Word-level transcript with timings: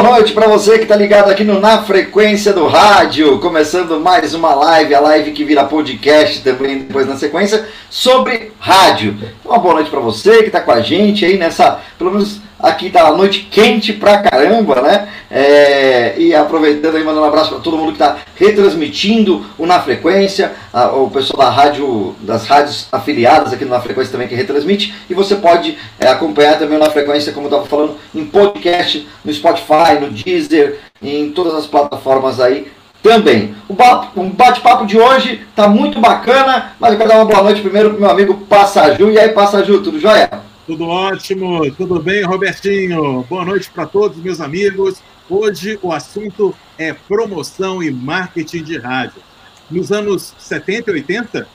Boa 0.00 0.12
noite 0.14 0.32
para 0.32 0.48
você 0.48 0.78
que 0.78 0.84
está 0.84 0.96
ligado 0.96 1.30
aqui 1.30 1.44
no 1.44 1.60
Na 1.60 1.82
Frequência 1.82 2.54
do 2.54 2.66
Rádio, 2.66 3.38
começando 3.38 4.00
mais 4.00 4.32
uma 4.32 4.54
live, 4.54 4.94
a 4.94 5.00
live 5.00 5.32
que 5.32 5.44
vira 5.44 5.64
podcast 5.64 6.42
também 6.42 6.78
depois 6.78 7.06
na 7.06 7.18
sequência, 7.18 7.68
sobre 7.90 8.50
rádio. 8.58 9.14
Então, 9.18 9.28
uma 9.44 9.58
boa 9.58 9.74
noite 9.74 9.90
para 9.90 10.00
você 10.00 10.38
que 10.38 10.46
está 10.46 10.62
com 10.62 10.72
a 10.72 10.80
gente 10.80 11.26
aí 11.26 11.36
nessa, 11.36 11.80
pelo 11.98 12.12
menos 12.12 12.40
aqui 12.62 12.90
tá 12.90 13.06
a 13.06 13.16
noite 13.16 13.48
quente 13.50 13.92
pra 13.92 14.18
caramba, 14.18 14.80
né? 14.82 15.08
É, 15.30 16.14
e 16.18 16.34
aproveitando 16.34 16.96
aí, 16.96 17.04
mandando 17.04 17.24
um 17.24 17.28
abraço 17.28 17.50
para 17.50 17.60
todo 17.60 17.76
mundo 17.76 17.92
que 17.92 18.02
está 18.02 18.16
retransmitindo 18.36 19.44
o 19.56 19.66
Na 19.66 19.80
Frequência, 19.80 20.52
a, 20.72 20.88
o 20.88 21.10
pessoal 21.10 21.44
da 21.44 21.50
rádio, 21.50 22.14
das 22.20 22.46
rádios 22.46 22.88
afiliadas 22.90 23.52
aqui 23.52 23.64
no 23.64 23.70
Na 23.70 23.80
Frequência 23.80 24.12
também 24.12 24.26
que 24.26 24.34
retransmite, 24.34 24.94
e 25.08 25.14
você 25.14 25.36
pode 25.36 25.78
é, 25.98 26.08
acompanhar 26.08 26.58
também 26.58 26.76
o 26.76 26.80
Na 26.80 26.90
Frequência, 26.90 27.32
como 27.32 27.46
eu 27.46 27.50
estava 27.50 27.66
falando, 27.66 27.96
em 28.14 28.24
podcast, 28.24 29.06
no 29.24 29.32
Spotify, 29.32 30.00
no 30.00 30.10
Deezer, 30.10 30.80
em 31.02 31.30
todas 31.30 31.54
as 31.54 31.66
plataformas 31.66 32.40
aí 32.40 32.66
também. 33.02 33.54
O 33.68 34.24
bate-papo 34.24 34.84
de 34.84 34.98
hoje 34.98 35.40
tá 35.54 35.68
muito 35.68 36.00
bacana, 36.00 36.72
mas 36.78 36.92
eu 36.92 36.98
quero 36.98 37.08
dar 37.08 37.16
uma 37.16 37.24
boa 37.24 37.42
noite 37.42 37.62
primeiro 37.62 37.90
pro 37.90 38.00
meu 38.00 38.10
amigo 38.10 38.34
Passaju. 38.48 39.10
E 39.10 39.18
aí, 39.18 39.30
Passaju, 39.30 39.82
tudo 39.82 39.98
jóia? 39.98 40.49
Tudo 40.70 40.86
ótimo, 40.86 41.68
tudo 41.74 41.98
bem, 41.98 42.22
Robertinho? 42.22 43.24
Boa 43.24 43.44
noite 43.44 43.68
para 43.68 43.86
todos, 43.86 44.16
meus 44.18 44.40
amigos. 44.40 45.02
Hoje 45.28 45.76
o 45.82 45.90
assunto 45.92 46.54
é 46.78 46.92
promoção 46.92 47.82
e 47.82 47.90
marketing 47.90 48.62
de 48.62 48.78
rádio. 48.78 49.20
Nos 49.68 49.90
anos 49.90 50.32
70 50.38 50.92
e 50.92 50.94
80, 50.94 51.48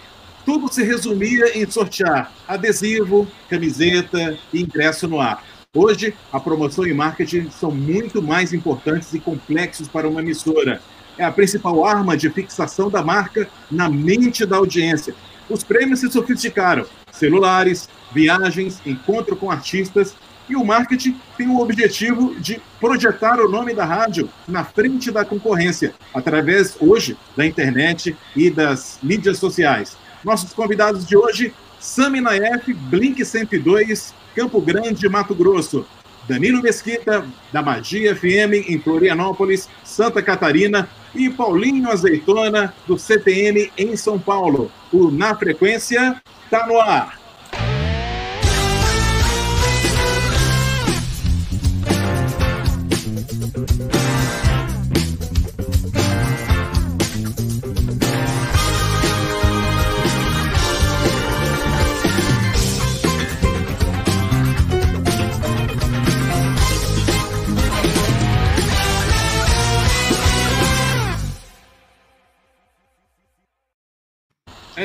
tudo 0.45 0.67
se 0.67 0.83
resumia 0.83 1.57
em 1.57 1.66
sortear 1.72 2.30
adesivo, 2.45 3.25
camiseta 3.49 4.38
e 4.52 4.63
ingresso 4.63 5.07
no 5.07 5.22
ar. 5.22 5.41
Hoje, 5.73 6.13
a 6.29 6.38
promoção 6.38 6.85
e 6.85 6.94
marketing 6.94 7.50
são 7.52 7.72
muito 7.72 8.22
mais 8.22 8.52
importantes 8.52 9.13
e 9.13 9.19
complexos 9.22 9.88
para 9.88 10.09
uma 10.09 10.19
emissora. 10.19 10.81
É 11.17 11.23
a 11.23 11.31
principal 11.31 11.85
arma 11.85 12.17
de 12.17 12.29
fixação 12.29 12.89
da 12.89 13.02
marca 13.02 13.47
na 13.72 13.89
mente 13.89 14.45
da 14.45 14.57
audiência. 14.57 15.16
Os 15.49 15.63
prêmios 15.63 15.99
se 15.99 16.11
sofisticaram: 16.11 16.85
celulares, 17.11 17.89
viagens, 18.13 18.81
encontro 18.85 19.35
com 19.35 19.51
artistas 19.51 20.15
e 20.47 20.55
o 20.55 20.63
marketing 20.63 21.19
tem 21.38 21.47
o 21.47 21.59
objetivo 21.59 22.35
de 22.39 22.61
projetar 22.79 23.39
o 23.39 23.49
nome 23.49 23.73
da 23.73 23.83
rádio 23.83 24.29
na 24.47 24.63
frente 24.63 25.09
da 25.09 25.25
concorrência, 25.25 25.93
através 26.13 26.77
hoje 26.79 27.17
da 27.35 27.45
internet 27.45 28.16
e 28.35 28.50
das 28.50 29.00
mídias 29.01 29.39
sociais. 29.39 29.97
Nossos 30.23 30.53
convidados 30.53 31.05
de 31.05 31.17
hoje, 31.17 31.53
Sami 31.79 32.22
Naef, 32.22 32.73
Blink 32.73 33.23
102, 33.23 34.13
Campo 34.35 34.61
Grande, 34.61 35.09
Mato 35.09 35.34
Grosso. 35.34 35.85
Danilo 36.28 36.61
Mesquita, 36.61 37.23
da 37.53 37.61
Magia 37.61 38.16
FM, 38.16 38.67
em 38.67 38.79
Florianópolis, 38.79 39.69
Santa 39.84 40.23
Catarina. 40.23 40.89
E 41.16 41.30
Paulinho 41.30 41.90
Azeitona, 41.90 42.74
do 42.86 42.98
CTN, 42.98 43.72
em 43.78 43.96
São 43.96 44.20
Paulo. 44.20 44.70
O 44.92 45.09
Na 45.09 45.34
Frequência 45.36 46.22
está 46.44 46.68
no 46.68 46.80
ar. 46.80 47.25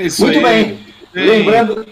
É 0.00 0.06
isso 0.06 0.24
Muito 0.24 0.38
aí. 0.38 0.64
bem. 0.64 0.78
Lembrando, 1.12 1.86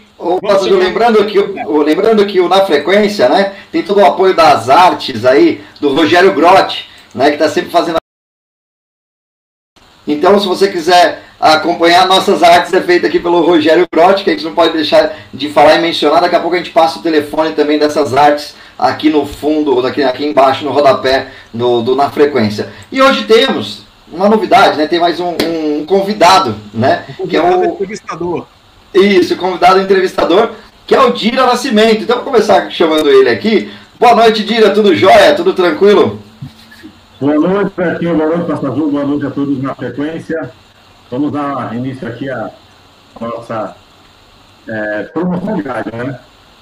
lembrando, 0.78 1.26
que, 1.26 1.38
lembrando 1.84 2.26
que 2.26 2.40
o 2.40 2.48
Na 2.48 2.64
Frequência, 2.64 3.28
né, 3.28 3.52
tem 3.70 3.82
todo 3.82 4.00
o 4.00 4.06
apoio 4.06 4.34
das 4.34 4.70
artes 4.70 5.24
aí, 5.24 5.60
do 5.80 5.92
Rogério 5.92 6.32
Grotti, 6.32 6.88
né, 7.14 7.26
que 7.26 7.34
está 7.34 7.48
sempre 7.48 7.70
fazendo. 7.70 7.98
Então, 10.06 10.38
se 10.38 10.46
você 10.46 10.68
quiser 10.68 11.22
acompanhar 11.38 12.06
nossas 12.06 12.42
artes, 12.42 12.72
é 12.72 12.80
feita 12.80 13.08
aqui 13.08 13.18
pelo 13.18 13.44
Rogério 13.44 13.86
Grotti, 13.92 14.24
que 14.24 14.30
a 14.30 14.32
gente 14.32 14.44
não 14.44 14.54
pode 14.54 14.72
deixar 14.72 15.14
de 15.34 15.50
falar 15.50 15.74
e 15.74 15.82
mencionar. 15.82 16.22
Daqui 16.22 16.36
a 16.36 16.40
pouco 16.40 16.54
a 16.54 16.58
gente 16.58 16.70
passa 16.70 16.98
o 16.98 17.02
telefone 17.02 17.52
também 17.52 17.78
dessas 17.78 18.14
artes 18.14 18.54
aqui 18.78 19.10
no 19.10 19.26
fundo, 19.26 19.76
ou 19.76 19.86
aqui, 19.86 20.02
aqui 20.02 20.24
embaixo, 20.24 20.64
no 20.64 20.70
rodapé 20.70 21.28
do, 21.52 21.82
do 21.82 21.94
Na 21.94 22.08
Frequência. 22.10 22.72
E 22.90 23.02
hoje 23.02 23.24
temos 23.24 23.87
uma 24.12 24.28
novidade, 24.28 24.76
né? 24.76 24.86
Tem 24.86 25.00
mais 25.00 25.20
um, 25.20 25.36
um 25.44 25.86
convidado, 25.86 26.54
né? 26.72 27.04
O 27.10 27.14
convidado 27.14 27.28
que 27.28 27.36
é 27.36 27.42
o 27.42 27.64
entrevistador. 27.64 28.46
Isso, 28.94 29.36
convidado 29.36 29.80
entrevistador, 29.80 30.50
que 30.86 30.94
é 30.94 31.00
o 31.00 31.12
Dira 31.12 31.46
Nascimento. 31.46 32.02
Então, 32.02 32.16
vou 32.16 32.24
começar 32.24 32.70
chamando 32.70 33.08
ele 33.08 33.28
aqui. 33.28 33.70
Boa 33.98 34.14
noite, 34.14 34.44
Dira. 34.44 34.70
Tudo 34.70 34.94
jóia? 34.94 35.34
Tudo 35.34 35.52
tranquilo? 35.52 36.18
Boa 37.20 37.34
noite, 37.34 37.72
Betinho. 37.76 38.16
Boa 38.16 38.36
noite, 38.36 38.46
Passazu. 38.46 38.90
Boa 38.90 39.04
noite 39.04 39.26
a 39.26 39.30
todos 39.30 39.62
na 39.62 39.74
frequência. 39.74 40.50
Vamos 41.10 41.32
dar 41.32 41.74
início 41.74 42.06
aqui 42.06 42.30
à 42.30 42.50
nossa 43.20 43.76
é, 44.68 45.02
promoção 45.04 45.56
de 45.56 45.62
rádio, 45.62 45.96
né? 45.96 46.20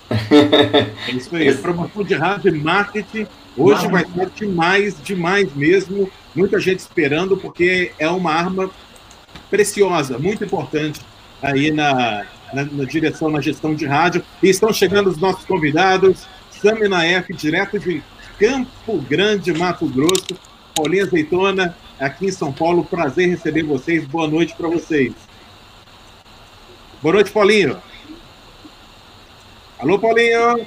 É 1.08 1.10
isso 1.10 1.34
aí, 1.34 1.52
promoção 1.56 2.04
de 2.04 2.14
rádio 2.14 2.54
e 2.54 2.60
marketing. 2.60 3.26
Hoje 3.56 3.88
vai 3.88 4.04
ser 4.04 4.30
demais, 4.36 4.96
demais 5.02 5.54
mesmo 5.54 6.08
muita 6.36 6.60
gente 6.60 6.80
esperando, 6.80 7.36
porque 7.36 7.92
é 7.98 8.08
uma 8.08 8.32
arma 8.32 8.70
preciosa, 9.50 10.18
muito 10.18 10.44
importante 10.44 11.00
aí 11.42 11.70
na, 11.70 12.26
na, 12.52 12.64
na, 12.64 12.84
direção, 12.84 13.30
na 13.30 13.40
gestão 13.40 13.74
de 13.74 13.86
rádio. 13.86 14.22
E 14.42 14.48
estão 14.48 14.72
chegando 14.72 15.08
os 15.08 15.18
nossos 15.18 15.44
convidados, 15.44 16.26
Sami 16.50 16.88
Naef, 16.88 17.28
direto 17.32 17.78
de 17.78 18.02
Campo 18.38 18.98
Grande, 19.08 19.52
Mato 19.52 19.86
Grosso, 19.86 20.38
Paulinha 20.74 21.04
Azeitona, 21.04 21.76
aqui 21.98 22.26
em 22.26 22.32
São 22.32 22.52
Paulo. 22.52 22.84
Prazer 22.84 23.28
receber 23.28 23.62
vocês. 23.62 24.04
Boa 24.04 24.28
noite 24.28 24.54
para 24.54 24.68
vocês. 24.68 25.12
Boa 27.02 27.14
noite, 27.14 27.30
Paulinho. 27.30 27.78
Alô, 29.78 29.98
Paulinho. 29.98 30.66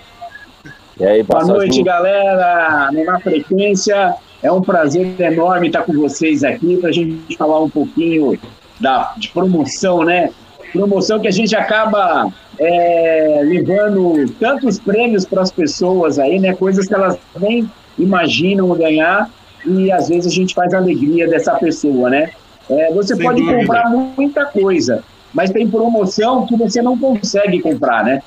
E 0.99 1.05
aí, 1.05 1.23
Boa 1.23 1.46
noite, 1.46 1.82
galera. 1.84 2.90
Na 2.91 3.20
frequência, 3.20 4.16
é 4.41 4.52
um 4.52 4.62
prazer 4.62 5.20
enorme 5.20 5.68
estar 5.68 5.84
com 5.84 5.94
vocês 5.94 6.44
aqui 6.44 6.78
para 6.78 6.90
a 6.90 6.94
gente 6.94 7.36
falar 7.38 7.62
um 7.62 7.70
pouquinho 7.70 8.40
da, 8.80 9.14
de 9.18 9.30
promoção, 9.30 10.03
né? 10.03 10.32
Promoção 10.72 11.20
que 11.20 11.28
a 11.28 11.32
gente 11.32 11.56
acaba 11.56 12.32
é, 12.59 13.41
levando 13.44 14.30
tantos 14.40 14.80
prêmios 14.80 15.26
para 15.26 15.41
as 15.41 15.52
pessoas 15.52 16.20
aí, 16.20 16.40
né? 16.40 16.53
Coisas 16.53 16.88
que 16.88 16.94
elas 16.94 17.18
nem 17.40 17.70
imaginam 17.97 18.70
ganhar 18.76 19.30
e 19.66 19.91
às 19.91 20.08
vezes 20.08 20.32
a 20.32 20.36
gente 20.36 20.53
faz 20.53 20.74
a 20.74 20.78
alegria 20.78 21.28
dessa 21.28 21.53
pessoa, 21.56 22.09
né? 22.09 22.32
É, 22.70 22.94
você 22.94 23.16
Sem 23.16 23.26
pode 23.26 23.41
dúvida. 23.41 23.59
comprar 23.59 23.90
muita 23.90 24.46
coisa, 24.46 25.03
mas 25.34 25.52
tem 25.52 25.68
promoção 25.68 26.46
que 26.46 26.56
você 26.56 26.82
não 26.82 26.97
consegue 26.97 27.59
comprar, 27.59 28.03
né? 28.03 28.22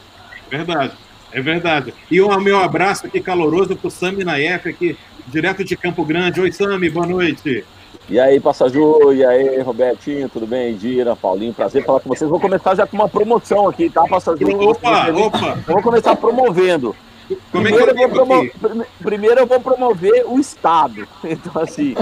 Verdade, 0.50 0.92
é 1.32 1.40
verdade. 1.40 1.94
E 2.10 2.20
um 2.20 2.40
meu 2.40 2.58
abraço 2.58 3.06
aqui 3.06 3.20
caloroso 3.20 3.76
para 3.76 3.88
o 3.88 3.90
Sami 3.90 4.24
Naef, 4.24 4.68
aqui 4.68 4.98
direto 5.26 5.64
de 5.64 5.76
Campo 5.76 6.04
Grande. 6.04 6.40
Oi, 6.40 6.52
Sami, 6.52 6.90
boa 6.90 7.06
noite. 7.06 7.64
E 8.08 8.18
aí, 8.18 8.40
Passaju, 8.40 9.12
e 9.12 9.24
aí, 9.24 9.60
Robertinho, 9.60 10.28
tudo 10.28 10.46
bem? 10.46 10.74
Dira, 10.74 11.14
Paulinho, 11.14 11.54
prazer 11.54 11.84
falar 11.84 12.00
com 12.00 12.08
vocês. 12.08 12.28
Vou 12.28 12.40
começar 12.40 12.74
já 12.74 12.86
com 12.86 12.96
uma 12.96 13.08
promoção 13.08 13.68
aqui, 13.68 13.88
tá, 13.88 14.06
Passaju? 14.06 14.46
Opa, 14.70 15.08
opa! 15.10 15.58
Eu 15.66 15.74
vou 15.74 15.82
começar 15.82 16.16
promovendo. 16.16 16.94
Como 17.50 17.64
primeiro, 17.64 17.98
é 17.98 18.04
eu 18.04 18.08
vou 18.08 18.26
promo... 18.26 18.50
primeiro 19.02 19.40
eu 19.40 19.46
vou 19.46 19.60
promover 19.60 20.24
o 20.26 20.38
Estado. 20.38 21.06
Então, 21.24 21.62
assim, 21.62 21.94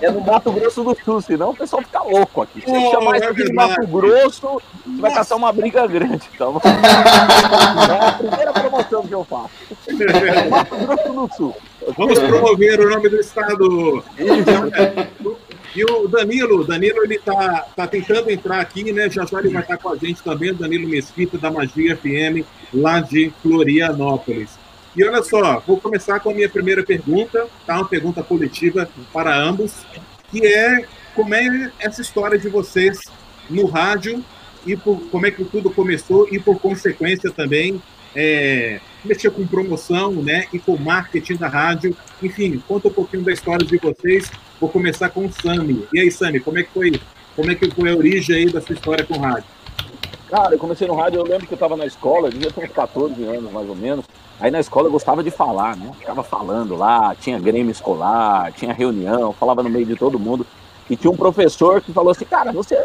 é 0.00 0.10
no 0.10 0.20
Mato 0.20 0.52
Grosso 0.52 0.84
do 0.84 0.96
Sul, 1.04 1.20
senão 1.20 1.50
o 1.50 1.56
pessoal 1.56 1.82
fica 1.82 2.02
louco 2.02 2.42
aqui. 2.42 2.60
Se 2.60 2.70
oh, 2.70 2.90
chamar 2.90 3.16
isso 3.16 3.28
aqui 3.28 3.44
de 3.44 3.52
Mato 3.52 3.86
Grosso, 3.86 4.62
vai 5.00 5.12
caçar 5.12 5.36
uma 5.36 5.52
briga 5.52 5.86
grande. 5.86 6.28
Então, 6.32 6.60
é 6.62 8.06
a 8.06 8.12
primeira 8.12 8.52
promoção 8.52 9.02
que 9.06 9.14
eu 9.14 9.24
faço. 9.24 9.50
Mato 10.50 10.76
Grosso 10.76 11.12
do 11.12 11.34
Sul. 11.34 11.56
Vamos 11.96 12.18
promover 12.18 12.80
o 12.80 12.90
nome 12.90 13.08
do 13.08 13.20
Estado. 13.20 14.04
E 15.76 15.84
o 15.84 16.08
Danilo, 16.08 16.64
Danilo 16.64 17.04
ele 17.04 17.18
tá, 17.18 17.66
tá 17.76 17.86
tentando 17.86 18.30
entrar 18.30 18.60
aqui, 18.60 18.94
né? 18.94 19.10
Já 19.10 19.26
já 19.26 19.38
ele 19.40 19.50
vai 19.50 19.60
estar 19.60 19.76
com 19.76 19.90
a 19.90 19.96
gente 19.96 20.22
também, 20.22 20.50
o 20.50 20.54
Danilo 20.54 20.88
Mesquita 20.88 21.36
da 21.36 21.50
Magia 21.50 21.94
FM, 21.94 22.46
lá 22.72 23.00
de 23.00 23.30
Florianópolis. 23.42 24.58
E 24.96 25.04
olha 25.04 25.22
só, 25.22 25.62
vou 25.66 25.78
começar 25.78 26.18
com 26.20 26.30
a 26.30 26.34
minha 26.34 26.48
primeira 26.48 26.82
pergunta, 26.82 27.46
tá? 27.66 27.74
Uma 27.74 27.84
pergunta 27.86 28.22
coletiva 28.22 28.88
para 29.12 29.38
ambos, 29.38 29.84
que 30.30 30.46
é 30.46 30.86
como 31.14 31.34
é 31.34 31.70
essa 31.78 32.00
história 32.00 32.38
de 32.38 32.48
vocês 32.48 32.98
no 33.50 33.66
rádio 33.66 34.24
e 34.66 34.74
por, 34.76 34.98
como 35.10 35.26
é 35.26 35.30
que 35.30 35.44
tudo 35.44 35.70
começou 35.70 36.26
e 36.32 36.38
por 36.38 36.58
consequência 36.58 37.30
também 37.30 37.82
é, 38.14 38.80
mexer 39.06 39.30
com 39.30 39.46
promoção, 39.46 40.12
né, 40.12 40.46
e 40.52 40.58
com 40.58 40.76
marketing 40.76 41.36
da 41.36 41.48
rádio. 41.48 41.96
Enfim, 42.22 42.62
conta 42.66 42.88
um 42.88 42.92
pouquinho 42.92 43.22
da 43.22 43.32
história 43.32 43.64
de 43.64 43.78
vocês. 43.78 44.30
Vou 44.60 44.68
começar 44.68 45.10
com 45.10 45.24
o 45.24 45.32
Sami. 45.32 45.86
E 45.92 46.00
aí, 46.00 46.10
Sami, 46.10 46.40
como 46.40 46.58
é 46.58 46.62
que 46.62 46.70
foi? 46.70 47.00
Como 47.34 47.50
é 47.50 47.54
que 47.54 47.70
foi 47.70 47.90
a 47.90 47.96
origem 47.96 48.36
aí 48.36 48.46
da 48.46 48.60
sua 48.60 48.74
história 48.74 49.04
com 49.04 49.18
rádio? 49.18 49.44
Cara, 50.28 50.54
eu 50.54 50.58
comecei 50.58 50.88
no 50.88 50.94
rádio, 50.94 51.20
eu 51.20 51.24
lembro 51.24 51.46
que 51.46 51.52
eu 51.52 51.56
estava 51.56 51.76
na 51.76 51.86
escola, 51.86 52.28
eu 52.28 52.32
devia 52.32 52.50
ter 52.50 52.64
uns 52.64 52.72
14 52.72 53.22
anos 53.22 53.52
mais 53.52 53.68
ou 53.68 53.76
menos. 53.76 54.04
Aí 54.40 54.50
na 54.50 54.58
escola 54.58 54.88
eu 54.88 54.92
gostava 54.92 55.22
de 55.22 55.30
falar, 55.30 55.76
né? 55.76 55.92
Ficava 55.98 56.22
falando 56.22 56.74
lá, 56.74 57.14
tinha 57.14 57.38
grêmio 57.38 57.70
escolar, 57.70 58.52
tinha 58.52 58.72
reunião, 58.72 59.32
falava 59.32 59.62
no 59.62 59.70
meio 59.70 59.86
de 59.86 59.94
todo 59.94 60.18
mundo. 60.18 60.46
E 60.90 60.96
tinha 60.96 61.10
um 61.10 61.16
professor 61.16 61.80
que 61.80 61.92
falou 61.92 62.10
assim, 62.10 62.24
cara, 62.24 62.52
você, 62.52 62.76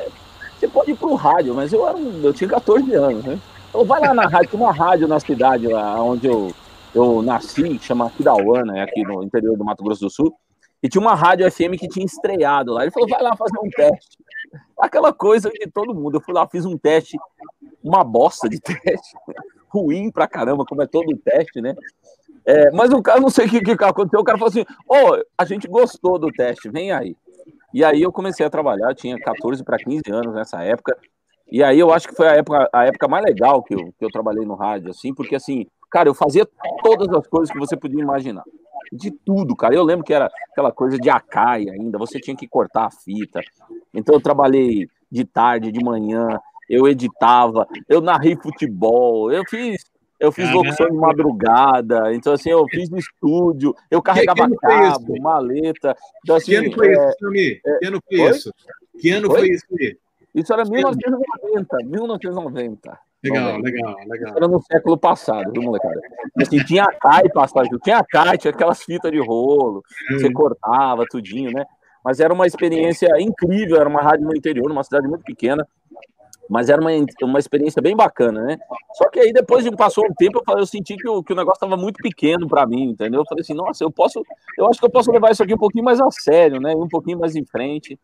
você 0.59 0.67
pode 0.67 0.91
ir 0.91 0.95
pro 0.95 1.15
rádio, 1.15 1.53
mas 1.53 1.73
eu, 1.73 1.87
era 1.87 1.97
eu 1.97 2.33
tinha 2.33 2.49
14 2.49 2.93
anos, 2.93 3.23
né? 3.23 3.39
Então 3.71 3.85
vai 3.85 4.01
lá 4.01 4.13
na 4.13 4.27
rádio, 4.27 4.49
tem 4.49 4.59
uma 4.59 4.73
rádio 4.73 5.07
na 5.07 5.17
cidade 5.17 5.65
lá 5.65 6.03
onde 6.03 6.27
eu, 6.27 6.51
eu 6.93 7.21
nasci, 7.21 7.79
chama 7.79 8.07
Aquidauana, 8.07 8.77
é 8.77 8.81
aqui 8.81 9.01
no 9.01 9.23
interior 9.23 9.57
do 9.57 9.63
Mato 9.63 9.81
Grosso 9.81 10.01
do 10.01 10.09
Sul. 10.09 10.35
E 10.83 10.89
tinha 10.89 10.99
uma 10.99 11.15
rádio 11.15 11.49
FM 11.49 11.79
que 11.79 11.87
tinha 11.87 12.05
estreado 12.05 12.73
lá. 12.73 12.81
Ele 12.81 12.91
falou, 12.91 13.07
vai 13.07 13.21
lá 13.21 13.33
fazer 13.37 13.57
um 13.57 13.69
teste. 13.69 14.17
Aquela 14.77 15.13
coisa 15.13 15.49
de 15.49 15.71
todo 15.71 15.95
mundo. 15.95 16.17
Eu 16.17 16.21
fui 16.21 16.33
lá, 16.33 16.45
fiz 16.49 16.65
um 16.65 16.77
teste, 16.77 17.15
uma 17.81 18.03
bosta 18.03 18.49
de 18.49 18.59
teste. 18.59 19.15
Ruim 19.69 20.11
pra 20.11 20.27
caramba, 20.27 20.65
como 20.65 20.81
é 20.81 20.87
todo 20.87 21.15
teste, 21.23 21.61
né? 21.61 21.73
É, 22.45 22.71
mas 22.71 22.91
o 22.91 23.01
cara, 23.01 23.21
não 23.21 23.29
sei 23.29 23.45
o 23.45 23.49
que, 23.49 23.61
que 23.61 23.71
aconteceu, 23.71 24.19
o 24.19 24.23
cara 24.23 24.37
falou 24.37 24.49
assim: 24.49 24.65
Ô, 24.85 25.13
oh, 25.13 25.23
a 25.37 25.45
gente 25.45 25.65
gostou 25.67 26.19
do 26.19 26.29
teste, 26.29 26.69
vem 26.69 26.91
aí. 26.91 27.15
E 27.73 27.85
aí 27.85 28.01
eu 28.01 28.11
comecei 28.11 28.45
a 28.45 28.49
trabalhar, 28.49 28.93
tinha 28.95 29.17
14 29.17 29.63
para 29.63 29.77
15 29.77 30.01
anos 30.11 30.33
nessa 30.33 30.61
época. 30.61 30.97
E 31.51 31.61
aí 31.61 31.79
eu 31.79 31.91
acho 31.91 32.07
que 32.07 32.15
foi 32.15 32.27
a 32.27 32.33
época, 32.33 32.69
a 32.71 32.85
época 32.85 33.07
mais 33.07 33.25
legal 33.25 33.61
que 33.61 33.73
eu, 33.73 33.93
que 33.97 34.05
eu 34.05 34.09
trabalhei 34.09 34.45
no 34.45 34.55
rádio, 34.55 34.89
assim, 34.89 35.13
porque 35.13 35.35
assim, 35.35 35.65
cara, 35.91 36.07
eu 36.07 36.13
fazia 36.13 36.47
todas 36.81 37.09
as 37.09 37.27
coisas 37.27 37.51
que 37.51 37.59
você 37.59 37.75
podia 37.75 38.01
imaginar. 38.01 38.43
De 38.91 39.11
tudo, 39.11 39.55
cara. 39.55 39.75
Eu 39.75 39.83
lembro 39.83 40.05
que 40.05 40.13
era 40.13 40.29
aquela 40.51 40.71
coisa 40.71 40.97
de 40.97 41.09
acai 41.09 41.69
ainda, 41.69 41.97
você 41.97 42.19
tinha 42.19 42.35
que 42.35 42.47
cortar 42.47 42.85
a 42.85 42.91
fita. 42.91 43.41
Então 43.93 44.15
eu 44.15 44.21
trabalhei 44.21 44.87
de 45.11 45.25
tarde, 45.25 45.71
de 45.71 45.83
manhã, 45.83 46.39
eu 46.69 46.87
editava, 46.87 47.67
eu 47.89 47.99
narrei 47.99 48.35
futebol, 48.37 49.31
eu 49.31 49.43
fiz 49.45 49.91
eu 50.21 50.31
fiz 50.31 50.51
locução 50.51 50.85
de 50.87 50.95
madrugada, 50.95 52.13
então 52.13 52.31
assim, 52.31 52.51
eu 52.51 52.63
fiz 52.69 52.91
no 52.91 52.99
estúdio, 52.99 53.75
eu 53.89 54.03
carregava 54.03 54.47
que, 54.47 54.51
que 54.51 54.57
cabo, 54.57 55.19
maleta. 55.19 55.97
Então, 56.23 56.35
assim, 56.35 56.51
que 56.51 56.55
ano 56.57 56.71
foi 56.73 56.87
é, 56.87 56.91
isso, 56.91 57.17
Sami? 57.19 57.61
É, 57.65 57.77
que 57.79 57.85
ano 57.87 58.01
foi, 58.07 58.17
foi 58.17 58.29
isso? 58.29 58.53
Que 58.99 59.09
ano 59.09 59.27
foi, 59.27 59.39
foi 59.39 59.49
isso? 59.49 59.65
Isso 60.33 60.53
era 60.53 60.63
1990, 60.63 61.77
1990. 61.85 62.99
Legal, 63.23 63.57
legal, 63.59 63.95
legal. 64.07 64.33
Era 64.35 64.47
no 64.47 64.61
século 64.61 64.97
passado, 64.97 65.51
viu, 65.51 65.61
molecada? 65.61 65.99
Assim, 66.41 66.57
tinha 66.63 66.83
a 66.83 66.93
CAI 66.93 67.29
passagem, 67.29 67.71
tinha 67.83 67.97
a 67.97 68.03
CAI, 68.03 68.37
tinha 68.37 68.51
aquelas 68.51 68.81
fitas 68.81 69.11
de 69.11 69.19
rolo, 69.19 69.83
hum. 70.11 70.17
você 70.17 70.31
cortava 70.31 71.05
tudinho, 71.09 71.51
né? 71.51 71.65
Mas 72.03 72.19
era 72.19 72.33
uma 72.33 72.47
experiência 72.47 73.09
incrível, 73.19 73.77
era 73.77 73.87
uma 73.87 74.01
rádio 74.01 74.25
no 74.25 74.35
interior, 74.35 74.67
numa 74.67 74.83
cidade 74.83 75.07
muito 75.07 75.23
pequena, 75.23 75.67
mas 76.49 76.67
era 76.67 76.81
uma, 76.81 76.89
uma 77.23 77.39
experiência 77.39 77.79
bem 77.79 77.95
bacana, 77.95 78.41
né? 78.43 78.57
Só 78.95 79.07
que 79.09 79.19
aí 79.19 79.31
depois 79.31 79.63
de 79.63 79.71
passou 79.71 80.03
um 80.05 80.13
tempo, 80.15 80.39
eu, 80.39 80.43
falei, 80.43 80.63
eu 80.63 80.65
senti 80.65 80.97
que 80.97 81.07
o, 81.07 81.23
que 81.23 81.31
o 81.31 81.35
negócio 81.35 81.57
estava 81.63 81.77
muito 81.77 81.97
pequeno 82.01 82.47
para 82.47 82.65
mim, 82.65 82.89
entendeu? 82.89 83.21
Eu 83.21 83.25
falei 83.25 83.41
assim, 83.41 83.53
nossa, 83.53 83.83
eu 83.83 83.91
posso, 83.91 84.21
eu 84.57 84.67
acho 84.67 84.79
que 84.79 84.85
eu 84.85 84.89
posso 84.89 85.11
levar 85.11 85.31
isso 85.31 85.43
aqui 85.43 85.53
um 85.53 85.59
pouquinho 85.59 85.85
mais 85.85 86.01
a 86.01 86.09
sério, 86.09 86.59
né? 86.59 86.73
Um 86.75 86.87
pouquinho 86.87 87.19
mais 87.19 87.35
em 87.35 87.45
frente. 87.45 87.97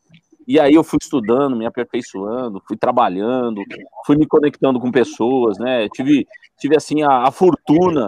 E 0.47 0.59
aí 0.59 0.73
eu 0.73 0.83
fui 0.83 0.97
estudando, 1.01 1.57
me 1.57 1.65
aperfeiçoando, 1.65 2.63
fui 2.65 2.77
trabalhando, 2.77 3.61
fui 4.05 4.15
me 4.15 4.25
conectando 4.25 4.79
com 4.79 4.89
pessoas, 4.89 5.57
né? 5.57 5.89
Tive, 5.89 6.25
tive 6.57 6.75
assim 6.77 7.03
a, 7.03 7.27
a 7.27 7.31
fortuna 7.31 8.07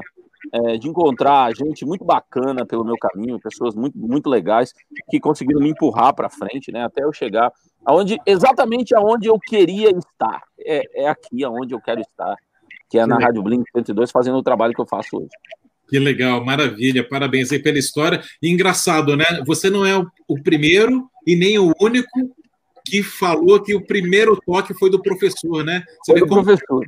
é, 0.53 0.77
de 0.77 0.87
encontrar 0.87 1.53
gente 1.53 1.85
muito 1.85 2.05
bacana 2.05 2.65
pelo 2.65 2.85
meu 2.85 2.95
caminho, 2.97 3.39
pessoas 3.39 3.75
muito, 3.75 3.97
muito 3.97 4.29
legais 4.29 4.73
que 5.09 5.19
conseguiram 5.19 5.59
me 5.59 5.69
empurrar 5.69 6.15
para 6.15 6.29
frente, 6.29 6.71
né? 6.71 6.85
Até 6.85 7.03
eu 7.03 7.11
chegar 7.11 7.51
aonde, 7.85 8.17
exatamente 8.25 8.95
aonde 8.95 9.27
eu 9.27 9.37
queria 9.37 9.89
estar. 9.89 10.41
É, 10.59 11.03
é 11.03 11.09
aqui 11.09 11.43
aonde 11.43 11.73
eu 11.73 11.81
quero 11.81 11.99
estar, 11.99 12.35
que 12.89 12.97
é 12.97 13.05
na 13.05 13.17
Rádio 13.17 13.43
Blink 13.43 13.65
102, 13.75 14.11
fazendo 14.11 14.37
o 14.37 14.43
trabalho 14.43 14.73
que 14.73 14.81
eu 14.81 14.87
faço 14.87 15.17
hoje. 15.17 15.29
Que 15.89 15.97
legal, 15.97 16.43
maravilha, 16.45 17.07
parabéns 17.07 17.51
aí 17.51 17.59
pela 17.59 17.79
história. 17.79 18.21
E 18.41 18.49
engraçado, 18.49 19.17
né? 19.17 19.25
Você 19.45 19.69
não 19.69 19.85
é 19.85 19.97
o 20.27 20.41
primeiro 20.43 21.09
e 21.25 21.35
nem 21.35 21.57
o 21.57 21.73
único 21.81 22.09
que 22.85 23.03
falou 23.03 23.61
que 23.61 23.73
o 23.75 23.85
primeiro 23.85 24.39
toque 24.45 24.73
foi 24.73 24.89
do 24.89 25.01
professor, 25.01 25.63
né? 25.63 25.83
Você 26.03 26.11
foi 26.11 26.27
do 26.27 26.27
professor. 26.27 26.85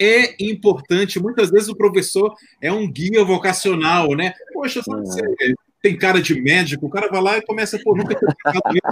É 0.00 0.36
importante, 0.42 1.18
muitas 1.18 1.50
vezes 1.50 1.68
o 1.68 1.76
professor 1.76 2.32
é 2.62 2.72
um 2.72 2.90
guia 2.90 3.24
vocacional, 3.24 4.14
né? 4.14 4.32
Poxa, 4.52 4.80
você 4.86 5.20
é. 5.20 5.52
tem 5.82 5.96
cara 5.96 6.22
de 6.22 6.40
médico, 6.40 6.86
o 6.86 6.90
cara 6.90 7.08
vai 7.08 7.20
lá 7.20 7.38
e 7.38 7.42
começa, 7.42 7.80
pô, 7.82 7.96
nunca 7.96 8.14
ter 8.14 8.26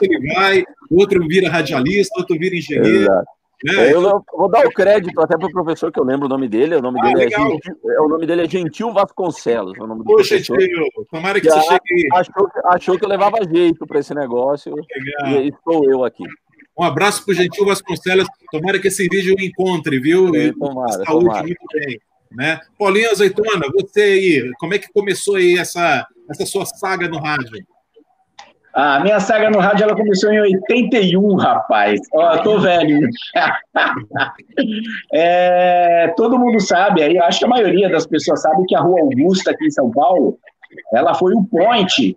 ele 0.02 0.34
vai, 0.34 0.64
o 0.90 0.98
outro 0.98 1.24
vira 1.28 1.48
radialista, 1.48 2.18
outro 2.18 2.36
vira 2.36 2.56
engenheiro. 2.56 3.02
Exato. 3.02 3.35
É, 3.64 3.94
eu 3.94 4.02
vou 4.02 4.50
dar 4.50 4.66
o 4.66 4.70
crédito 4.70 5.18
até 5.18 5.36
para 5.36 5.46
o 5.46 5.52
professor, 5.52 5.90
que 5.90 5.98
eu 5.98 6.04
lembro 6.04 6.26
o 6.26 6.28
nome 6.28 6.46
dele. 6.46 6.76
O 6.76 6.82
nome, 6.82 7.00
ah, 7.00 7.04
dele, 7.06 7.24
é 7.24 7.30
Gentil, 7.30 7.76
é, 7.90 8.00
o 8.00 8.08
nome 8.08 8.26
dele 8.26 8.42
é 8.42 8.48
Gentil 8.48 8.92
Vasconcelos. 8.92 9.78
É 9.78 9.82
o 9.82 9.86
nome 9.86 10.04
Poxa, 10.04 10.38
Gentil, 10.38 10.86
tomara 11.10 11.40
que, 11.40 11.48
que 11.48 11.54
você 11.54 11.62
chegue 11.62 12.08
achou, 12.12 12.48
achou 12.66 12.98
que 12.98 13.04
eu 13.04 13.08
levava 13.08 13.38
jeito 13.50 13.86
para 13.86 14.00
esse 14.00 14.14
negócio. 14.14 14.74
Legal. 14.74 15.42
E 15.42 15.48
estou 15.48 15.90
eu 15.90 16.04
aqui. 16.04 16.24
Um 16.78 16.84
abraço 16.84 17.24
para 17.24 17.32
o 17.32 17.34
Gentil 17.34 17.64
Vasconcelos. 17.64 18.28
Tomara 18.50 18.78
que 18.78 18.88
esse 18.88 19.08
vídeo 19.08 19.34
o 19.38 19.42
encontre, 19.42 19.98
viu? 19.98 20.34
É, 20.34 20.52
tomara, 20.52 21.04
Saúde 21.04 21.24
tomara. 21.24 21.42
muito 21.42 21.66
bem. 21.72 21.98
Né? 22.30 22.60
Paulinho 22.78 23.10
Azeitona, 23.10 23.66
você 23.72 24.02
aí, 24.02 24.50
como 24.58 24.74
é 24.74 24.78
que 24.78 24.92
começou 24.92 25.36
aí 25.36 25.56
essa, 25.56 26.06
essa 26.28 26.44
sua 26.44 26.66
saga 26.66 27.08
no 27.08 27.18
rádio? 27.18 27.64
A 28.76 29.00
minha 29.00 29.18
saga 29.18 29.48
no 29.48 29.58
rádio 29.58 29.84
ela 29.84 29.96
começou 29.96 30.30
em 30.30 30.38
81, 30.38 31.36
rapaz. 31.36 31.98
Ó, 32.12 32.36
tô 32.42 32.58
velho. 32.58 33.08
é, 35.14 36.12
todo 36.14 36.38
mundo 36.38 36.60
sabe, 36.60 37.02
aí 37.02 37.18
acho 37.18 37.38
que 37.38 37.46
a 37.46 37.48
maioria 37.48 37.88
das 37.88 38.06
pessoas 38.06 38.42
sabe 38.42 38.66
que 38.68 38.76
a 38.76 38.80
Rua 38.80 39.00
Augusta 39.00 39.52
aqui 39.52 39.64
em 39.64 39.70
São 39.70 39.90
Paulo, 39.90 40.38
ela 40.92 41.14
foi 41.14 41.32
o 41.32 41.42
point 41.44 42.14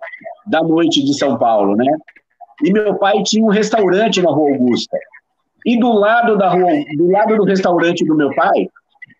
da 0.47 0.61
noite 0.61 1.01
de 1.01 1.17
São 1.17 1.37
Paulo, 1.37 1.77
né? 1.77 1.85
E 2.65 2.73
meu 2.73 2.93
pai 2.95 3.23
tinha 3.23 3.45
um 3.45 3.49
restaurante 3.49 4.21
na 4.21 4.29
Rua 4.29 4.51
Augusta. 4.51 4.97
E 5.65 5.79
do 5.79 5.93
lado 5.93 6.37
da 6.37 6.49
rua, 6.49 6.73
do 6.97 7.09
lado 7.09 7.37
do 7.37 7.45
restaurante 7.45 8.03
do 8.03 8.15
meu 8.15 8.35
pai, 8.35 8.67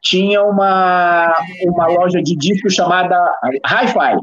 tinha 0.02 0.44
uma, 0.44 1.34
uma 1.64 1.88
loja 1.88 2.22
de 2.22 2.36
disco 2.36 2.70
chamada 2.70 3.16
Hi-Fi 3.66 4.18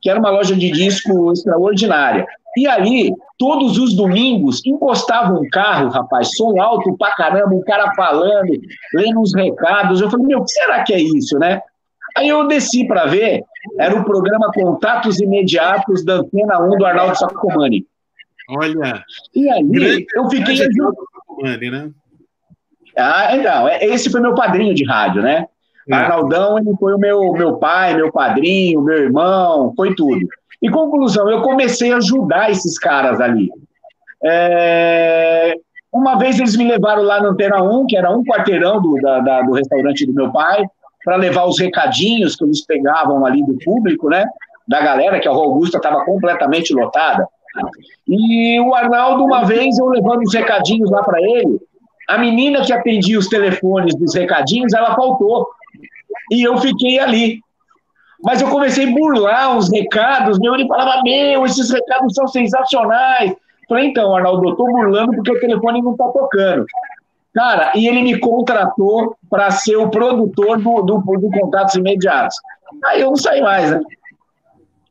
que 0.00 0.10
era 0.10 0.18
uma 0.18 0.30
loja 0.30 0.54
de 0.54 0.70
disco 0.70 1.32
extraordinária. 1.32 2.26
E 2.56 2.66
ali, 2.66 3.12
todos 3.38 3.76
os 3.76 3.94
domingos, 3.94 4.64
encostava 4.64 5.34
um 5.34 5.46
carro, 5.50 5.90
rapaz, 5.90 6.30
som 6.36 6.58
alto 6.60 6.96
pra 6.96 7.12
caramba, 7.12 7.54
um 7.54 7.62
cara 7.62 7.92
falando, 7.94 8.50
lendo 8.94 9.20
uns 9.20 9.34
recados. 9.34 10.00
Eu 10.00 10.10
falei, 10.10 10.26
meu, 10.26 10.38
o 10.38 10.44
que 10.44 10.52
será 10.52 10.82
que 10.82 10.94
é 10.94 11.00
isso, 11.00 11.38
né? 11.38 11.60
Aí 12.16 12.28
eu 12.28 12.46
desci 12.48 12.86
para 12.86 13.04
ver, 13.04 13.44
era 13.78 13.94
o 13.94 14.04
programa 14.04 14.50
Contatos 14.54 15.20
Imediatos 15.20 16.02
da 16.02 16.14
Antena 16.14 16.62
1 16.62 16.78
do 16.78 16.86
Arnaldo 16.86 17.18
Sacomani. 17.18 17.86
Olha. 18.48 19.04
E 19.34 19.50
aí, 19.50 20.06
eu 20.14 20.30
fiquei. 20.30 20.56
Sacomani, 20.56 21.70
né? 21.70 21.90
Ah, 22.96 23.36
então, 23.36 23.68
é, 23.68 23.84
esse 23.84 24.08
foi 24.08 24.22
meu 24.22 24.34
padrinho 24.34 24.74
de 24.74 24.82
rádio, 24.84 25.20
né? 25.20 25.46
É. 25.88 25.94
Arnaldão, 25.94 26.58
ele 26.58 26.74
foi 26.78 26.94
o 26.94 26.98
meu, 26.98 27.32
meu 27.32 27.56
pai, 27.56 27.94
meu 27.94 28.10
padrinho, 28.10 28.82
meu 28.82 28.96
irmão, 28.96 29.72
foi 29.76 29.94
tudo. 29.94 30.26
E 30.60 30.70
conclusão, 30.70 31.30
eu 31.30 31.42
comecei 31.42 31.92
a 31.92 31.98
ajudar 31.98 32.50
esses 32.50 32.78
caras 32.78 33.20
ali. 33.20 33.50
É... 34.24 35.54
Uma 35.92 36.18
vez 36.18 36.38
eles 36.38 36.56
me 36.56 36.66
levaram 36.66 37.02
lá 37.02 37.22
no 37.22 37.28
Antena 37.28 37.62
1, 37.62 37.86
que 37.86 37.96
era 37.96 38.10
um 38.10 38.24
quarteirão 38.24 38.80
do, 38.82 38.94
da, 39.00 39.20
da, 39.20 39.42
do 39.42 39.52
restaurante 39.52 40.04
do 40.06 40.12
meu 40.12 40.32
pai, 40.32 40.66
para 41.04 41.16
levar 41.16 41.46
os 41.46 41.58
recadinhos 41.58 42.34
que 42.34 42.44
eles 42.44 42.66
pegavam 42.66 43.24
ali 43.24 43.44
do 43.44 43.56
público, 43.64 44.10
né? 44.10 44.24
Da 44.66 44.80
galera, 44.80 45.20
que 45.20 45.28
a 45.28 45.30
Rua 45.30 45.44
Augusta 45.44 45.76
estava 45.76 46.04
completamente 46.04 46.74
lotada. 46.74 47.26
E 48.08 48.60
o 48.60 48.74
Arnaldo, 48.74 49.24
uma 49.24 49.44
vez, 49.44 49.78
eu 49.78 49.86
levando 49.86 50.22
os 50.22 50.34
recadinhos 50.34 50.90
lá 50.90 51.02
para 51.02 51.20
ele, 51.22 51.58
a 52.08 52.18
menina 52.18 52.62
que 52.62 52.72
atendia 52.72 53.18
os 53.18 53.28
telefones 53.28 53.94
dos 53.94 54.14
recadinhos, 54.14 54.74
ela 54.74 54.94
faltou 54.94 55.46
e 56.30 56.42
eu 56.42 56.56
fiquei 56.58 56.98
ali. 56.98 57.40
Mas 58.22 58.40
eu 58.40 58.48
comecei 58.48 58.88
a 58.88 58.92
burlar 58.92 59.56
os 59.56 59.70
recados, 59.70 60.38
meu, 60.38 60.54
ele 60.54 60.66
falava, 60.66 61.02
meu, 61.02 61.44
esses 61.44 61.70
recados 61.70 62.14
são 62.14 62.26
sensacionais. 62.26 63.32
Falei, 63.68 63.86
então, 63.86 64.14
Arnaldo, 64.14 64.46
eu 64.46 64.52
estou 64.52 64.66
burlando 64.66 65.12
porque 65.12 65.32
o 65.32 65.40
telefone 65.40 65.82
não 65.82 65.92
está 65.92 66.08
tocando. 66.08 66.64
Cara, 67.34 67.72
e 67.74 67.86
ele 67.86 68.00
me 68.00 68.18
contratou 68.18 69.14
para 69.28 69.50
ser 69.50 69.76
o 69.76 69.90
produtor 69.90 70.58
do, 70.58 70.82
do, 70.82 70.98
do 70.98 71.30
Contatos 71.30 71.74
Imediatos. 71.74 72.36
Aí 72.86 73.02
eu 73.02 73.08
não 73.08 73.16
saí 73.16 73.42
mais, 73.42 73.70
né? 73.70 73.80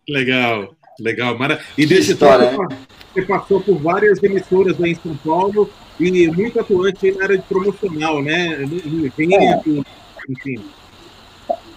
Legal, 0.07 0.69
legal. 0.99 1.37
Mara... 1.37 1.59
E 1.75 1.85
desse 1.87 2.11
história, 2.11 2.51
né? 2.51 2.67
você 3.11 3.23
passou 3.23 3.61
por 3.61 3.79
várias 3.79 4.21
emissoras 4.21 4.79
aí 4.79 4.91
em 4.91 4.95
São 4.95 5.15
Paulo 5.17 5.69
e 5.99 6.27
muito 6.27 6.59
atuante 6.59 7.11
na 7.13 7.23
área 7.23 7.37
de 7.37 7.43
promocional, 7.45 8.21
né? 8.21 8.61
Evento, 8.61 9.79
é. 9.79 10.31
enfim. 10.31 10.63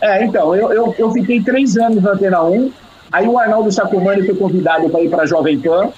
É, 0.01 0.25
então, 0.25 0.55
eu, 0.55 0.73
eu, 0.73 0.95
eu 0.97 1.11
fiquei 1.11 1.43
três 1.43 1.77
anos 1.77 2.03
na 2.03 2.13
Antena 2.13 2.43
1, 2.43 2.71
aí 3.11 3.27
o 3.27 3.39
Arnaldo 3.39 3.73
Sacomani 3.73 4.25
foi 4.25 4.35
convidado 4.35 4.89
para 4.89 5.01
ir 5.03 5.11
para 5.11 5.23
a 5.25 5.27
Jovem 5.27 5.59
Pan. 5.59 5.91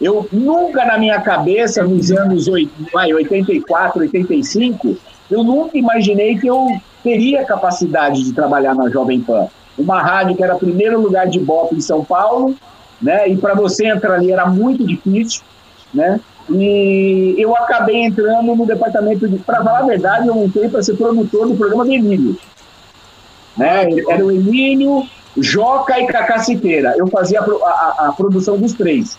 Eu 0.00 0.26
nunca 0.32 0.84
na 0.84 0.98
minha 0.98 1.20
cabeça, 1.20 1.82
nos 1.82 2.10
anos 2.10 2.48
84, 2.48 4.00
85, 4.00 4.96
eu 5.30 5.44
nunca 5.44 5.76
imaginei 5.78 6.38
que 6.38 6.46
eu 6.46 6.66
teria 7.02 7.44
capacidade 7.44 8.24
de 8.24 8.32
trabalhar 8.32 8.74
na 8.74 8.88
Jovem 8.88 9.20
Pan. 9.20 9.46
Uma 9.76 10.02
rádio 10.02 10.36
que 10.36 10.42
era 10.42 10.54
primeiro 10.56 11.00
lugar 11.00 11.26
de 11.26 11.38
Bop 11.38 11.74
em 11.74 11.80
São 11.80 12.04
Paulo, 12.04 12.54
né? 13.00 13.28
E 13.28 13.36
para 13.36 13.54
você 13.54 13.86
entrar 13.86 14.14
ali 14.14 14.32
era 14.32 14.46
muito 14.46 14.86
difícil, 14.86 15.42
né? 15.92 16.18
E 16.50 17.34
eu 17.38 17.56
acabei 17.56 18.04
entrando 18.04 18.54
no 18.54 18.66
departamento 18.66 19.28
de. 19.28 19.38
Para 19.38 19.62
falar 19.62 19.80
a 19.80 19.86
verdade, 19.86 20.28
eu 20.28 20.44
entrei 20.44 20.68
para 20.68 20.82
ser 20.82 20.96
produtor 20.96 21.48
do 21.48 21.56
programa 21.56 21.84
do 21.84 21.92
Emílio. 21.92 22.36
Né? 23.56 23.88
Era 24.08 24.24
o 24.24 24.30
Emílio, 24.30 25.06
Joca 25.36 25.98
e 26.00 26.06
Cacá 26.06 26.38
Siqueira. 26.38 26.94
Eu 26.96 27.06
fazia 27.06 27.40
a, 27.40 27.44
a, 27.44 28.08
a 28.08 28.12
produção 28.12 28.56
dos 28.56 28.72
três. 28.72 29.18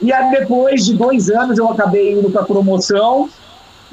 E 0.00 0.12
aí, 0.12 0.30
depois 0.30 0.84
de 0.84 0.94
dois 0.94 1.30
anos, 1.30 1.58
eu 1.58 1.70
acabei 1.70 2.12
indo 2.12 2.30
para 2.30 2.44
promoção. 2.44 3.28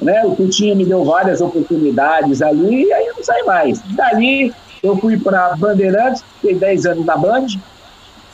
Né? 0.00 0.24
O 0.24 0.34
Tutinho 0.34 0.76
me 0.76 0.84
deu 0.84 1.04
várias 1.04 1.40
oportunidades 1.40 2.42
ali, 2.42 2.84
e 2.84 2.92
aí 2.92 3.06
eu 3.06 3.14
não 3.16 3.24
saí 3.24 3.42
mais. 3.44 3.80
Dali, 3.94 4.52
eu 4.82 4.96
fui 4.98 5.18
para 5.18 5.56
Bandeirantes, 5.56 6.22
fiquei 6.40 6.56
10 6.56 6.86
anos 6.86 7.06
na 7.06 7.16
Band. 7.16 7.46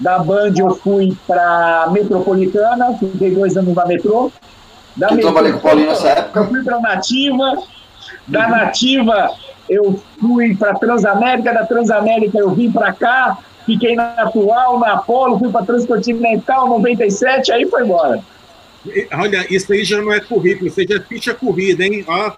Da 0.00 0.18
Band 0.18 0.54
eu 0.56 0.74
fui 0.74 1.16
para 1.26 1.88
Metropolitana, 1.92 2.96
fiquei 2.98 3.34
dois 3.34 3.56
anos 3.56 3.74
na 3.74 3.86
Metrô. 3.86 4.32
Da 4.96 5.08
eu 5.10 5.20
trabalhei 5.20 5.52
com 5.52 5.58
o 5.58 5.60
Paulinho 5.60 5.88
nessa 5.88 6.08
época. 6.08 6.40
Eu 6.40 6.48
fui 6.48 6.64
para 6.64 6.80
Nativa. 6.80 7.58
Da 8.26 8.48
Nativa 8.48 9.30
eu 9.70 10.02
fui 10.20 10.56
para 10.56 10.74
Transamérica, 10.74 11.54
da 11.54 11.64
Transamérica 11.64 12.36
eu 12.36 12.50
vim 12.50 12.72
para 12.72 12.92
cá, 12.92 13.38
fiquei 13.64 13.94
na 13.94 14.14
Atual, 14.14 14.80
na 14.80 14.94
Apolo, 14.94 15.38
fui 15.38 15.48
para 15.48 15.64
Transcontinental 15.64 16.68
97, 16.68 17.52
aí 17.52 17.64
foi 17.66 17.84
embora. 17.84 18.20
Olha, 19.12 19.46
isso 19.54 19.72
aí 19.72 19.84
já 19.84 20.00
não 20.00 20.12
é 20.12 20.18
currículo, 20.18 20.66
isso 20.66 20.80
aí 20.80 20.86
já 20.88 20.96
é 20.96 21.00
ficha 21.00 21.34
corrida, 21.34 21.84
hein? 21.84 22.04
Ó, 22.08 22.30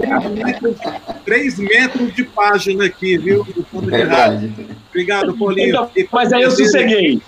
três, 0.00 0.30
metros, 0.32 0.76
três, 1.24 1.58
metros, 1.58 2.14
de 2.14 2.24
página 2.24 2.86
aqui, 2.86 3.18
viu? 3.18 3.46
Verdade. 3.72 4.50
Obrigado, 4.88 5.36
Paulinho. 5.36 5.68
Então, 5.70 5.90
mas 6.10 6.32
aí 6.32 6.42
eu 6.42 6.50
sosseguei. 6.52 7.20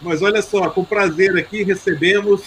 Mas 0.00 0.22
olha 0.22 0.40
só, 0.40 0.70
com 0.70 0.84
prazer 0.84 1.36
aqui 1.36 1.64
recebemos 1.64 2.42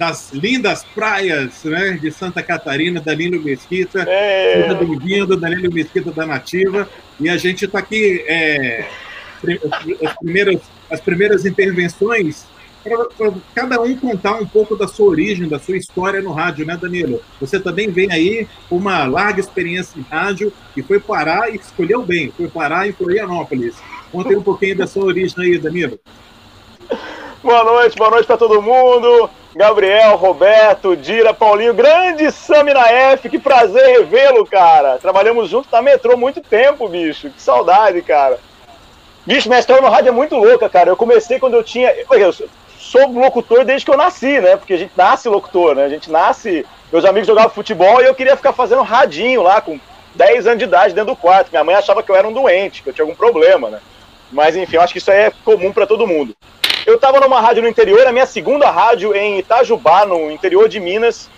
das 0.00 0.32
lindas 0.32 0.82
praias 0.94 1.62
né, 1.62 1.98
de 2.00 2.10
Santa 2.10 2.42
Catarina, 2.42 3.02
Danilo 3.02 3.38
Mesquita. 3.38 4.00
É. 4.08 4.62
Seja 4.62 4.74
bem-vindo, 4.74 5.36
Danilo 5.36 5.70
Mesquita 5.70 6.10
da 6.10 6.24
Nativa. 6.24 6.88
E 7.20 7.28
a 7.28 7.36
gente 7.36 7.66
está 7.66 7.80
aqui, 7.80 8.24
é, 8.26 8.86
as, 10.02 10.14
primeiras, 10.16 10.62
as 10.90 11.00
primeiras 11.02 11.44
intervenções 11.44 12.46
para 12.82 13.30
cada 13.54 13.78
um 13.82 13.94
contar 13.94 14.36
um 14.36 14.46
pouco 14.46 14.74
da 14.74 14.88
sua 14.88 15.10
origem, 15.10 15.46
da 15.46 15.58
sua 15.58 15.76
história 15.76 16.22
no 16.22 16.32
rádio, 16.32 16.64
né, 16.64 16.78
Danilo? 16.80 17.20
Você 17.38 17.60
também 17.60 17.90
vem 17.90 18.10
aí 18.10 18.48
com 18.70 18.78
uma 18.78 19.04
larga 19.04 19.38
experiência 19.38 20.00
em 20.00 20.02
rádio 20.10 20.50
e 20.74 20.82
foi 20.82 20.98
parar 20.98 21.52
e 21.52 21.56
escolheu 21.56 22.02
bem, 22.02 22.32
foi 22.34 22.48
parar 22.48 22.88
em 22.88 22.92
Florianópolis. 22.92 23.76
Conta 24.10 24.30
um 24.30 24.42
pouquinho 24.42 24.78
da 24.78 24.86
sua 24.86 25.04
origem 25.04 25.44
aí, 25.44 25.58
Danilo. 25.58 26.00
Boa 27.42 27.64
noite, 27.64 27.98
boa 27.98 28.10
noite 28.10 28.26
para 28.26 28.38
todo 28.38 28.62
mundo. 28.62 29.28
Gabriel, 29.54 30.16
Roberto, 30.16 30.96
Dira, 30.96 31.34
Paulinho, 31.34 31.74
grande 31.74 32.30
Sami 32.30 32.70
F, 32.72 33.28
que 33.28 33.38
prazer 33.38 33.98
revê-lo, 33.98 34.46
cara. 34.46 34.98
Trabalhamos 34.98 35.48
junto 35.48 35.68
na 35.72 35.82
metrô 35.82 36.16
muito 36.16 36.40
tempo, 36.40 36.88
bicho. 36.88 37.30
Que 37.30 37.42
saudade, 37.42 38.00
cara. 38.02 38.38
Bicho, 39.26 39.48
minha 39.48 39.58
história 39.58 39.82
no 39.82 39.88
rádio 39.88 40.08
é 40.08 40.12
muito 40.12 40.36
louca, 40.36 40.68
cara. 40.68 40.90
Eu 40.90 40.96
comecei 40.96 41.40
quando 41.40 41.54
eu 41.54 41.64
tinha. 41.64 41.92
Eu 42.10 42.32
sou 42.78 43.08
locutor 43.12 43.64
desde 43.64 43.84
que 43.84 43.90
eu 43.90 43.96
nasci, 43.96 44.40
né? 44.40 44.56
Porque 44.56 44.74
a 44.74 44.78
gente 44.78 44.92
nasce 44.96 45.28
locutor, 45.28 45.74
né? 45.74 45.84
A 45.84 45.88
gente 45.88 46.10
nasce. 46.10 46.64
Meus 46.92 47.04
amigos 47.04 47.26
jogavam 47.26 47.50
futebol 47.50 48.00
e 48.00 48.06
eu 48.06 48.14
queria 48.14 48.36
ficar 48.36 48.52
fazendo 48.52 48.82
radinho 48.82 49.42
lá 49.42 49.60
com 49.60 49.78
10 50.14 50.46
anos 50.46 50.58
de 50.58 50.64
idade 50.64 50.94
dentro 50.94 51.14
do 51.14 51.16
quarto. 51.16 51.50
Minha 51.50 51.64
mãe 51.64 51.74
achava 51.74 52.02
que 52.02 52.10
eu 52.10 52.16
era 52.16 52.26
um 52.26 52.32
doente, 52.32 52.82
que 52.82 52.88
eu 52.88 52.92
tinha 52.92 53.04
algum 53.04 53.14
problema, 53.14 53.68
né? 53.68 53.80
Mas 54.32 54.56
enfim, 54.56 54.76
eu 54.76 54.82
acho 54.82 54.92
que 54.92 54.98
isso 54.98 55.10
aí 55.10 55.18
é 55.18 55.32
comum 55.44 55.72
para 55.72 55.86
todo 55.86 56.06
mundo. 56.06 56.34
Eu 56.90 56.96
estava 56.96 57.20
numa 57.20 57.40
rádio 57.40 57.62
no 57.62 57.68
interior, 57.68 58.04
a 58.04 58.10
minha 58.10 58.26
segunda 58.26 58.68
rádio 58.68 59.14
em 59.14 59.38
Itajubá, 59.38 60.04
no 60.04 60.28
interior 60.28 60.68
de 60.68 60.80
Minas. 60.80 61.30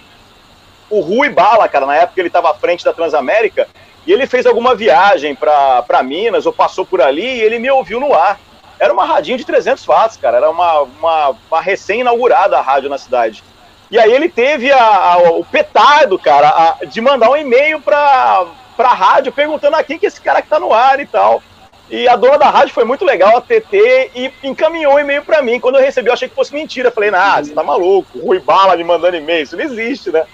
O 0.88 1.00
Rui 1.00 1.28
Bala, 1.28 1.68
cara, 1.68 1.84
na 1.84 1.94
época 1.94 2.18
ele 2.22 2.28
estava 2.28 2.50
à 2.50 2.54
frente 2.54 2.82
da 2.82 2.92
Transamérica, 2.94 3.68
e 4.06 4.12
ele 4.14 4.26
fez 4.26 4.46
alguma 4.46 4.74
viagem 4.74 5.34
para 5.34 6.02
Minas, 6.02 6.46
ou 6.46 6.54
passou 6.54 6.86
por 6.86 7.02
ali, 7.02 7.36
e 7.36 7.42
ele 7.42 7.58
me 7.58 7.70
ouviu 7.70 8.00
no 8.00 8.14
ar. 8.14 8.40
Era 8.80 8.94
uma 8.94 9.04
radinha 9.04 9.36
de 9.36 9.44
300 9.44 9.84
watts, 9.84 10.16
cara. 10.16 10.38
Era 10.38 10.50
uma, 10.50 10.80
uma, 10.80 11.36
uma 11.50 11.60
recém-inaugurada 11.60 12.56
a 12.56 12.62
rádio 12.62 12.88
na 12.88 12.96
cidade. 12.96 13.44
E 13.90 13.98
aí 13.98 14.10
ele 14.10 14.30
teve 14.30 14.72
a, 14.72 14.82
a, 14.82 15.18
o 15.32 15.44
petardo, 15.44 16.18
cara, 16.18 16.48
a, 16.48 16.86
de 16.86 16.98
mandar 17.02 17.28
um 17.28 17.36
e-mail 17.36 17.78
para 17.78 18.46
a 18.78 18.94
rádio 18.94 19.30
perguntando 19.30 19.76
aqui 19.76 19.98
que 19.98 20.06
esse 20.06 20.18
cara 20.18 20.40
que 20.40 20.48
tá 20.48 20.58
no 20.58 20.72
ar 20.72 20.98
e 20.98 21.04
tal. 21.04 21.42
E 21.90 22.08
a 22.08 22.16
dona 22.16 22.38
da 22.38 22.48
rádio 22.48 22.72
foi 22.72 22.84
muito 22.84 23.04
legal, 23.04 23.36
a 23.36 23.40
TT, 23.40 24.10
e 24.14 24.32
encaminhou 24.42 24.94
um 24.94 24.98
e-mail 24.98 25.22
para 25.24 25.42
mim. 25.42 25.60
Quando 25.60 25.76
eu 25.76 25.82
recebi, 25.82 26.08
eu 26.08 26.14
achei 26.14 26.28
que 26.28 26.34
fosse 26.34 26.54
mentira. 26.54 26.90
Falei, 26.90 27.10
nah, 27.10 27.42
você 27.42 27.52
tá 27.52 27.62
maluco, 27.62 28.18
Rui 28.18 28.38
Bala 28.38 28.76
me 28.76 28.84
mandando 28.84 29.16
e-mail, 29.16 29.42
isso 29.42 29.56
não 29.56 29.64
existe, 29.64 30.10
né? 30.10 30.24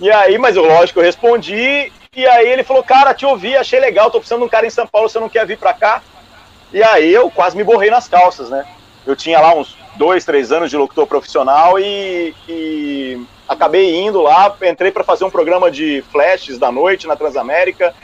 E 0.00 0.10
aí, 0.10 0.38
mas 0.38 0.56
eu, 0.56 0.64
lógico, 0.64 1.00
eu 1.00 1.04
respondi, 1.04 1.92
e 2.14 2.26
aí 2.26 2.48
ele 2.48 2.62
falou, 2.62 2.82
cara, 2.82 3.14
te 3.14 3.24
ouvi, 3.24 3.56
achei 3.56 3.80
legal, 3.80 4.10
tô 4.10 4.18
precisando 4.18 4.40
de 4.40 4.46
um 4.46 4.48
cara 4.48 4.66
em 4.66 4.70
São 4.70 4.86
Paulo, 4.86 5.08
você 5.08 5.18
não 5.18 5.28
quer 5.28 5.46
vir 5.46 5.58
pra 5.58 5.72
cá? 5.72 6.02
E 6.72 6.82
aí 6.82 7.12
eu 7.12 7.30
quase 7.30 7.56
me 7.56 7.64
borrei 7.64 7.90
nas 7.90 8.08
calças, 8.08 8.50
né? 8.50 8.66
Eu 9.06 9.16
tinha 9.16 9.40
lá 9.40 9.54
uns 9.54 9.76
dois, 9.96 10.24
três 10.24 10.52
anos 10.52 10.70
de 10.70 10.76
locutor 10.76 11.06
profissional 11.06 11.78
e, 11.78 12.34
e 12.48 13.20
acabei 13.48 13.96
indo 13.96 14.22
lá, 14.22 14.54
entrei 14.62 14.90
para 14.90 15.04
fazer 15.04 15.24
um 15.24 15.30
programa 15.30 15.70
de 15.70 16.02
flashes 16.10 16.58
da 16.58 16.70
noite 16.70 17.06
na 17.06 17.16
Transamérica. 17.16 17.94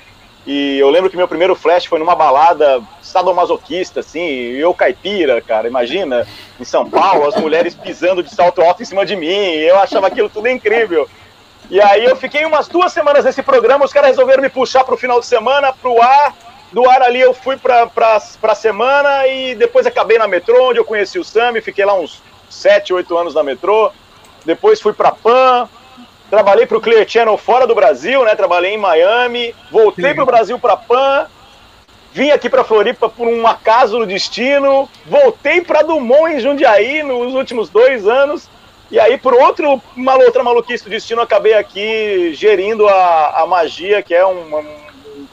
E 0.50 0.78
eu 0.78 0.88
lembro 0.88 1.10
que 1.10 1.16
meu 1.16 1.28
primeiro 1.28 1.54
flash 1.54 1.84
foi 1.84 1.98
numa 1.98 2.16
balada 2.16 2.82
sadomasoquista, 3.02 4.00
assim, 4.00 4.22
eu 4.22 4.72
caipira, 4.72 5.42
cara, 5.42 5.68
imagina, 5.68 6.26
em 6.58 6.64
São 6.64 6.88
Paulo, 6.88 7.28
as 7.28 7.36
mulheres 7.36 7.74
pisando 7.74 8.22
de 8.22 8.34
salto 8.34 8.62
alto 8.62 8.82
em 8.82 8.86
cima 8.86 9.04
de 9.04 9.14
mim, 9.14 9.28
eu 9.28 9.78
achava 9.78 10.06
aquilo 10.06 10.30
tudo 10.30 10.48
incrível. 10.48 11.06
E 11.70 11.78
aí 11.82 12.02
eu 12.02 12.16
fiquei 12.16 12.46
umas 12.46 12.66
duas 12.66 12.90
semanas 12.94 13.26
nesse 13.26 13.42
programa, 13.42 13.84
os 13.84 13.92
caras 13.92 14.08
resolveram 14.08 14.42
me 14.42 14.48
puxar 14.48 14.84
para 14.84 14.94
o 14.94 14.96
final 14.96 15.20
de 15.20 15.26
semana, 15.26 15.70
para 15.70 15.90
o 15.90 16.00
ar, 16.00 16.34
do 16.72 16.88
ar 16.88 17.02
ali 17.02 17.20
eu 17.20 17.34
fui 17.34 17.58
para 17.58 17.90
a 18.42 18.54
semana 18.54 19.26
e 19.26 19.54
depois 19.54 19.86
acabei 19.86 20.16
na 20.16 20.26
metrô, 20.26 20.70
onde 20.70 20.78
eu 20.78 20.84
conheci 20.86 21.18
o 21.18 21.24
Sami, 21.24 21.60
fiquei 21.60 21.84
lá 21.84 21.92
uns 21.92 22.22
7, 22.48 22.94
8 22.94 23.18
anos 23.18 23.34
na 23.34 23.42
metrô. 23.42 23.92
Depois 24.46 24.80
fui 24.80 24.94
para 24.94 25.12
Pan, 25.12 25.68
trabalhei 26.30 26.66
para 26.66 26.78
o 26.78 26.80
Clear 26.80 27.08
Channel 27.08 27.36
fora 27.38 27.66
do 27.66 27.74
Brasil, 27.74 28.24
né? 28.24 28.34
Trabalhei 28.34 28.74
em 28.74 28.78
Miami, 28.78 29.54
voltei 29.70 30.14
para 30.14 30.22
o 30.22 30.26
Brasil 30.26 30.58
para 30.58 30.76
Pan, 30.76 31.26
vim 32.12 32.30
aqui 32.30 32.48
para 32.48 32.64
Floripa 32.64 33.08
por 33.08 33.26
um 33.26 33.46
acaso 33.46 33.98
no 33.98 34.06
destino, 34.06 34.88
voltei 35.06 35.60
para 35.60 35.82
Dumont 35.82 36.32
em 36.32 36.40
Jundiaí 36.40 37.02
nos 37.02 37.34
últimos 37.34 37.68
dois 37.68 38.06
anos. 38.06 38.48
E 38.90 38.98
aí, 38.98 39.18
por 39.18 39.34
outro, 39.34 39.82
uma 39.94 40.16
outra 40.16 40.42
maluquice 40.42 40.84
do 40.84 40.90
destino, 40.90 41.20
acabei 41.20 41.52
aqui 41.52 42.32
gerindo 42.32 42.88
a, 42.88 43.42
a 43.42 43.46
magia, 43.46 44.02
que 44.02 44.14
é 44.14 44.26
um, 44.26 44.64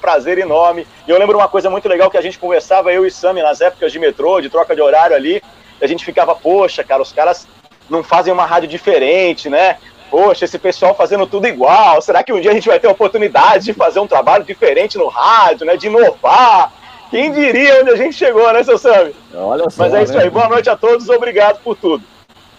prazer 0.02 0.38
enorme. 0.38 0.86
E 1.08 1.12
eu 1.12 1.18
lembro 1.18 1.38
uma 1.38 1.48
coisa 1.48 1.70
muito 1.70 1.88
legal 1.88 2.12
que 2.12 2.18
a 2.18 2.22
gente 2.22 2.38
conversava, 2.38 2.94
eu 2.94 3.06
e 3.06 3.12
Sami, 3.12 3.42
nas 3.42 3.60
épocas 3.62 3.92
de 3.92 3.98
metrô, 3.98 4.40
de 4.40 4.50
troca 4.50 4.76
de 4.76 4.82
horário 4.82 5.16
ali, 5.16 5.42
a 5.82 5.88
gente 5.88 6.06
ficava, 6.06 6.36
poxa, 6.36 6.84
cara, 6.84 7.02
os 7.02 7.12
caras 7.12 7.48
não 7.90 8.04
fazem 8.04 8.32
uma 8.32 8.46
rádio 8.46 8.70
diferente, 8.70 9.50
né? 9.50 9.78
Poxa, 10.10 10.46
esse 10.46 10.58
pessoal 10.58 10.96
fazendo 10.96 11.26
tudo 11.28 11.48
igual. 11.48 12.02
Será 12.02 12.24
que 12.24 12.32
um 12.32 12.40
dia 12.40 12.52
a 12.52 12.54
gente 12.54 12.68
vai 12.68 12.80
ter 12.80 12.88
a 12.88 12.92
oportunidade 12.92 13.66
de 13.66 13.74
fazer 13.74 14.00
um 14.00 14.08
trabalho 14.08 14.44
diferente 14.44 14.98
no 14.98 15.08
rádio, 15.08 15.66
né? 15.66 15.76
De 15.76 15.88
inovar? 15.88 16.72
Quem 17.10 17.32
diria 17.32 17.82
onde 17.82 17.92
a 17.92 17.96
gente 17.96 18.14
chegou, 18.14 18.52
né, 18.52 18.64
seu 18.64 18.78
Sami? 18.78 19.14
Olha 19.34 19.70
só, 19.70 19.84
Mas 19.84 19.94
é 19.94 20.04
isso 20.04 20.14
né? 20.14 20.24
aí. 20.24 20.30
Boa 20.30 20.50
noite 20.50 20.70
a 20.70 20.76
todos. 20.76 21.08
Obrigado 21.10 21.62
por 21.64 21.76
tudo. 21.76 22.04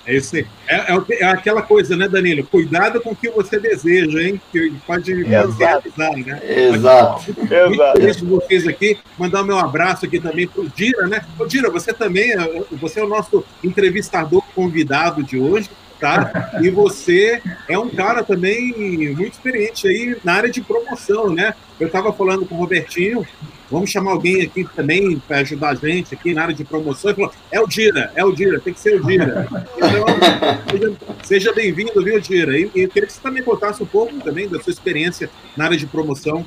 É, 0.07 0.15
isso 0.15 0.37
aí. 0.37 0.47
É, 0.69 0.76
é, 0.76 0.97
é, 1.21 1.25
aquela 1.25 1.62
coisa, 1.62 1.97
né, 1.97 2.09
Danilo? 2.09 2.47
Cuidado 2.47 3.00
com 3.00 3.11
o 3.11 3.17
que 3.17 3.29
você 3.29 3.59
deseja, 3.59 4.23
hein? 4.23 4.41
Que 4.53 4.73
pode 4.87 5.12
realizar, 5.25 5.83
né? 6.25 6.41
Exato. 6.45 7.35
Muito 7.37 7.93
feliz 7.93 8.17
de 8.17 8.25
vocês 8.25 8.69
aqui. 8.69 8.99
Mandar 9.19 9.43
o 9.43 9.45
meu 9.45 9.59
abraço 9.59 10.07
aqui 10.07 10.21
também 10.21 10.47
para 10.47 10.62
o 10.62 10.69
Dira, 10.69 11.09
né? 11.09 11.26
Ô, 11.38 11.45
Dira, 11.45 11.71
você 11.71 11.93
também, 11.93 12.33
é, 12.33 12.62
você 12.73 13.00
é 13.00 13.05
o 13.05 13.09
nosso 13.09 13.45
entrevistador 13.65 14.43
convidado 14.55 15.25
de 15.25 15.38
hoje, 15.38 15.69
tá? 16.00 16.59
E 16.62 16.71
você 16.71 17.43
é 17.69 17.79
um 17.79 17.88
cara 17.88 18.23
também 18.23 18.75
muito 19.15 19.33
experiente 19.33 19.87
aí 19.88 20.17
na 20.25 20.35
área 20.35 20.50
de 20.50 20.61
promoção, 20.61 21.31
né? 21.31 21.55
Eu 21.79 21.88
estava 21.88 22.12
falando 22.12 22.47
com 22.47 22.55
o 22.55 22.59
Robertinho, 22.59 23.26
Vamos 23.71 23.91
chamar 23.91 24.12
alguém 24.12 24.43
aqui 24.43 24.65
também 24.76 25.19
para 25.19 25.38
ajudar 25.38 25.71
a 25.71 25.75
gente 25.75 26.15
aqui 26.15 26.33
na 26.33 26.43
área 26.43 26.55
de 26.55 26.65
promoção. 26.65 27.11
Ele 27.11 27.17
falou, 27.17 27.33
é 27.50 27.61
o 27.61 27.67
Dira, 27.67 28.12
é 28.15 28.25
o 28.25 28.33
Dira, 28.33 28.61
tem 28.61 28.73
que 28.73 28.79
ser 28.79 29.00
o 29.00 29.05
Dira. 29.05 29.49
Então, 29.76 30.97
seja, 31.25 31.53
bem-vindo, 31.53 32.03
viu, 32.03 32.21
Dira? 32.21 32.57
E, 32.57 32.62
eu 32.62 32.88
queria 32.88 33.07
que 33.07 33.12
você 33.12 33.21
também 33.21 33.43
contasse 33.43 33.83
um 33.83 33.87
pouco 33.87 34.15
também 34.21 34.49
da 34.49 34.61
sua 34.61 34.73
experiência 34.73 35.29
na 35.57 35.65
área 35.65 35.76
de 35.76 35.87
promoção. 35.87 36.47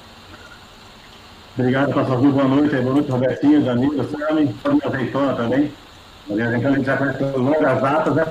Obrigado, 1.58 1.94
pastor 1.94 2.22
Boa 2.22 2.48
noite. 2.48 2.75
Boa 2.77 2.94
noite, 2.94 3.12
Robertinho, 3.12 3.65
Danilo, 3.65 4.10
Sami, 4.10 4.53
família 4.63 4.88
Azeitona 4.88 5.34
também. 5.34 5.72
Então 6.29 6.48
a 6.48 6.75
gente 6.75 6.86
já 6.86 6.96
conhece 6.96 7.24
longas 7.24 7.82
datas, 7.82 8.15
né? 8.15 8.25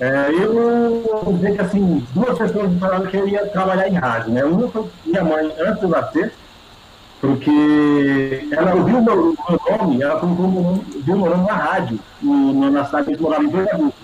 É, 0.00 0.30
eu 0.30 1.22
vou 1.24 1.34
dizer 1.34 1.54
que, 1.54 1.60
assim, 1.60 2.06
duas 2.14 2.38
pessoas 2.38 2.70
me 2.70 2.78
falaram 2.78 3.06
que 3.06 3.16
eu 3.16 3.26
ia 3.26 3.46
trabalhar 3.46 3.88
em 3.88 3.94
rádio, 3.94 4.32
né? 4.32 4.44
Uma 4.44 4.68
foi 4.68 4.84
minha 5.04 5.24
mãe, 5.24 5.52
antes 5.58 5.80
de 5.80 5.86
nascer, 5.88 6.32
porque 7.20 8.48
ela 8.52 8.76
ouviu 8.76 8.98
o 8.98 9.04
meu, 9.04 9.16
meu 9.16 9.78
nome, 9.78 10.02
ela 10.02 10.20
colocou 10.20 10.46
o 10.46 10.84
meu 11.04 11.16
nome 11.16 11.46
na 11.46 11.54
rádio, 11.54 11.98
no, 12.22 12.70
na 12.70 12.84
cidade 12.84 13.16
que 13.16 13.22
morava 13.22 13.42
em 13.42 13.50
Pernambuco. 13.50 13.94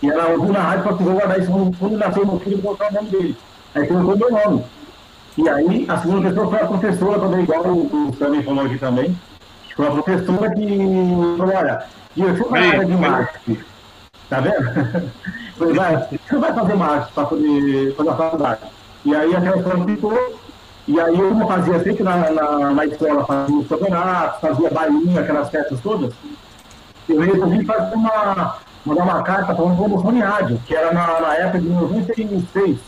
E 0.00 0.08
ela 0.08 0.28
ouviu 0.28 0.52
na 0.52 0.60
rádio 0.60 0.82
para 0.84 0.92
vou 0.92 1.12
guardar 1.14 1.40
isso 1.40 1.50
quando 1.78 1.96
nasceu 1.96 2.26
meu 2.26 2.38
filho, 2.38 2.62
colocar 2.62 2.90
o 2.90 2.94
nome 2.94 3.08
dele. 3.08 3.36
Aí 3.74 3.86
colocou 3.88 4.16
meu 4.16 4.30
nome. 4.30 4.64
E 5.36 5.48
aí, 5.48 5.86
a 5.88 5.98
segunda 5.98 6.28
pessoa 6.28 6.48
foi 6.48 6.60
a 6.60 6.66
professora 6.66 7.18
também, 7.18 7.42
igual 7.42 7.64
o, 7.64 8.10
o 8.10 8.16
Sammy 8.16 8.42
falou 8.44 8.64
aqui 8.64 8.78
também. 8.78 9.18
Foi 9.74 9.88
a 9.88 9.90
professora 9.90 10.54
que 10.54 10.78
falou, 11.36 11.56
olha, 11.56 11.84
eu 12.16 12.36
fui 12.36 12.60
na 12.60 12.66
área 12.68 12.84
de 12.84 12.92
marketing. 12.92 13.73
Tá 14.28 14.40
vendo? 14.40 15.12
Falei, 15.58 15.74
vai, 15.74 15.96
você 15.96 16.36
vai 16.36 16.52
fazer 16.52 16.74
marketing 16.74 17.14
para 17.14 17.24
poder 17.26 17.94
fazer 17.94 18.10
a 18.10 18.16
faculdade. 18.16 18.60
E 19.04 19.14
aí 19.14 19.36
a 19.36 19.40
pessoa 19.40 19.84
ficou, 19.84 20.40
e 20.88 21.00
aí 21.00 21.18
eu 21.18 21.28
como 21.28 21.46
fazia 21.46 21.82
sempre 21.82 22.02
na, 22.02 22.30
na, 22.30 22.70
na 22.70 22.86
escola, 22.86 23.24
fazia 23.24 23.56
os 23.56 23.68
campeonatos, 23.68 24.40
fazia 24.40 24.70
bailinho, 24.70 25.20
aquelas 25.20 25.50
festas 25.50 25.80
todas, 25.80 26.12
eu 27.08 27.20
resolvi 27.20 27.64
fazer 27.64 27.94
uma, 27.94 28.56
mandar 28.84 29.04
uma 29.04 29.22
carta 29.22 29.54
para 29.54 29.64
uma 29.64 29.76
promoção 29.76 30.16
em 30.16 30.20
rádio, 30.20 30.60
que 30.66 30.74
era 30.74 30.92
na, 30.92 31.20
na 31.20 31.34
época 31.36 31.60
de 31.60 31.68
96 31.68 32.78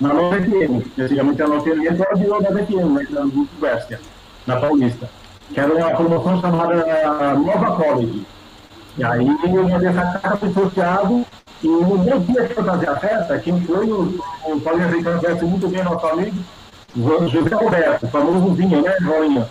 na 0.00 0.14
Nova 0.14 0.36
FM. 0.40 0.98
Antigamente 0.98 1.42
era 1.42 1.50
Nova 1.50 1.62
FM, 1.62 1.90
agora 1.90 2.16
virou 2.16 2.42
Nova 2.42 2.64
FM, 2.64 2.72
né, 2.72 3.06
na 3.10 3.30
Western, 3.60 4.02
na 4.46 4.56
Paulista. 4.56 5.10
Que 5.52 5.60
era 5.60 5.72
uma 5.72 5.90
promoção 5.90 6.40
chamada 6.40 7.34
Nova 7.34 7.76
College. 7.76 8.26
E 8.98 9.04
aí 9.04 9.26
eu 9.44 9.68
mandei 9.68 9.88
essa 9.88 10.18
carta 10.18 10.46
para 10.48 10.62
o 10.62 10.70
Thiago, 10.70 11.26
e 11.62 11.68
no 11.68 11.98
meu 11.98 12.20
dia 12.20 12.46
que 12.46 12.58
eu 12.58 12.64
fazia 12.64 12.90
a 12.90 12.96
festa, 12.96 13.38
quem 13.38 13.60
foi 13.62 13.90
o, 13.90 14.18
o 14.44 14.60
Paulinho 14.60 14.88
Azeitano 14.88 15.20
conhece 15.20 15.44
muito 15.44 15.68
bem 15.68 15.84
nosso 15.84 16.06
amigo, 16.06 16.36
José 16.96 17.54
Roberto, 17.54 18.04
o 18.04 18.08
famoso 18.08 18.56
Zinho, 18.56 18.82
né, 18.82 18.96
Joinha? 19.00 19.48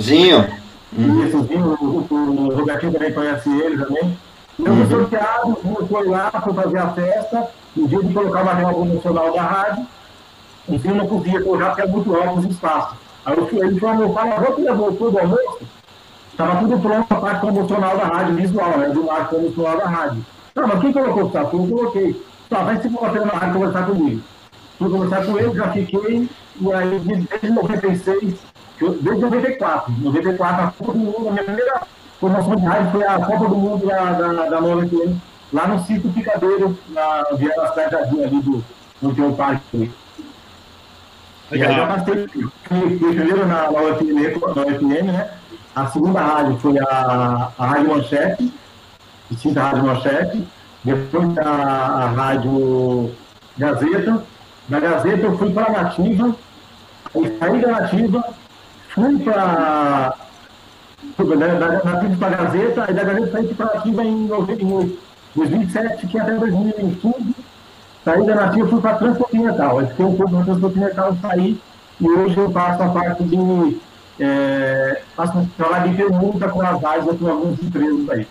Zinho. 0.00 0.46
Isso, 0.92 1.44
Zinho, 1.44 1.78
o, 1.80 2.06
o, 2.10 2.14
o 2.14 2.56
Robertinho 2.56 2.92
também 2.92 3.12
conhece 3.12 3.48
ele 3.50 3.84
também. 3.84 4.18
Eu 4.58 4.74
fui 4.74 4.86
sorteado, 4.86 5.58
foi 5.88 6.08
lá 6.08 6.30
para 6.30 6.40
fazer 6.40 6.78
a 6.78 6.88
festa, 6.88 7.48
no 7.76 7.86
dia 7.86 8.02
de 8.02 8.14
colocar 8.14 8.42
o 8.42 8.44
material 8.46 8.74
promocional 8.74 9.32
da 9.32 9.42
rádio, 9.42 9.86
em 10.68 10.78
cima 10.78 10.94
não 10.94 11.06
podia 11.06 11.42
colocar 11.42 11.66
porque 11.66 11.82
é 11.82 11.86
muito 11.86 12.16
alto 12.16 12.40
os 12.40 12.46
espaços. 12.46 12.98
Aí 13.24 13.36
ele 13.36 13.80
falou, 13.80 14.14
fala, 14.14 14.40
vou 14.40 14.54
que 14.54 14.62
levou 14.62 14.92
tudo 14.92 15.18
almoço, 15.18 15.58
estava 16.36 16.60
tudo 16.60 16.78
pronto 16.78 17.06
a 17.14 17.16
parte 17.16 17.40
promocional 17.40 17.96
da 17.96 18.04
rádio, 18.04 18.34
visual, 18.34 18.78
né, 18.78 18.88
do 18.90 19.06
lado 19.06 19.28
promocional 19.30 19.78
da 19.78 19.86
rádio. 19.86 20.26
Não, 20.54 20.68
mas 20.68 20.80
quem 20.80 20.92
colocou 20.92 21.24
o 21.24 21.32
saco? 21.32 21.56
Eu 21.56 21.66
coloquei. 21.66 22.26
Tá, 22.50 22.62
vai 22.62 22.80
se 22.80 22.88
você 22.88 23.18
na 23.20 23.32
rádio 23.32 23.54
conversar 23.54 23.86
comigo. 23.86 24.22
Fui 24.78 24.90
conversar 24.90 25.24
com 25.24 25.38
ele, 25.38 25.54
já 25.54 25.72
fiquei, 25.72 26.28
e 26.60 26.72
aí 26.72 26.98
desde 27.00 27.50
96, 27.50 28.34
desde 29.00 29.22
94, 29.22 29.94
94, 29.98 30.64
a 30.64 30.70
Copa 30.72 30.92
do 30.92 30.98
Mundo, 30.98 31.28
a 31.28 31.32
minha 31.32 31.44
primeira 31.44 31.82
promoção 32.20 32.56
de 32.56 32.66
rádio 32.66 32.92
foi 32.92 33.04
a 33.04 33.18
Copa 33.18 33.48
do 33.48 33.56
Mundo 33.56 33.86
da, 33.86 34.12
da, 34.12 34.32
da 34.50 34.60
Nova 34.60 34.86
FM 34.86 35.16
lá 35.52 35.68
no 35.68 35.84
sítio 35.84 36.12
Picadeiro, 36.12 36.78
na 36.88 37.24
Viela 37.36 37.68
Cidade 37.68 37.94
ali 37.96 38.40
do, 38.40 38.64
no 39.00 39.14
teu 39.14 39.32
parque. 39.32 39.90
E 41.52 41.62
aí 41.62 41.78
eu 41.78 41.86
passei, 41.86 42.28
fui, 42.64 42.98
primeiro 42.98 43.46
na, 43.46 43.70
na, 43.70 43.80
UFM, 43.80 44.38
na 44.54 44.62
UFM, 44.62 45.12
né? 45.12 45.30
A 45.76 45.86
segunda 45.88 46.22
rádio 46.22 46.56
foi 46.56 46.78
a, 46.78 47.52
a 47.58 47.66
Rádio 47.66 47.90
Manchete, 47.90 48.50
extinta 49.30 49.62
Rádio 49.62 49.84
Manchete, 49.84 50.48
depois 50.82 51.36
a, 51.36 51.50
a 51.50 52.06
Rádio 52.12 53.12
Gazeta, 53.58 54.24
da 54.68 54.80
Gazeta 54.80 55.26
eu 55.26 55.36
fui 55.36 55.52
para 55.52 55.66
a 55.66 55.82
Nativa, 55.82 56.34
aí 57.14 57.38
saí 57.38 57.60
da 57.60 57.68
Nativa, 57.72 58.24
fui 58.88 59.18
para 59.18 60.16
da, 61.18 61.46
da, 61.46 61.84
Nativa 61.84 62.16
para 62.20 62.26
a 62.26 62.44
Gazeta, 62.44 62.84
aí 62.88 62.94
da 62.94 63.04
Gazeta 63.04 63.32
saí 63.32 63.54
para 63.54 63.66
a 63.66 63.74
Nativa 63.74 64.02
em 64.02 64.26
98. 64.28 64.98
2007 65.34 66.06
que 66.06 66.18
até 66.18 66.38
2015, 66.38 67.34
saí 68.02 68.24
da 68.24 68.34
Nativa 68.34 68.66
fui 68.66 68.80
para 68.80 68.92
a 68.92 68.94
Transcontinental. 68.94 69.80
Eu 69.82 69.88
fiquei 69.88 70.06
um 70.06 70.16
pouco 70.16 70.32
na 70.32 70.44
Transcontinental, 70.44 71.16
saí 71.20 71.60
e 72.00 72.08
hoje 72.08 72.38
eu 72.38 72.50
faço 72.50 72.82
a 72.82 72.88
parte 72.88 73.24
de. 73.24 73.36
É, 74.18 75.02
faço 75.14 75.38
um 75.38 75.46
trabalho 75.46 75.90
de 75.90 75.96
permuta 75.96 76.48
com 76.48 76.62
as 76.62 76.82
áreas 76.82 77.18
com 77.18 77.28
algumas 77.28 77.62
empresas 77.62 78.08
aí. 78.10 78.26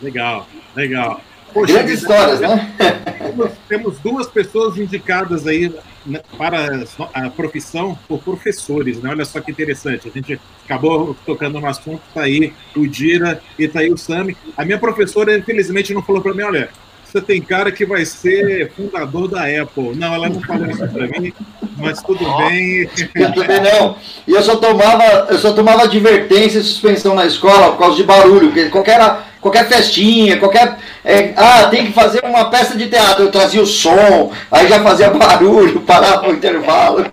Legal, 0.00 0.46
legal. 0.74 1.20
Poxa, 1.52 1.74
Grandes 1.74 2.00
histórias, 2.00 2.40
né? 2.40 2.74
Temos, 3.18 3.52
temos 3.68 3.98
duas 3.98 4.26
pessoas 4.26 4.78
indicadas 4.78 5.46
aí 5.46 5.72
né, 6.04 6.20
para 6.36 6.82
a 7.12 7.30
profissão 7.30 7.96
por 8.08 8.20
professores, 8.20 9.00
né? 9.02 9.10
Olha 9.10 9.24
só 9.24 9.40
que 9.40 9.50
interessante. 9.50 10.08
A 10.08 10.10
gente 10.10 10.40
acabou 10.64 11.14
tocando 11.26 11.60
no 11.60 11.66
assunto, 11.66 12.00
tá 12.14 12.22
aí 12.22 12.52
o 12.74 12.86
Dira 12.86 13.40
e 13.58 13.68
tá 13.68 13.80
aí 13.80 13.92
o 13.92 13.98
Sami. 13.98 14.36
A 14.56 14.64
minha 14.64 14.78
professora, 14.78 15.36
infelizmente, 15.36 15.92
não 15.92 16.02
falou 16.02 16.22
para 16.22 16.34
mim, 16.34 16.42
olha, 16.42 16.70
você 17.12 17.20
tem 17.20 17.42
cara 17.42 17.70
que 17.70 17.84
vai 17.84 18.06
ser 18.06 18.72
fundador 18.72 19.28
da 19.28 19.42
Apple. 19.42 19.94
Não, 19.96 20.14
ela 20.14 20.30
não 20.30 20.40
falou 20.40 20.66
isso 20.66 20.88
para 20.88 21.20
mim, 21.20 21.30
mas 21.76 22.02
tudo 22.02 22.24
bem. 22.38 22.88
Eu 23.14 23.34
também 23.34 23.60
não. 23.60 23.96
E 24.26 24.32
eu 24.32 24.42
só 24.42 24.56
tomava, 24.56 25.26
eu 25.28 25.38
só 25.38 25.52
tomava 25.52 25.82
advertência 25.82 26.58
e 26.58 26.62
suspensão 26.62 27.14
na 27.14 27.26
escola 27.26 27.72
por 27.72 27.80
causa 27.80 27.96
de 27.96 28.04
barulho, 28.04 28.46
porque 28.46 28.70
qualquer 28.70 28.98
qualquer 29.42 29.68
festinha, 29.68 30.38
qualquer. 30.38 30.78
É, 31.04 31.34
ah, 31.36 31.64
tem 31.64 31.86
que 31.86 31.92
fazer 31.92 32.24
uma 32.24 32.48
peça 32.48 32.78
de 32.78 32.88
teatro. 32.88 33.24
Eu 33.24 33.30
trazia 33.30 33.60
o 33.60 33.66
som, 33.66 34.32
aí 34.50 34.68
já 34.68 34.80
fazia 34.80 35.10
barulho, 35.10 35.80
parava 35.84 36.28
o 36.28 36.32
intervalo. 36.32 37.04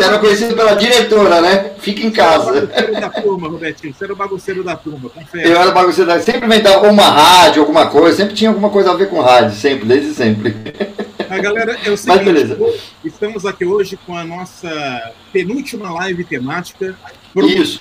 Era 0.00 0.18
conhecido 0.18 0.54
pela 0.54 0.74
diretora, 0.74 1.40
né? 1.40 1.72
Fica 1.78 2.06
em 2.06 2.10
casa. 2.10 2.66
Você 2.66 2.74
era 2.74 2.92
o 2.92 2.96
bagunceiro 2.96 3.00
da 3.00 3.08
turma, 3.08 3.48
Robertinho. 3.48 3.94
Você 3.94 4.04
era 4.04 4.12
o 4.12 4.16
bagunceiro 4.16 4.64
da 4.64 4.76
turma, 4.76 5.10
confere. 5.10 5.50
Eu 5.50 5.60
era 5.60 5.70
bagunceiro 5.70 6.10
da 6.10 6.20
Sempre 6.20 6.46
inventava 6.46 6.88
uma 6.88 7.02
rádio, 7.02 7.62
alguma 7.62 7.86
coisa. 7.86 8.18
Sempre 8.18 8.34
tinha 8.34 8.50
alguma 8.50 8.70
coisa 8.70 8.90
a 8.90 8.94
ver 8.94 9.08
com 9.08 9.20
rádio, 9.20 9.54
sempre, 9.56 9.86
desde 9.86 10.14
sempre. 10.14 10.54
A 11.28 11.38
galera, 11.38 11.78
é 11.84 11.90
o 11.90 11.96
seguinte, 11.96 12.06
Mas 12.06 12.24
beleza. 12.24 12.58
estamos 13.04 13.46
aqui 13.46 13.64
hoje 13.64 13.98
com 14.04 14.16
a 14.16 14.24
nossa 14.24 15.12
penúltima 15.32 15.92
live 15.92 16.24
temática. 16.24 16.96
Isso 17.36 17.80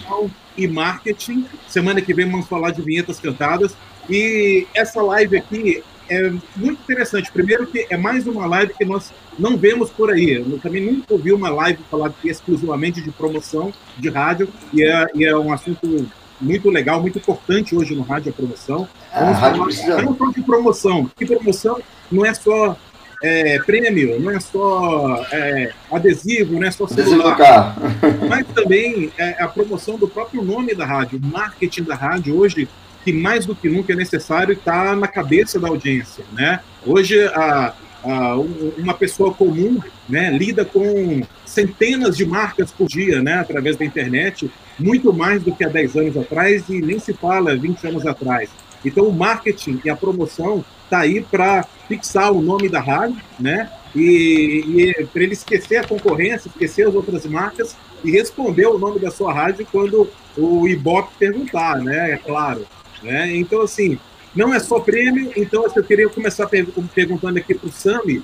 e 0.63 0.67
marketing. 0.67 1.45
Semana 1.67 2.01
que 2.01 2.13
vem 2.13 2.29
vamos 2.29 2.47
falar 2.47 2.71
de 2.71 2.81
vinhetas 2.81 3.19
cantadas. 3.19 3.75
E 4.09 4.67
essa 4.75 5.01
live 5.01 5.37
aqui 5.37 5.83
é 6.09 6.29
muito 6.55 6.81
interessante. 6.81 7.31
Primeiro 7.31 7.67
que 7.67 7.85
é 7.89 7.95
mais 7.95 8.25
uma 8.25 8.45
live 8.47 8.73
que 8.73 8.83
nós 8.83 9.13
não 9.37 9.55
vemos 9.55 9.89
por 9.89 10.11
aí. 10.11 10.33
Eu 10.33 10.59
também 10.59 10.83
nunca 10.83 11.13
ouvi 11.13 11.31
uma 11.31 11.49
live 11.49 11.79
falar 11.89 12.13
exclusivamente 12.23 13.01
de 13.01 13.11
promoção 13.11 13.71
de 13.97 14.09
rádio 14.09 14.49
e 14.73 14.83
é, 14.83 15.07
e 15.13 15.25
é 15.25 15.37
um 15.37 15.53
assunto 15.53 16.09
muito 16.41 16.69
legal, 16.69 17.01
muito 17.01 17.17
importante 17.17 17.75
hoje 17.75 17.93
no 17.93 18.01
rádio 18.01 18.31
a 18.31 18.33
promoção. 18.33 18.87
Ah, 19.11 19.29
a 19.29 19.31
rádio 19.31 19.63
precisa... 19.65 20.01
Não 20.01 20.17
só 20.17 20.31
de 20.31 20.41
promoção, 20.41 21.05
porque 21.05 21.25
promoção 21.25 21.81
não 22.11 22.25
é 22.25 22.33
só 22.33 22.77
é, 23.21 23.59
prêmio, 23.59 24.19
não 24.19 24.31
é 24.31 24.39
só 24.39 25.25
é, 25.31 25.71
adesivo, 25.91 26.53
não 26.53 26.63
é 26.63 26.71
só 26.71 26.87
celular, 26.87 27.75
mas 28.29 28.47
também 28.47 29.11
é, 29.17 29.41
a 29.43 29.47
promoção 29.47 29.97
do 29.97 30.07
próprio 30.07 30.41
nome 30.41 30.73
da 30.73 30.85
rádio, 30.85 31.19
o 31.21 31.25
marketing 31.25 31.83
da 31.83 31.95
rádio 31.95 32.37
hoje, 32.37 32.67
que 33.03 33.11
mais 33.11 33.45
do 33.45 33.55
que 33.55 33.69
nunca 33.69 33.93
é 33.93 33.95
necessário 33.95 34.53
está 34.53 34.95
na 34.95 35.07
cabeça 35.07 35.59
da 35.59 35.67
audiência, 35.67 36.23
né? 36.33 36.59
Hoje 36.85 37.19
a, 37.27 37.73
a, 38.03 38.35
uma 38.77 38.93
pessoa 38.93 39.33
comum, 39.33 39.79
né, 40.07 40.29
lida 40.31 40.63
com 40.63 41.21
centenas 41.45 42.15
de 42.15 42.25
marcas 42.25 42.71
por 42.71 42.87
dia, 42.87 43.21
né, 43.21 43.35
através 43.35 43.75
da 43.77 43.85
internet, 43.85 44.49
muito 44.77 45.11
mais 45.11 45.43
do 45.43 45.53
que 45.53 45.63
há 45.63 45.69
10 45.69 45.95
anos 45.97 46.17
atrás 46.17 46.69
e 46.69 46.81
nem 46.81 46.99
se 46.99 47.13
fala 47.13 47.55
20 47.55 47.87
anos 47.87 48.05
atrás. 48.05 48.49
Então 48.83 49.05
o 49.05 49.13
marketing 49.13 49.81
e 49.83 49.89
a 49.89 49.95
promoção 49.95 50.63
está 50.89 50.99
aí 50.99 51.21
para 51.21 51.63
fixar 51.87 52.31
o 52.31 52.41
nome 52.41 52.67
da 52.67 52.81
rádio, 52.81 53.21
né? 53.39 53.71
E, 53.95 54.93
e 54.99 55.05
para 55.05 55.23
ele 55.23 55.33
esquecer 55.33 55.77
a 55.77 55.87
concorrência, 55.87 56.49
esquecer 56.49 56.87
as 56.87 56.95
outras 56.95 57.25
marcas 57.25 57.75
e 58.03 58.11
responder 58.11 58.67
o 58.67 58.77
nome 58.77 58.99
da 58.99 59.11
sua 59.11 59.33
rádio 59.33 59.67
quando 59.71 60.09
o 60.37 60.67
Ibope 60.67 61.11
perguntar, 61.17 61.77
né? 61.77 62.11
É 62.11 62.17
claro. 62.17 62.65
Né? 63.01 63.35
Então, 63.35 63.61
assim, 63.61 63.97
não 64.35 64.53
é 64.53 64.59
só 64.59 64.79
prêmio. 64.79 65.31
Então, 65.35 65.65
eu 65.75 65.83
queria 65.83 66.09
começar 66.09 66.47
perguntando 66.47 67.37
aqui 67.37 67.53
para 67.53 67.67
o 67.69 67.71
Sami, 67.71 68.21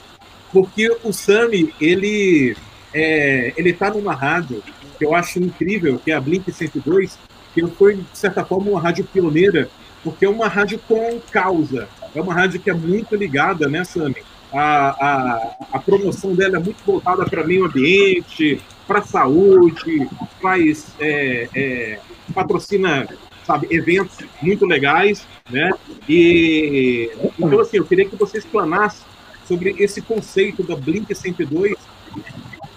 porque 0.52 0.90
o 1.04 1.12
Sami, 1.12 1.74
ele 1.80 2.56
é, 2.94 3.54
ele 3.58 3.72
está 3.72 3.90
numa 3.92 4.14
rádio 4.14 4.64
que 4.98 5.06
eu 5.06 5.14
acho 5.14 5.40
incrível, 5.40 6.00
que 6.04 6.12
é 6.12 6.16
a 6.16 6.22
Blink 6.22 6.52
102, 6.52 7.18
que 7.54 7.66
foi, 7.68 7.96
de 7.96 8.06
certa 8.14 8.46
forma, 8.46 8.72
uma 8.72 8.82
rádio 8.82 9.04
pioneira, 9.06 9.70
porque 10.04 10.26
é 10.26 10.30
uma 10.30 10.48
rádio 10.48 10.80
com 10.88 11.20
causa. 11.32 11.90
É 12.16 12.22
uma 12.22 12.34
rádio 12.34 12.60
que 12.60 12.70
é 12.70 12.74
muito 12.74 13.16
ligada, 13.16 13.68
né, 13.68 13.84
Sami? 13.84 14.24
A, 14.54 14.90
a, 14.90 15.56
a 15.74 15.80
promoção 15.80 16.34
dela 16.34 16.56
é 16.56 16.60
muito 16.60 16.78
voltada 16.86 17.26
para 17.26 17.44
meio 17.44 17.66
ambiente, 17.66 18.62
para 18.88 19.02
saúde, 19.02 20.08
faz 20.42 20.88
é, 21.00 21.50
é, 21.54 22.00
patrocina 22.34 23.06
sabe, 23.46 23.68
eventos 23.70 24.18
muito 24.42 24.66
legais, 24.66 25.26
né? 25.50 25.72
E 26.08 27.12
então 27.38 27.60
assim, 27.60 27.78
eu 27.78 27.86
queria 27.86 28.06
que 28.06 28.16
você 28.16 28.38
explanasse 28.38 29.04
sobre 29.48 29.76
esse 29.78 30.02
conceito 30.02 30.64
da 30.64 30.76
Blink 30.76 31.14
102. 31.14 31.76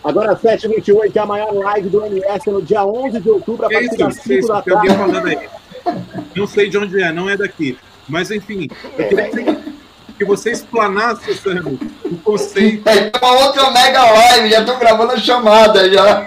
Agora 0.05 0.37
7h28, 0.37 1.17
é 1.17 1.19
a 1.19 1.27
maior 1.27 1.53
live 1.53 1.89
do 1.89 2.05
MS 2.05 2.51
no 2.51 2.63
dia 2.63 2.85
11 2.85 3.21
de 3.21 3.31
outubro, 3.31 3.67
a 3.67 3.71
partir 3.71 3.97
das 3.97 4.17
5 4.17 4.47
da 4.47 4.63
tarde. 4.63 4.89
falando 4.89 5.27
aí. 5.27 5.49
Não 6.37 6.47
sei 6.47 6.69
de 6.69 6.79
onde 6.79 7.03
é, 7.03 7.13
não 7.13 7.29
é 7.29 7.37
daqui. 7.37 7.79
Mas 8.09 8.31
enfim, 8.31 8.69
eu 8.97 9.09
queria 9.09 9.31
que 10.17 10.25
você 10.25 10.51
explanasse, 10.51 11.33
Sandro, 11.35 11.79
o 12.05 12.17
conceito. 12.19 12.89
É 12.89 13.13
uma 13.23 13.47
outra 13.47 13.71
mega 13.71 14.05
live, 14.11 14.51
já 14.51 14.61
estou 14.61 14.79
gravando 14.79 15.13
a 15.13 15.19
chamada 15.19 15.89
já. 15.93 16.27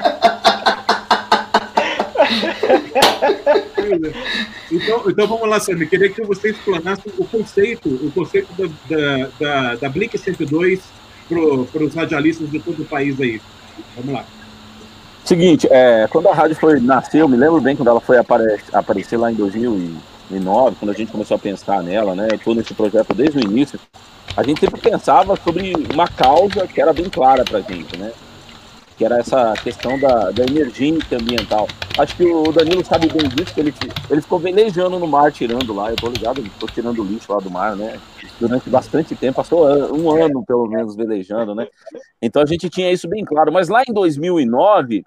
Então, 4.72 5.04
então 5.10 5.28
vamos 5.28 5.50
lá, 5.50 5.60
Samir. 5.60 5.90
Queria 5.90 6.10
que 6.10 6.24
você 6.24 6.52
explanasse 6.52 7.04
o 7.18 7.26
conceito, 7.26 7.90
o 7.90 8.10
conceito 8.12 8.48
da, 8.58 8.68
da, 8.90 9.30
da, 9.38 9.76
da 9.76 9.90
Blink 9.90 10.18
102 10.18 10.80
para 11.28 11.84
os 11.84 11.94
radialistas 11.94 12.50
de 12.50 12.60
todo 12.60 12.82
o 12.82 12.86
país 12.86 13.20
aí. 13.20 13.42
Vamos 13.98 14.14
lá. 14.14 14.26
Seguinte, 15.26 15.68
é, 15.70 16.08
quando 16.10 16.30
a 16.30 16.34
rádio 16.34 16.56
foi 16.56 16.80
nasceu, 16.80 17.28
me 17.28 17.38
lembro 17.38 17.60
bem 17.62 17.76
quando 17.76 17.90
ela 17.90 18.02
foi 18.02 18.18
apare, 18.18 18.60
aparecer 18.74 19.18
lá 19.18 19.32
em 19.32 19.36
2009, 20.32 20.78
quando 20.80 20.92
a 20.92 20.94
gente 20.94 21.12
começou 21.12 21.36
a 21.36 21.40
pensar 21.40 21.84
nela, 21.84 22.16
né? 22.16 22.28
Todo 22.44 22.60
esse 22.62 22.74
projeto 22.74 23.14
desde 23.14 23.38
o 23.38 23.42
início, 23.42 23.80
a 24.36 24.44
gente 24.44 24.60
sempre 24.60 24.80
pensava 24.80 25.36
sobre 25.36 25.74
uma 25.94 26.08
causa 26.08 26.68
que 26.68 26.82
era 26.82 26.94
bem 26.94 27.10
clara 27.10 27.44
para 27.44 27.60
a 27.60 27.62
gente, 27.62 27.98
né? 27.98 28.12
que 29.02 29.06
era 29.06 29.18
essa 29.18 29.54
questão 29.54 29.98
da, 30.00 30.30
da 30.30 30.46
emergência 30.46 31.18
ambiental. 31.18 31.68
Acho 31.98 32.16
que 32.16 32.24
o 32.24 32.52
Danilo 32.52 32.86
sabe 32.86 33.08
bem 33.08 33.28
disso, 33.30 33.52
que 33.52 33.60
ele, 33.60 33.74
ele 34.08 34.22
ficou 34.22 34.38
velejando 34.38 35.00
no 35.00 35.08
mar, 35.08 35.32
tirando 35.32 35.74
lá, 35.74 35.90
eu 35.90 35.96
tô 35.96 36.08
ligado, 36.08 36.38
ele 36.38 36.52
ficou 36.52 36.70
tirando 36.70 37.04
lixo 37.04 37.34
lá 37.34 37.40
do 37.40 37.50
mar, 37.50 37.76
né? 37.76 38.00
Durante 38.40 38.70
bastante 38.70 39.16
tempo, 39.16 39.38
passou 39.38 39.66
um 39.92 40.12
ano 40.12 40.46
pelo 40.46 40.68
menos 40.68 40.96
velejando, 40.96 41.56
né? 41.56 41.68
Então 42.22 42.44
a 42.44 42.46
gente 42.46 42.70
tinha 42.70 42.92
isso 42.92 43.08
bem 43.10 43.26
claro. 43.26 43.52
Mas 43.52 43.70
lá 43.70 43.82
em 43.88 43.92
2009, 43.92 45.04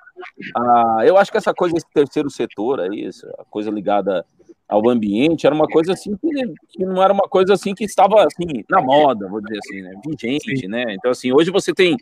ah, 0.57 1.03
eu 1.05 1.17
acho 1.17 1.31
que 1.31 1.39
essa 1.39 1.55
coisa, 1.55 1.77
esse 1.77 1.87
terceiro 1.95 2.29
setor 2.29 2.81
aí, 2.81 3.07
essa 3.07 3.33
coisa 3.49 3.71
ligada 3.71 4.27
ao 4.69 4.89
ambiente, 4.89 5.47
era 5.47 5.55
uma 5.55 5.67
coisa 5.67 5.93
assim 5.93 6.17
que, 6.17 6.29
que, 6.71 6.85
não 6.85 7.03
era 7.03 7.13
uma 7.13 7.29
coisa 7.29 7.53
assim 7.53 7.75
que 7.75 7.85
estava 7.85 8.25
assim 8.25 8.65
na 8.69 8.81
moda, 8.81 9.29
vou 9.29 9.41
dizer 9.41 9.59
assim, 9.59 9.83
né? 9.83 9.93
vigente, 10.05 10.57
Sim. 10.57 10.69
né? 10.69 10.85
Então 10.95 11.11
assim, 11.11 11.33
hoje 11.33 11.51
você 11.51 11.73
tem 11.73 11.97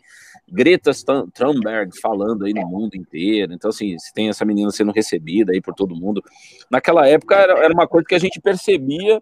Greta 0.49 0.91
Thunberg 1.33 1.91
falando 2.01 2.45
aí 2.45 2.53
no 2.53 2.65
mundo 2.65 2.95
inteiro, 2.95 3.53
então 3.53 3.69
assim, 3.69 3.97
você 3.97 4.11
tem 4.13 4.29
essa 4.29 4.45
menina 4.45 4.71
sendo 4.71 4.91
recebida 4.91 5.51
aí 5.51 5.61
por 5.61 5.73
todo 5.73 5.95
mundo. 5.95 6.23
Naquela 6.71 7.07
época 7.07 7.35
era, 7.35 7.53
era 7.65 7.73
uma 7.73 7.87
coisa 7.87 8.07
que 8.07 8.15
a 8.15 8.19
gente 8.19 8.39
percebia 8.39 9.21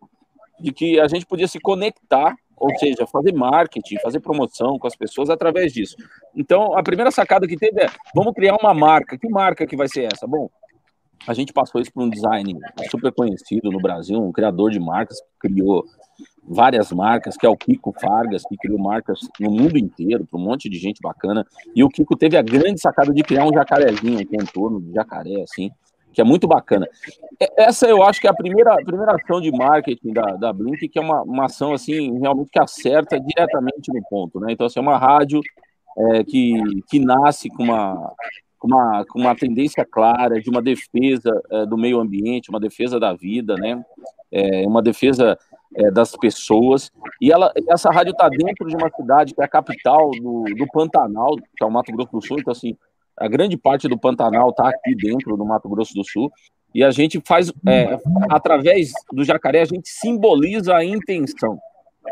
de 0.59 0.71
que 0.71 0.99
a 0.99 1.07
gente 1.07 1.25
podia 1.25 1.47
se 1.47 1.59
conectar, 1.59 2.35
ou 2.55 2.77
seja, 2.77 3.07
fazer 3.07 3.33
marketing, 3.33 3.97
fazer 4.03 4.19
promoção 4.19 4.77
com 4.77 4.85
as 4.85 4.95
pessoas 4.95 5.31
através 5.31 5.73
disso. 5.73 5.95
Então, 6.35 6.77
a 6.77 6.83
primeira 6.83 7.09
sacada 7.09 7.47
que 7.47 7.57
teve 7.57 7.81
é, 7.81 7.87
vamos 8.13 8.33
criar 8.33 8.55
uma 8.61 8.71
marca. 8.71 9.17
Que 9.17 9.27
marca 9.27 9.65
que 9.65 9.75
vai 9.75 9.87
ser 9.87 10.07
essa? 10.13 10.27
Bom, 10.27 10.47
a 11.27 11.33
gente 11.33 11.53
passou 11.53 11.81
isso 11.81 11.91
para 11.93 12.03
um 12.03 12.09
design 12.09 12.57
super 12.89 13.11
conhecido 13.11 13.71
no 13.71 13.79
Brasil, 13.79 14.21
um 14.21 14.31
criador 14.31 14.71
de 14.71 14.79
marcas 14.79 15.19
que 15.21 15.49
criou 15.49 15.85
várias 16.43 16.91
marcas, 16.91 17.37
que 17.37 17.45
é 17.45 17.49
o 17.49 17.55
Kiko 17.55 17.93
Fargas, 17.99 18.43
que 18.43 18.57
criou 18.57 18.79
marcas 18.79 19.19
no 19.39 19.51
mundo 19.51 19.77
inteiro, 19.77 20.25
para 20.25 20.39
um 20.39 20.43
monte 20.43 20.69
de 20.69 20.77
gente 20.77 20.99
bacana. 21.01 21.45
E 21.75 21.83
o 21.83 21.89
Kiko 21.89 22.15
teve 22.15 22.35
a 22.35 22.41
grande 22.41 22.81
sacada 22.81 23.13
de 23.13 23.23
criar 23.23 23.45
um 23.45 23.53
jacarezinho, 23.53 24.19
um 24.19 24.25
contorno 24.25 24.81
de 24.81 24.91
jacaré, 24.91 25.41
assim, 25.43 25.71
que 26.11 26.19
é 26.19 26.23
muito 26.23 26.47
bacana. 26.47 26.87
Essa 27.57 27.87
eu 27.87 28.03
acho 28.03 28.19
que 28.19 28.27
é 28.27 28.29
a 28.29 28.35
primeira, 28.35 28.75
primeira 28.83 29.15
ação 29.15 29.39
de 29.39 29.51
marketing 29.51 30.11
da, 30.13 30.35
da 30.35 30.53
Blink, 30.53 30.89
que 30.89 30.99
é 30.99 31.01
uma, 31.01 31.21
uma 31.21 31.45
ação, 31.45 31.73
assim, 31.73 32.19
realmente 32.19 32.49
que 32.51 32.59
acerta 32.59 33.19
diretamente 33.19 33.93
no 33.93 34.01
ponto, 34.09 34.39
né? 34.39 34.51
Então, 34.51 34.67
assim, 34.67 34.79
é 34.79 34.83
uma 34.83 34.97
rádio 34.97 35.39
é, 35.97 36.23
que, 36.23 36.59
que 36.89 36.99
nasce 36.99 37.49
com 37.49 37.63
uma, 37.63 38.13
com 38.61 38.67
uma, 38.67 39.03
com 39.05 39.19
uma 39.19 39.35
tendência 39.35 39.83
clara 39.83 40.39
de 40.39 40.47
uma 40.47 40.61
defesa 40.61 41.41
é, 41.49 41.65
do 41.65 41.75
meio 41.75 41.99
ambiente, 41.99 42.51
uma 42.51 42.59
defesa 42.59 42.99
da 42.99 43.11
vida, 43.11 43.55
né? 43.55 43.83
É, 44.31 44.67
uma 44.67 44.83
defesa 44.83 45.35
é, 45.75 45.89
das 45.89 46.15
pessoas. 46.15 46.91
E 47.19 47.31
ela, 47.31 47.51
essa 47.67 47.89
rádio 47.89 48.11
está 48.11 48.29
dentro 48.29 48.67
de 48.67 48.75
uma 48.75 48.87
cidade 48.91 49.33
que 49.33 49.41
é 49.41 49.45
a 49.45 49.47
capital 49.47 50.11
do, 50.11 50.43
do 50.55 50.67
Pantanal, 50.71 51.35
que 51.37 51.63
é 51.63 51.65
o 51.65 51.71
Mato 51.71 51.91
Grosso 51.91 52.11
do 52.11 52.21
Sul. 52.21 52.37
Então, 52.39 52.51
assim, 52.51 52.77
a 53.17 53.27
grande 53.27 53.57
parte 53.57 53.87
do 53.87 53.97
Pantanal 53.97 54.51
está 54.51 54.69
aqui 54.69 54.95
dentro 54.95 55.35
do 55.35 55.43
Mato 55.43 55.67
Grosso 55.67 55.95
do 55.95 56.03
Sul. 56.03 56.31
E 56.73 56.83
a 56.83 56.91
gente 56.91 57.19
faz, 57.25 57.51
é, 57.67 57.97
através 58.29 58.91
do 59.11 59.23
jacaré, 59.23 59.61
a 59.61 59.65
gente 59.65 59.89
simboliza 59.89 60.75
a 60.75 60.85
intenção, 60.85 61.59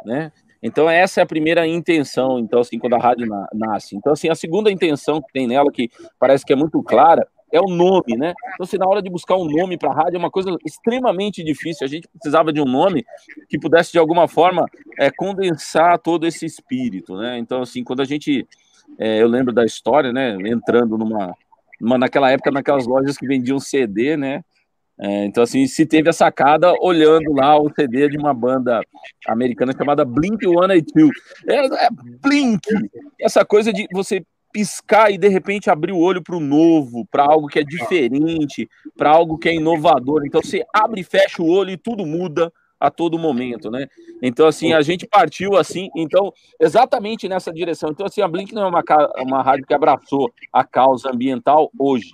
né? 0.04 0.32
Então, 0.62 0.90
essa 0.90 1.22
é 1.22 1.24
a 1.24 1.26
primeira 1.26 1.66
intenção, 1.66 2.38
então, 2.38 2.60
assim, 2.60 2.78
quando 2.78 2.94
a 2.96 3.00
rádio 3.00 3.26
na, 3.26 3.48
nasce. 3.54 3.96
Então, 3.96 4.12
assim, 4.12 4.30
a 4.30 4.36
segunda 4.36 4.70
intenção 4.72 5.22
que 5.22 5.32
tem 5.32 5.48
nela, 5.48 5.72
que 5.72 5.90
parece 6.20 6.46
que 6.46 6.52
é 6.52 6.56
muito 6.56 6.84
clara, 6.84 7.26
é 7.52 7.60
o 7.60 7.68
nome, 7.68 8.16
né? 8.18 8.34
Então, 8.54 8.64
assim, 8.64 8.78
na 8.78 8.88
hora 8.88 9.02
de 9.02 9.10
buscar 9.10 9.36
um 9.36 9.46
nome 9.46 9.78
para 9.78 9.90
a 9.92 9.94
rádio 9.94 10.18
é 10.18 10.20
uma 10.20 10.30
coisa 10.30 10.56
extremamente 10.66 11.44
difícil. 11.44 11.86
A 11.86 11.90
gente 11.90 12.08
precisava 12.08 12.54
de 12.54 12.62
um 12.62 12.66
nome 12.66 13.04
que 13.48 13.58
pudesse, 13.58 13.92
de 13.92 13.98
alguma 13.98 14.28
forma, 14.28 14.66
é, 15.00 15.10
condensar 15.10 15.98
todo 16.00 16.28
esse 16.28 16.46
espírito, 16.46 17.16
né? 17.16 17.40
Então, 17.40 17.62
assim, 17.62 17.84
quando 17.84 18.02
a 18.02 18.06
gente. 18.06 18.48
É, 18.98 19.22
eu 19.22 19.28
lembro 19.28 19.54
da 19.54 19.64
história, 19.66 20.12
né? 20.12 20.38
Entrando 20.46 20.98
numa, 20.98 21.34
numa. 21.80 21.98
Naquela 21.98 22.30
época, 22.32 22.52
naquelas 22.52 22.86
lojas 22.86 23.18
que 23.18 23.28
vendiam 23.28 23.60
CD, 23.60 24.16
né? 24.16 24.44
É, 25.02 25.26
então, 25.26 25.42
assim, 25.42 25.66
se 25.66 25.86
teve 25.86 26.10
a 26.10 26.14
sacada 26.14 26.74
olhando 26.82 27.32
lá 27.32 27.58
o 27.58 27.72
CD 27.74 28.10
de 28.10 28.18
uma 28.18 28.34
banda 28.34 28.82
americana 29.26 29.72
chamada 29.72 30.04
Blink 30.04 30.46
182. 30.46 31.12
É, 31.48 31.86
é 31.86 31.90
Blink! 32.22 32.60
Essa 33.20 33.46
coisa 33.46 33.72
de 33.72 33.88
você 33.94 34.22
piscar 34.52 35.10
e 35.10 35.18
de 35.18 35.30
repente 35.30 35.70
abrir 35.70 35.94
o 35.94 36.00
olho 36.00 36.22
para 36.22 36.36
o 36.36 36.42
novo, 36.42 37.06
para 37.10 37.24
algo 37.24 37.48
que 37.48 37.60
é 37.60 37.64
diferente, 37.64 38.68
para 38.98 39.10
algo 39.12 39.38
que 39.38 39.48
é 39.48 39.56
inovador. 39.56 40.26
Então, 40.26 40.42
você 40.42 40.66
abre 40.74 41.00
e 41.00 41.06
fecha 41.06 41.42
o 41.42 41.48
olho 41.48 41.72
e 41.72 41.78
tudo 41.78 42.06
muda 42.06 42.52
a 42.78 42.90
todo 42.90 43.20
momento, 43.20 43.70
né? 43.72 43.88
Então, 44.22 44.48
assim, 44.48 44.74
a 44.74 44.82
gente 44.82 45.06
partiu 45.06 45.56
assim, 45.56 45.90
então, 45.96 46.34
exatamente 46.60 47.28
nessa 47.28 47.54
direção. 47.54 47.92
Então, 47.92 48.06
assim, 48.06 48.22
a 48.22 48.28
Blink 48.28 48.54
não 48.54 48.64
é 48.64 48.68
uma, 48.68 48.84
uma 49.20 49.42
rádio 49.42 49.66
que 49.66 49.74
abraçou 49.74 50.30
a 50.52 50.64
causa 50.64 51.10
ambiental 51.10 51.72
hoje 51.78 52.10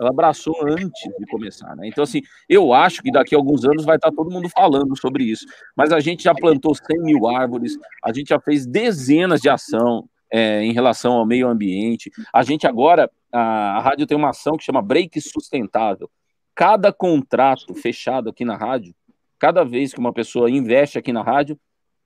ela 0.00 0.10
abraçou 0.10 0.54
antes 0.66 1.02
de 1.18 1.26
começar, 1.26 1.76
né? 1.76 1.86
Então, 1.86 2.02
assim, 2.02 2.20
eu 2.48 2.72
acho 2.72 3.02
que 3.02 3.12
daqui 3.12 3.34
a 3.34 3.38
alguns 3.38 3.64
anos 3.64 3.84
vai 3.84 3.96
estar 3.96 4.10
todo 4.10 4.30
mundo 4.30 4.48
falando 4.48 4.98
sobre 4.98 5.24
isso. 5.24 5.46
Mas 5.76 5.92
a 5.92 6.00
gente 6.00 6.24
já 6.24 6.34
plantou 6.34 6.74
100 6.74 7.02
mil 7.02 7.26
árvores, 7.28 7.76
a 8.02 8.12
gente 8.12 8.28
já 8.28 8.40
fez 8.40 8.66
dezenas 8.66 9.40
de 9.40 9.48
ação 9.48 10.08
é, 10.32 10.62
em 10.64 10.72
relação 10.72 11.12
ao 11.14 11.26
meio 11.26 11.48
ambiente. 11.48 12.10
A 12.32 12.42
gente 12.42 12.66
agora, 12.66 13.10
a, 13.32 13.76
a 13.76 13.80
rádio 13.80 14.06
tem 14.06 14.16
uma 14.16 14.30
ação 14.30 14.56
que 14.56 14.64
chama 14.64 14.82
Break 14.82 15.20
Sustentável. 15.20 16.10
Cada 16.54 16.92
contrato 16.92 17.74
fechado 17.74 18.30
aqui 18.30 18.44
na 18.44 18.56
rádio, 18.56 18.94
cada 19.38 19.64
vez 19.64 19.92
que 19.92 20.00
uma 20.00 20.12
pessoa 20.12 20.50
investe 20.50 20.98
aqui 20.98 21.12
na 21.12 21.22
rádio, 21.22 21.58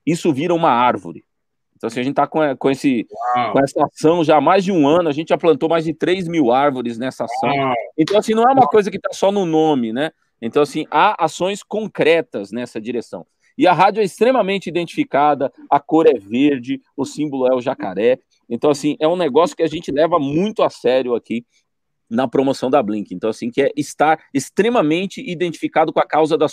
isso 0.05 0.33
vira 0.33 0.53
uma 0.53 0.71
árvore. 0.71 1.23
Então, 1.79 1.87
assim, 1.87 2.01
a 2.01 2.03
gente 2.03 2.11
está 2.11 2.27
com, 2.27 2.39
com, 2.57 2.69
esse, 2.69 3.07
com 3.53 3.59
essa 3.61 3.85
ação 3.85 4.21
já 4.21 4.35
há 4.35 4.41
mais 4.41 4.65
de 4.65 4.71
um 4.71 4.85
ano, 4.85 5.07
a 5.07 5.13
gente 5.13 5.29
já 5.29 5.37
plantou 5.37 5.69
mais 5.69 5.85
de 5.85 5.93
3 5.93 6.27
mil 6.27 6.51
árvores 6.51 6.97
nessa 6.97 7.23
ação. 7.23 7.49
Uau. 7.49 7.73
Então, 7.97 8.19
assim, 8.19 8.33
não 8.33 8.43
é 8.43 8.51
uma 8.51 8.67
coisa 8.67 8.91
que 8.91 8.97
está 8.97 9.11
só 9.13 9.31
no 9.31 9.45
nome, 9.45 9.93
né? 9.93 10.11
Então, 10.41 10.61
assim, 10.61 10.85
há 10.91 11.23
ações 11.23 11.63
concretas 11.63 12.51
nessa 12.51 12.81
direção. 12.81 13.25
E 13.57 13.65
a 13.65 13.71
rádio 13.71 14.01
é 14.01 14.03
extremamente 14.03 14.67
identificada, 14.67 15.53
a 15.69 15.79
cor 15.79 16.05
é 16.05 16.19
verde, 16.19 16.81
o 16.97 17.05
símbolo 17.05 17.47
é 17.47 17.55
o 17.55 17.61
jacaré. 17.61 18.19
Então, 18.49 18.69
assim, 18.69 18.97
é 18.99 19.07
um 19.07 19.15
negócio 19.15 19.55
que 19.55 19.63
a 19.63 19.67
gente 19.67 19.89
leva 19.89 20.19
muito 20.19 20.63
a 20.63 20.69
sério 20.69 21.15
aqui 21.15 21.45
na 22.09 22.27
promoção 22.27 22.69
da 22.69 22.83
Blink. 22.83 23.13
Então, 23.15 23.29
assim, 23.29 23.49
que 23.49 23.61
é 23.61 23.71
estar 23.73 24.19
extremamente 24.33 25.21
identificado 25.21 25.93
com 25.93 25.99
a 26.01 26.05
causa 26.05 26.37
da 26.37 26.47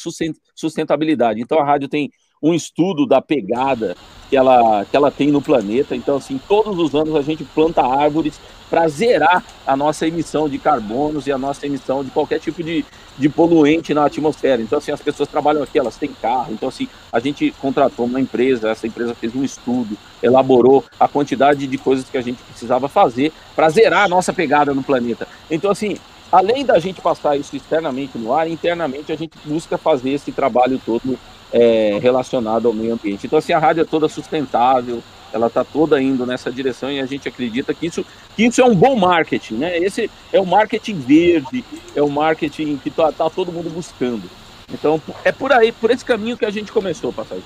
sustentabilidade. 0.55 1.41
Então, 1.41 1.59
a 1.59 1.65
rádio 1.65 1.89
tem 1.89 2.11
um 2.43 2.55
estudo 2.55 3.07
da 3.07 3.21
pegada 3.21 3.97
que 4.29 4.37
ela, 4.37 4.85
que 4.85 4.97
ela 4.97 5.11
tem 5.11 5.31
no 5.31 5.41
planeta. 5.41 5.95
Então, 5.95 6.17
assim, 6.17 6.41
todos 6.49 6.79
os 6.79 6.95
anos 6.95 7.15
a 7.15 7.23
gente 7.23 7.45
planta 7.45 7.83
árvores 7.83 8.41
para 8.69 8.89
zerar 8.89 9.45
a 9.65 9.77
nossa 9.77 10.07
emissão 10.07 10.49
de 10.49 10.59
carbonos 10.59 11.27
e 11.27 11.33
a 11.33 11.39
nossa 11.39 11.67
emissão 11.67 12.03
de 12.03 12.11
qualquer 12.11 12.41
tipo 12.41 12.63
de, 12.63 12.85
de 13.17 13.29
poluente 13.29 13.95
na 13.95 14.07
atmosfera. 14.07 14.61
Então, 14.61 14.79
assim, 14.79 14.91
as 14.91 15.01
pessoas 15.01 15.29
trabalham 15.29 15.63
aqui, 15.63 15.79
elas 15.79 15.97
têm 15.97 16.11
carro. 16.21 16.53
Então, 16.53 16.69
assim, 16.69 16.89
a 17.13 17.21
gente 17.21 17.53
contratou 17.61 18.07
uma 18.07 18.21
empresa, 18.21 18.71
essa 18.71 18.87
empresa 18.87 19.15
fez 19.15 19.35
um 19.35 19.45
estudo, 19.45 19.97
elaborou 20.21 20.85
a 20.99 21.07
quantidade 21.07 21.67
de 21.67 21.79
coisas 21.79 22.09
que 22.09 22.19
a 22.19 22.23
gente 22.23 22.43
precisava 22.43 22.89
fazer 22.89 23.33
para 23.55 23.69
zerar 23.69 24.05
a 24.05 24.09
nossa 24.09 24.33
pegada 24.33 24.75
no 24.75 24.83
planeta. 24.83 25.29
Então, 25.49 25.71
assim, 25.71 25.97
além 26.33 26.65
da 26.65 26.81
gente 26.81 27.01
passar 27.01 27.37
isso 27.37 27.55
externamente 27.55 28.19
no 28.19 28.33
ar, 28.33 28.51
internamente 28.51 29.13
a 29.13 29.17
gente 29.17 29.39
busca 29.45 29.79
fazer 29.79 30.11
esse 30.11 30.33
trabalho 30.33 30.81
todo 30.85 31.17
é, 31.57 31.99
relacionado 32.03 32.69
ao 32.69 32.75
meio 32.75 32.93
ambiente. 32.93 33.27
Então, 33.27 33.39
assim, 33.39 33.55
a 33.55 33.59
rádio 33.59 33.81
é 33.81 33.85
toda 33.85 34.09
sustentável, 34.09 35.03
ela 35.33 35.47
está 35.47 35.65
toda 35.65 36.01
indo 36.01 36.27
nessa 36.27 36.53
direção 36.53 36.93
e 36.93 37.01
a 37.01 37.07
gente 37.07 37.27
acredita 37.27 37.73
que 37.73 37.87
isso, 37.87 38.05
que 38.37 38.45
isso 38.45 38.61
é 38.61 38.65
um 38.65 38.75
bom 38.75 38.95
marketing, 38.95 39.55
né? 39.55 39.79
Esse 39.79 40.11
é 40.33 40.39
o 40.41 40.45
marketing 40.45 40.99
verde, 40.99 41.65
é 41.95 42.03
o 42.03 42.11
marketing 42.11 42.77
que 42.77 42.91
está 42.91 43.11
tá 43.11 43.31
todo 43.31 43.51
mundo 43.51 43.71
buscando. 43.71 44.25
Então 44.73 45.01
é 45.25 45.33
por 45.33 45.51
aí, 45.51 45.73
por 45.73 45.91
esse 45.91 46.05
caminho 46.05 46.37
que 46.37 46.45
a 46.45 46.51
gente 46.51 46.71
começou, 46.71 47.11
passagem. 47.13 47.45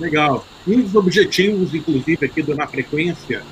Legal. 0.00 0.44
Um 0.66 0.80
dos 0.80 0.94
objetivos, 0.96 1.74
inclusive, 1.74 2.26
aqui 2.26 2.42
do 2.42 2.56
Na 2.56 2.66
Frequência 2.66 3.42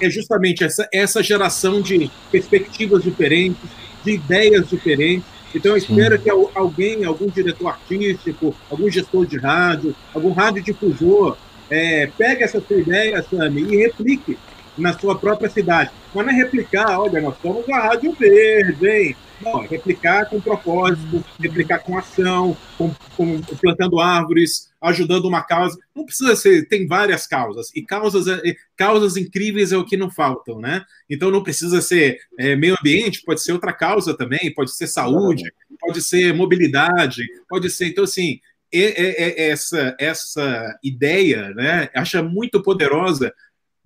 é 0.00 0.10
justamente 0.10 0.64
essa, 0.64 0.88
essa 0.92 1.22
geração 1.22 1.80
de 1.82 2.10
perspectivas 2.30 3.02
diferentes, 3.02 3.62
de 4.04 4.12
ideias 4.12 4.68
diferentes. 4.68 5.24
Então, 5.54 5.72
eu 5.72 5.76
espero 5.76 6.18
que 6.18 6.30
alguém, 6.30 7.04
algum 7.04 7.28
diretor 7.28 7.68
artístico, 7.68 8.54
algum 8.70 8.90
gestor 8.90 9.26
de 9.26 9.38
rádio, 9.38 9.94
algum 10.14 10.32
radiodifusor, 10.32 11.36
é, 11.70 12.06
pegue 12.18 12.42
essa 12.42 12.60
sua 12.60 12.76
ideia, 12.76 13.22
Sami, 13.22 13.62
e 13.62 13.76
replique 13.76 14.38
na 14.76 14.92
sua 14.98 15.16
própria 15.16 15.50
cidade. 15.50 15.90
Mas 16.14 16.26
não 16.26 16.32
é 16.32 16.36
replicar, 16.36 16.98
olha, 16.98 17.20
nós 17.20 17.34
somos 17.40 17.68
a 17.68 17.88
Rádio 17.88 18.12
Verde, 18.12 18.88
hein? 18.88 19.16
Não, 19.42 19.60
replicar 19.60 20.26
com 20.26 20.40
propósito, 20.40 21.24
replicar 21.38 21.80
com 21.80 21.98
ação, 21.98 22.56
com, 22.78 22.94
com, 23.16 23.40
plantando 23.60 23.98
árvores, 23.98 24.72
ajudando 24.80 25.26
uma 25.26 25.42
causa. 25.42 25.78
Não 25.94 26.04
precisa 26.04 26.36
ser, 26.36 26.68
tem 26.68 26.86
várias 26.86 27.26
causas, 27.26 27.70
e 27.74 27.82
causas, 27.82 28.26
é, 28.28 28.54
causas 28.76 29.16
incríveis 29.16 29.72
é 29.72 29.76
o 29.76 29.84
que 29.84 29.96
não 29.96 30.10
faltam, 30.10 30.60
né? 30.60 30.84
Então 31.08 31.30
não 31.30 31.42
precisa 31.42 31.80
ser 31.80 32.18
é, 32.38 32.54
meio 32.56 32.76
ambiente, 32.78 33.22
pode 33.24 33.42
ser 33.42 33.52
outra 33.52 33.72
causa 33.72 34.16
também, 34.16 34.52
pode 34.54 34.74
ser 34.74 34.86
saúde, 34.86 35.52
pode 35.80 36.02
ser 36.02 36.32
mobilidade, 36.32 37.22
pode 37.48 37.68
ser. 37.70 37.88
Então, 37.88 38.04
assim, 38.04 38.40
essa, 38.72 39.94
essa 39.98 40.78
ideia, 40.82 41.50
né, 41.50 41.90
acha 41.94 42.22
muito 42.22 42.62
poderosa 42.62 43.32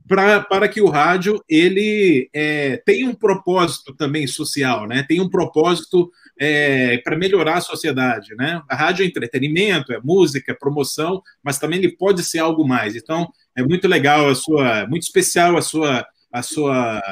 pra, 0.06 0.40
para 0.40 0.68
que 0.68 0.80
o 0.80 0.88
rádio 0.88 1.42
ele 1.48 2.28
é, 2.32 2.76
tenha 2.78 3.08
um 3.08 3.14
propósito 3.14 3.94
também 3.94 4.26
social, 4.26 4.86
né? 4.86 5.04
Tem 5.06 5.20
um 5.20 5.28
propósito 5.28 6.10
é, 6.38 6.98
para 6.98 7.16
melhorar 7.16 7.58
a 7.58 7.60
sociedade, 7.60 8.34
né? 8.36 8.62
A 8.68 8.76
rádio 8.76 9.04
é 9.04 9.06
entretenimento, 9.06 9.92
é 9.92 10.00
música, 10.02 10.52
é 10.52 10.54
promoção, 10.54 11.22
mas 11.42 11.58
também 11.58 11.78
ele 11.78 11.96
pode 11.96 12.22
ser 12.22 12.38
algo 12.38 12.66
mais. 12.66 12.94
Então 12.94 13.28
é 13.56 13.62
muito 13.62 13.88
legal 13.88 14.28
a 14.28 14.34
sua, 14.34 14.86
muito 14.86 15.02
especial 15.02 15.56
a 15.56 15.62
sua, 15.62 16.06
a 16.32 16.42
sua 16.42 17.02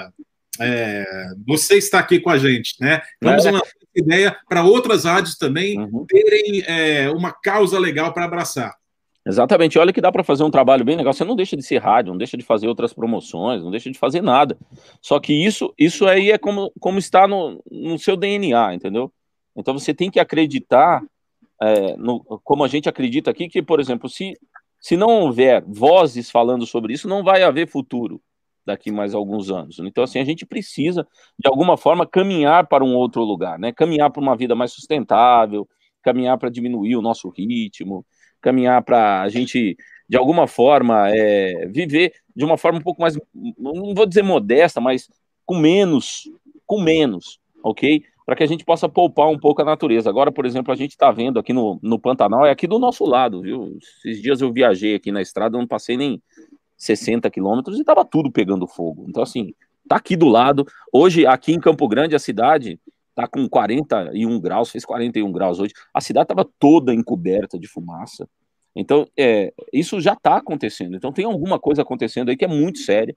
é, 0.61 1.05
você 1.47 1.77
está 1.77 1.99
aqui 1.99 2.21
com 2.21 2.31
a 2.31 2.39
gente, 2.39 2.77
né? 2.81 3.01
Vamos 3.21 3.45
é. 3.45 3.51
uma 3.51 3.63
ideia 3.95 4.37
para 4.49 4.63
outras 4.63 5.05
rádios 5.05 5.37
também 5.37 5.79
uhum. 5.79 6.05
terem 6.07 6.63
é, 6.67 7.11
uma 7.11 7.33
causa 7.33 7.79
legal 7.79 8.13
para 8.13 8.25
abraçar. 8.25 8.75
Exatamente. 9.27 9.79
Olha 9.79 9.93
que 9.93 10.01
dá 10.01 10.13
para 10.13 10.23
fazer 10.23 10.45
um 10.45 10.51
trabalho 10.51 10.85
bem 10.85 10.97
legal. 10.97 11.13
Você 11.13 11.25
não 11.25 11.35
deixa 11.35 11.57
de 11.57 11.63
ser 11.63 11.79
rádio, 11.79 12.13
não 12.13 12.19
deixa 12.19 12.37
de 12.37 12.45
fazer 12.45 12.69
outras 12.69 12.93
promoções, 12.93 13.63
não 13.63 13.71
deixa 13.71 13.91
de 13.91 13.99
fazer 13.99 14.23
nada. 14.23 14.57
Só 15.01 15.19
que 15.19 15.33
isso, 15.33 15.73
isso 15.79 16.07
aí 16.07 16.31
é 16.31 16.37
como, 16.37 16.71
como 16.79 16.99
está 16.99 17.27
no, 17.27 17.63
no 17.71 17.99
seu 17.99 18.17
DNA, 18.17 18.75
entendeu? 18.75 19.11
Então 19.57 19.73
você 19.73 19.95
tem 19.95 20.11
que 20.11 20.21
acreditar, 20.21 21.03
é, 21.61 21.97
no, 21.97 22.23
como 22.45 22.65
a 22.65 22.69
gente 22.69 22.89
acredita 22.89 23.31
aqui, 23.31 23.49
que, 23.49 23.63
por 23.63 23.81
exemplo, 23.81 24.11
se, 24.11 24.35
se 24.79 24.97
não 24.97 25.09
houver 25.23 25.65
vozes 25.67 26.31
falando 26.31 26.67
sobre 26.67 26.93
isso, 26.93 27.09
não 27.09 27.25
vai 27.25 27.43
haver 27.43 27.67
futuro 27.67 28.21
daqui 28.67 28.91
mais 28.91 29.15
alguns 29.15 29.51
anos. 29.51 29.79
Então, 29.79 30.05
assim, 30.05 30.19
a 30.19 30.25
gente 30.25 30.45
precisa, 30.45 31.07
de 31.39 31.49
alguma 31.49 31.77
forma, 31.77 32.07
caminhar 32.07 32.67
para 32.67 32.85
um 32.85 32.95
outro 32.95 33.23
lugar, 33.23 33.59
né? 33.59 33.73
Caminhar 33.73 34.11
para 34.11 34.23
uma 34.23 34.37
vida 34.37 34.55
mais 34.55 34.73
sustentável, 34.73 35.69
caminhar 36.03 36.37
para 36.39 36.51
diminuir 36.51 36.97
o 36.97 37.03
nosso 37.03 37.29
ritmo, 37.31 38.05
caminhar 38.45 38.83
para 38.83 39.23
a 39.23 39.29
gente, 39.31 39.75
de 40.07 40.17
alguma 40.19 40.47
forma, 40.47 41.09
é, 41.09 41.67
viver 41.67 42.13
de 42.37 42.45
uma 42.45 42.59
forma 42.59 42.79
um 42.79 42.83
pouco 42.83 43.01
mais, 43.01 43.19
não 43.59 43.95
vou 43.95 44.05
dizer 44.05 44.23
modesta, 44.23 44.81
mas 44.81 45.09
com 45.47 45.57
menos, 45.57 46.31
com 46.67 46.81
menos, 46.81 47.41
ok? 47.63 48.03
Para 48.27 48.37
que 48.37 48.43
a 48.43 48.47
gente 48.47 48.65
possa 48.65 48.89
poupar 48.89 49.29
um 49.29 49.39
pouco 49.39 49.63
a 49.63 49.65
natureza. 49.65 50.11
Agora, 50.11 50.31
por 50.31 50.45
exemplo, 50.45 50.73
a 50.73 50.77
gente 50.77 50.91
está 50.91 51.11
vendo 51.11 51.39
aqui 51.39 51.53
no, 51.53 51.79
no 51.83 51.99
Pantanal, 51.99 52.45
é 52.45 52.51
aqui 52.51 52.67
do 52.67 52.79
nosso 52.79 53.05
lado, 53.05 53.41
viu? 53.41 53.79
Esses 54.05 54.21
dias 54.21 54.41
eu 54.41 54.53
viajei 54.53 54.95
aqui 54.95 55.11
na 55.11 55.23
estrada, 55.23 55.57
não 55.57 55.67
passei 55.67 55.97
nem 55.97 56.21
60 56.77 57.31
quilômetros 57.31 57.79
e 57.79 57.81
estava 57.81 58.05
tudo 58.05 58.31
pegando 58.31 58.67
fogo. 58.67 59.07
Então, 59.09 59.23
assim, 59.23 59.55
tá 59.89 59.97
aqui 59.97 60.17
do 60.17 60.29
lado. 60.29 60.67
Hoje, 60.93 61.27
aqui 61.27 61.53
em 61.53 61.61
Campo 61.61 61.87
Grande, 61.89 62.15
a 62.15 62.19
cidade 62.19 62.79
tá 63.15 63.27
com 63.27 63.49
41 63.49 64.41
graus, 64.41 64.71
fez 64.71 64.85
41 64.85 65.31
graus 65.31 65.61
hoje. 65.61 65.73
A 65.93 66.01
cidade 66.01 66.25
estava 66.25 66.49
toda 66.59 66.95
encoberta 66.95 67.59
de 67.59 67.69
fumaça. 67.69 68.29
Então, 68.75 69.07
é, 69.17 69.53
isso 69.73 70.01
já 70.01 70.15
está 70.15 70.37
acontecendo. 70.37 70.97
Então, 70.97 71.13
tem 71.13 71.25
alguma 71.25 71.59
coisa 71.59 71.83
acontecendo 71.83 72.31
aí 72.31 72.37
que 72.37 72.45
é 72.45 72.49
muito 72.49 72.81
séria. 72.81 73.17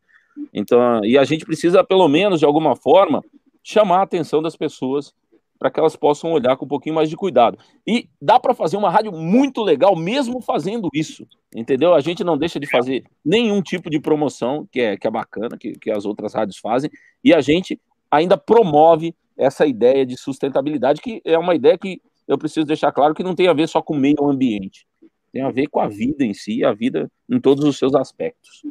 Então, 0.54 1.04
e 1.04 1.18
a 1.18 1.24
gente 1.24 1.46
precisa, 1.46 1.84
pelo 1.84 2.08
menos, 2.08 2.40
de 2.40 2.46
alguma 2.46 2.76
forma, 2.76 3.24
chamar 3.64 4.00
a 4.00 4.04
atenção 4.04 4.42
das 4.42 4.56
pessoas 4.56 5.14
para 5.58 5.72
que 5.72 5.80
elas 5.80 5.96
possam 5.96 6.32
olhar 6.32 6.56
com 6.56 6.66
um 6.66 6.68
pouquinho 6.68 6.96
mais 6.96 7.10
de 7.10 7.18
cuidado. 7.18 7.58
E 7.86 8.08
dá 8.22 8.40
para 8.40 8.54
fazer 8.54 8.78
uma 8.78 8.90
rádio 8.90 9.12
muito 9.12 9.64
legal 9.64 9.96
mesmo 9.96 10.40
fazendo 10.40 10.88
isso, 10.94 11.28
entendeu? 11.56 11.96
A 11.96 12.00
gente 12.00 12.24
não 12.24 12.38
deixa 12.38 12.60
de 12.60 12.68
fazer 12.68 13.04
nenhum 13.26 13.62
tipo 13.62 13.90
de 13.90 14.00
promoção, 14.00 14.68
que 14.72 14.80
é, 14.80 14.96
que 14.96 15.08
é 15.08 15.12
bacana, 15.12 15.58
que, 15.58 15.74
que 15.74 15.90
as 15.90 16.06
outras 16.06 16.34
rádios 16.34 16.58
fazem, 16.58 16.92
e 17.24 17.34
a 17.34 17.42
gente 17.42 17.80
ainda 18.12 18.38
promove 18.38 19.16
essa 19.38 19.66
ideia 19.66 20.06
de 20.06 20.18
sustentabilidade, 20.18 21.02
que 21.02 21.22
é 21.24 21.38
uma 21.38 21.56
ideia 21.56 21.78
que 21.78 22.02
eu 22.28 22.38
preciso 22.38 22.66
deixar 22.66 22.92
claro 22.92 23.14
que 23.14 23.24
não 23.24 23.36
tem 23.36 23.48
a 23.48 23.54
ver 23.54 23.68
só 23.68 23.82
com 23.82 23.94
o 23.94 24.00
meio 24.00 24.26
ambiente, 24.26 24.86
tem 25.32 25.42
a 25.42 25.52
ver 25.52 25.68
com 25.68 25.80
a 25.80 25.88
vida 25.88 26.26
em 26.26 26.34
si, 26.34 26.64
a 26.64 26.74
vida 26.74 27.10
em 27.30 27.40
todos 27.40 27.64
os 27.64 27.78
seus 27.78 27.94
aspectos. 27.96 28.64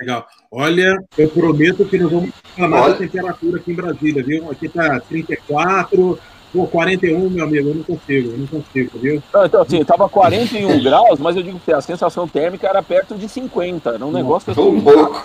Legal. 0.00 0.26
Olha, 0.50 0.96
eu 1.18 1.28
prometo 1.28 1.84
que 1.84 1.98
nós 1.98 2.10
vamos 2.10 2.30
falar 2.56 2.88
da 2.88 2.94
temperatura 2.96 3.58
aqui 3.58 3.72
em 3.72 3.76
Brasília, 3.76 4.22
viu? 4.22 4.50
Aqui 4.50 4.68
tá 4.68 5.00
34, 5.00 6.18
Pô, 6.52 6.66
41, 6.66 7.30
meu 7.30 7.46
amigo, 7.46 7.70
eu 7.70 7.74
não 7.76 7.82
consigo, 7.82 8.30
eu 8.30 8.36
não 8.36 8.46
consigo, 8.46 8.98
viu? 8.98 9.22
então, 9.34 9.62
assim, 9.62 9.82
tava 9.82 10.06
41 10.06 10.82
graus, 10.82 11.18
mas 11.18 11.34
eu 11.34 11.42
digo 11.42 11.58
que 11.58 11.72
a 11.72 11.80
sensação 11.80 12.28
térmica 12.28 12.68
era 12.68 12.82
perto 12.82 13.14
de 13.14 13.26
50. 13.26 13.88
Era 13.88 14.04
um 14.04 14.12
negócio. 14.12 14.52
Um 14.60 14.80
pouco. 14.82 15.22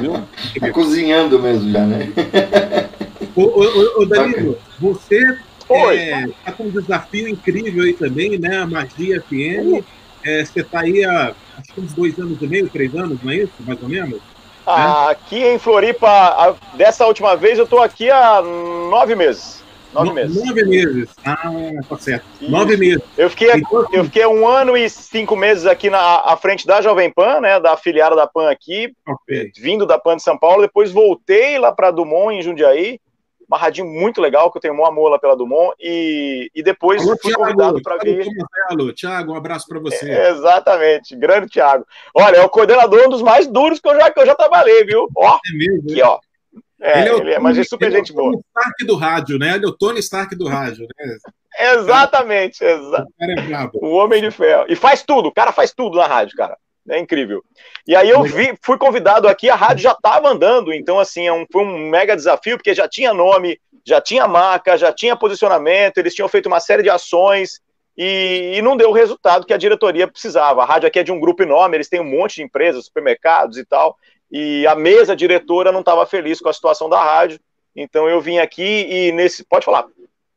Viu? 0.00 0.14
Tá 0.58 0.72
cozinhando 0.72 1.38
mesmo 1.38 1.70
já, 1.70 1.84
né? 1.84 2.12
Ô, 3.36 3.42
ô, 3.42 4.02
ô 4.02 4.06
Danilo, 4.06 4.58
você 4.78 5.38
é, 5.70 6.26
tá 6.44 6.52
com 6.52 6.64
um 6.64 6.70
desafio 6.70 7.28
incrível 7.28 7.84
aí 7.84 7.92
também, 7.92 8.38
né? 8.38 8.58
A 8.58 8.66
Magia 8.66 9.22
FM. 9.22 9.84
É, 10.24 10.44
você 10.44 10.62
tá 10.62 10.80
aí 10.80 11.04
há 11.04 11.34
acho 11.58 11.72
que 11.74 11.80
uns 11.80 11.92
dois 11.92 12.18
anos 12.18 12.40
e 12.40 12.46
meio, 12.46 12.68
três 12.68 12.94
anos, 12.94 13.22
não 13.22 13.30
é 13.30 13.36
isso? 13.36 13.52
Mais 13.60 13.82
ou 13.82 13.88
menos? 13.88 14.20
Ah, 14.66 15.06
é? 15.08 15.12
Aqui 15.12 15.38
em 15.38 15.58
Floripa, 15.58 16.56
dessa 16.74 17.06
última 17.06 17.36
vez, 17.36 17.58
eu 17.58 17.66
tô 17.66 17.78
aqui 17.78 18.10
há 18.10 18.42
nove 18.42 19.14
meses. 19.14 19.60
Nove 19.92 20.08
no, 20.08 20.14
meses. 20.14 20.36
Nove 20.36 20.64
meses. 20.64 21.08
Ah, 21.24 21.50
tá 21.88 21.98
certo. 21.98 22.24
Isso. 22.40 22.50
Nove 22.50 22.76
meses. 22.76 23.02
Eu 23.18 23.28
fiquei, 23.28 23.50
então, 23.52 23.86
eu 23.92 24.04
fiquei 24.04 24.26
um 24.26 24.46
ano 24.46 24.76
e 24.76 24.88
cinco 24.88 25.34
meses 25.34 25.66
aqui 25.66 25.90
na 25.90 25.98
à 26.20 26.36
frente 26.36 26.66
da 26.66 26.80
Jovem 26.80 27.10
Pan, 27.10 27.40
né? 27.40 27.58
Da 27.58 27.72
afiliada 27.72 28.14
da 28.14 28.26
Pan 28.26 28.50
aqui, 28.50 28.92
okay. 29.06 29.50
vindo 29.56 29.86
da 29.86 29.98
Pan 29.98 30.16
de 30.16 30.22
São 30.22 30.38
Paulo. 30.38 30.62
Depois 30.62 30.92
voltei 30.92 31.58
lá 31.58 31.72
para 31.72 31.90
Dumont, 31.90 32.36
em 32.36 32.42
Jundiaí 32.42 33.00
uma 33.50 33.58
radinho 33.58 33.86
muito 33.88 34.20
legal, 34.20 34.50
que 34.50 34.58
eu 34.58 34.62
tenho 34.62 34.74
uma 34.74 34.88
amor 34.88 35.10
lá 35.10 35.18
pela 35.18 35.36
Dumont, 35.36 35.74
e, 35.80 36.48
e 36.54 36.62
depois 36.62 37.02
Alô, 37.02 37.16
fui 37.20 37.32
Thiago, 37.32 37.42
convidado 37.42 37.82
para 37.82 37.96
vir. 37.98 38.28
Tiago, 38.94 39.32
um 39.32 39.36
abraço 39.36 39.66
para 39.66 39.80
você. 39.80 40.08
É, 40.08 40.30
exatamente, 40.30 41.16
grande 41.16 41.48
Tiago. 41.48 41.84
Olha, 42.14 42.36
é 42.36 42.42
o 42.42 42.48
coordenador 42.48 43.06
um 43.06 43.10
dos 43.10 43.22
mais 43.22 43.48
duros 43.48 43.80
que 43.80 43.88
eu 43.88 43.96
já, 43.98 44.10
que 44.10 44.20
eu 44.20 44.26
já 44.26 44.36
trabalhei, 44.36 44.84
viu? 44.84 45.08
Ó, 45.16 45.36
é 45.36 45.52
mesmo, 45.52 45.90
aqui, 45.90 46.00
ó. 46.00 46.20
É, 46.80 47.00
ele 47.00 47.08
é, 47.08 47.16
ele 47.18 47.32
é 47.34 47.38
mas 47.38 47.58
é 47.58 47.64
super 47.64 47.86
ele 47.86 47.96
gente 47.96 48.12
é 48.12 48.14
o 48.14 48.16
Tony 48.16 48.38
Stark 48.38 48.86
do 48.86 48.96
rádio, 48.96 49.38
né? 49.38 49.54
Ele 49.56 49.64
é 49.66 49.68
o 49.68 49.72
Tony 49.72 49.98
Stark 49.98 50.36
do 50.36 50.48
rádio, 50.48 50.86
né? 50.96 51.16
Exatamente, 51.72 52.64
exa 52.64 53.04
o, 53.18 53.24
é 53.24 53.68
o 53.74 53.90
homem 53.90 54.22
de 54.22 54.30
ferro. 54.30 54.64
E 54.68 54.76
faz 54.76 55.02
tudo, 55.02 55.28
o 55.28 55.32
cara 55.32 55.52
faz 55.52 55.72
tudo 55.72 55.98
na 55.98 56.06
rádio, 56.06 56.36
cara. 56.36 56.56
É 56.90 56.98
incrível. 56.98 57.42
E 57.86 57.94
aí 57.94 58.10
eu 58.10 58.22
vi, 58.24 58.52
fui 58.62 58.76
convidado 58.76 59.28
aqui, 59.28 59.48
a 59.48 59.54
rádio 59.54 59.84
já 59.84 59.92
estava 59.92 60.28
andando, 60.28 60.72
então 60.72 60.98
assim, 60.98 61.26
é 61.26 61.32
um, 61.32 61.46
foi 61.50 61.62
um 61.62 61.88
mega 61.88 62.16
desafio, 62.16 62.56
porque 62.56 62.74
já 62.74 62.88
tinha 62.88 63.14
nome, 63.14 63.60
já 63.86 64.00
tinha 64.00 64.26
marca, 64.26 64.76
já 64.76 64.92
tinha 64.92 65.16
posicionamento, 65.16 65.98
eles 65.98 66.14
tinham 66.14 66.28
feito 66.28 66.46
uma 66.46 66.58
série 66.58 66.82
de 66.82 66.90
ações 66.90 67.60
e, 67.96 68.54
e 68.56 68.62
não 68.62 68.76
deu 68.76 68.90
o 68.90 68.92
resultado 68.92 69.46
que 69.46 69.54
a 69.54 69.56
diretoria 69.56 70.08
precisava. 70.08 70.62
A 70.62 70.66
rádio 70.66 70.88
aqui 70.88 70.98
é 70.98 71.04
de 71.04 71.12
um 71.12 71.20
grupo 71.20 71.44
enorme, 71.44 71.76
eles 71.76 71.88
têm 71.88 72.00
um 72.00 72.10
monte 72.10 72.36
de 72.36 72.42
empresas, 72.42 72.86
supermercados 72.86 73.56
e 73.56 73.64
tal, 73.64 73.96
e 74.30 74.66
a 74.66 74.74
mesa 74.74 75.14
diretora 75.14 75.70
não 75.70 75.80
estava 75.80 76.04
feliz 76.06 76.40
com 76.40 76.48
a 76.48 76.52
situação 76.52 76.88
da 76.88 77.00
rádio, 77.00 77.38
então 77.74 78.08
eu 78.08 78.20
vim 78.20 78.38
aqui 78.38 78.86
e 78.90 79.12
nesse. 79.12 79.44
Pode 79.44 79.64
falar. 79.64 79.86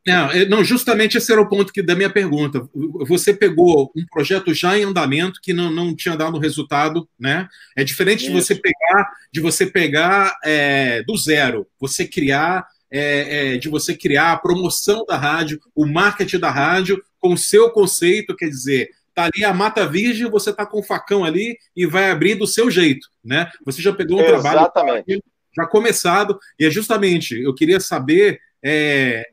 Não, 0.06 0.32
é, 0.32 0.46
não, 0.46 0.64
justamente 0.64 1.18
esse 1.18 1.32
era 1.32 1.42
o 1.42 1.48
ponto 1.48 1.72
que, 1.72 1.82
da 1.82 1.96
minha 1.96 2.10
pergunta. 2.10 2.68
Você 3.08 3.34
pegou 3.34 3.92
um 3.96 4.06
projeto 4.06 4.54
já 4.54 4.78
em 4.78 4.84
andamento 4.84 5.40
que 5.42 5.54
não, 5.54 5.72
não 5.72 5.96
tinha 5.96 6.18
dado 6.18 6.38
resultado, 6.38 7.08
né? 7.18 7.48
É 7.76 7.84
diferente 7.84 8.24
Isso. 8.24 8.32
de 8.32 8.42
você 8.42 8.56
pegar 8.56 9.14
de 9.32 9.40
você 9.40 9.66
pegar 9.66 10.38
é, 10.44 11.02
do 11.04 11.18
zero, 11.18 11.66
você 11.80 12.06
criar 12.06 12.68
é, 12.92 13.56
é, 13.56 13.58
de 13.58 13.70
você 13.70 13.96
criar 13.96 14.34
a 14.34 14.38
promoção 14.38 15.04
da 15.06 15.18
rádio, 15.18 15.60
o 15.74 15.86
marketing 15.86 16.38
da 16.38 16.52
rádio 16.52 17.04
com 17.20 17.34
o 17.34 17.38
seu 17.38 17.72
conceito, 17.72 18.36
quer 18.36 18.50
dizer, 18.50 18.90
tá 19.16 19.24
ali 19.24 19.44
a 19.44 19.54
mata 19.54 19.88
virgem, 19.88 20.30
você 20.30 20.54
tá 20.54 20.66
com 20.66 20.80
o 20.80 20.84
facão 20.84 21.24
ali 21.24 21.58
e 21.76 21.88
vai 21.88 22.12
abrir 22.12 22.36
do 22.36 22.46
seu 22.46 22.70
jeito, 22.70 23.08
né? 23.24 23.50
Você 23.66 23.82
já 23.82 23.92
pegou 23.92 24.20
um 24.20 24.22
Exatamente. 24.22 24.72
trabalho 24.72 25.24
já 25.56 25.66
começado, 25.68 26.40
e 26.60 26.66
é 26.66 26.70
justamente, 26.70 27.40
eu 27.40 27.54
queria 27.54 27.80
saber 27.80 28.40
é, 28.64 29.26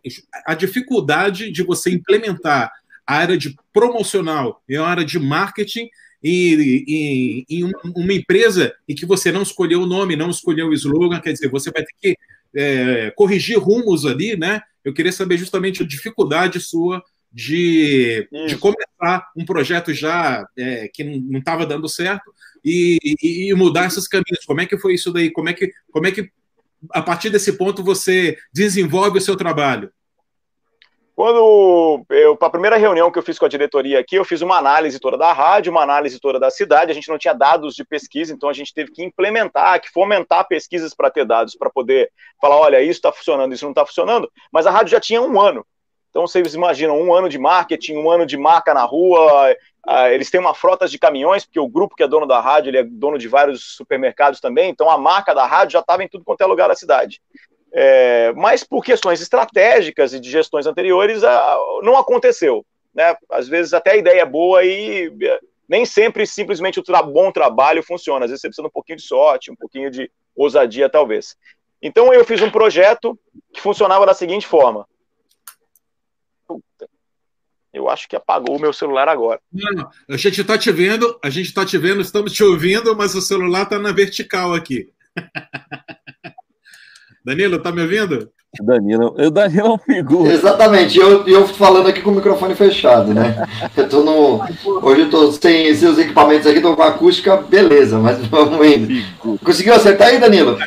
a 0.46 0.54
dificuldade 0.54 1.50
de 1.50 1.62
você 1.62 1.90
implementar 1.90 2.72
a 3.06 3.16
área 3.16 3.38
de 3.38 3.56
promocional 3.72 4.62
e 4.68 4.76
a 4.76 4.84
área 4.84 5.04
de 5.04 5.18
marketing 5.18 5.88
em, 6.22 7.44
em, 7.48 7.72
uma 7.96 8.12
empresa 8.12 8.74
em 8.88 8.94
que 8.94 9.06
você 9.06 9.32
não 9.32 9.42
escolheu 9.42 9.82
o 9.82 9.86
nome, 9.86 10.16
não 10.16 10.30
escolheu 10.30 10.68
o 10.68 10.74
slogan, 10.74 11.20
quer 11.20 11.32
dizer, 11.32 11.48
você 11.48 11.70
vai 11.70 11.82
ter 11.82 11.94
que 12.00 12.16
é, 12.54 13.10
corrigir 13.16 13.58
rumos 13.58 14.04
ali, 14.04 14.36
né? 14.36 14.60
Eu 14.84 14.92
queria 14.92 15.12
saber 15.12 15.38
justamente 15.38 15.82
a 15.82 15.86
dificuldade 15.86 16.60
sua 16.60 17.02
de, 17.32 18.28
de 18.48 18.56
começar 18.56 19.30
um 19.36 19.44
projeto 19.44 19.94
já 19.94 20.44
é, 20.56 20.88
que 20.88 21.04
não 21.04 21.38
estava 21.38 21.64
dando 21.64 21.88
certo 21.88 22.34
e, 22.64 22.98
e, 23.22 23.50
e, 23.50 23.54
mudar 23.54 23.86
esses 23.86 24.08
caminhos. 24.08 24.44
Como 24.44 24.60
é 24.60 24.66
que 24.66 24.76
foi 24.76 24.94
isso 24.94 25.12
daí? 25.12 25.30
Como 25.30 25.48
é 25.48 25.52
que, 25.52 25.72
como 25.92 26.06
é 26.06 26.12
que 26.12 26.30
a 26.92 27.02
partir 27.02 27.30
desse 27.30 27.56
ponto 27.56 27.82
você 27.82 28.36
desenvolve 28.52 29.18
o 29.18 29.20
seu 29.20 29.36
trabalho? 29.36 29.92
Quando 31.20 32.06
eu, 32.08 32.34
para 32.34 32.48
a 32.48 32.50
primeira 32.50 32.78
reunião 32.78 33.10
que 33.10 33.18
eu 33.18 33.22
fiz 33.22 33.38
com 33.38 33.44
a 33.44 33.48
diretoria 33.48 34.00
aqui, 34.00 34.16
eu 34.16 34.24
fiz 34.24 34.40
uma 34.40 34.56
análise 34.56 34.98
toda 34.98 35.18
da 35.18 35.34
rádio, 35.34 35.70
uma 35.70 35.82
análise 35.82 36.18
toda 36.18 36.40
da 36.40 36.50
cidade. 36.50 36.90
A 36.90 36.94
gente 36.94 37.10
não 37.10 37.18
tinha 37.18 37.34
dados 37.34 37.74
de 37.74 37.84
pesquisa, 37.84 38.32
então 38.32 38.48
a 38.48 38.54
gente 38.54 38.72
teve 38.72 38.90
que 38.90 39.04
implementar, 39.04 39.82
que 39.82 39.90
fomentar 39.90 40.48
pesquisas 40.48 40.94
para 40.94 41.10
ter 41.10 41.26
dados, 41.26 41.54
para 41.54 41.68
poder 41.68 42.10
falar: 42.40 42.56
olha, 42.56 42.80
isso 42.80 42.92
está 42.92 43.12
funcionando, 43.12 43.52
isso 43.52 43.66
não 43.66 43.72
está 43.72 43.84
funcionando. 43.84 44.32
Mas 44.50 44.66
a 44.66 44.70
rádio 44.70 44.92
já 44.92 45.00
tinha 45.00 45.20
um 45.20 45.38
ano. 45.38 45.66
Então 46.08 46.26
vocês 46.26 46.54
imaginam 46.54 46.98
um 46.98 47.12
ano 47.14 47.28
de 47.28 47.38
marketing, 47.38 47.96
um 47.96 48.10
ano 48.10 48.24
de 48.24 48.38
marca 48.38 48.72
na 48.72 48.84
rua. 48.84 49.54
Eles 50.12 50.30
têm 50.30 50.40
uma 50.40 50.54
frota 50.54 50.86
de 50.86 50.98
caminhões, 50.98 51.44
porque 51.44 51.58
o 51.58 51.68
grupo 51.68 51.96
que 51.96 52.02
é 52.02 52.08
dono 52.08 52.26
da 52.26 52.40
rádio 52.40 52.70
ele 52.70 52.78
é 52.78 52.84
dono 52.84 53.18
de 53.18 53.28
vários 53.28 53.76
supermercados 53.76 54.40
também. 54.40 54.70
Então 54.70 54.90
a 54.90 54.98
marca 54.98 55.34
da 55.34 55.46
rádio 55.46 55.72
já 55.72 55.80
estava 55.80 56.04
em 56.04 56.08
tudo 56.08 56.24
quanto 56.24 56.42
é 56.42 56.46
lugar 56.46 56.68
da 56.68 56.74
cidade. 56.74 57.20
É, 57.72 58.32
mas 58.32 58.64
por 58.64 58.84
questões 58.84 59.20
estratégicas 59.20 60.12
e 60.12 60.20
de 60.20 60.30
gestões 60.30 60.66
anteriores, 60.66 61.22
não 61.82 61.96
aconteceu. 61.96 62.64
Né? 62.94 63.16
Às 63.30 63.48
vezes 63.48 63.72
até 63.72 63.92
a 63.92 63.96
ideia 63.96 64.22
é 64.22 64.26
boa 64.26 64.64
e 64.64 65.12
é, 65.22 65.40
nem 65.68 65.86
sempre 65.86 66.26
simplesmente 66.26 66.80
o 66.80 66.82
tra 66.82 67.02
bom 67.02 67.30
trabalho 67.30 67.82
funciona. 67.82 68.24
Às 68.24 68.30
vezes 68.30 68.42
você 68.42 68.48
precisa 68.48 68.62
de 68.62 68.68
um 68.68 68.72
pouquinho 68.72 68.98
de 68.98 69.04
sorte, 69.04 69.50
um 69.50 69.56
pouquinho 69.56 69.90
de 69.90 70.10
ousadia, 70.34 70.90
talvez. 70.90 71.36
Então 71.80 72.12
eu 72.12 72.24
fiz 72.24 72.42
um 72.42 72.50
projeto 72.50 73.18
que 73.52 73.60
funcionava 73.60 74.04
da 74.04 74.14
seguinte 74.14 74.46
forma. 74.46 74.86
Puta. 76.46 76.88
Eu 77.72 77.88
acho 77.88 78.08
que 78.08 78.16
apagou 78.16 78.56
o 78.56 78.60
meu 78.60 78.72
celular 78.72 79.08
agora. 79.08 79.38
Não, 79.52 79.88
a 80.08 80.16
gente 80.16 80.40
está 80.40 80.58
te 80.58 80.72
vendo, 80.72 81.16
a 81.22 81.30
gente 81.30 81.46
está 81.46 81.64
te 81.64 81.78
vendo, 81.78 82.00
estamos 82.00 82.32
te 82.32 82.42
ouvindo, 82.42 82.96
mas 82.96 83.14
o 83.14 83.22
celular 83.22 83.62
está 83.62 83.78
na 83.78 83.92
vertical 83.92 84.54
aqui. 84.54 84.88
Danilo, 87.24 87.60
tá 87.60 87.70
me 87.70 87.82
ouvindo? 87.82 88.32
Danilo, 88.58 89.14
o 89.16 89.30
Danilo 89.30 89.66
é 89.66 89.70
um 89.70 89.78
figura. 89.78 90.32
Exatamente, 90.32 90.98
eu, 90.98 91.24
eu 91.24 91.46
falando 91.46 91.88
aqui 91.88 92.00
com 92.00 92.10
o 92.10 92.16
microfone 92.16 92.56
fechado, 92.56 93.14
né? 93.14 93.46
Eu 93.76 93.88
tô 93.88 94.02
no. 94.02 94.40
Hoje 94.82 95.02
eu 95.02 95.10
tô 95.10 95.30
sem 95.30 95.72
seus 95.76 95.98
equipamentos 95.98 96.48
aqui, 96.48 96.60
tô 96.60 96.74
com 96.74 96.82
acústica, 96.82 97.36
beleza, 97.36 97.98
mas 97.98 98.18
vamos 98.26 98.66
indo. 98.66 99.38
Conseguiu 99.44 99.74
acertar 99.74 100.08
aí, 100.08 100.18
Danilo? 100.18 100.58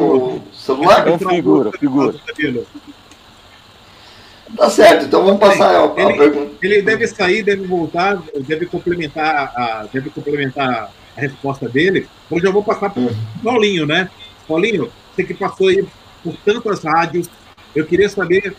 O 0.00 0.40
celular? 0.52 1.08
É 1.08 1.10
um 1.10 1.18
figura, 1.18 1.72
figura. 1.72 2.14
Tá 4.56 4.70
certo, 4.70 5.06
então 5.06 5.24
vamos 5.24 5.40
passar 5.40 5.74
a, 5.74 5.92
a 5.92 6.10
ele, 6.10 6.18
pergunta. 6.18 6.54
Ele 6.62 6.82
deve 6.82 7.06
sair, 7.08 7.42
deve 7.42 7.66
voltar, 7.66 8.22
deve 8.46 8.66
complementar 8.66 9.52
a, 9.56 9.88
deve 9.92 10.10
complementar 10.10 10.92
a 11.16 11.20
resposta 11.20 11.68
dele. 11.68 12.08
Hoje 12.30 12.46
eu 12.46 12.52
vou 12.52 12.62
passar 12.62 12.90
para 12.90 13.02
o 13.02 13.06
uhum. 13.06 13.14
Paulinho, 13.42 13.86
né? 13.86 14.08
Paulinho, 14.46 14.90
você 15.14 15.24
que 15.24 15.34
passou 15.34 15.68
aí 15.68 15.84
por 16.22 16.36
tantas 16.38 16.82
rádios, 16.82 17.28
eu 17.74 17.84
queria 17.84 18.08
saber 18.08 18.54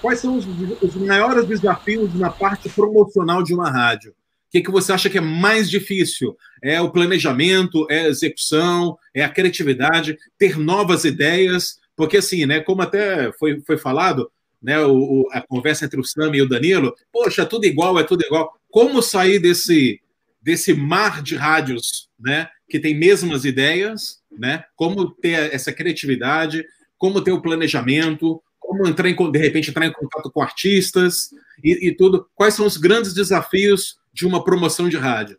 quais 0.00 0.20
são 0.20 0.36
os, 0.36 0.46
os 0.82 0.94
maiores 0.94 1.46
desafios 1.46 2.14
na 2.14 2.30
parte 2.30 2.68
promocional 2.68 3.42
de 3.42 3.54
uma 3.54 3.70
rádio. 3.70 4.12
O 4.12 4.14
que, 4.50 4.62
que 4.62 4.70
você 4.70 4.92
acha 4.92 5.10
que 5.10 5.18
é 5.18 5.20
mais 5.20 5.68
difícil? 5.68 6.36
É 6.62 6.80
o 6.80 6.90
planejamento, 6.90 7.86
é 7.90 8.02
a 8.02 8.08
execução, 8.08 8.96
é 9.12 9.24
a 9.24 9.28
criatividade, 9.28 10.16
ter 10.38 10.56
novas 10.56 11.04
ideias? 11.04 11.78
Porque, 11.96 12.18
assim, 12.18 12.46
né, 12.46 12.60
como 12.60 12.82
até 12.82 13.32
foi, 13.32 13.60
foi 13.66 13.76
falado, 13.76 14.30
né, 14.66 14.84
o, 14.84 15.26
a 15.30 15.40
conversa 15.40 15.84
entre 15.84 16.00
o 16.00 16.04
Sam 16.04 16.34
e 16.34 16.42
o 16.42 16.48
Danilo, 16.48 16.94
poxa, 17.12 17.46
tudo 17.46 17.64
igual, 17.64 17.98
é 17.98 18.02
tudo 18.02 18.24
igual. 18.24 18.52
Como 18.68 19.00
sair 19.00 19.38
desse, 19.38 20.00
desse 20.42 20.74
mar 20.74 21.22
de 21.22 21.36
rádios 21.36 22.08
né, 22.18 22.48
que 22.68 22.80
tem 22.80 22.94
mesmas 22.94 23.44
ideias 23.44 24.20
né? 24.38 24.64
Como 24.76 25.10
ter 25.10 25.54
essa 25.54 25.72
criatividade, 25.72 26.64
como 26.98 27.20
ter 27.20 27.32
o 27.32 27.40
planejamento, 27.40 28.42
como 28.58 28.86
entrar 28.86 29.08
em, 29.08 29.30
de 29.30 29.38
repente 29.38 29.70
entrar 29.70 29.86
em 29.86 29.92
contato 29.92 30.30
com 30.30 30.42
artistas 30.42 31.30
e, 31.62 31.88
e 31.88 31.92
tudo. 31.92 32.26
Quais 32.34 32.54
são 32.54 32.66
os 32.66 32.76
grandes 32.76 33.14
desafios 33.14 33.98
de 34.12 34.26
uma 34.26 34.42
promoção 34.42 34.88
de 34.88 34.96
rádio? 34.96 35.38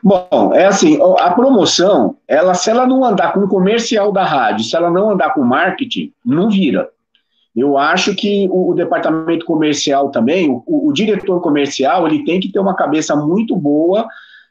Bom, 0.00 0.52
é 0.54 0.66
assim, 0.66 0.98
a 1.18 1.30
promoção, 1.32 2.16
ela, 2.28 2.54
se 2.54 2.70
ela 2.70 2.86
não 2.86 3.04
andar 3.04 3.32
com 3.32 3.40
o 3.40 3.48
comercial 3.48 4.12
da 4.12 4.24
rádio, 4.24 4.64
se 4.64 4.76
ela 4.76 4.88
não 4.88 5.10
andar 5.10 5.34
com 5.34 5.42
marketing, 5.42 6.12
não 6.24 6.48
vira. 6.48 6.90
Eu 7.54 7.78
acho 7.78 8.14
que 8.14 8.48
o, 8.50 8.70
o 8.70 8.74
departamento 8.74 9.46
comercial 9.46 10.10
também, 10.10 10.50
o, 10.50 10.62
o, 10.66 10.92
diretor 10.92 11.40
comercial, 11.40 12.06
ele 12.06 12.24
tem 12.24 12.40
que 12.40 12.50
ter 12.50 12.58
uma 12.58 12.74
cabeça 12.74 13.14
muito 13.14 13.54
boa 13.56 14.08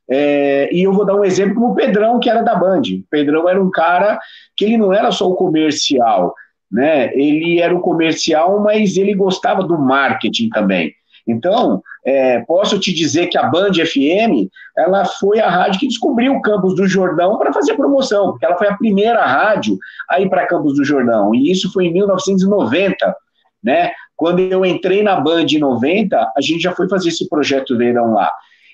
é, 0.09 0.69
e 0.73 0.83
eu 0.83 0.93
vou 0.93 1.05
dar 1.05 1.15
um 1.15 1.23
exemplo 1.23 1.55
como 1.55 1.71
o 1.71 1.75
Pedrão, 1.75 2.19
que 2.19 2.29
era 2.29 2.41
da 2.41 2.55
Band. 2.55 2.81
O 2.81 3.03
Pedrão 3.09 3.47
era 3.47 3.61
um 3.61 3.71
cara 3.71 4.19
que 4.55 4.65
ele 4.65 4.77
não 4.77 4.93
era 4.93 5.11
só 5.11 5.29
o 5.29 5.35
comercial, 5.35 6.33
né? 6.71 7.13
Ele 7.13 7.59
era 7.59 7.75
o 7.75 7.81
comercial, 7.81 8.59
mas 8.61 8.97
ele 8.97 9.13
gostava 9.13 9.63
do 9.63 9.77
marketing 9.77 10.49
também. 10.49 10.93
Então, 11.27 11.81
é, 12.05 12.41
posso 12.41 12.79
te 12.79 12.93
dizer 12.93 13.27
que 13.27 13.37
a 13.37 13.43
Band 13.43 13.73
FM, 13.73 14.49
ela 14.77 15.05
foi 15.05 15.39
a 15.39 15.49
rádio 15.49 15.79
que 15.79 15.87
descobriu 15.87 16.41
Campos 16.41 16.75
do 16.75 16.87
Jordão 16.87 17.37
para 17.37 17.53
fazer 17.53 17.75
promoção, 17.75 18.31
porque 18.31 18.45
ela 18.45 18.57
foi 18.57 18.67
a 18.67 18.77
primeira 18.77 19.25
rádio 19.25 19.77
a 20.09 20.19
ir 20.19 20.29
para 20.29 20.47
Campos 20.47 20.75
do 20.75 20.83
Jordão, 20.83 21.33
e 21.33 21.49
isso 21.49 21.71
foi 21.71 21.85
em 21.85 21.93
1990, 21.93 23.15
né? 23.63 23.91
Quando 24.15 24.39
eu 24.39 24.65
entrei 24.65 25.01
na 25.01 25.19
Band 25.19 25.45
em 25.45 25.59
90, 25.59 26.17
a 26.35 26.41
gente 26.41 26.61
já 26.61 26.73
foi 26.73 26.87
fazer 26.89 27.09
esse 27.09 27.27
projeto 27.27 27.77
verão 27.77 28.13
lá. 28.13 28.31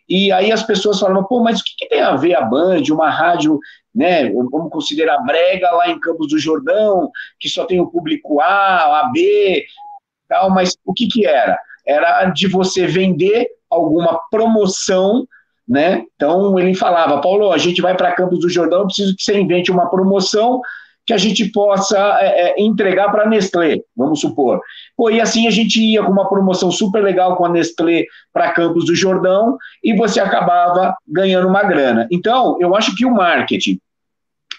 E 0.08 0.32
aí 0.32 0.52
as 0.52 0.64
pessoas 0.64 1.00
falavam, 1.00 1.24
pô, 1.24 1.40
mas 1.40 1.60
o 1.60 1.64
que, 1.64 1.76
que, 1.78 1.88
tem 1.88 2.02
a 2.02 2.16
ver 2.16 2.36
a 2.36 2.42
Band, 2.42 2.82
uma 2.90 3.12
rádio, 3.12 3.60
né, 3.94 4.30
vamos 4.32 4.72
considerar 4.72 5.20
brega 5.20 5.70
lá 5.72 5.88
em 5.88 6.00
Campos 6.00 6.28
do 6.30 6.40
Jordão, 6.40 7.12
que 7.40 7.48
só 7.48 7.66
tem 7.66 7.80
o 7.80 7.88
público 7.88 8.42
A, 8.42 9.02
A, 9.02 9.12
B, 9.14 9.64
tal, 10.28 10.50
mas 10.50 10.76
o 10.84 10.94
que 10.94 11.08
que 11.08 11.28
era? 11.28 11.60
Era 11.90 12.26
de 12.26 12.48
você 12.48 12.86
vender 12.86 13.48
alguma 13.70 14.20
promoção, 14.30 15.28
né? 15.68 16.06
Então 16.16 16.58
ele 16.60 16.74
falava, 16.76 17.22
Paulo, 17.22 17.52
a 17.52 17.58
gente 17.58 17.82
vai 17.82 17.96
para 17.96 18.14
Campos 18.14 18.40
do 18.40 18.50
Jordão, 18.50 18.82
eu 18.82 18.86
preciso 18.86 19.16
que 19.16 19.24
você 19.24 19.40
invente 19.40 19.72
uma 19.72 19.90
promoção 19.90 20.62
que 21.10 21.14
a 21.14 21.18
gente 21.18 21.46
possa 21.46 21.98
é, 22.22 22.50
é, 22.50 22.62
entregar 22.62 23.10
para 23.10 23.24
a 23.24 23.28
Nestlé, 23.28 23.80
vamos 23.98 24.20
supor. 24.20 24.62
Pô, 24.96 25.10
e 25.10 25.20
assim 25.20 25.48
a 25.48 25.50
gente 25.50 25.82
ia 25.82 26.04
com 26.04 26.12
uma 26.12 26.30
promoção 26.30 26.72
super 26.72 27.04
legal 27.04 27.36
com 27.36 27.46
a 27.46 27.50
Nestlé 27.50 28.06
para 28.32 28.52
Campos 28.52 28.86
do 28.86 28.96
Jordão 28.96 29.58
e 29.84 29.92
você 29.96 30.20
acabava 30.20 30.96
ganhando 31.08 31.48
uma 31.48 31.64
grana. 31.64 32.08
Então, 32.12 32.58
eu 32.60 32.76
acho 32.76 32.96
que 32.96 33.08
o 33.08 33.12
marketing 33.12 33.80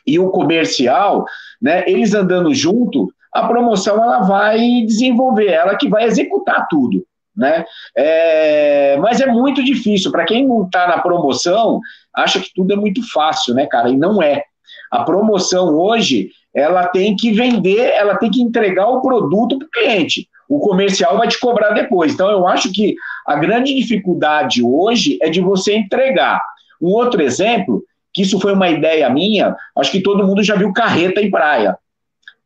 e 0.04 0.18
o 0.18 0.30
comercial, 0.30 1.24
né, 1.62 1.84
eles 1.86 2.14
andando 2.14 2.52
junto, 2.52 3.12
a 3.32 3.46
promoção 3.46 4.02
ela 4.02 4.22
vai 4.22 4.58
desenvolver, 4.84 5.52
ela 5.52 5.76
que 5.76 5.88
vai 5.88 6.04
executar 6.04 6.66
tudo. 6.68 7.06
Né? 7.36 7.64
É, 7.96 8.96
mas 8.98 9.20
é 9.20 9.26
muito 9.26 9.62
difícil. 9.64 10.10
Para 10.10 10.24
quem 10.24 10.46
não 10.46 10.64
está 10.64 10.86
na 10.88 10.98
promoção, 10.98 11.80
acha 12.14 12.40
que 12.40 12.52
tudo 12.54 12.72
é 12.72 12.76
muito 12.76 13.00
fácil, 13.12 13.54
né, 13.54 13.66
cara? 13.66 13.88
E 13.88 13.96
não 13.96 14.22
é. 14.22 14.44
A 14.90 15.04
promoção 15.04 15.74
hoje, 15.74 16.30
ela 16.54 16.86
tem 16.88 17.14
que 17.14 17.32
vender, 17.32 17.90
ela 17.94 18.16
tem 18.16 18.30
que 18.30 18.42
entregar 18.42 18.88
o 18.88 19.00
produto 19.00 19.58
para 19.58 19.66
o 19.66 19.70
cliente. 19.70 20.28
O 20.48 20.58
comercial 20.58 21.16
vai 21.16 21.28
te 21.28 21.38
cobrar 21.38 21.70
depois. 21.70 22.12
Então, 22.12 22.28
eu 22.28 22.46
acho 22.48 22.72
que 22.72 22.96
a 23.26 23.36
grande 23.36 23.72
dificuldade 23.74 24.62
hoje 24.62 25.16
é 25.22 25.30
de 25.30 25.40
você 25.40 25.76
entregar. 25.76 26.42
Um 26.82 26.88
outro 26.88 27.22
exemplo, 27.22 27.84
que 28.12 28.22
isso 28.22 28.40
foi 28.40 28.52
uma 28.52 28.68
ideia 28.68 29.08
minha, 29.08 29.54
acho 29.76 29.92
que 29.92 30.02
todo 30.02 30.26
mundo 30.26 30.42
já 30.42 30.56
viu 30.56 30.72
carreta 30.72 31.20
em 31.20 31.30
praia. 31.30 31.78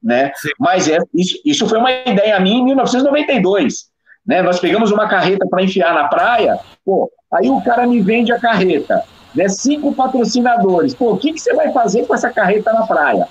Né? 0.03 0.33
Mas 0.59 0.87
é, 0.87 0.99
isso, 1.15 1.41
isso 1.47 1.67
foi 1.67 1.79
uma 1.79 1.91
ideia 1.91 2.39
minha 2.39 2.59
em 2.59 2.65
1992. 2.65 3.87
Né? 4.27 4.43
Nós 4.43 4.59
pegamos 4.59 4.91
uma 4.91 5.09
carreta 5.09 5.47
para 5.49 5.63
enfiar 5.63 5.95
na 5.95 6.09
praia, 6.09 6.59
pô, 6.85 7.11
aí 7.33 7.49
o 7.51 7.61
cara 7.61 7.87
me 7.87 8.01
vende 8.01 8.33
a 8.33 8.39
carreta, 8.39 9.05
né? 9.35 9.49
cinco 9.49 9.93
patrocinadores. 9.93 10.95
Pô, 10.95 11.13
o 11.13 11.19
que, 11.19 11.33
que 11.33 11.41
você 11.41 11.55
vai 11.55 11.73
fazer 11.73 12.07
com 12.07 12.15
essa 12.15 12.31
carreta 12.31 12.73
na 12.73 12.87
praia? 12.87 13.29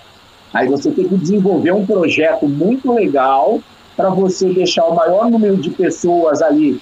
Aí 0.53 0.67
você 0.67 0.91
tem 0.91 1.07
que 1.07 1.17
desenvolver 1.17 1.71
um 1.71 1.85
projeto 1.85 2.47
muito 2.47 2.93
legal 2.93 3.59
para 3.97 4.09
você 4.09 4.53
deixar 4.53 4.85
o 4.85 4.95
maior 4.95 5.29
número 5.29 5.57
de 5.57 5.71
pessoas 5.71 6.41
ali 6.41 6.79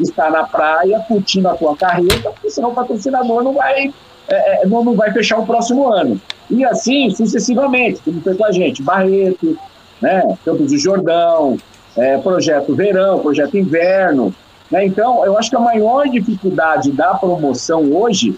estar 0.00 0.30
na 0.30 0.44
praia 0.44 0.98
curtindo 1.06 1.48
a 1.48 1.54
tua 1.54 1.76
carreira, 1.76 2.30
porque 2.30 2.50
senão 2.50 2.70
o 2.70 2.74
patrocinador 2.74 3.44
não 3.44 3.54
vai, 3.54 3.92
é, 4.28 4.62
é, 4.62 4.66
não, 4.66 4.82
não 4.82 4.94
vai 4.94 5.12
fechar 5.12 5.38
o 5.38 5.46
próximo 5.46 5.92
ano. 5.92 6.20
E 6.50 6.64
assim 6.64 7.10
sucessivamente, 7.10 8.00
como 8.04 8.20
foi 8.20 8.34
com 8.34 8.44
a 8.44 8.52
gente, 8.52 8.82
Barreto, 8.82 9.56
né, 10.00 10.36
Campos 10.44 10.72
do 10.72 10.78
Jordão, 10.78 11.56
é, 11.96 12.18
Projeto 12.18 12.74
Verão, 12.74 13.20
Projeto 13.20 13.56
Inverno. 13.56 14.34
Né? 14.70 14.86
Então, 14.86 15.24
eu 15.24 15.38
acho 15.38 15.50
que 15.50 15.56
a 15.56 15.60
maior 15.60 16.08
dificuldade 16.08 16.90
da 16.92 17.14
promoção 17.14 17.92
hoje 17.92 18.36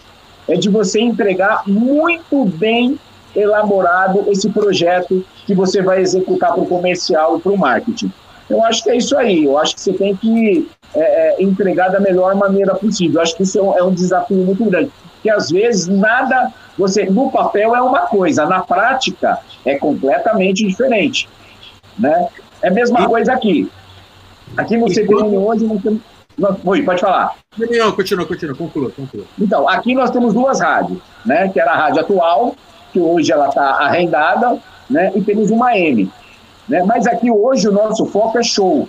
é 0.48 0.54
de 0.54 0.68
você 0.68 1.00
entregar 1.00 1.62
muito 1.66 2.44
bem 2.44 2.98
elaborado 3.34 4.24
esse 4.28 4.48
projeto 4.48 5.24
que 5.44 5.54
você 5.54 5.82
vai 5.82 6.00
executar 6.00 6.52
para 6.52 6.62
o 6.62 6.66
comercial 6.66 7.36
e 7.36 7.40
para 7.40 7.52
o 7.52 7.58
marketing. 7.58 8.10
Eu 8.48 8.64
acho 8.64 8.82
que 8.82 8.90
é 8.90 8.96
isso 8.96 9.16
aí. 9.16 9.44
Eu 9.44 9.58
acho 9.58 9.74
que 9.74 9.80
você 9.80 9.92
tem 9.92 10.16
que 10.16 10.68
é, 10.94 11.40
é 11.40 11.42
entregar 11.42 11.88
da 11.88 12.00
melhor 12.00 12.34
maneira 12.34 12.74
possível. 12.74 13.16
Eu 13.16 13.22
acho 13.22 13.36
que 13.36 13.42
isso 13.42 13.58
é 13.58 13.62
um, 13.62 13.78
é 13.78 13.82
um 13.82 13.92
desafio 13.92 14.38
muito 14.38 14.64
grande. 14.64 14.90
Porque 15.14 15.28
às 15.28 15.50
vezes 15.50 15.88
nada, 15.88 16.52
você 16.78 17.04
no 17.04 17.30
papel 17.30 17.74
é 17.74 17.82
uma 17.82 18.02
coisa, 18.02 18.46
na 18.46 18.60
prática 18.60 19.38
é 19.64 19.74
completamente 19.74 20.64
diferente, 20.66 21.28
né? 21.98 22.28
É 22.66 22.68
a 22.68 22.72
mesma 22.72 23.08
coisa 23.08 23.32
aqui. 23.32 23.70
Aqui 24.56 24.76
no 24.76 24.92
CPN 24.92 25.38
hoje 25.38 25.64
não 25.64 25.78
temos. 25.78 26.00
Oi, 26.64 26.82
pode 26.82 27.00
falar. 27.00 27.36
Não, 27.56 27.92
continua, 27.92 28.26
continua, 28.26 28.56
conclua, 28.56 28.90
conclua. 28.90 29.24
Então, 29.40 29.68
aqui 29.68 29.94
nós 29.94 30.10
temos 30.10 30.34
duas 30.34 30.60
rádios, 30.60 30.98
né? 31.24 31.48
Que 31.48 31.60
era 31.60 31.70
a 31.70 31.76
rádio 31.76 32.00
atual, 32.00 32.56
que 32.92 32.98
hoje 32.98 33.30
ela 33.30 33.50
está 33.50 33.62
arrendada, 33.62 34.58
né? 34.90 35.12
E 35.14 35.22
temos 35.22 35.48
uma 35.52 35.78
M. 35.78 36.10
Né? 36.68 36.82
Mas 36.82 37.06
aqui 37.06 37.30
hoje 37.30 37.68
o 37.68 37.72
nosso 37.72 38.04
foco 38.06 38.36
é 38.36 38.42
show. 38.42 38.88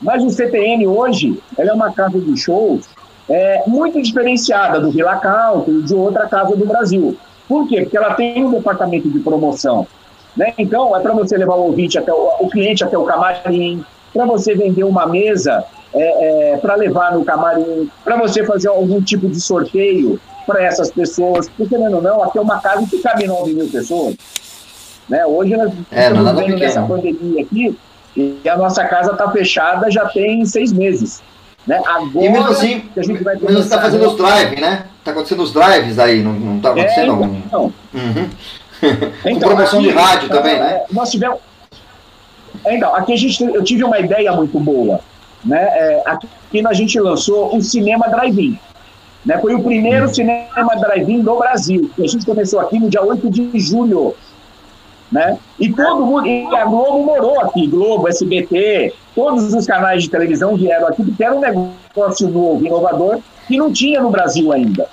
Mas 0.00 0.22
o 0.22 0.30
CTN 0.30 0.86
hoje, 0.86 1.42
ela 1.58 1.70
é 1.70 1.74
uma 1.74 1.92
casa 1.92 2.20
de 2.20 2.36
shows 2.36 2.88
é, 3.28 3.64
muito 3.66 4.00
diferenciada 4.00 4.78
do 4.78 4.92
Villa 4.92 5.16
Country 5.16 5.72
e 5.72 5.82
de 5.82 5.94
outra 5.94 6.28
casa 6.28 6.54
do 6.54 6.64
Brasil. 6.64 7.16
Por 7.48 7.66
quê? 7.66 7.80
Porque 7.82 7.96
ela 7.96 8.14
tem 8.14 8.44
um 8.44 8.52
departamento 8.52 9.10
de 9.10 9.18
promoção. 9.18 9.88
Né? 10.36 10.52
Então, 10.58 10.96
é 10.96 11.00
para 11.00 11.12
você 11.12 11.36
levar 11.36 11.54
o 11.54 11.66
ouvinte 11.66 11.98
até 11.98 12.12
o, 12.12 12.32
o 12.40 12.48
cliente 12.48 12.84
até 12.84 12.96
o 12.96 13.04
camarim, 13.04 13.84
para 14.12 14.24
você 14.26 14.54
vender 14.54 14.84
uma 14.84 15.06
mesa 15.06 15.64
é, 15.94 16.52
é, 16.52 16.56
para 16.56 16.74
levar 16.74 17.12
no 17.12 17.24
camarim, 17.24 17.90
para 18.04 18.16
você 18.16 18.44
fazer 18.44 18.68
algum 18.68 19.00
tipo 19.00 19.28
de 19.28 19.40
sorteio 19.40 20.20
para 20.46 20.62
essas 20.62 20.90
pessoas, 20.90 21.48
porque 21.48 21.76
não, 21.76 22.00
não, 22.00 22.22
aqui 22.22 22.38
é 22.38 22.40
uma 22.40 22.60
casa 22.60 22.86
que 22.86 22.98
cabe 22.98 23.26
9 23.26 23.52
mil 23.52 23.68
pessoas. 23.68 24.16
Né? 25.08 25.24
Hoje 25.26 25.56
nós 25.56 25.72
é, 25.90 26.08
estamos 26.08 26.32
vendo 26.32 26.58
nessa 26.58 26.82
pandemia 26.82 27.42
aqui 27.42 27.76
e 28.16 28.48
a 28.48 28.56
nossa 28.56 28.84
casa 28.84 29.12
está 29.12 29.30
fechada 29.30 29.90
já 29.90 30.06
tem 30.06 30.44
seis 30.44 30.72
meses. 30.72 31.22
Né? 31.66 31.80
Agora 31.86 32.26
e 32.26 32.28
mesmo 32.28 32.48
assim, 32.48 32.84
a 32.96 33.02
gente 33.02 33.22
vai 33.22 33.34
mesmo 33.34 33.48
você 33.48 33.60
está 33.60 33.80
fazendo 33.80 34.06
os 34.06 34.16
drives, 34.16 34.60
né? 34.60 34.86
Está 34.98 35.12
acontecendo 35.12 35.42
os 35.42 35.52
drives 35.52 35.98
aí, 35.98 36.22
não 36.22 36.56
está 36.56 36.70
acontecendo? 36.70 37.22
É, 37.22 37.26
então, 37.46 37.72
uhum. 37.94 38.28
então, 39.24 39.48
Com 39.48 39.56
promoção 39.56 39.78
aqui, 39.78 39.88
de 39.88 39.94
rádio 39.94 40.26
então, 40.26 40.38
também, 40.38 40.58
né? 40.58 40.82
Nós 40.90 41.10
tivemos. 41.10 41.38
Então, 42.66 42.94
aqui 42.94 43.12
a 43.12 43.16
gente, 43.16 43.42
eu 43.42 43.62
tive 43.62 43.84
uma 43.84 43.98
ideia 43.98 44.32
muito 44.32 44.58
boa. 44.58 45.00
Né? 45.44 45.60
É, 45.60 46.02
aqui 46.06 46.28
a 46.66 46.72
gente 46.72 46.98
lançou 47.00 47.56
o 47.56 47.62
Cinema 47.62 48.08
Drive-In. 48.08 48.58
Né? 49.24 49.38
Foi 49.38 49.54
o 49.54 49.62
primeiro 49.62 50.06
uhum. 50.06 50.14
cinema 50.14 50.76
drive-in 50.76 51.22
do 51.22 51.36
Brasil. 51.36 51.90
A 51.98 52.06
gente 52.06 52.26
começou 52.26 52.60
aqui 52.60 52.78
no 52.78 52.90
dia 52.90 53.02
8 53.02 53.30
de 53.30 53.58
julho. 53.58 54.14
Né? 55.10 55.38
E 55.60 55.72
todo 55.72 56.04
mundo, 56.04 56.26
e 56.26 56.46
a 56.54 56.64
Globo 56.64 57.04
morou 57.04 57.40
aqui, 57.40 57.66
Globo, 57.66 58.08
SBT, 58.08 58.94
todos 59.14 59.52
os 59.52 59.66
canais 59.66 60.02
de 60.02 60.10
televisão 60.10 60.56
vieram 60.56 60.88
aqui 60.88 61.04
porque 61.04 61.22
era 61.22 61.34
um 61.34 61.40
negócio 61.40 62.28
novo, 62.28 62.64
inovador, 62.64 63.18
que 63.46 63.58
não 63.58 63.70
tinha 63.70 64.00
no 64.00 64.10
Brasil 64.10 64.50
ainda. 64.50 64.88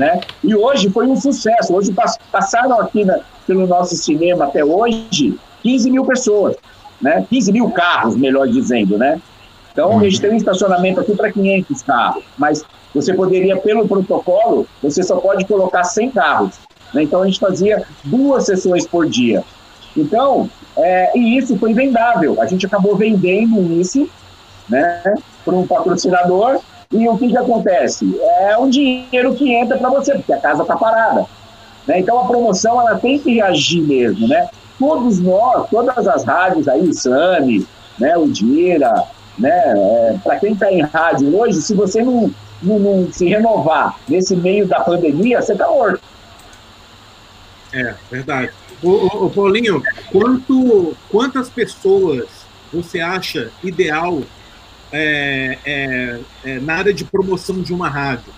Né? 0.00 0.18
E 0.42 0.54
hoje 0.54 0.88
foi 0.88 1.06
um 1.06 1.14
sucesso. 1.14 1.74
Hoje 1.74 1.94
passaram 2.32 2.80
aqui 2.80 3.04
na, 3.04 3.20
pelo 3.46 3.66
nosso 3.66 3.94
cinema 3.96 4.46
até 4.46 4.64
hoje 4.64 5.38
15 5.62 5.90
mil 5.90 6.06
pessoas, 6.06 6.56
né? 7.02 7.26
15 7.28 7.52
mil 7.52 7.70
carros, 7.70 8.16
melhor 8.16 8.48
dizendo, 8.48 8.96
né? 8.96 9.20
Então, 9.70 10.00
gente 10.00 10.18
tem 10.18 10.30
um 10.30 10.36
estacionamento 10.36 11.00
aqui 11.00 11.14
para 11.14 11.30
500 11.30 11.82
carros, 11.82 12.24
mas 12.38 12.64
você 12.94 13.12
poderia, 13.12 13.58
pelo 13.58 13.86
protocolo, 13.86 14.66
você 14.82 15.02
só 15.02 15.16
pode 15.16 15.44
colocar 15.44 15.84
100 15.84 16.10
carros. 16.12 16.54
Né? 16.94 17.02
Então, 17.02 17.20
a 17.20 17.26
gente 17.26 17.38
fazia 17.38 17.84
duas 18.02 18.46
sessões 18.46 18.86
por 18.86 19.06
dia. 19.06 19.44
Então, 19.94 20.48
é, 20.78 21.12
e 21.14 21.36
isso 21.36 21.58
foi 21.58 21.74
vendável. 21.74 22.40
A 22.40 22.46
gente 22.46 22.64
acabou 22.64 22.96
vendendo 22.96 23.78
isso 23.78 24.08
né, 24.66 25.02
para 25.44 25.54
um 25.54 25.66
patrocinador. 25.66 26.58
E 26.92 27.08
o 27.08 27.16
que, 27.16 27.28
que 27.28 27.36
acontece? 27.36 28.18
É 28.20 28.58
um 28.58 28.68
dinheiro 28.68 29.32
que 29.36 29.54
entra 29.54 29.78
para 29.78 29.88
você, 29.90 30.12
porque 30.14 30.32
a 30.32 30.40
casa 30.40 30.62
está 30.62 30.76
parada. 30.76 31.24
Né? 31.86 32.00
Então, 32.00 32.18
a 32.18 32.26
promoção 32.26 32.80
ela 32.80 32.98
tem 32.98 33.16
que 33.16 33.34
reagir 33.34 33.80
mesmo. 33.82 34.26
Né? 34.26 34.48
Todos 34.76 35.20
nós, 35.20 35.70
todas 35.70 36.08
as 36.08 36.24
rádios 36.24 36.66
aí, 36.66 36.80
o 36.80 36.92
Sami, 36.92 37.64
né, 37.96 38.16
o 38.16 38.26
Dira, 38.26 39.04
né, 39.38 39.50
é, 39.50 40.18
para 40.24 40.40
quem 40.40 40.52
está 40.52 40.72
em 40.72 40.80
rádio 40.82 41.38
hoje, 41.38 41.62
se 41.62 41.74
você 41.74 42.02
não, 42.02 42.34
não, 42.60 42.78
não 42.80 43.12
se 43.12 43.26
renovar 43.28 43.96
nesse 44.08 44.34
meio 44.34 44.66
da 44.66 44.80
pandemia, 44.80 45.40
você 45.40 45.52
está 45.52 45.68
morto. 45.68 46.00
É, 47.72 47.94
verdade. 48.10 48.50
Ô, 48.82 49.26
ô, 49.26 49.30
Paulinho, 49.30 49.80
quanto, 50.10 50.96
quantas 51.08 51.48
pessoas 51.48 52.26
você 52.72 52.98
acha 52.98 53.52
ideal 53.62 54.22
é, 54.92 55.58
é, 55.64 56.20
é, 56.44 56.60
na 56.60 56.74
área 56.74 56.92
de 56.92 57.04
promoção 57.04 57.60
de 57.60 57.72
uma 57.72 57.88
rádio? 57.88 58.32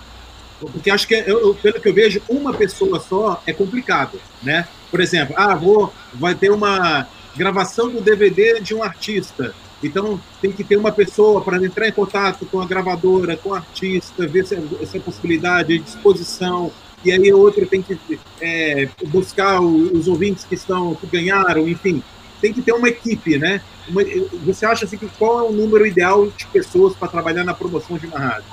Porque 0.61 0.91
acho 0.91 1.09
que, 1.09 1.15
eu, 1.15 1.55
pelo 1.57 1.81
que 1.81 1.89
eu 1.89 1.95
vejo, 1.95 2.23
uma 2.29 2.55
pessoa 2.55 3.01
só 3.01 3.43
é 3.47 3.53
complicado, 3.53 4.21
né? 4.43 4.69
Por 4.91 5.01
exemplo, 5.01 5.35
ah, 5.37 5.55
vou, 5.57 5.93
vai 6.15 6.35
ter 6.35 6.51
uma 6.53 7.09
gravação 7.35 7.91
do 7.91 8.01
DVD 8.01 8.61
de 8.61 8.75
um 8.75 8.83
artista. 8.83 9.55
Então, 9.83 10.21
tem 10.41 10.53
que 10.53 10.63
ter 10.63 10.77
uma 10.77 10.93
pessoa 10.93 11.41
para 11.41 11.57
entrar 11.57 11.89
em 11.89 11.93
contato 11.93 12.47
com 12.47 12.61
a 12.61 12.67
gravadora, 12.67 13.37
com 13.37 13.49
o 13.49 13.55
artista, 13.55 14.27
ver 14.27 14.47
se 14.47 14.57
essa 14.81 15.01
possibilidade, 15.01 15.79
disposição, 15.79 16.71
e 17.05 17.11
aí 17.11 17.33
outro 17.33 17.67
tem 17.67 17.83
que 17.83 17.99
é, 18.41 18.89
buscar 19.07 19.61
os 19.61 20.07
ouvintes 20.07 20.45
que 20.45 20.55
estão 20.55 20.95
que 20.95 21.07
ganharam, 21.07 21.69
enfim, 21.69 22.03
tem 22.43 22.53
que 22.53 22.61
ter 22.61 22.73
uma 22.73 22.89
equipe, 22.89 23.39
né? 23.39 23.63
Uma, 23.89 24.03
você 24.45 24.67
acha 24.67 24.85
assim 24.85 24.99
que 24.99 25.09
qual 25.17 25.39
é 25.39 25.43
o 25.45 25.53
número 25.53 25.87
ideal 25.87 26.27
de 26.27 26.45
pessoas 26.47 26.95
para 26.95 27.09
trabalhar 27.09 27.45
na 27.45 27.55
promoção 27.55 27.97
de 27.97 28.07
uma 28.07 28.19
rádio? 28.19 28.45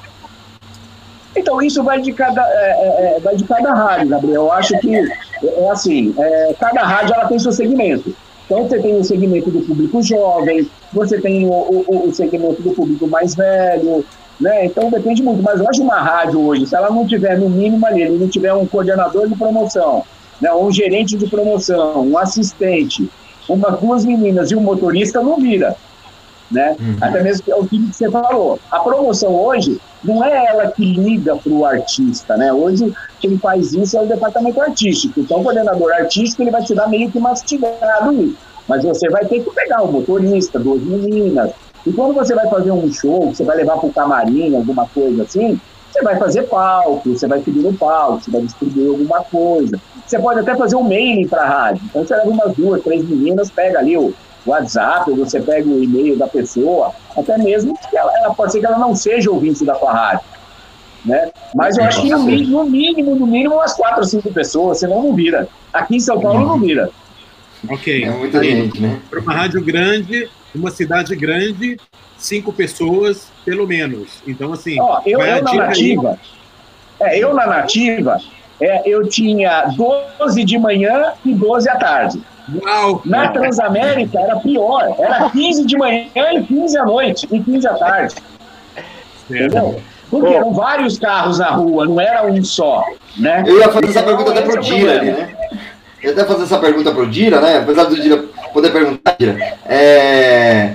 Então 1.35 1.61
isso 1.61 1.83
vai 1.83 1.99
de 1.99 2.13
cada 2.13 2.41
é, 2.41 3.13
é, 3.13 3.17
é 3.17 3.19
vai 3.19 3.35
de 3.35 3.43
cada 3.43 3.73
rádio, 3.73 4.09
Gabriel. 4.09 4.43
Eu 4.43 4.51
acho 4.51 4.77
que 4.79 4.95
é 4.95 5.69
assim, 5.69 6.13
é, 6.17 6.55
cada 6.59 6.85
rádio 6.85 7.15
ela 7.15 7.27
tem 7.27 7.39
seu 7.39 7.51
segmento. 7.51 8.15
Então 8.45 8.67
você 8.67 8.79
tem 8.79 8.95
o 8.95 9.03
segmento 9.03 9.49
do 9.51 9.61
público 9.61 10.01
jovem, 10.01 10.69
você 10.93 11.19
tem 11.19 11.45
o, 11.45 11.51
o, 11.51 12.09
o 12.09 12.13
segmento 12.13 12.61
do 12.61 12.71
público 12.71 13.07
mais 13.07 13.35
velho, 13.35 14.03
né? 14.39 14.65
Então 14.65 14.89
depende 14.89 15.21
muito. 15.21 15.41
Mas 15.41 15.59
hoje 15.59 15.81
uma 15.81 15.99
rádio 15.99 16.41
hoje, 16.41 16.65
se 16.65 16.75
ela 16.75 16.89
não 16.89 17.07
tiver 17.07 17.37
no 17.37 17.49
mínimo 17.49 17.85
ali, 17.85 18.09
não 18.09 18.27
tiver 18.27 18.53
um 18.53 18.65
coordenador 18.65 19.27
de 19.27 19.35
promoção, 19.35 20.03
né? 20.41 20.51
um 20.53 20.71
gerente 20.71 21.15
de 21.15 21.27
promoção, 21.27 22.07
um 22.07 22.17
assistente, 22.17 23.09
umas 23.53 23.79
duas 23.79 24.05
meninas 24.05 24.51
e 24.51 24.55
um 24.55 24.61
motorista, 24.61 25.21
não 25.21 25.37
vira. 25.37 25.75
Né? 26.51 26.75
Uhum. 26.79 26.97
Até 26.99 27.21
mesmo 27.21 27.43
que 27.43 27.51
é 27.51 27.55
o 27.55 27.65
que 27.65 27.77
você 27.79 28.09
falou. 28.09 28.59
A 28.71 28.79
promoção 28.79 29.35
hoje 29.35 29.79
não 30.03 30.23
é 30.23 30.45
ela 30.47 30.71
que 30.71 30.83
liga 30.83 31.35
para 31.35 31.51
o 31.51 31.63
artista, 31.63 32.35
né? 32.37 32.51
Hoje 32.51 32.91
quem 33.19 33.37
faz 33.37 33.73
isso 33.73 33.95
é 33.97 34.01
o 34.01 34.07
departamento 34.07 34.59
artístico. 34.59 35.19
Então 35.19 35.41
o 35.41 35.43
coordenador 35.43 35.91
artístico 35.93 36.41
ele 36.41 36.49
vai 36.49 36.63
te 36.63 36.73
dar 36.73 36.87
meio 36.87 37.11
que 37.11 37.19
mastigado 37.19 38.13
isso. 38.13 38.37
Mas 38.67 38.83
você 38.83 39.09
vai 39.09 39.25
ter 39.25 39.43
que 39.43 39.51
pegar 39.51 39.83
o 39.83 39.91
motorista, 39.91 40.57
duas 40.59 40.81
meninas, 40.81 41.51
e 41.85 41.93
quando 41.93 42.13
você 42.13 42.35
vai 42.35 42.47
fazer 42.49 42.71
um 42.71 42.91
show, 42.91 43.33
você 43.33 43.43
vai 43.43 43.57
levar 43.57 43.77
para 43.77 43.89
o 43.89 43.93
camarim, 43.93 44.55
alguma 44.55 44.85
coisa 44.87 45.23
assim, 45.23 45.59
você 45.91 46.01
vai 46.03 46.17
fazer 46.17 46.43
palco, 46.43 47.09
você 47.09 47.27
vai 47.27 47.41
subir 47.41 47.61
no 47.61 47.73
palco, 47.73 48.21
você 48.21 48.31
vai 48.31 48.41
distribuir 48.41 48.89
alguma 48.89 49.23
coisa. 49.23 49.79
Você 50.09 50.17
pode 50.17 50.39
até 50.39 50.55
fazer 50.55 50.75
um 50.75 50.81
mailing 50.81 51.27
para 51.27 51.43
a 51.43 51.47
rádio. 51.47 51.83
Então 51.85 52.03
você 52.03 52.15
leva 52.15 52.29
umas 52.31 52.55
duas, 52.55 52.81
três 52.81 53.07
meninas, 53.07 53.51
pega 53.51 53.77
ali 53.77 53.95
o 53.95 54.11
WhatsApp, 54.43 55.11
ou 55.11 55.17
você 55.17 55.39
pega 55.39 55.69
o 55.69 55.83
e-mail 55.83 56.17
da 56.17 56.27
pessoa, 56.27 56.91
até 57.15 57.37
mesmo 57.37 57.77
que 57.77 57.95
ela, 57.95 58.11
ela 58.17 58.33
pode 58.33 58.51
ser 58.51 58.59
que 58.59 58.65
ela 58.65 58.79
não 58.79 58.95
seja 58.95 59.29
ouvinte 59.29 59.63
da 59.63 59.75
tua 59.75 59.93
rádio. 59.93 60.25
Né? 61.05 61.29
Mas 61.53 61.77
eu 61.77 61.83
acho 61.83 62.01
que 62.01 62.09
no 62.09 62.23
mínimo, 62.23 62.63
no 62.63 62.69
mínimo, 62.71 63.15
no 63.15 63.27
mínimo, 63.27 63.55
umas 63.55 63.73
quatro 63.73 63.99
ou 63.99 64.03
cinco 64.03 64.33
pessoas, 64.33 64.79
senão 64.79 65.03
não 65.03 65.13
vira. 65.13 65.47
Aqui 65.71 65.97
em 65.97 65.99
São 65.99 66.19
Paulo 66.19 66.43
não 66.43 66.59
vira. 66.59 66.89
Ok. 67.69 68.03
É 68.03 68.09
muita 68.09 68.43
gente, 68.43 68.81
né? 68.81 68.99
Para 69.11 69.19
uma 69.19 69.33
rádio 69.33 69.63
grande, 69.63 70.27
uma 70.55 70.71
cidade 70.71 71.15
grande, 71.15 71.77
cinco 72.17 72.51
pessoas, 72.51 73.27
pelo 73.45 73.67
menos. 73.67 74.23
Então, 74.25 74.53
assim. 74.53 74.81
Ó, 74.81 75.01
eu, 75.05 75.19
eu 75.19 75.43
na 75.43 75.53
nativa, 75.53 76.19
é, 76.99 77.19
eu 77.19 77.31
na 77.31 77.45
nativa, 77.45 78.19
é, 78.61 78.81
eu 78.85 79.07
tinha 79.07 79.71
12 80.19 80.43
de 80.43 80.57
manhã 80.57 81.13
e 81.25 81.33
12 81.33 81.69
à 81.69 81.75
tarde. 81.77 82.21
Uau! 82.63 83.01
Na 83.05 83.29
Transamérica 83.29 84.19
era 84.19 84.35
pior, 84.37 84.95
era 84.97 85.29
15 85.29 85.65
de 85.65 85.77
manhã 85.77 86.09
e 86.33 86.43
15 86.43 86.77
à 86.77 86.85
noite, 86.85 87.27
e 87.31 87.39
15 87.39 87.67
à 87.67 87.73
tarde. 87.75 88.15
Entendeu? 89.29 89.79
Porque 90.09 90.33
eram 90.33 90.53
vários 90.53 90.97
carros 90.97 91.37
na 91.37 91.51
rua, 91.51 91.85
não 91.85 92.01
era 92.01 92.25
um 92.25 92.43
só, 92.43 92.83
né? 93.15 93.43
Eu 93.45 93.59
ia 93.59 93.69
fazer 93.69 93.89
essa 93.89 94.03
pergunta 94.03 94.31
até 94.31 94.41
pro 94.41 94.59
Dira 94.59 94.99
ali, 94.99 95.11
né? 95.11 95.29
Eu 96.01 96.09
ia 96.09 96.11
até 96.13 96.25
fazer 96.25 96.43
essa 96.43 96.57
pergunta 96.57 96.91
pro 96.91 97.07
Dira, 97.07 97.39
né? 97.39 97.57
Apesar 97.59 97.83
do 97.83 97.95
Dira 97.95 98.17
poder 98.51 98.71
perguntar, 98.71 99.15
Dira. 99.19 99.37
É... 99.65 100.73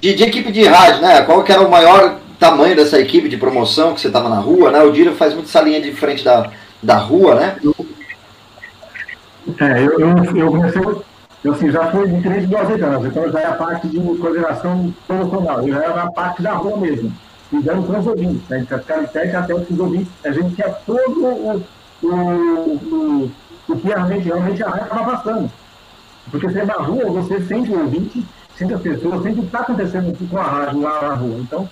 De, 0.00 0.14
de, 0.14 0.22
equipe 0.22 0.52
de 0.52 0.64
rádio, 0.64 1.02
né? 1.02 1.22
Qual 1.22 1.42
que 1.42 1.50
era 1.50 1.62
o 1.62 1.70
maior 1.70 2.18
tamanho 2.38 2.76
dessa 2.76 3.00
equipe 3.00 3.28
de 3.28 3.36
promoção 3.36 3.94
que 3.94 4.00
você 4.00 4.06
estava 4.06 4.28
na 4.28 4.38
rua, 4.38 4.70
né? 4.70 4.80
O 4.82 4.92
Dira 4.92 5.12
faz 5.12 5.34
muito 5.34 5.48
essa 5.48 5.60
linha 5.60 5.80
de 5.80 5.90
frente 5.90 6.22
da, 6.22 6.48
da 6.82 6.96
rua, 6.96 7.34
né? 7.34 7.56
É, 9.58 9.82
eu, 9.82 9.98
eu, 9.98 10.36
eu 10.36 10.50
comecei, 10.50 10.82
eu 11.44 11.52
assim, 11.52 11.70
já 11.70 11.90
fui 11.90 12.06
de 12.08 12.22
3 12.22 12.42
de 12.42 12.46
12 12.54 12.82
anos, 12.82 13.06
então 13.06 13.32
já 13.32 13.40
é 13.40 13.46
a 13.46 13.52
parte 13.52 13.88
de 13.88 13.98
coordenação 13.98 14.94
promocional, 15.06 15.66
eu 15.66 15.74
já 15.74 15.84
era 15.84 16.02
a 16.02 16.12
parte 16.12 16.42
da 16.42 16.52
rua 16.52 16.76
mesmo 16.76 17.12
ligando 17.52 17.86
com 17.86 17.98
os 17.98 18.06
ouvintes, 18.06 18.48
né? 18.48 18.60
Então, 18.60 18.78
teste 18.78 19.36
até 19.36 19.54
os 19.54 19.78
ouvintes, 19.78 20.12
a 20.24 20.30
gente 20.30 20.54
quer 20.54 20.82
todo 20.86 21.24
o, 21.24 21.64
o, 22.02 23.30
o, 23.68 23.76
que 23.76 23.86
realmente, 23.86 24.26
realmente 24.26 24.62
a 24.62 24.68
rádio 24.68 24.84
estava 24.84 25.16
passando. 25.16 25.50
Porque 26.30 26.48
você 26.48 26.60
é 26.60 26.64
na 26.64 26.74
rua, 26.74 27.22
você 27.22 27.40
sente 27.42 27.70
o 27.70 27.80
ouvinte, 27.80 28.24
sente 28.56 28.74
as 28.74 28.80
pessoas, 28.80 29.22
sente 29.22 29.40
o 29.40 29.42
que 29.42 29.46
está 29.46 29.60
acontecendo 29.60 30.28
com 30.28 30.38
a 30.38 30.42
rádio 30.42 30.80
lá 30.80 31.02
na 31.02 31.14
rua. 31.14 31.36
Então, 31.40 31.68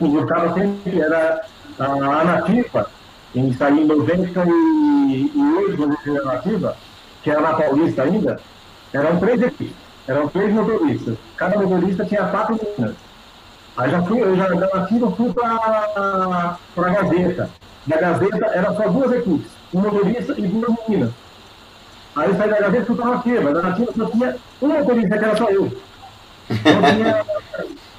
o 0.00 0.08
gostava 0.08 0.52
sempre, 0.54 1.00
era 1.00 1.42
a, 1.78 1.84
a 1.84 2.24
nativa, 2.24 2.90
em 3.34 3.52
sair 3.54 3.80
em 3.80 3.86
98, 3.86 5.76
quando 5.76 5.96
eu 6.04 6.16
era 6.16 6.24
nativa, 6.24 6.76
que 7.22 7.30
era 7.30 7.40
na 7.40 7.54
Paulista 7.54 8.02
ainda, 8.02 8.40
eram 8.92 9.18
três 9.18 9.42
equipes, 9.42 9.76
eram 10.06 10.28
três 10.28 10.52
motoristas. 10.52 11.16
Cada 11.36 11.58
motorista 11.58 12.04
tinha 12.04 12.24
quatro 12.24 12.58
meninas. 12.62 12.96
Aí 13.76 13.90
já 13.90 14.02
fui, 14.02 14.22
eu 14.22 14.36
já 14.36 14.48
daqui 14.48 15.00
eu 15.00 15.10
fui 15.12 15.32
para 15.32 16.58
a 16.76 16.90
Gazeta. 16.90 17.50
Na 17.86 17.96
Gazeta 17.96 18.46
era 18.46 18.74
só 18.74 18.88
duas 18.88 19.12
equipes, 19.12 19.50
um 19.72 19.80
motorista 19.80 20.34
e 20.36 20.46
duas 20.46 20.76
meninas. 20.86 21.10
Aí 22.14 22.28
eu 22.28 22.36
saí 22.36 22.50
da 22.50 22.60
Gazeta 22.60 22.82
e 22.82 22.86
fui 22.86 22.96
para 22.96 23.06
a 23.06 23.14
Nativa. 23.14 23.50
Na 23.50 23.62
Nativa 23.62 23.92
só 23.96 24.06
tinha 24.10 24.36
um 24.60 24.68
motorista, 24.68 25.18
que 25.18 25.24
era 25.24 25.36
só 25.36 25.48
eu. 25.48 25.72
Não 26.50 26.94
tinha 26.94 27.24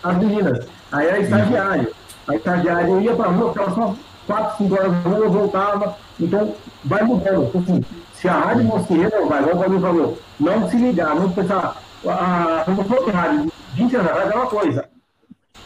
as 0.04 0.18
meninas. 0.18 0.68
Aí 0.92 1.08
era 1.08 1.20
estagiário. 1.20 1.96
A 2.28 2.36
estagiário 2.36 2.90
eu 2.90 3.02
ia 3.02 3.16
para 3.16 3.26
a 3.26 3.32
rua, 3.32 3.52
ficava 3.52 3.74
só 3.74 3.96
4, 4.28 4.58
5 4.58 4.76
horas 4.76 4.92
na 4.92 5.00
rua, 5.00 5.26
eu 5.26 5.32
voltava. 5.32 5.98
Então 6.20 6.56
vai 6.84 7.04
mudando. 7.04 7.52
Assim, 7.58 7.84
se 8.14 8.28
a 8.28 8.34
rádio 8.34 8.64
não 8.64 8.86
se 8.86 8.94
renovar, 8.94 9.42
igual 9.42 9.56
o 9.56 9.60
Paulinho 9.60 9.82
falou, 9.82 10.20
não 10.40 10.70
se 10.70 10.78
ligar, 10.78 11.16
não 11.16 11.32
pensar. 11.32 11.76
A 12.06 12.64
promoção 12.66 13.06
de 13.06 13.12
rádio 13.12 13.52
20 13.76 13.96
anos 13.96 14.08
atrás 14.10 14.30
era 14.30 14.38
uma 14.38 14.48
coisa. 14.48 14.86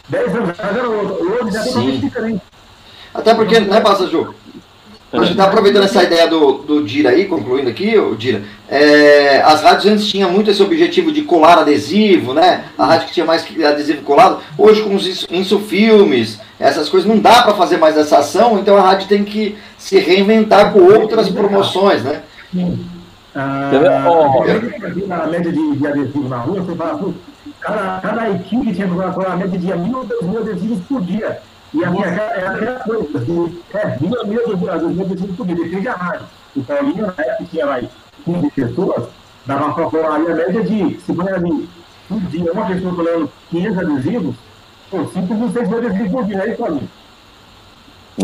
10 0.09 0.35
anos 0.35 0.49
atrás 0.49 0.77
era 0.77 0.89
outro. 0.89 1.43
Hoje 1.43 1.51
já 1.51 1.61
é 1.61 1.63
totalmente 1.65 1.99
diferente. 1.99 2.41
Até 3.13 3.33
porque, 3.33 3.59
né, 3.59 3.81
Passa 3.81 4.07
Ju? 4.07 4.33
A 5.11 5.19
gente 5.19 5.31
está 5.31 5.45
aproveitando 5.45 5.85
essa 5.85 6.03
ideia 6.03 6.27
do, 6.27 6.53
do 6.57 6.83
Dira 6.83 7.11
aí, 7.11 7.25
concluindo 7.25 7.69
aqui, 7.69 7.97
o 7.97 8.13
Dira. 8.13 8.43
É, 8.67 9.41
as 9.41 9.61
rádios 9.61 9.85
antes 9.85 10.07
tinham 10.07 10.29
muito 10.29 10.51
esse 10.51 10.61
objetivo 10.61 11.13
de 11.13 11.21
colar 11.21 11.59
adesivo, 11.59 12.33
né? 12.33 12.65
A 12.77 12.85
rádio 12.85 13.07
que 13.07 13.13
tinha 13.13 13.25
mais 13.25 13.45
adesivo 13.65 14.01
colado. 14.01 14.39
Hoje, 14.57 14.81
com 14.83 14.93
os 14.95 15.25
insufilmes, 15.31 16.39
essas 16.59 16.89
coisas, 16.89 17.07
não 17.07 17.19
dá 17.19 17.43
para 17.43 17.53
fazer 17.53 17.77
mais 17.77 17.97
essa 17.97 18.17
ação, 18.17 18.59
então 18.59 18.75
a 18.75 18.81
rádio 18.81 19.07
tem 19.07 19.23
que 19.23 19.57
se 19.77 19.97
reinventar 19.97 20.73
com 20.73 20.81
outras 20.81 21.29
promoções, 21.29 22.03
né? 22.03 22.21
Ah, 23.33 23.69
a 25.23 25.27
média 25.27 25.51
de, 25.51 25.75
de 25.77 25.87
adesivo 25.87 26.27
na 26.27 26.37
rua, 26.37 26.61
você 26.61 26.75
fala, 26.75 27.13
cada, 27.61 27.99
cada 28.01 28.29
equipe 28.31 28.73
tinha 28.73 28.87
uma 28.87 29.35
média 29.37 29.57
de 29.57 29.67
mil, 29.67 30.03
dois 30.03 30.23
mil 30.23 30.39
adesivos 30.39 30.79
por 30.89 31.01
dia. 31.01 31.39
E 31.73 31.83
a 31.83 31.91
minha 31.91 32.05
era 32.05 32.51
aquela 32.51 32.79
coisa, 32.79 33.19
de, 33.19 33.61
é, 33.73 33.97
mil, 33.99 34.25
mil, 34.25 34.45
dois 34.45 34.59
mil 34.59 34.71
adesivos 35.05 35.35
por 35.35 35.45
dia, 35.45 35.55
depende 35.55 35.81
da 35.81 35.93
rádio. 35.93 36.25
O 36.55 36.63
Paulinho, 36.63 37.07
na 37.07 37.23
época, 37.23 37.45
tinha 37.51 37.65
mais 37.65 37.89
15 38.23 38.51
pessoas, 38.51 39.09
dava 39.45 39.73
para 39.73 39.85
colar 39.85 40.15
a 40.15 40.19
média 40.19 40.63
de, 40.63 40.99
se 40.99 41.13
for 41.13 41.33
ali, 41.33 41.69
por 42.07 42.19
dia, 42.21 42.51
uma 42.51 42.65
pessoa 42.67 42.95
colando 42.95 43.31
500 43.49 43.77
adesivos, 43.77 44.35
pô, 44.89 45.05
5 45.05 45.33
mil, 45.33 45.51
6 45.51 45.69
mil 45.69 45.77
adesivos 45.77 46.11
por 46.11 46.25
dia, 46.25 46.41
aí, 46.41 46.55
Paulinho. 46.55 46.89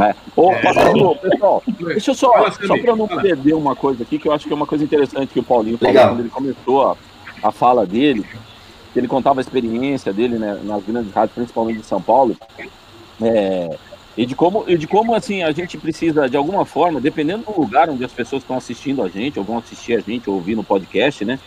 É. 0.02 0.16
Ô, 0.36 0.52
é. 0.52 0.62
Pastor, 0.62 1.18
pessoal, 1.18 1.64
deixa 1.68 2.12
eu 2.12 2.16
só, 2.16 2.52
só 2.52 2.78
para 2.80 2.96
não 2.96 3.08
perder 3.08 3.54
uma 3.54 3.76
coisa 3.76 4.02
aqui, 4.02 4.18
que 4.18 4.28
eu 4.28 4.32
acho 4.32 4.48
que 4.48 4.54
é 4.54 4.56
uma 4.56 4.66
coisa 4.66 4.84
interessante 4.84 5.34
que 5.34 5.40
o 5.40 5.44
Paulinho 5.44 5.78
falou 5.78 5.94
quando 5.94 6.20
ele 6.22 6.30
começou 6.30 6.88
a, 6.88 6.98
a 7.44 7.52
fala 7.52 7.86
dele, 7.86 8.26
que 8.92 9.00
ele 9.00 9.08
contava 9.08 9.40
a 9.40 9.44
experiência 9.44 10.12
dele 10.12 10.40
né, 10.40 10.60
nas 10.64 10.84
grandes 10.84 11.14
rádios, 11.14 11.36
principalmente 11.36 11.82
de 11.82 11.86
São 11.86 12.02
Paulo, 12.02 12.36
é, 13.22 13.78
e 14.16 14.26
de 14.26 14.36
como, 14.36 14.64
e 14.68 14.78
de 14.78 14.88
como 14.88 15.16
assim 15.16 15.42
a 15.42 15.52
gente 15.52 15.78
precisa 15.78 16.30
de 16.30 16.38
alguma 16.38 16.66
forma, 16.66 17.02
dependendo 17.02 17.46
do 17.46 17.60
lugar 17.60 17.90
onde 17.90 18.04
as 18.04 18.14
pessoas 18.14 18.44
estão 18.44 18.56
assistindo 18.56 19.02
a 19.02 19.10
gente, 19.10 19.40
ou 19.40 19.46
vão 19.46 19.58
assistir 19.58 19.96
a 19.96 20.00
gente, 20.00 20.30
ou 20.30 20.36
ouvir 20.36 20.56
no 20.56 20.64
podcast, 20.64 21.26
né? 21.26 21.40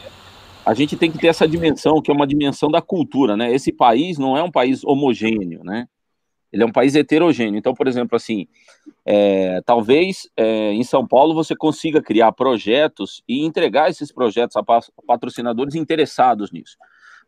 A 0.65 0.75
gente 0.75 0.97
tem 0.97 1.11
que 1.11 1.19
ter 1.19 1.29
essa 1.29 1.47
dimensão, 1.47 2.03
que 2.03 2.11
é 2.11 2.15
uma 2.15 2.27
dimensão 2.27 2.69
da 2.69 2.83
cultura, 2.83 3.37
né? 3.37 3.55
Esse 3.55 3.73
país 3.73 4.19
não 4.19 4.37
é 4.37 4.43
um 4.43 4.51
país 4.51 4.83
homogêneo, 4.85 5.63
né? 5.63 5.87
Ele 6.53 6.63
é 6.63 6.67
um 6.67 6.73
país 6.73 6.97
heterogêneo. 6.97 7.57
Então, 7.59 7.73
por 7.73 7.87
exemplo, 7.87 8.17
assim, 8.17 8.49
é, 9.05 9.61
talvez 9.65 10.29
é, 10.37 10.73
em 10.73 10.83
São 10.83 11.07
Paulo 11.07 11.35
você 11.35 11.55
consiga 11.55 12.03
criar 12.03 12.33
projetos 12.33 13.23
e 13.29 13.45
entregar 13.45 13.91
esses 13.91 14.11
projetos 14.11 14.57
a 14.57 14.65
patrocinadores 15.07 15.77
interessados 15.77 16.51
nisso. 16.51 16.77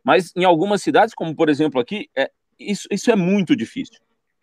Mas 0.03 0.33
em 0.35 0.43
algumas 0.43 0.81
cidades, 0.81 1.13
como 1.13 1.33
por 1.33 1.47
exemplo 1.47 1.79
aqui, 1.79 2.09
é, 2.17 2.29
isso, 2.59 2.87
isso 2.91 3.09
é 3.09 3.15
muito 3.15 3.55
difícil. 3.55 3.99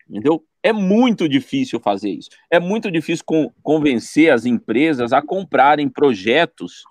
Entendeu? 0.09 0.43
É 0.63 0.71
muito 0.71 1.27
difícil 1.27 1.79
fazer 1.79 2.09
isso. 2.09 2.29
É 2.49 2.59
muito 2.59 2.89
difícil 2.91 3.23
com, 3.25 3.51
convencer 3.61 4.31
as 4.31 4.45
empresas 4.45 5.13
a 5.13 5.21
comprarem 5.21 5.89
projetos 5.89 6.83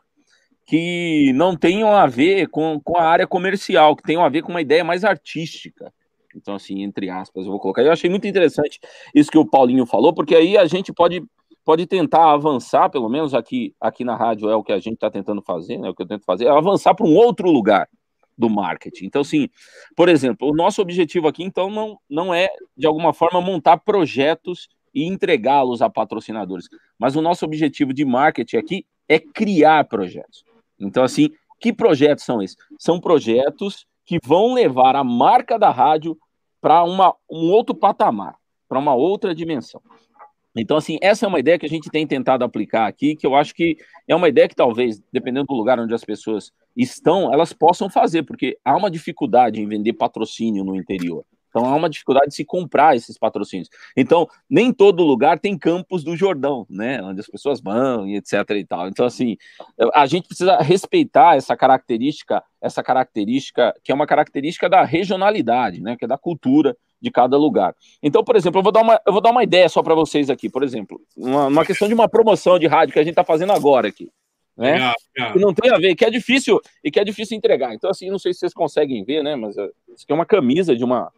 que 0.66 1.32
não 1.34 1.56
tenham 1.56 1.92
a 1.92 2.06
ver 2.06 2.48
com, 2.48 2.80
com 2.82 2.96
a 2.96 3.04
área 3.04 3.26
comercial, 3.26 3.94
que 3.94 4.02
tenham 4.02 4.24
a 4.24 4.28
ver 4.28 4.42
com 4.42 4.50
uma 4.50 4.60
ideia 4.60 4.82
mais 4.82 5.04
artística. 5.04 5.92
Então, 6.34 6.54
assim, 6.54 6.82
entre 6.82 7.08
aspas, 7.08 7.44
eu 7.44 7.50
vou 7.50 7.60
colocar. 7.60 7.82
Eu 7.82 7.92
achei 7.92 8.10
muito 8.10 8.26
interessante 8.26 8.80
isso 9.14 9.30
que 9.30 9.38
o 9.38 9.46
Paulinho 9.46 9.86
falou, 9.86 10.12
porque 10.12 10.34
aí 10.34 10.56
a 10.58 10.66
gente 10.66 10.92
pode, 10.92 11.22
pode 11.64 11.86
tentar 11.86 12.32
avançar, 12.32 12.90
pelo 12.90 13.08
menos 13.08 13.32
aqui, 13.32 13.74
aqui 13.80 14.04
na 14.04 14.16
rádio 14.16 14.50
é 14.50 14.56
o 14.56 14.62
que 14.62 14.72
a 14.72 14.78
gente 14.78 14.94
está 14.94 15.10
tentando 15.10 15.40
fazer, 15.40 15.78
né? 15.78 15.88
O 15.88 15.94
que 15.94 16.02
eu 16.02 16.06
tento 16.06 16.24
fazer, 16.24 16.46
é 16.46 16.50
avançar 16.50 16.94
para 16.94 17.06
um 17.06 17.14
outro 17.14 17.50
lugar 17.50 17.88
do 18.36 18.50
marketing. 18.50 19.06
Então, 19.06 19.22
assim, 19.22 19.48
por 19.96 20.08
exemplo, 20.08 20.48
o 20.48 20.54
nosso 20.54 20.82
objetivo 20.82 21.28
aqui, 21.28 21.42
então, 21.42 21.70
não, 21.70 21.98
não 22.08 22.34
é, 22.34 22.48
de 22.76 22.86
alguma 22.86 23.12
forma, 23.12 23.40
montar 23.40 23.78
projetos 23.78 24.68
e 24.94 25.04
entregá-los 25.04 25.82
a 25.82 25.90
patrocinadores. 25.90 26.68
Mas 26.98 27.16
o 27.16 27.22
nosso 27.22 27.44
objetivo 27.44 27.92
de 27.92 28.04
marketing 28.04 28.56
aqui 28.56 28.86
é 29.08 29.18
criar 29.18 29.84
projetos. 29.84 30.44
Então, 30.78 31.02
assim, 31.02 31.30
que 31.60 31.72
projetos 31.72 32.24
são 32.24 32.42
esses? 32.42 32.56
São 32.78 33.00
projetos 33.00 33.86
que 34.04 34.18
vão 34.24 34.52
levar 34.52 34.94
a 34.96 35.04
marca 35.04 35.58
da 35.58 35.70
rádio 35.70 36.16
para 36.60 36.84
um 36.84 37.50
outro 37.50 37.74
patamar, 37.74 38.36
para 38.68 38.78
uma 38.78 38.94
outra 38.94 39.34
dimensão. 39.34 39.80
Então, 40.56 40.76
assim, 40.78 40.98
essa 41.02 41.26
é 41.26 41.28
uma 41.28 41.38
ideia 41.38 41.58
que 41.58 41.66
a 41.66 41.68
gente 41.68 41.90
tem 41.90 42.06
tentado 42.06 42.42
aplicar 42.42 42.86
aqui, 42.86 43.14
que 43.14 43.26
eu 43.26 43.34
acho 43.34 43.54
que 43.54 43.76
é 44.08 44.16
uma 44.16 44.28
ideia 44.28 44.48
que 44.48 44.54
talvez, 44.54 45.02
dependendo 45.12 45.46
do 45.46 45.54
lugar 45.54 45.78
onde 45.78 45.92
as 45.92 46.04
pessoas 46.04 46.50
estão, 46.76 47.32
elas 47.32 47.52
possam 47.52 47.88
fazer, 47.88 48.22
porque 48.22 48.58
há 48.64 48.76
uma 48.76 48.90
dificuldade 48.90 49.60
em 49.60 49.66
vender 49.66 49.94
patrocínio 49.94 50.64
no 50.64 50.76
interior. 50.76 51.24
Então 51.56 51.64
há 51.64 51.74
uma 51.74 51.88
dificuldade 51.88 52.28
de 52.28 52.34
se 52.34 52.44
comprar 52.44 52.94
esses 52.96 53.16
patrocínios. 53.16 53.70
Então, 53.96 54.28
nem 54.48 54.70
todo 54.70 55.02
lugar 55.02 55.38
tem 55.38 55.56
campos 55.56 56.04
do 56.04 56.14
Jordão, 56.14 56.66
né? 56.68 57.02
Onde 57.02 57.20
as 57.20 57.26
pessoas 57.26 57.62
vão 57.62 58.06
e 58.06 58.16
etc 58.16 58.50
e 58.50 58.64
tal. 58.64 58.88
Então, 58.88 59.06
assim, 59.06 59.38
a 59.94 60.04
gente 60.04 60.28
precisa 60.28 60.58
respeitar 60.58 61.34
essa 61.34 61.56
característica, 61.56 62.44
essa 62.60 62.82
característica 62.82 63.74
que 63.82 63.90
é 63.90 63.94
uma 63.94 64.06
característica 64.06 64.68
da 64.68 64.84
regionalidade, 64.84 65.80
né? 65.80 65.96
Que 65.96 66.04
é 66.04 66.08
da 66.08 66.18
cultura 66.18 66.76
de 67.00 67.10
cada 67.10 67.38
lugar. 67.38 67.74
Então, 68.02 68.22
por 68.22 68.36
exemplo, 68.36 68.58
eu 68.58 68.62
vou 68.62 68.72
dar 68.72 68.82
uma, 68.82 69.00
eu 69.06 69.12
vou 69.14 69.22
dar 69.22 69.30
uma 69.30 69.42
ideia 69.42 69.68
só 69.70 69.82
para 69.82 69.94
vocês 69.94 70.28
aqui. 70.28 70.50
Por 70.50 70.62
exemplo, 70.62 71.00
uma, 71.16 71.46
uma 71.46 71.64
questão 71.64 71.88
de 71.88 71.94
uma 71.94 72.08
promoção 72.08 72.58
de 72.58 72.66
rádio 72.66 72.92
que 72.92 72.98
a 72.98 73.02
gente 73.02 73.12
está 73.12 73.24
fazendo 73.24 73.52
agora 73.52 73.88
aqui 73.88 74.10
né? 74.56 74.72
Legal, 74.72 74.94
legal. 75.16 75.32
Que 75.32 75.38
não 75.38 75.54
tem 75.54 75.70
a 75.70 75.78
ver, 75.78 75.94
que 75.94 76.04
é 76.04 76.10
difícil 76.10 76.60
e 76.82 76.90
que 76.90 76.98
é 76.98 77.04
difícil 77.04 77.36
entregar. 77.36 77.74
Então, 77.74 77.90
assim, 77.90 78.10
não 78.10 78.18
sei 78.18 78.32
se 78.32 78.40
vocês 78.40 78.54
conseguem 78.54 79.04
ver, 79.04 79.22
né? 79.22 79.36
Mas 79.36 79.56
uh, 79.56 79.70
isso 79.88 80.04
aqui 80.04 80.12
é 80.12 80.14
uma 80.14 80.26
camisa 80.26 80.74
de 80.74 80.84
uma 80.84 81.12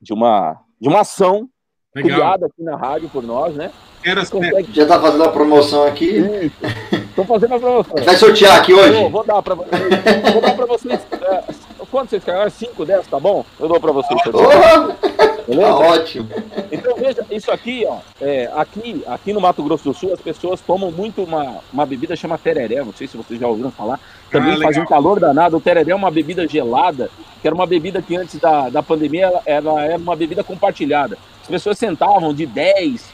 de 0.00 0.12
uma 0.12 0.60
de 0.80 0.88
uma 0.88 1.00
ação 1.00 1.48
legal. 1.94 2.18
criada 2.18 2.46
aqui 2.46 2.62
na 2.62 2.76
rádio 2.76 3.08
por 3.08 3.22
nós, 3.22 3.54
né? 3.54 3.70
Era 4.04 4.26
consegue... 4.26 4.72
Já 4.72 4.86
tá 4.86 5.00
fazendo 5.00 5.24
a 5.24 5.32
promoção 5.32 5.86
aqui. 5.86 6.16
Estou 6.92 7.24
fazendo 7.24 7.54
a 7.54 7.58
promoção. 7.58 8.04
Vai 8.04 8.16
sortear 8.16 8.58
aqui 8.58 8.74
hoje? 8.74 8.92
Vou, 8.92 9.10
vou 9.10 9.24
dar 9.24 9.40
para 9.40 9.54
vocês. 9.54 9.80
vou 10.32 10.42
dar 10.42 10.54
para 10.54 10.66
vocês. 10.66 11.00
É, 11.12 11.44
quanto 11.90 12.10
vocês 12.10 12.24
querem? 12.24 12.50
5, 12.50 12.84
10, 12.84 13.06
tá 13.06 13.20
bom? 13.20 13.46
Eu 13.58 13.68
dou 13.68 13.80
para 13.80 13.92
vocês. 13.92 14.20
Oh! 14.26 15.13
Beleza? 15.46 15.68
Tá 15.68 15.76
ótimo. 15.76 16.28
Então, 16.72 16.96
veja, 16.96 17.26
isso 17.30 17.50
aqui, 17.50 17.84
ó, 17.86 17.98
é, 18.20 18.50
aqui, 18.56 19.02
aqui 19.06 19.32
no 19.32 19.40
Mato 19.40 19.62
Grosso 19.62 19.84
do 19.84 19.94
Sul, 19.94 20.12
as 20.12 20.20
pessoas 20.20 20.60
tomam 20.60 20.90
muito 20.90 21.22
uma, 21.22 21.58
uma 21.72 21.86
bebida 21.86 22.16
chamada 22.16 22.40
tereré, 22.42 22.82
não 22.82 22.92
sei 22.92 23.06
se 23.06 23.16
vocês 23.16 23.38
já 23.38 23.46
ouviram 23.46 23.70
falar. 23.70 24.00
Também 24.30 24.54
ah, 24.54 24.62
faz 24.62 24.76
um 24.76 24.86
calor 24.86 25.20
danado. 25.20 25.56
O 25.56 25.60
tereré 25.60 25.92
é 25.92 25.94
uma 25.94 26.10
bebida 26.10 26.48
gelada, 26.48 27.10
que 27.40 27.46
era 27.46 27.54
uma 27.54 27.66
bebida 27.66 28.00
que 28.00 28.16
antes 28.16 28.40
da, 28.40 28.68
da 28.68 28.82
pandemia 28.82 29.26
ela, 29.26 29.42
ela 29.44 29.84
era 29.84 29.98
uma 29.98 30.16
bebida 30.16 30.42
compartilhada. 30.42 31.18
As 31.42 31.48
pessoas 31.48 31.78
sentavam 31.78 32.32
de 32.32 32.46
10, 32.46 33.04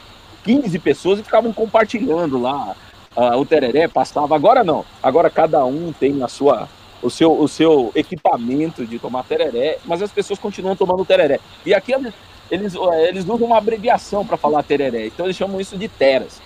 15 0.45 0.79
pessoas 0.79 1.19
e 1.19 1.23
ficavam 1.23 1.53
compartilhando 1.53 2.41
lá 2.41 2.77
uh, 3.17 3.37
o 3.37 3.45
tereré, 3.45 3.89
passava. 3.89 4.35
Agora 4.35 4.63
não. 4.63 4.85
Agora 5.03 5.29
cada 5.29 5.65
um 5.65 5.93
tem 5.93 6.23
a 6.23 6.29
sua 6.29 6.69
o 7.03 7.11
seu, 7.11 7.33
o 7.33 7.49
seu 7.49 7.91
equipamento 7.95 8.87
de 8.87 8.99
tomar 8.99 9.25
tereré, 9.25 9.79
mas 9.85 10.03
as 10.03 10.13
pessoas 10.13 10.39
continuam 10.39 10.77
tomando 10.77 11.05
tereré. 11.05 11.41
E 11.65 11.73
aqui 11.73 11.93
eles, 11.93 12.15
eles 12.51 13.25
usam 13.25 13.47
uma 13.47 13.59
abreviação 13.59 14.27
para 14.27 14.37
falar 14.37 14.63
tereré, 14.63 15.07
então 15.07 15.27
eles 15.27 15.37
chamam 15.37 15.61
isso 15.61 15.77
de 15.77 15.89
teras. 15.89 16.41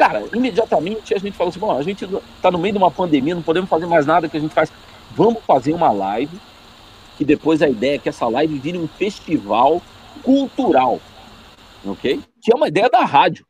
Cara, 0.00 0.24
imediatamente 0.32 1.12
a 1.12 1.18
gente 1.18 1.36
falou 1.36 1.50
assim: 1.50 1.60
bom, 1.60 1.76
a 1.76 1.82
gente 1.82 2.06
está 2.36 2.50
no 2.50 2.58
meio 2.58 2.72
de 2.72 2.78
uma 2.78 2.90
pandemia, 2.90 3.34
não 3.34 3.42
podemos 3.42 3.68
fazer 3.68 3.84
mais 3.84 4.06
nada 4.06 4.30
que 4.30 4.36
a 4.36 4.40
gente 4.40 4.54
faz. 4.54 4.72
Vamos 5.10 5.42
fazer 5.44 5.74
uma 5.74 5.92
live, 5.92 6.38
que 7.18 7.24
depois 7.24 7.60
a 7.60 7.68
ideia 7.68 7.96
é 7.96 7.98
que 7.98 8.08
essa 8.08 8.26
live 8.26 8.58
vire 8.58 8.78
um 8.78 8.88
festival 8.88 9.82
cultural, 10.22 10.98
ok? 11.84 12.18
Que 12.40 12.50
é 12.50 12.56
uma 12.56 12.68
ideia 12.68 12.88
da 12.88 13.04
rádio, 13.04 13.44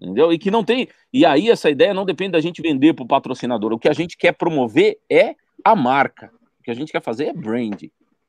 entendeu? 0.00 0.32
E 0.32 0.38
que 0.38 0.50
não 0.50 0.64
tem. 0.64 0.88
E 1.12 1.26
aí 1.26 1.50
essa 1.50 1.68
ideia 1.68 1.92
não 1.92 2.06
depende 2.06 2.32
da 2.32 2.40
gente 2.40 2.62
vender 2.62 2.94
para 2.94 3.04
o 3.04 3.08
patrocinador. 3.08 3.72
O 3.74 3.78
que 3.78 3.88
a 3.88 3.92
gente 3.92 4.16
quer 4.16 4.32
promover 4.32 4.98
é 5.10 5.34
a 5.64 5.74
marca. 5.74 6.30
O 6.60 6.62
que 6.62 6.70
a 6.70 6.74
gente 6.74 6.92
quer 6.92 7.02
fazer 7.02 7.26
é 7.26 7.32
brand. 7.32 7.82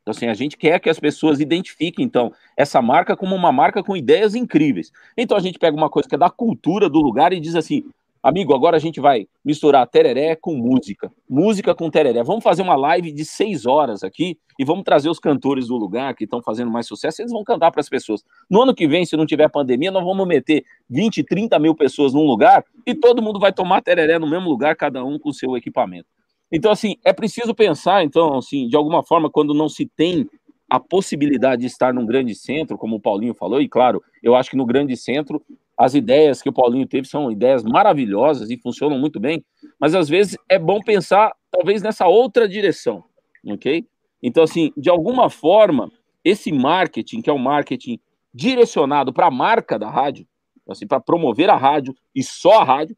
Então, 0.04 0.12
assim, 0.12 0.28
a 0.28 0.34
gente 0.34 0.58
quer 0.58 0.80
que 0.80 0.90
as 0.90 1.00
pessoas 1.00 1.40
identifiquem, 1.40 2.04
então, 2.04 2.32
essa 2.58 2.82
marca 2.82 3.16
como 3.16 3.34
uma 3.36 3.52
marca 3.54 3.82
com 3.82 3.96
ideias 3.96 4.36
incríveis. 4.36 4.92
Então, 5.18 5.38
a 5.38 5.40
gente 5.40 5.58
pega 5.58 5.76
uma 5.76 5.90
coisa 5.90 6.10
que 6.10 6.16
é 6.16 6.18
da 6.18 6.30
cultura 6.30 6.90
do 6.90 7.00
lugar 7.00 7.32
e 7.32 7.40
diz 7.40 7.56
assim, 7.56 7.86
amigo, 8.22 8.54
agora 8.54 8.76
a 8.76 8.80
gente 8.80 9.00
vai 9.00 9.28
misturar 9.44 9.88
tereré 9.88 10.36
com 10.36 10.56
música, 10.56 11.12
música 11.30 11.74
com 11.74 11.90
tereré. 11.90 12.22
Vamos 12.22 12.44
fazer 12.44 12.62
uma 12.62 12.76
live 12.76 13.14
de 13.14 13.24
seis 13.24 13.66
horas 13.66 14.04
aqui 14.04 14.38
e 14.60 14.66
vamos 14.66 14.84
trazer 14.84 15.10
os 15.10 15.20
cantores 15.20 15.68
do 15.68 15.78
lugar 15.78 16.14
que 16.16 16.26
estão 16.26 16.42
fazendo 16.42 16.70
mais 16.70 16.86
sucesso, 16.86 17.22
eles 17.22 17.32
vão 17.32 17.44
cantar 17.44 17.72
para 17.72 17.82
as 17.82 17.90
pessoas. 17.90 18.24
No 18.50 18.62
ano 18.62 18.76
que 18.76 18.88
vem, 18.88 19.06
se 19.06 19.16
não 19.16 19.26
tiver 19.26 19.50
pandemia, 19.50 19.90
nós 19.90 20.04
vamos 20.04 20.28
meter 20.28 20.66
20, 20.90 21.24
30 21.24 21.58
mil 21.60 21.76
pessoas 21.76 22.14
num 22.14 22.26
lugar 22.26 22.64
e 22.86 22.94
todo 22.94 23.22
mundo 23.22 23.40
vai 23.40 23.54
tomar 23.54 23.82
tereré 23.82 24.20
no 24.20 24.30
mesmo 24.30 24.50
lugar, 24.50 24.76
cada 24.76 25.04
um 25.04 25.18
com 25.18 25.30
o 25.30 25.34
seu 25.34 25.56
equipamento. 25.56 26.08
Então, 26.52 26.72
assim, 26.72 26.98
é 27.04 27.12
preciso 27.12 27.54
pensar, 27.56 28.04
então, 28.04 28.38
assim, 28.38 28.68
de 28.68 28.76
alguma 28.76 29.04
forma, 29.04 29.30
quando 29.30 29.54
não 29.54 29.68
se 29.68 29.86
tem 29.86 30.30
a 30.70 30.80
possibilidade 30.80 31.62
de 31.62 31.68
estar 31.68 31.94
num 31.94 32.06
grande 32.06 32.34
centro, 32.34 32.78
como 32.78 32.96
o 32.96 33.00
Paulinho 33.00 33.34
falou, 33.34 33.62
e 33.62 33.68
claro, 33.68 34.02
eu 34.22 34.36
acho 34.36 34.50
que 34.50 34.58
no 34.58 34.66
grande 34.66 34.98
centro 34.98 35.42
as 35.78 35.96
ideias 35.96 36.42
que 36.42 36.50
o 36.50 36.54
Paulinho 36.54 36.88
teve 36.88 37.08
são 37.08 37.32
ideias 37.32 37.64
maravilhosas 37.64 38.50
e 38.50 38.58
funcionam 38.58 38.98
muito 38.98 39.20
bem, 39.20 39.44
mas 39.80 39.96
às 39.96 40.08
vezes 40.08 40.38
é 40.48 40.58
bom 40.58 40.80
pensar, 40.80 41.32
talvez, 41.52 41.82
nessa 41.82 42.08
outra 42.08 42.48
direção, 42.48 43.04
ok? 43.46 43.86
Então, 44.22 44.44
assim, 44.44 44.72
de 44.78 44.90
alguma 44.90 45.30
forma, 45.30 45.92
esse 46.24 46.52
marketing, 46.52 47.22
que 47.22 47.30
é 47.30 47.34
um 47.34 47.38
marketing 47.38 48.00
direcionado 48.34 49.12
para 49.12 49.28
a 49.28 49.32
marca 49.32 49.78
da 49.78 49.90
rádio, 49.90 50.26
assim, 50.70 50.88
para 50.88 51.00
promover 51.00 51.50
a 51.50 51.58
rádio 51.58 51.94
e 52.16 52.24
só 52.24 52.62
a 52.62 52.64
rádio, 52.64 52.96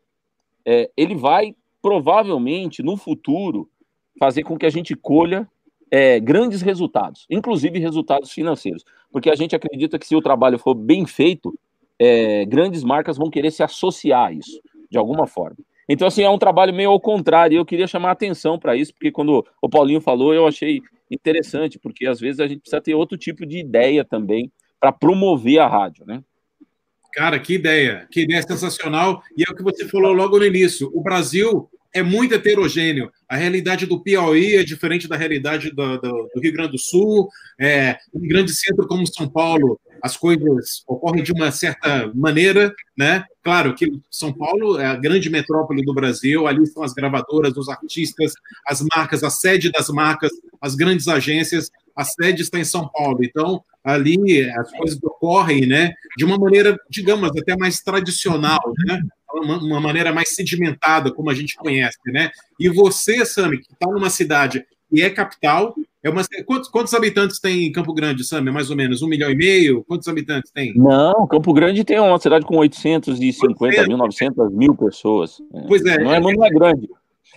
é, 0.65 0.89
ele 0.95 1.15
vai 1.15 1.55
provavelmente 1.85 2.81
no 2.81 2.97
futuro 2.97 3.69
fazer 4.19 4.41
com 4.41 4.57
que 4.57 4.65
a 4.65 4.71
gente 4.71 4.95
colha 4.95 5.47
é, 5.91 6.19
grandes 6.19 6.63
resultados, 6.63 7.27
inclusive 7.29 7.77
resultados 7.77 8.31
financeiros, 8.31 8.83
porque 9.11 9.29
a 9.29 9.35
gente 9.35 9.55
acredita 9.55 9.99
que 9.99 10.07
se 10.07 10.15
o 10.15 10.21
trabalho 10.21 10.57
for 10.57 10.73
bem 10.73 11.05
feito, 11.05 11.53
é, 11.99 12.43
grandes 12.45 12.83
marcas 12.83 13.17
vão 13.17 13.29
querer 13.29 13.51
se 13.51 13.61
associar 13.61 14.29
a 14.29 14.31
isso, 14.31 14.59
de 14.89 14.97
alguma 14.97 15.27
forma. 15.27 15.57
Então, 15.87 16.07
assim, 16.07 16.23
é 16.23 16.29
um 16.29 16.39
trabalho 16.39 16.73
meio 16.73 16.89
ao 16.89 16.99
contrário, 16.99 17.55
eu 17.55 17.65
queria 17.65 17.85
chamar 17.85 18.09
a 18.09 18.13
atenção 18.13 18.57
para 18.57 18.75
isso, 18.75 18.91
porque 18.91 19.11
quando 19.11 19.45
o 19.61 19.69
Paulinho 19.69 20.01
falou, 20.01 20.33
eu 20.33 20.47
achei 20.47 20.81
interessante, 21.11 21.77
porque 21.77 22.07
às 22.07 22.19
vezes 22.19 22.39
a 22.39 22.47
gente 22.47 22.61
precisa 22.61 22.81
ter 22.81 22.95
outro 22.95 23.15
tipo 23.15 23.45
de 23.45 23.59
ideia 23.59 24.03
também 24.03 24.51
para 24.79 24.91
promover 24.91 25.59
a 25.59 25.67
rádio, 25.67 26.03
né? 26.03 26.23
Cara, 27.15 27.39
que 27.39 27.53
ideia, 27.53 28.05
que 28.11 28.23
ideia 28.23 28.41
sensacional. 28.41 29.23
E 29.37 29.43
é 29.47 29.49
o 29.49 29.55
que 29.55 29.63
você 29.63 29.87
falou 29.87 30.11
logo 30.11 30.37
no 30.37 30.45
início. 30.45 30.91
O 30.93 31.01
Brasil 31.01 31.69
é 31.95 32.03
muito 32.03 32.35
heterogêneo. 32.35 33.09
A 33.27 33.37
realidade 33.37 33.85
do 33.85 34.03
Piauí 34.03 34.55
é 34.57 34.65
diferente 34.65 35.07
da 35.07 35.15
realidade 35.15 35.71
do, 35.71 35.97
do, 35.97 36.29
do 36.35 36.41
Rio 36.41 36.51
Grande 36.51 36.73
do 36.73 36.77
Sul. 36.77 37.29
É, 37.57 37.97
um 38.13 38.27
grande 38.27 38.53
centro 38.53 38.85
como 38.85 39.07
São 39.07 39.29
Paulo, 39.29 39.79
as 40.01 40.17
coisas 40.17 40.83
ocorrem 40.85 41.23
de 41.23 41.31
uma 41.31 41.51
certa 41.51 42.11
maneira, 42.13 42.75
né? 42.97 43.23
Claro 43.41 43.73
que 43.73 43.87
São 44.11 44.33
Paulo 44.33 44.77
é 44.77 44.85
a 44.85 44.95
grande 44.95 45.29
metrópole 45.29 45.85
do 45.85 45.93
Brasil, 45.93 46.45
ali 46.45 46.63
estão 46.63 46.83
as 46.83 46.93
gravadoras, 46.93 47.55
os 47.55 47.69
artistas, 47.69 48.33
as 48.67 48.81
marcas, 48.93 49.23
a 49.23 49.29
sede 49.29 49.71
das 49.71 49.87
marcas, 49.87 50.31
as 50.59 50.75
grandes 50.75 51.07
agências, 51.07 51.71
a 51.95 52.03
sede 52.03 52.41
está 52.41 52.59
em 52.59 52.65
São 52.65 52.89
Paulo. 52.89 53.19
Então, 53.23 53.63
ali 53.81 54.43
as 54.49 54.69
coisas 54.71 54.99
ocorrem, 55.01 55.65
né, 55.65 55.93
de 56.17 56.25
uma 56.25 56.37
maneira, 56.37 56.77
digamos, 56.89 57.29
até 57.29 57.55
mais 57.55 57.79
tradicional, 57.79 58.59
né? 58.85 58.99
Uma, 59.33 59.57
uma 59.57 59.81
maneira 59.81 60.13
mais 60.13 60.29
sedimentada, 60.29 61.11
como 61.11 61.29
a 61.29 61.33
gente 61.33 61.55
conhece, 61.55 61.99
né? 62.07 62.31
E 62.59 62.69
você, 62.69 63.25
Sami, 63.25 63.59
que 63.59 63.73
está 63.73 63.87
numa 63.87 64.09
cidade 64.09 64.65
e 64.91 65.01
é 65.01 65.09
capital, 65.09 65.75
é 66.03 66.09
uma, 66.09 66.21
quantos, 66.45 66.69
quantos, 66.69 66.93
habitantes 66.93 67.39
tem 67.39 67.65
em 67.65 67.71
Campo 67.71 67.93
Grande, 67.93 68.23
Sami? 68.23 68.51
Mais 68.51 68.69
ou 68.69 68.75
menos? 68.75 69.01
Um 69.01 69.07
milhão 69.07 69.29
e 69.29 69.35
meio? 69.35 69.83
Quantos 69.85 70.07
habitantes 70.07 70.51
tem? 70.51 70.73
Não, 70.75 71.27
Campo 71.27 71.51
Grande 71.53 71.83
tem 71.83 71.99
uma 71.99 72.19
cidade 72.19 72.45
com 72.45 72.57
850 72.57 73.87
mil, 73.87 73.97
900 73.97 74.53
mil 74.53 74.75
pessoas. 74.75 75.41
Pois 75.67 75.83
é. 75.83 75.97
Não 75.97 76.13
é, 76.13 76.19
não 76.19 76.45
é 76.45 76.49
grande. 76.49 76.87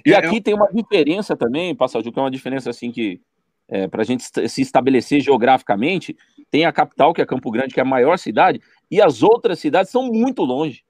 E 0.04 0.12
é, 0.12 0.16
aqui 0.16 0.36
é... 0.36 0.40
tem 0.40 0.54
uma 0.54 0.68
diferença 0.72 1.34
também, 1.36 1.74
Passagem, 1.74 2.12
que 2.12 2.18
é 2.18 2.22
uma 2.22 2.30
diferença 2.30 2.70
assim 2.70 2.92
que, 2.92 3.20
é, 3.68 3.88
para 3.88 4.02
a 4.02 4.04
gente 4.04 4.22
se 4.48 4.60
estabelecer 4.60 5.20
geograficamente, 5.20 6.14
tem 6.50 6.64
a 6.64 6.72
capital, 6.72 7.12
que 7.12 7.22
é 7.22 7.26
Campo 7.26 7.50
Grande, 7.50 7.74
que 7.74 7.80
é 7.80 7.82
a 7.82 7.86
maior 7.86 8.18
cidade, 8.18 8.60
e 8.90 9.00
as 9.00 9.22
outras 9.22 9.58
cidades 9.58 9.90
são 9.90 10.04
muito 10.04 10.42
longe 10.42 10.82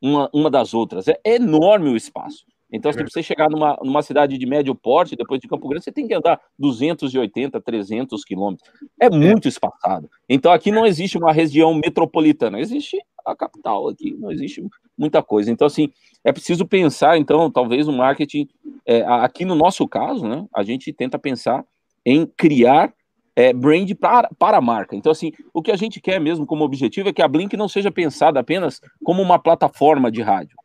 uma, 0.00 0.28
uma 0.32 0.50
das 0.50 0.74
outras. 0.74 1.08
É 1.08 1.18
enorme 1.24 1.90
o 1.90 1.96
espaço. 1.96 2.44
Então, 2.72 2.92
se 2.92 3.02
você 3.02 3.22
chegar 3.22 3.48
numa, 3.48 3.78
numa 3.82 4.02
cidade 4.02 4.36
de 4.36 4.44
médio 4.44 4.74
porte, 4.74 5.14
depois 5.14 5.40
de 5.40 5.46
Campo 5.46 5.68
Grande, 5.68 5.84
você 5.84 5.92
tem 5.92 6.06
que 6.06 6.14
andar 6.14 6.40
280, 6.58 7.60
300 7.60 8.24
quilômetros. 8.24 8.68
É 9.00 9.08
muito 9.08 9.46
espaçado. 9.46 10.10
Então, 10.28 10.52
aqui 10.52 10.72
não 10.72 10.84
existe 10.84 11.16
uma 11.16 11.32
região 11.32 11.72
metropolitana, 11.74 12.58
existe 12.58 12.98
a 13.24 13.34
capital 13.34 13.88
aqui, 13.88 14.14
não 14.18 14.30
existe 14.30 14.64
muita 14.96 15.22
coisa. 15.22 15.50
Então, 15.50 15.66
assim, 15.66 15.90
é 16.24 16.32
preciso 16.32 16.66
pensar, 16.66 17.18
então, 17.18 17.50
talvez 17.50 17.86
o 17.88 17.92
marketing, 17.92 18.48
é, 18.84 19.02
aqui 19.02 19.44
no 19.44 19.54
nosso 19.54 19.86
caso, 19.86 20.26
né, 20.26 20.44
a 20.54 20.62
gente 20.62 20.92
tenta 20.92 21.18
pensar 21.18 21.64
em 22.04 22.26
criar 22.26 22.92
é, 23.36 23.52
brand 23.52 23.92
para, 23.94 24.30
para 24.38 24.56
a 24.56 24.62
marca. 24.62 24.96
Então, 24.96 25.12
assim, 25.12 25.30
o 25.52 25.62
que 25.62 25.70
a 25.70 25.76
gente 25.76 26.00
quer 26.00 26.18
mesmo 26.18 26.46
como 26.46 26.64
objetivo 26.64 27.10
é 27.10 27.12
que 27.12 27.20
a 27.20 27.28
Blink 27.28 27.54
não 27.54 27.68
seja 27.68 27.92
pensada 27.92 28.40
apenas 28.40 28.80
como 29.04 29.22
uma 29.22 29.38
plataforma 29.38 30.10
de 30.10 30.22
rádio, 30.22 30.56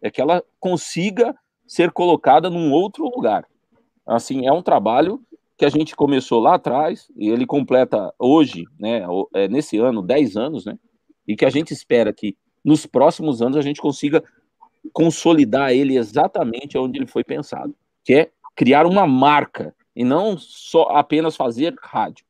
é 0.00 0.08
que 0.08 0.20
ela 0.20 0.42
consiga 0.60 1.34
ser 1.66 1.90
colocada 1.90 2.48
num 2.48 2.70
outro 2.70 3.04
lugar. 3.04 3.44
Assim, 4.06 4.46
é 4.46 4.52
um 4.52 4.62
trabalho 4.62 5.20
que 5.58 5.64
a 5.64 5.68
gente 5.68 5.96
começou 5.96 6.40
lá 6.40 6.54
atrás 6.54 7.10
e 7.16 7.28
ele 7.28 7.44
completa 7.44 8.14
hoje, 8.18 8.64
né, 8.78 9.02
é, 9.34 9.48
nesse 9.48 9.78
ano, 9.78 10.00
10 10.00 10.36
anos, 10.36 10.64
né, 10.64 10.78
e 11.26 11.36
que 11.36 11.44
a 11.44 11.50
gente 11.50 11.72
espera 11.72 12.12
que 12.12 12.36
nos 12.64 12.86
próximos 12.86 13.42
anos 13.42 13.56
a 13.56 13.62
gente 13.62 13.80
consiga 13.80 14.22
consolidar 14.92 15.72
ele 15.72 15.96
exatamente 15.96 16.78
onde 16.78 16.98
ele 16.98 17.06
foi 17.06 17.24
pensado, 17.24 17.74
que 18.04 18.14
é 18.14 18.30
criar 18.54 18.86
uma 18.86 19.06
marca 19.06 19.74
e 19.94 20.04
não 20.04 20.38
só 20.38 20.84
apenas 20.96 21.36
fazer 21.36 21.74
rádio. 21.82 22.24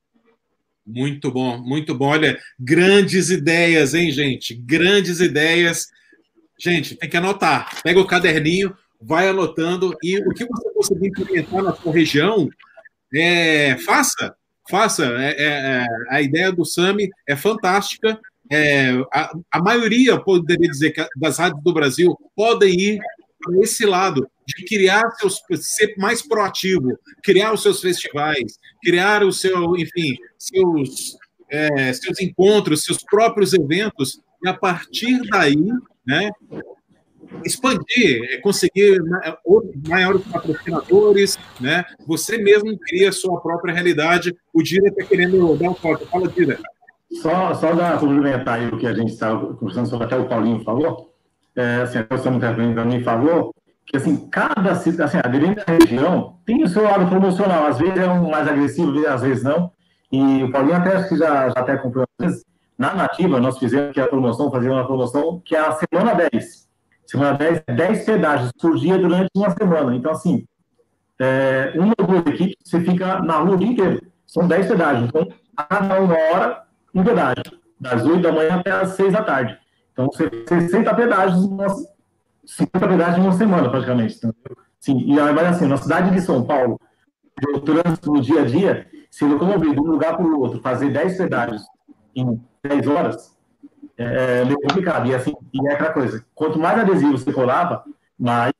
Muito 0.84 1.30
bom, 1.30 1.58
muito 1.58 1.94
bom. 1.94 2.08
Olha, 2.08 2.38
grandes 2.58 3.30
ideias, 3.30 3.94
hein, 3.94 4.10
gente? 4.10 4.54
Grandes 4.54 5.20
ideias. 5.20 5.88
Gente, 6.58 6.96
tem 6.96 7.08
que 7.08 7.16
anotar. 7.16 7.80
Pega 7.82 8.00
o 8.00 8.06
caderninho, 8.06 8.76
vai 9.00 9.28
anotando 9.28 9.96
e 10.02 10.18
o 10.18 10.30
que 10.30 10.44
você 10.44 10.70
conseguir 10.70 11.08
implementar 11.08 11.62
na 11.62 11.74
sua 11.74 11.92
região, 11.92 12.48
é, 13.14 13.76
faça, 13.78 14.34
faça. 14.68 15.04
É, 15.04 15.36
é, 15.38 15.44
é 15.44 15.86
a 16.10 16.22
ideia 16.22 16.50
do 16.52 16.64
Sami 16.64 17.10
é 17.28 17.36
fantástica. 17.36 18.18
É, 18.50 18.90
a, 19.12 19.32
a, 19.50 19.62
maioria, 19.62 20.20
poderia 20.20 20.68
dizer, 20.68 20.94
das 21.16 21.38
rádios 21.38 21.62
do 21.62 21.72
Brasil 21.72 22.16
podem 22.34 22.74
ir 22.78 23.00
para 23.42 23.58
esse 23.60 23.84
lado 23.84 24.28
de 24.46 24.64
criar 24.64 25.10
seus, 25.12 25.40
ser 25.60 25.94
mais 25.98 26.22
proativo, 26.26 26.98
criar 27.22 27.52
os 27.52 27.62
seus 27.62 27.80
festivais, 27.80 28.58
criar 28.82 29.22
o 29.22 29.32
seu, 29.32 29.76
enfim, 29.76 30.16
seus, 30.38 31.16
é, 31.50 31.92
seus 31.92 32.20
encontros, 32.20 32.84
seus 32.84 32.98
próprios 33.04 33.52
eventos, 33.52 34.20
e 34.42 34.48
a 34.48 34.54
partir 34.54 35.20
daí, 35.30 35.64
né, 36.06 36.30
expandir, 37.44 38.24
é, 38.30 38.36
conseguir 38.38 39.00
é, 39.24 39.36
maiores 39.88 40.22
patrocinadores, 40.26 41.38
né? 41.60 41.84
Você 42.06 42.36
mesmo 42.38 42.76
cria 42.78 43.08
a 43.08 43.12
sua 43.12 43.40
própria 43.40 43.72
realidade. 43.72 44.34
O 44.52 44.62
Dira 44.62 44.88
está 44.88 45.04
querendo 45.04 45.56
dar 45.56 45.70
um 45.70 45.74
foco. 45.74 46.04
Fala, 46.06 46.28
Dira. 46.28 46.58
Só, 47.20 47.54
só 47.54 47.74
dar 47.74 47.98
complementar 47.98 48.60
aí 48.60 48.68
o 48.68 48.78
que 48.78 48.86
a 48.86 48.94
gente 48.94 49.12
estava 49.12 49.54
conversando 49.54 49.88
sobre, 49.88 50.06
até 50.06 50.16
o 50.16 50.28
Paulinho 50.28 50.64
falou, 50.64 51.11
é, 51.56 51.82
assim, 51.82 51.98
a 51.98 52.18
Sam 52.18 52.38
também 52.38 53.02
falou, 53.02 53.54
que 53.86 53.96
assim, 53.96 54.28
cada 54.28 54.72
assim, 54.72 54.92
dependendo 54.92 55.56
da 55.56 55.64
região, 55.72 56.38
tem 56.46 56.62
o 56.62 56.68
seu 56.68 56.82
lado 56.82 57.06
promocional. 57.06 57.66
Às 57.66 57.78
vezes 57.78 57.98
é 57.98 58.08
um 58.08 58.30
mais 58.30 58.48
agressivo, 58.48 59.06
às 59.06 59.22
vezes 59.22 59.44
não. 59.44 59.70
E 60.10 60.42
o 60.42 60.50
Paulinho 60.50 60.76
até 60.76 60.96
acho 60.96 61.08
que 61.08 61.16
já, 61.16 61.48
já 61.48 61.60
até 61.60 61.76
comprou 61.76 62.04
às 62.18 62.26
vezes. 62.26 62.44
Na 62.78 62.94
nativa, 62.94 63.38
nós 63.38 63.58
fizemos 63.58 63.92
que 63.92 64.00
a 64.00 64.06
promoção, 64.06 64.50
fazer 64.50 64.70
uma 64.70 64.86
promoção 64.86 65.40
que 65.44 65.54
é 65.54 65.60
a 65.60 65.72
semana 65.72 66.14
10. 66.14 66.68
Semana 67.06 67.36
10 67.36 67.62
é 67.66 67.74
10 67.74 68.04
pedágios 68.04 68.52
por 68.52 68.76
dia 68.76 68.98
durante 68.98 69.28
uma 69.36 69.50
semana. 69.50 69.94
Então, 69.94 70.10
assim, 70.10 70.46
é, 71.18 71.72
uma 71.76 71.92
ou 71.98 72.06
duas 72.06 72.26
equipes, 72.26 72.56
você 72.64 72.80
fica 72.80 73.20
na 73.20 73.38
rua 73.38 73.54
o 73.54 73.58
dia 73.58 73.68
inteiro. 73.68 74.02
São 74.26 74.48
10 74.48 74.66
pedágios. 74.66 75.08
Então, 75.08 75.28
a 75.56 75.62
cada 75.64 76.00
uma 76.00 76.14
hora, 76.14 76.62
um 76.94 77.04
pedágio. 77.04 77.60
Das 77.78 78.04
8 78.04 78.20
da 78.20 78.32
manhã 78.32 78.56
até 78.56 78.70
as 78.70 78.90
6 78.90 79.12
da 79.12 79.22
tarde. 79.22 79.58
Então, 79.92 80.06
você 80.06 80.28
60 80.48 80.94
pedágios, 80.94 81.48
50 82.44 82.88
pedágios 82.88 83.18
em 83.18 83.20
uma 83.20 83.32
semana, 83.32 83.70
praticamente. 83.70 84.16
Entendeu? 84.16 84.56
Sim, 84.80 84.98
e 84.98 85.20
aí, 85.20 85.32
mas 85.32 85.46
assim, 85.46 85.66
na 85.66 85.76
cidade 85.76 86.10
de 86.10 86.20
São 86.20 86.44
Paulo, 86.44 86.80
o 87.54 87.60
trânsito 87.60 88.12
no 88.12 88.20
dia 88.20 88.42
a 88.42 88.44
dia, 88.44 88.86
se 89.10 89.24
locomover 89.24 89.72
de 89.72 89.80
um 89.80 89.84
lugar 89.84 90.16
para 90.16 90.26
o 90.26 90.40
outro, 90.40 90.60
fazer 90.60 90.90
10 90.90 91.18
pedágios 91.18 91.62
em 92.16 92.40
10 92.64 92.86
horas, 92.88 93.36
é, 93.96 94.40
é 94.40 94.44
meio 94.44 94.58
complicado. 94.60 95.08
E, 95.08 95.14
assim, 95.14 95.34
e 95.52 95.68
é 95.68 95.74
aquela 95.74 95.92
coisa, 95.92 96.24
quanto 96.34 96.58
mais 96.58 96.78
adesivo 96.78 97.16
você 97.16 97.32
colava, 97.32 97.84
mais, 98.18 98.52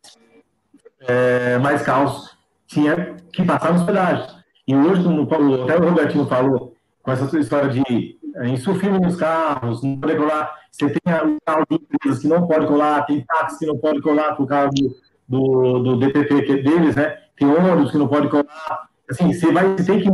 é, 1.00 1.58
mais 1.58 1.82
caos 1.82 2.36
tinha 2.66 3.16
que 3.32 3.44
passar 3.44 3.72
nos 3.72 3.82
pedágios. 3.82 4.36
E 4.66 4.76
hoje, 4.76 5.02
como 5.02 5.64
até 5.64 5.76
o 5.76 5.84
Robertinho 5.84 6.26
falou, 6.26 6.74
com 7.02 7.10
essa 7.10 7.38
história 7.38 7.68
de 7.68 8.18
insufilme 8.44 8.98
nos 8.98 9.16
carros, 9.16 9.82
não 9.82 9.98
poder 9.98 10.16
colar. 10.16 10.54
Você 10.70 10.88
tem 10.88 11.12
o 11.14 11.36
carro 11.44 11.66
de 11.68 11.76
empresas 11.76 12.20
que 12.20 12.28
não 12.28 12.46
pode 12.46 12.66
colar, 12.66 13.04
tem 13.06 13.24
táxi 13.24 13.58
que 13.60 13.66
não 13.66 13.76
pode 13.76 14.00
colar 14.00 14.34
por 14.34 14.46
causa 14.46 14.70
do, 14.70 14.96
do, 15.28 15.78
do 15.80 15.96
DPP 15.98 16.42
que 16.42 16.52
é 16.52 16.56
deles, 16.56 16.96
né? 16.96 17.18
Tem 17.36 17.48
ônibus 17.48 17.90
que 17.90 17.98
não 17.98 18.08
pode 18.08 18.28
colar. 18.28 18.88
Assim, 19.10 19.32
você 19.32 19.52
vai 19.52 19.74
tem 19.74 20.00
que 20.00 20.10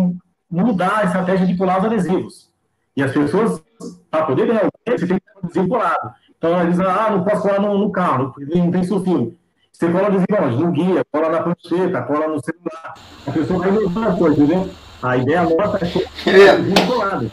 mudar 0.50 0.98
a 0.98 1.04
estratégia 1.04 1.46
de 1.46 1.56
colar 1.56 1.78
os 1.78 1.84
adesivos. 1.84 2.50
E 2.96 3.02
as 3.02 3.12
pessoas, 3.12 3.62
para 4.10 4.26
poder 4.26 4.46
ganhar 4.46 4.66
o 4.66 4.98
você 4.98 5.06
tem 5.06 5.18
que 5.18 5.24
ter 5.24 5.38
adesivo 5.38 5.68
colado. 5.68 6.12
Então, 6.36 6.60
eles 6.60 6.76
dizem, 6.76 6.86
ah, 6.86 7.10
não 7.10 7.24
posso 7.24 7.42
colar 7.42 7.60
no, 7.60 7.78
no 7.78 7.92
carro, 7.92 8.34
não 8.38 8.70
tem 8.70 8.82
sulfilme. 8.82 9.38
Você 9.72 9.88
cola 9.90 10.08
adesivo 10.08 10.42
onde? 10.42 10.56
No 10.56 10.72
guia, 10.72 11.04
cola 11.12 11.28
na 11.28 11.42
prancheta, 11.42 12.02
cola 12.02 12.26
no 12.26 12.40
celular. 12.42 12.94
A 13.26 13.30
pessoa 13.30 13.58
vai 13.60 13.70
mudando 13.70 14.08
a 14.08 14.16
coisa, 14.16 14.42
entendeu? 14.42 14.70
A 15.00 15.16
ideia 15.16 15.42
nossa 15.42 15.78
é, 16.26 16.30
é. 16.30 16.50
adesivo 16.50 16.86
colado 16.92 17.30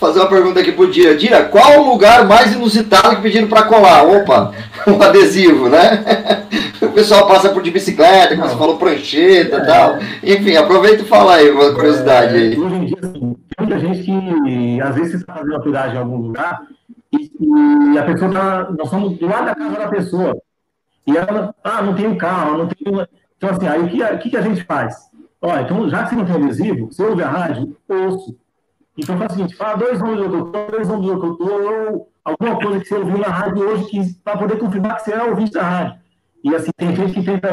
fazer 0.00 0.20
uma 0.20 0.28
pergunta 0.28 0.58
aqui 0.58 0.72
pro 0.72 0.90
Dira. 0.90 1.14
Dira, 1.14 1.44
qual 1.44 1.80
o 1.80 1.90
lugar 1.90 2.26
mais 2.26 2.54
inusitado 2.54 3.16
que 3.16 3.22
pediram 3.22 3.46
para 3.46 3.64
colar? 3.64 4.02
Opa, 4.02 4.52
um 4.88 5.00
adesivo, 5.02 5.68
né? 5.68 6.46
O 6.80 6.92
pessoal 6.92 7.28
passa 7.28 7.50
por 7.50 7.62
de 7.62 7.70
bicicleta, 7.70 8.34
como 8.34 8.48
você 8.48 8.56
falou, 8.56 8.78
prancheta 8.78 9.56
e 9.56 9.60
é. 9.60 9.64
tal. 9.64 9.98
Enfim, 10.24 10.56
aproveita 10.56 11.02
e 11.02 11.06
fala 11.06 11.34
aí 11.34 11.50
uma 11.50 11.74
curiosidade 11.74 12.34
aí. 12.34 12.54
É, 12.54 12.58
hoje 12.58 12.74
em 12.74 12.86
dia, 12.86 12.98
assim, 13.02 13.20
tem 13.20 13.66
muita 13.66 13.78
gente 13.78 14.02
que, 14.02 14.80
às 14.80 14.94
vezes, 14.94 15.10
você 15.10 15.16
está 15.18 15.34
fazendo 15.34 15.52
uma 15.52 15.62
pedágio 15.62 15.96
em 15.96 15.98
algum 15.98 16.16
lugar 16.16 16.62
e, 17.12 17.30
e 17.92 17.98
a 17.98 18.02
pessoa 18.02 18.28
está. 18.28 18.70
Nós 18.70 18.86
estamos 18.86 19.18
do 19.18 19.26
lado 19.26 19.44
da 19.44 19.54
casa 19.54 19.76
da 19.76 19.88
pessoa. 19.88 20.42
E 21.06 21.16
ela, 21.16 21.54
ah, 21.62 21.82
não 21.82 21.94
tem 21.94 22.06
um 22.06 22.16
carro, 22.16 22.58
não 22.58 22.66
tem. 22.66 23.06
Então, 23.36 23.50
assim, 23.50 23.68
aí 23.68 23.80
o 23.80 23.88
que, 23.88 24.18
que, 24.18 24.30
que 24.30 24.36
a 24.38 24.42
gente 24.42 24.64
faz? 24.64 25.10
Olha, 25.42 25.60
então, 25.60 25.88
já 25.88 26.04
que 26.04 26.10
você 26.10 26.16
não 26.16 26.24
tem 26.24 26.34
adesivo, 26.34 26.86
você 26.90 27.04
ouve 27.04 27.22
a 27.22 27.28
rádio, 27.28 27.76
ouço 27.88 28.34
então 28.96 29.16
faz 29.16 29.32
o 29.32 29.34
seguinte, 29.34 29.56
fala 29.56 29.76
dois 29.76 29.98
nomes 29.98 30.18
do 30.18 30.28
doutor, 30.28 30.70
dois 30.70 30.88
nomes 30.88 31.06
do 31.06 31.16
doutor, 31.16 31.62
ou 31.62 32.12
alguma 32.24 32.58
coisa 32.60 32.80
que 32.80 32.88
você 32.88 32.94
ouviu 32.96 33.18
na 33.18 33.28
rádio 33.28 33.68
hoje 33.68 34.14
para 34.22 34.36
poder 34.36 34.58
confirmar 34.58 34.96
que 34.96 35.04
você 35.04 35.12
é 35.12 35.22
ouvinte 35.22 35.52
da 35.52 35.62
rádio. 35.62 36.00
E 36.42 36.54
assim, 36.54 36.70
tem 36.76 36.94
gente 36.96 37.12
que 37.12 37.22
tenta 37.22 37.50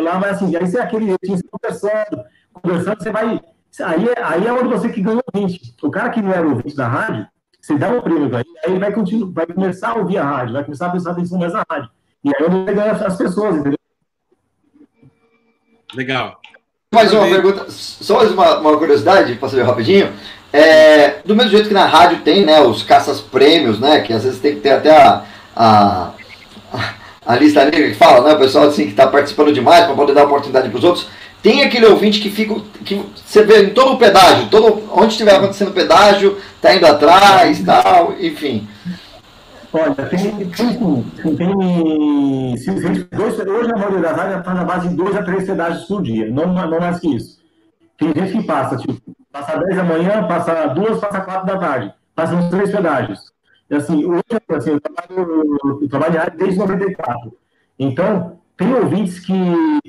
lá, 0.00 0.18
mas 0.18 0.30
assim, 0.36 0.54
aí 0.56 0.66
você 0.66 0.78
é 0.78 0.82
aquele 0.82 1.06
você 1.06 1.42
conversando, 1.50 2.24
conversando, 2.52 3.02
você 3.02 3.10
vai. 3.10 3.40
Aí 3.80 4.08
é, 4.08 4.22
aí 4.22 4.46
é 4.46 4.52
onde 4.52 4.68
você 4.68 4.88
que 4.88 5.00
ganha 5.00 5.20
ouvinte. 5.32 5.74
O 5.82 5.90
cara 5.90 6.10
que 6.10 6.20
não 6.20 6.32
era 6.32 6.46
ouvinte 6.46 6.74
da 6.74 6.88
rádio, 6.88 7.26
você 7.60 7.76
dá 7.76 7.90
um 7.90 8.00
prêmio 8.00 8.28
para 8.28 8.40
ele, 8.40 8.58
aí 8.64 8.72
ele 8.72 8.80
vai, 8.80 8.92
continuar, 8.92 9.32
vai 9.32 9.46
começar 9.46 9.90
a 9.90 9.94
ouvir 9.94 10.18
a 10.18 10.24
rádio, 10.24 10.54
vai 10.54 10.64
começar 10.64 10.86
a 10.86 10.90
prestar 10.90 11.12
atenção 11.12 11.38
mais 11.38 11.52
na 11.52 11.64
rádio. 11.68 11.90
E 12.24 12.28
aí 12.28 12.46
ele 12.46 12.74
ganha 12.74 12.92
as 12.92 13.16
pessoas, 13.16 13.56
entendeu? 13.56 13.78
Legal. 15.94 16.40
Mais 16.92 17.12
uma 17.12 17.24
pergunta, 17.24 17.66
só 17.70 18.16
mais 18.16 18.32
uma, 18.32 18.58
uma 18.58 18.78
curiosidade, 18.78 19.34
posso 19.34 19.54
ver 19.54 19.62
rapidinho? 19.62 20.12
É, 20.52 21.18
do 21.24 21.36
mesmo 21.36 21.50
jeito 21.50 21.68
que 21.68 21.74
na 21.74 21.86
rádio 21.86 22.20
tem 22.20 22.44
né, 22.44 22.60
os 22.60 22.82
caças 22.82 23.20
prêmios, 23.20 23.78
né? 23.78 24.00
Que 24.00 24.12
às 24.12 24.24
vezes 24.24 24.40
tem 24.40 24.54
que 24.54 24.60
ter 24.60 24.70
até 24.70 24.90
a, 24.90 25.22
a, 25.54 26.10
a 27.26 27.36
lista 27.36 27.64
negra 27.64 27.88
que 27.88 27.94
fala, 27.94 28.26
né? 28.26 28.34
O 28.34 28.38
pessoal 28.38 28.66
assim, 28.66 28.84
que 28.84 28.90
está 28.90 29.06
participando 29.06 29.52
demais 29.52 29.84
para 29.84 29.94
poder 29.94 30.14
dar 30.14 30.24
oportunidade 30.24 30.68
para 30.68 30.78
os 30.78 30.84
outros. 30.84 31.08
Tem 31.42 31.62
aquele 31.62 31.86
ouvinte 31.86 32.20
que 32.20 32.30
fica. 32.30 32.56
que 32.84 33.00
você 33.24 33.44
vê 33.44 33.64
em 33.64 33.70
todo 33.70 33.92
o 33.92 33.98
pedágio, 33.98 34.48
todo, 34.48 34.82
onde 34.92 35.12
estiver 35.12 35.36
acontecendo 35.36 35.70
pedágio, 35.70 36.38
tá 36.60 36.74
indo 36.74 36.86
atrás 36.86 37.62
tal, 37.64 38.14
enfim. 38.18 38.66
Olha, 39.72 39.94
tem, 39.94 40.18
tem, 40.18 40.50
tem, 40.50 41.36
tem 41.36 43.08
dois, 43.12 43.38
hoje 43.38 43.70
a 43.70 43.76
maioria 43.76 44.00
das 44.00 44.18
áreas 44.18 44.38
está 44.38 44.54
na 44.54 44.64
base 44.64 44.88
de 44.88 44.96
dois 44.96 45.14
a 45.14 45.22
três 45.22 45.44
pedágios 45.44 45.84
por 45.84 46.02
dia, 46.02 46.30
não, 46.30 46.46
não 46.54 46.80
mais 46.80 46.98
que 46.98 47.14
isso. 47.14 47.37
Tem 47.98 48.14
gente 48.14 48.38
que 48.38 48.46
passa, 48.46 48.76
tipo, 48.76 48.94
passa 49.32 49.58
10 49.58 49.76
da 49.76 49.84
manhã, 49.84 50.26
passa 50.26 50.68
duas, 50.68 51.00
passa 51.00 51.20
4 51.20 51.46
da 51.46 51.58
tarde. 51.58 51.92
Passa 52.14 52.34
uns 52.34 52.48
três 52.48 52.70
pedágios. 52.70 53.32
E 53.68 53.74
assim, 53.74 54.04
hoje, 54.04 54.22
assim, 54.50 54.70
eu 54.70 54.80
trabalho, 54.80 55.58
eu 55.82 55.88
trabalho 55.88 56.36
desde 56.36 56.58
94. 56.58 57.36
Então, 57.78 58.40
tem 58.56 58.72
ouvintes 58.72 59.18
que, 59.20 59.34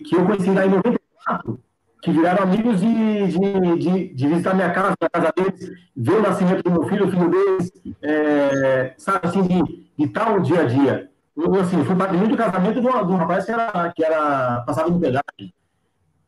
que 0.03 0.15
eu 0.15 0.25
conheci 0.25 0.49
lá 0.49 0.65
em 0.65 0.69
94, 0.69 1.59
que 2.01 2.11
viraram 2.11 2.43
amigos 2.43 2.81
de, 2.81 3.27
de, 3.27 3.77
de, 3.77 4.13
de 4.13 4.27
visitar 4.27 4.55
minha 4.55 4.71
casa, 4.71 4.95
a 5.01 5.09
casa 5.09 5.33
deles, 5.35 5.71
ver 5.95 6.13
o 6.13 6.21
nascimento 6.21 6.63
do 6.63 6.71
meu 6.71 6.83
filho, 6.83 7.07
o 7.07 7.11
filho 7.11 7.29
deles, 7.29 7.71
é, 8.01 8.93
sabe, 8.97 9.27
assim, 9.27 9.43
de, 9.43 9.91
de 9.97 10.07
tal 10.07 10.39
dia 10.39 10.61
a 10.61 10.65
dia. 10.65 11.09
Eu, 11.37 11.55
assim, 11.55 11.83
fui 11.85 11.95
padrinho 11.95 12.27
do 12.27 12.35
casamento 12.35 12.81
de 12.81 12.87
um, 12.87 13.05
de 13.05 13.13
um 13.13 13.17
rapaz 13.17 13.45
que 13.45 13.51
era, 13.51 13.93
que 13.95 14.03
era 14.03 14.61
passado 14.61 14.91
no 14.91 14.99
pedágio. 14.99 15.23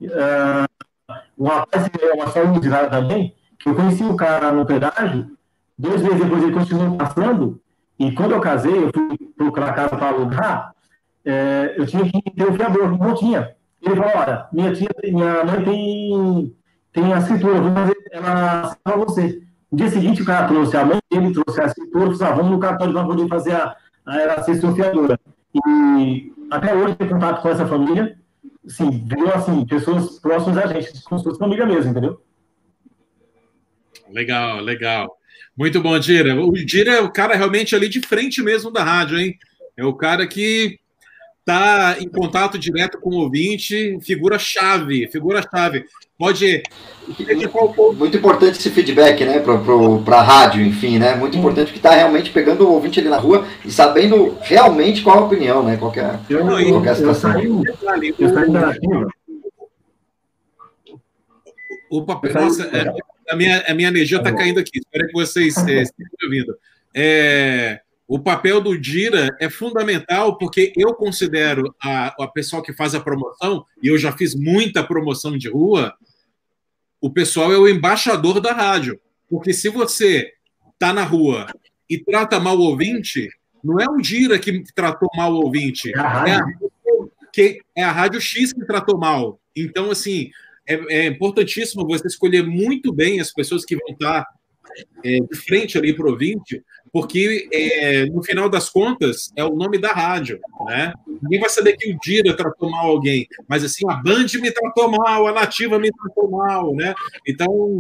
Uh, 0.02 0.71
um 1.42 1.48
rapaz 1.48 1.88
que 1.90 2.06
é 2.06 2.14
uma 2.14 2.26
história 2.26 2.48
inusitada 2.50 2.90
também, 2.90 3.34
que 3.58 3.68
eu 3.68 3.76
conheci 3.76 4.04
o 4.04 4.16
cara 4.16 4.52
no 4.52 4.64
pedágio, 4.64 5.32
dois 5.78 6.02
meses 6.04 6.20
depois 6.20 6.44
ele 6.44 6.54
continuou 6.54 6.98
passando, 6.98 7.60
e 7.98 8.12
quando 8.12 8.34
eu 8.34 8.40
casei, 8.40 8.84
eu 8.84 8.92
fui 8.94 9.18
procurar 9.36 9.74
casa 9.74 9.96
para 9.96 10.10
alugar, 10.10 10.76
é, 11.26 11.74
eu 11.78 11.86
tinha 11.88 12.04
que 12.04 12.32
ter 12.32 12.48
o 12.48 12.54
fiador, 12.54 12.98
não 12.98 13.16
tinha. 13.16 13.56
Ele 13.82 13.96
falou, 13.96 14.12
olha, 14.16 14.48
minha 14.54 14.72
tia, 14.72 14.90
minha 15.04 15.44
mãe 15.44 15.64
tem, 15.64 16.56
tem 16.94 17.14
a 17.14 17.18
escritura, 17.18 17.60
vou 17.60 17.74
fazer 17.74 17.98
ela 18.12 18.78
para 18.84 18.98
você. 18.98 19.42
No 19.72 19.78
dia 19.78 19.90
seguinte, 19.90 20.22
o 20.22 20.26
cara 20.26 20.48
trouxe 20.48 20.78
a 20.78 20.86
mãe 20.86 21.00
dele, 21.10 21.34
trouxe 21.34 21.62
a 21.62 21.66
escritura, 21.66 22.16
falou, 22.16 22.34
ah, 22.34 22.36
vamos 22.36 22.52
no 22.52 22.60
cartório 22.60 22.94
para 22.94 23.06
poder 23.06 23.28
fazer 23.28 23.54
a, 23.54 23.76
a, 24.06 24.16
a 24.40 24.74
fiadora. 24.74 25.20
E 25.56 26.34
até 26.52 26.76
hoje 26.76 26.96
tenho 26.96 27.10
contato 27.10 27.42
com 27.42 27.50
essa 27.50 27.66
família, 27.66 28.16
sim, 28.68 29.06
virou 29.08 29.34
assim, 29.34 29.66
pessoas 29.66 30.20
próximas 30.20 30.58
a 30.58 30.68
gente, 30.68 31.04
como 31.04 31.20
se 31.20 31.24
fosse 31.24 31.40
família 31.40 31.66
mesmo, 31.66 31.92
entendeu? 31.92 32.22
Legal, 34.10 34.60
legal. 34.60 35.18
Muito 35.58 35.82
bom, 35.82 35.98
Dira. 35.98 36.40
O 36.40 36.52
Dira 36.54 36.94
é 36.94 37.02
o 37.02 37.12
cara 37.12 37.36
realmente 37.36 37.76
ali 37.76 37.88
de 37.88 38.02
frente 38.02 38.42
mesmo 38.42 38.72
da 38.72 38.84
rádio, 38.84 39.20
hein? 39.20 39.38
É 39.78 39.86
o 39.86 39.94
cara 39.94 40.28
que 40.28 40.80
está 41.42 41.98
em 42.00 42.08
contato 42.08 42.58
direto 42.58 43.00
com 43.00 43.10
o 43.10 43.20
ouvinte, 43.20 44.00
figura-chave, 44.02 45.08
figura-chave. 45.12 45.86
Pode. 46.18 46.62
Muito 47.98 48.18
importante 48.18 48.60
esse 48.60 48.70
feedback, 48.70 49.26
né, 49.26 49.40
para 49.40 50.18
a 50.18 50.22
rádio, 50.22 50.64
enfim, 50.64 51.00
né? 51.00 51.16
Muito 51.16 51.38
importante 51.38 51.72
que 51.72 51.78
está 51.78 51.96
realmente 51.96 52.30
pegando 52.30 52.68
o 52.68 52.74
ouvinte 52.74 53.00
ali 53.00 53.10
na 53.10 53.18
rua 53.18 53.48
e 53.66 53.72
sabendo 53.72 54.38
realmente 54.42 55.02
qual 55.02 55.18
a 55.18 55.26
opinião, 55.26 55.64
né? 55.64 55.78
Qual 55.78 55.92
é, 55.96 56.20
eu, 56.30 56.46
qual 56.46 56.86
é 56.86 56.90
a 56.90 56.96
situação. 56.96 57.32
Eu 57.42 57.76
saí, 57.78 58.16
eu 58.18 58.30
saí 58.34 58.52
da 58.52 58.76
Opa, 61.90 62.22
nossa, 62.34 62.64
é, 62.68 62.86
a, 63.30 63.36
minha, 63.36 63.66
a 63.68 63.74
minha 63.74 63.90
energia 63.90 64.18
está 64.18 64.32
caindo 64.32 64.60
aqui. 64.60 64.80
Espero 64.80 65.08
que 65.08 65.14
vocês 65.14 65.58
é, 65.68 65.82
estejam 65.82 66.14
ouvindo. 66.24 66.56
É, 66.96 67.82
o 68.12 68.20
papel 68.20 68.60
do 68.60 68.78
Dira 68.78 69.34
é 69.40 69.50
fundamental 69.50 70.38
porque 70.38 70.74
eu 70.76 70.94
considero 70.94 71.74
a, 71.82 72.08
a 72.22 72.28
pessoal 72.28 72.62
que 72.62 72.74
faz 72.74 72.94
a 72.94 73.00
promoção, 73.00 73.66
e 73.82 73.88
eu 73.88 73.98
já 73.98 74.12
fiz 74.12 74.36
muita 74.36 74.84
promoção 74.84 75.38
de 75.38 75.48
rua, 75.48 75.94
o 77.00 77.10
pessoal 77.10 77.54
é 77.54 77.58
o 77.58 77.70
embaixador 77.70 78.42
da 78.42 78.52
rádio. 78.52 79.00
Porque 79.30 79.54
se 79.54 79.70
você 79.70 80.34
está 80.74 80.92
na 80.92 81.06
rua 81.06 81.48
e 81.90 81.98
trata 81.98 82.38
mal 82.38 82.58
o 82.58 82.64
ouvinte, 82.64 83.30
não 83.64 83.80
é 83.80 83.90
o 83.90 84.02
Dira 84.02 84.38
que 84.38 84.62
tratou 84.76 85.08
mal 85.16 85.32
o 85.32 85.46
ouvinte, 85.46 85.90
é 85.96 85.98
a, 85.98 86.26
é 86.28 86.34
a, 86.34 86.46
que, 87.32 87.62
é 87.74 87.82
a 87.82 87.94
Rádio 87.94 88.20
X 88.20 88.52
que 88.52 88.66
tratou 88.66 88.98
mal. 88.98 89.40
Então, 89.56 89.90
assim, 89.90 90.30
é, 90.68 91.06
é 91.06 91.06
importantíssimo 91.06 91.88
você 91.88 92.08
escolher 92.08 92.46
muito 92.46 92.92
bem 92.92 93.22
as 93.22 93.32
pessoas 93.32 93.64
que 93.64 93.78
vão 93.78 93.94
estar 93.94 94.28
é, 95.02 95.18
de 95.20 95.38
frente 95.38 95.78
ali 95.78 95.94
para 95.94 96.08
o 96.08 96.12
ouvinte, 96.12 96.62
porque 96.92 97.48
é, 97.54 98.06
no 98.08 98.22
final 98.24 98.50
das 98.50 98.70
contas 98.70 99.32
é 99.36 99.44
o 99.44 99.56
nome 99.56 99.78
da 99.78 99.94
rádio, 99.94 100.40
né? 100.66 100.94
Ninguém 101.22 101.40
vai 101.40 101.50
saber 101.50 101.78
que 101.78 101.92
o 101.92 101.98
Dira 102.02 102.36
tratou 102.36 102.70
mal 102.70 102.88
alguém, 102.88 103.28
mas 103.48 103.64
assim, 103.64 103.90
a 103.90 103.96
Band 103.96 104.28
me 104.42 104.52
tratou 104.52 104.92
mal, 104.92 105.28
a 105.28 105.32
Nativa 105.32 105.80
me 105.80 105.90
tratou 105.92 106.30
mal, 106.30 106.76
né? 106.76 106.94
Então, 107.26 107.78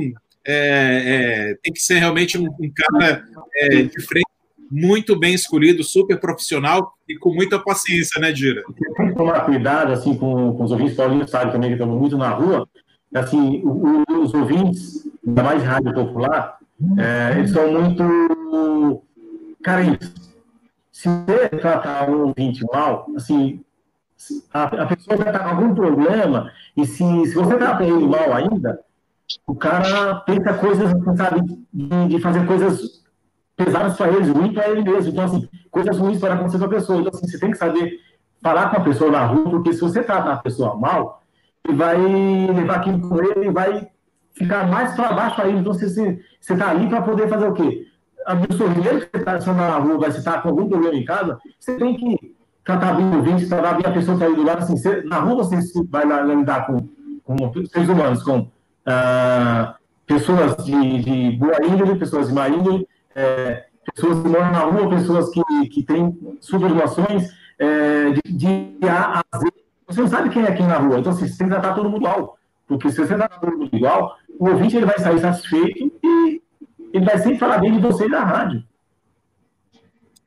é, 0.48 1.52
é, 1.54 1.58
tem 1.62 1.74
que 1.74 1.82
ser 1.82 2.00
realmente 2.00 2.38
um, 2.38 2.46
um 2.46 2.72
cara 2.74 3.24
é, 3.56 3.84
de 3.84 4.02
frente 4.02 4.26
muito 4.72 5.20
bem 5.20 5.34
escolhido, 5.34 5.84
super 5.84 6.18
profissional 6.18 6.94
e 7.08 7.18
com 7.18 7.34
muita 7.34 7.60
paciência, 7.60 8.22
né, 8.22 8.32
Dira? 8.32 8.64
Tem 8.96 9.10
que 9.10 9.16
tomar 9.16 9.42
cuidado, 9.42 9.92
assim, 9.92 10.16
com, 10.16 10.54
com 10.56 10.64
os 10.64 10.72
ouvintes, 10.72 10.96
Paulinho 10.96 11.28
sabe 11.28 11.52
também 11.52 11.70
que 11.70 11.76
estamos 11.76 12.00
muito 12.00 12.18
na 12.18 12.30
rua, 12.30 12.66
assim, 13.14 13.62
os 13.66 14.34
ouvintes, 14.34 15.06
ainda 15.28 15.44
mais 15.44 15.62
rádio 15.62 15.94
popular, 15.94 16.58
é, 16.98 17.38
eles 17.38 17.52
são 17.52 17.72
muito 17.72 19.04
carentes. 19.64 20.12
Se 20.92 21.10
você 21.10 21.50
tratar 21.50 22.10
um 22.10 22.28
ouvinte 22.28 22.66
mal, 22.72 23.08
assim, 23.16 23.64
a, 24.54 24.64
a 24.64 24.86
pessoa 24.88 25.18
vai 25.18 25.28
estar 25.28 25.40
com 25.40 25.50
algum 25.50 25.74
problema, 25.74 26.52
e 26.76 26.86
se, 26.86 27.04
se 27.26 27.34
você 27.34 27.58
trata 27.58 27.84
ele 27.84 28.08
mal 28.08 28.34
ainda, 28.34 28.80
o 29.48 29.56
cara 29.56 30.16
pensa 30.22 30.54
coisas, 30.56 30.92
sabe, 31.16 31.42
de, 31.74 32.08
de 32.08 32.20
fazer 32.20 32.46
coisas 32.46 33.02
pesadas 33.56 33.96
para 33.96 34.10
eles, 34.10 34.30
ruim 34.30 34.54
para 34.54 34.70
ele 34.70 34.84
mesmo. 34.84 35.12
Então, 35.12 35.26
assim, 35.26 35.50
coisas 35.70 35.98
ruins 35.98 36.20
para 36.20 36.34
acontecer 36.34 36.60
com 36.60 36.66
a 36.66 36.70
pessoa. 36.70 37.00
Então, 37.00 37.12
assim, 37.14 37.28
você 37.28 37.40
tem 37.40 37.52
que 37.52 37.58
saber 37.58 38.00
falar 38.42 38.70
com 38.70 38.78
a 38.78 38.84
pessoa 38.84 39.12
na 39.12 39.26
rua, 39.26 39.50
porque 39.50 39.74
se 39.74 39.82
você 39.82 40.04
tratar 40.04 40.34
a 40.34 40.38
pessoa 40.38 40.76
mal, 40.76 41.22
ele 41.68 41.78
vai 41.78 41.98
levar 41.98 42.76
aquilo 42.78 43.08
com 43.08 43.24
ele 43.24 43.48
e 43.48 43.52
vai 43.52 43.88
ficar 44.34 44.68
mais 44.68 44.96
para 44.96 45.14
baixo 45.14 45.42
ainda. 45.42 45.60
Então, 45.60 45.74
você 45.74 46.18
está 46.40 46.70
ali 46.70 46.88
para 46.88 47.02
poder 47.02 47.28
fazer 47.28 47.48
o 47.48 47.54
quê? 47.54 47.88
Absorver, 48.26 49.10
que 49.10 49.18
você 49.18 49.40
está 49.40 49.54
na 49.54 49.78
rua, 49.78 49.98
vai 49.98 50.10
estar 50.10 50.42
com 50.42 50.50
algum 50.50 50.70
problema 50.70 50.96
em 50.96 51.06
casa, 51.06 51.40
você 51.60 51.76
tem 51.76 51.96
que 51.96 52.36
tratar 52.64 52.94
bem 52.94 53.16
o 53.16 53.22
vídeo, 53.22 53.50
tratar 53.50 53.74
bem 53.74 53.86
a 53.86 53.92
pessoa 53.92 54.18
que 54.18 54.24
está 54.24 54.26
aí 54.26 54.36
do 54.36 54.44
lado. 54.44 54.64
Assim, 54.64 54.78
você, 54.78 55.02
na 55.04 55.20
rua 55.20 55.44
você 55.44 55.58
vai 55.90 56.06
lidar 56.36 56.68
com, 56.68 56.88
com 57.24 57.66
seres 57.66 57.90
humanos, 57.90 58.24
com 58.24 58.48
ah, 58.86 59.76
pessoas 60.06 60.56
de, 60.64 61.02
de, 61.02 61.38
boa 61.38 61.66
índole, 61.66 61.98
pessoas 61.98 62.28
de 62.28 62.34
má 62.34 62.50
índole, 62.50 62.88
é, 63.16 63.66
pessoas 63.94 64.22
que 64.22 64.28
moram 64.28 64.52
na 64.52 64.60
rua, 64.60 64.90
pessoas 64.90 65.30
que, 65.30 65.42
que 65.70 65.84
têm 65.84 66.38
subordinações, 66.40 67.30
é, 67.58 68.12
de, 68.12 68.22
de 68.34 68.88
A 68.88 69.22
a 69.32 69.38
Z. 69.38 69.48
Você 69.88 70.02
não 70.02 70.08
sabe 70.08 70.30
quem 70.30 70.44
é 70.44 70.52
quem 70.52 70.68
na 70.68 70.78
rua, 70.78 71.00
então 71.00 71.12
assim, 71.12 71.28
você 71.28 71.38
tem 71.38 71.48
que 71.48 71.54
tratar 71.54 71.74
todo 71.74 71.90
mundo 71.90 72.06
igual. 72.06 72.38
Porque 72.68 72.90
se 72.90 72.98
você 73.06 73.16
tratar 73.16 73.40
todo 73.40 73.58
mundo 73.58 73.70
igual, 73.74 74.18
o 74.42 74.50
ouvinte 74.50 74.76
ele 74.76 74.88
vai 74.88 74.98
sair 74.98 75.20
satisfeito 75.20 75.92
e 76.04 76.42
ele 76.92 77.06
vai 77.06 77.20
sempre 77.20 77.38
falar 77.38 77.60
bem 77.60 77.74
de 77.74 77.80
você 77.80 78.08
na 78.08 78.24
rádio. 78.24 78.64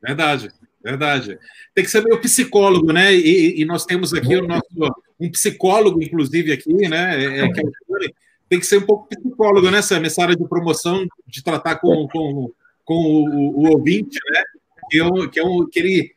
Verdade, 0.00 0.52
verdade. 0.80 1.36
Tem 1.74 1.82
que 1.82 1.90
ser 1.90 2.04
meio 2.04 2.20
psicólogo, 2.20 2.92
né? 2.92 3.12
E, 3.12 3.60
e 3.60 3.64
nós 3.64 3.84
temos 3.84 4.14
aqui 4.14 4.36
o 4.36 4.46
nosso 4.46 4.64
um 5.18 5.28
psicólogo, 5.32 6.00
inclusive, 6.00 6.52
aqui, 6.52 6.72
né? 6.88 7.40
É, 7.40 7.48
que 7.52 7.60
é 7.60 7.64
tem 8.48 8.60
que 8.60 8.66
ser 8.66 8.78
um 8.78 8.86
pouco 8.86 9.08
psicólogo, 9.08 9.68
né, 9.68 9.82
Sam? 9.82 10.04
Essa 10.04 10.22
área 10.22 10.36
de 10.36 10.46
promoção, 10.46 11.04
de 11.26 11.42
tratar 11.42 11.80
com, 11.80 12.06
com, 12.06 12.52
com 12.84 12.94
o, 12.94 13.62
o, 13.62 13.70
ouvinte, 13.72 14.20
né? 14.30 14.42
Que, 14.90 15.00
é, 15.00 15.28
que, 15.28 15.40
é 15.40 15.44
que 15.72 15.80
ele 15.80 16.13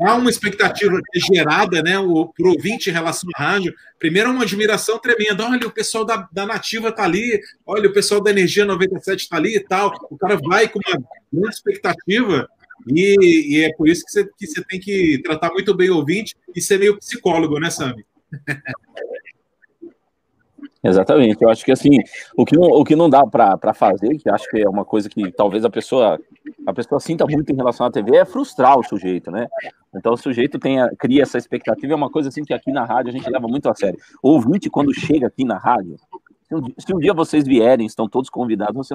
há 0.00 0.14
uma 0.14 0.30
expectativa 0.30 1.00
gerada, 1.14 1.82
né, 1.82 1.98
o 1.98 2.30
ouvinte 2.38 2.90
em 2.90 2.92
relação 2.92 3.28
à 3.34 3.42
rádio. 3.42 3.74
Primeiro, 3.98 4.30
uma 4.30 4.42
admiração 4.42 4.98
tremenda. 4.98 5.44
Olha, 5.44 5.66
o 5.66 5.72
pessoal 5.72 6.04
da, 6.04 6.28
da 6.30 6.46
Nativa 6.46 6.88
está 6.88 7.04
ali, 7.04 7.40
olha, 7.66 7.88
o 7.88 7.92
pessoal 7.92 8.22
da 8.22 8.30
Energia 8.30 8.64
97 8.64 9.22
está 9.22 9.36
ali 9.36 9.56
e 9.56 9.60
tal. 9.60 9.92
O 10.10 10.18
cara 10.18 10.36
vai 10.36 10.68
com 10.68 10.78
uma 10.86 10.98
grande 11.32 11.54
expectativa. 11.54 12.48
E, 12.86 13.56
e 13.56 13.64
é 13.64 13.72
por 13.74 13.88
isso 13.88 14.04
que 14.04 14.12
você, 14.12 14.24
que 14.38 14.46
você 14.46 14.62
tem 14.64 14.78
que 14.78 15.20
tratar 15.24 15.50
muito 15.50 15.74
bem 15.74 15.90
o 15.90 15.96
ouvinte 15.96 16.36
e 16.54 16.60
ser 16.60 16.78
meio 16.78 16.98
psicólogo, 16.98 17.58
né, 17.58 17.70
Sami? 17.70 18.04
Exatamente. 20.84 21.42
Eu 21.42 21.50
acho 21.50 21.64
que 21.64 21.72
assim, 21.72 21.98
o 22.36 22.44
que 22.44 22.56
não, 22.56 22.68
o 22.68 22.84
que 22.84 22.94
não 22.94 23.10
dá 23.10 23.26
para 23.26 23.74
fazer, 23.74 24.16
que 24.18 24.30
acho 24.30 24.48
que 24.48 24.60
é 24.60 24.68
uma 24.68 24.84
coisa 24.84 25.08
que 25.08 25.32
talvez 25.32 25.64
a 25.64 25.70
pessoa 25.70 26.20
a 26.66 26.72
pessoa 26.72 27.00
sinta 27.00 27.26
muito 27.26 27.52
em 27.52 27.56
relação 27.56 27.86
à 27.86 27.90
TV, 27.90 28.16
é 28.16 28.24
frustrar 28.24 28.78
o 28.78 28.82
sujeito, 28.82 29.30
né? 29.30 29.48
Então 29.96 30.12
o 30.12 30.16
sujeito 30.16 30.58
tenha, 30.58 30.90
cria 30.98 31.22
essa 31.22 31.38
expectativa, 31.38 31.92
é 31.92 31.96
uma 31.96 32.10
coisa 32.10 32.28
assim 32.28 32.44
que 32.44 32.54
aqui 32.54 32.70
na 32.70 32.84
rádio 32.84 33.10
a 33.10 33.12
gente 33.12 33.28
leva 33.30 33.48
muito 33.48 33.68
a 33.68 33.74
sério. 33.74 33.98
O 34.22 34.30
ouvinte, 34.30 34.70
quando 34.70 34.92
chega 34.94 35.26
aqui 35.26 35.44
na 35.44 35.58
rádio, 35.58 35.96
se 36.42 36.54
um, 36.54 36.62
se 36.78 36.94
um 36.94 36.98
dia 36.98 37.12
vocês 37.12 37.44
vierem, 37.44 37.86
estão 37.86 38.08
todos 38.08 38.30
convidados, 38.30 38.76
você 38.76 38.94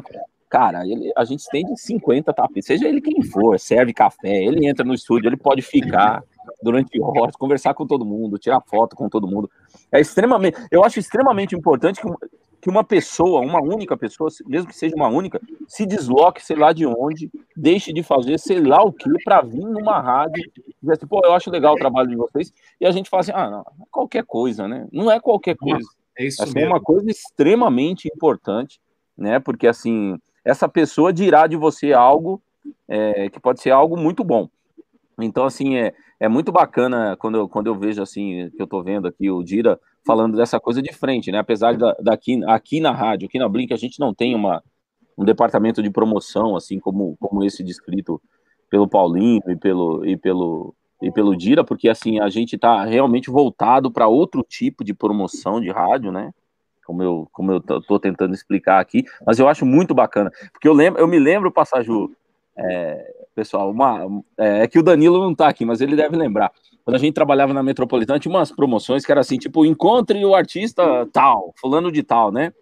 cara, 0.49 0.85
ele, 0.85 1.11
a 1.15 1.23
gente 1.23 1.39
estende 1.39 1.79
50 1.79 2.33
tapetes, 2.33 2.65
seja 2.65 2.87
ele 2.87 3.01
quem 3.01 3.21
for, 3.23 3.59
serve 3.59 3.93
café, 3.93 4.43
ele 4.43 4.67
entra 4.67 4.85
no 4.85 4.93
estúdio, 4.93 5.29
ele 5.29 5.37
pode 5.37 5.61
ficar 5.61 6.23
durante 6.61 7.01
horas, 7.01 7.35
conversar 7.35 7.73
com 7.73 7.87
todo 7.87 8.05
mundo, 8.05 8.37
tirar 8.37 8.61
foto 8.61 8.95
com 8.95 9.07
todo 9.07 9.27
mundo. 9.27 9.49
É 9.91 9.99
extremamente, 9.99 10.57
eu 10.69 10.83
acho 10.83 10.99
extremamente 10.99 11.55
importante 11.55 12.01
que, 12.01 12.07
que 12.61 12.69
uma 12.69 12.83
pessoa, 12.83 13.41
uma 13.41 13.61
única 13.61 13.97
pessoa, 13.97 14.29
mesmo 14.45 14.69
que 14.69 14.75
seja 14.75 14.95
uma 14.95 15.07
única, 15.07 15.41
se 15.67 15.85
desloque, 15.85 16.43
sei 16.43 16.55
lá 16.55 16.71
de 16.71 16.85
onde, 16.85 17.31
deixe 17.57 17.91
de 17.91 18.03
fazer 18.03 18.37
sei 18.37 18.59
lá 18.61 18.83
o 18.83 18.93
que 18.93 19.09
para 19.23 19.41
vir 19.41 19.65
numa 19.65 19.99
rádio 19.99 20.43
e 20.43 20.75
dizer 20.79 20.93
assim, 20.93 21.07
pô, 21.07 21.21
eu 21.23 21.33
acho 21.33 21.49
legal 21.49 21.73
o 21.73 21.79
trabalho 21.79 22.09
de 22.09 22.15
vocês, 22.15 22.53
e 22.79 22.85
a 22.85 22.91
gente 22.91 23.09
fala 23.09 23.21
assim, 23.21 23.31
ah, 23.33 23.49
não, 23.49 23.61
é 23.61 23.85
qualquer 23.89 24.23
coisa, 24.23 24.67
né? 24.67 24.87
Não 24.91 25.09
é 25.09 25.19
qualquer 25.19 25.55
coisa. 25.55 25.87
É 26.17 26.25
isso 26.25 26.43
assim, 26.43 26.59
é 26.59 26.67
uma 26.67 26.79
coisa 26.79 27.09
extremamente 27.09 28.07
importante, 28.13 28.79
né? 29.17 29.39
Porque 29.39 29.67
assim, 29.67 30.17
essa 30.45 30.69
pessoa 30.69 31.11
dirá 31.11 31.47
de 31.47 31.55
você 31.55 31.93
algo 31.93 32.41
é, 32.87 33.29
que 33.29 33.39
pode 33.39 33.61
ser 33.61 33.71
algo 33.71 33.97
muito 33.97 34.23
bom. 34.23 34.47
Então, 35.19 35.45
assim, 35.45 35.77
é, 35.77 35.93
é 36.19 36.27
muito 36.27 36.51
bacana 36.51 37.15
quando 37.17 37.37
eu, 37.37 37.49
quando 37.49 37.67
eu 37.67 37.75
vejo 37.75 38.01
assim, 38.01 38.49
que 38.55 38.61
eu 38.61 38.67
tô 38.67 38.83
vendo 38.83 39.07
aqui 39.07 39.29
o 39.29 39.43
Dira 39.43 39.79
falando 40.05 40.37
dessa 40.37 40.59
coisa 40.59 40.81
de 40.81 40.91
frente, 40.93 41.31
né? 41.31 41.39
Apesar 41.39 41.77
da, 41.77 41.95
daqui 41.99 42.41
aqui 42.45 42.79
na 42.79 42.91
rádio, 42.91 43.27
aqui 43.27 43.37
na 43.37 43.47
Blink, 43.47 43.73
a 43.73 43.77
gente 43.77 43.99
não 43.99 44.13
tem 44.13 44.35
uma, 44.35 44.63
um 45.17 45.23
departamento 45.23 45.81
de 45.81 45.89
promoção, 45.89 46.55
assim 46.55 46.79
como, 46.79 47.15
como 47.19 47.43
esse 47.43 47.63
descrito 47.63 48.21
pelo 48.69 48.87
Paulinho 48.87 49.41
e 49.47 49.55
pelo, 49.55 50.05
e 50.05 50.17
pelo, 50.17 50.73
e 51.01 51.11
pelo 51.11 51.35
Dira, 51.35 51.63
porque 51.63 51.89
assim, 51.89 52.19
a 52.19 52.29
gente 52.29 52.57
tá 52.57 52.83
realmente 52.85 53.29
voltado 53.29 53.91
para 53.91 54.07
outro 54.07 54.43
tipo 54.43 54.83
de 54.83 54.93
promoção 54.93 55.59
de 55.59 55.69
rádio, 55.69 56.11
né? 56.11 56.33
Como 56.85 57.03
eu, 57.03 57.27
como 57.31 57.51
eu 57.51 57.61
tô 57.61 57.99
tentando 57.99 58.33
explicar 58.33 58.79
aqui, 58.79 59.03
mas 59.25 59.39
eu 59.39 59.47
acho 59.47 59.65
muito 59.65 59.93
bacana, 59.93 60.31
porque 60.51 60.67
eu 60.67 60.73
lembro, 60.73 60.99
eu 60.99 61.07
me 61.07 61.19
lembro, 61.19 61.51
Passaju, 61.51 62.11
é, 62.57 63.20
pessoal, 63.41 63.71
uma, 63.71 64.07
é, 64.37 64.63
é, 64.63 64.67
que 64.67 64.77
o 64.77 64.83
Danilo 64.83 65.19
não 65.19 65.33
tá 65.33 65.47
aqui, 65.47 65.65
mas 65.65 65.81
ele 65.81 65.95
deve 65.95 66.15
lembrar. 66.15 66.51
Quando 66.85 66.95
a 66.95 66.99
gente 66.99 67.15
trabalhava 67.15 67.51
na 67.53 67.63
Metropolitana, 67.63 68.19
tinha 68.19 68.31
umas 68.31 68.51
promoções 68.51 69.03
que 69.03 69.11
era 69.11 69.21
assim, 69.21 69.37
tipo, 69.37 69.65
encontre 69.65 70.23
o 70.23 70.35
artista 70.35 71.07
tal, 71.11 71.51
fulano 71.59 71.91
de 71.91 72.03
tal, 72.03 72.31
né? 72.31 72.53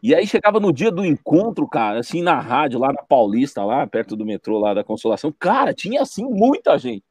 E 0.00 0.14
aí 0.14 0.24
chegava 0.24 0.60
no 0.60 0.72
dia 0.72 0.92
do 0.92 1.04
encontro, 1.04 1.66
cara, 1.66 1.98
assim, 1.98 2.22
na 2.22 2.38
rádio, 2.38 2.78
lá 2.78 2.92
na 2.92 3.02
Paulista, 3.02 3.64
lá 3.64 3.84
perto 3.88 4.14
do 4.14 4.24
metrô, 4.24 4.58
lá 4.58 4.72
da 4.72 4.84
Consolação, 4.84 5.34
cara, 5.36 5.74
tinha 5.74 6.00
assim 6.00 6.24
muita 6.24 6.78
gente. 6.78 7.02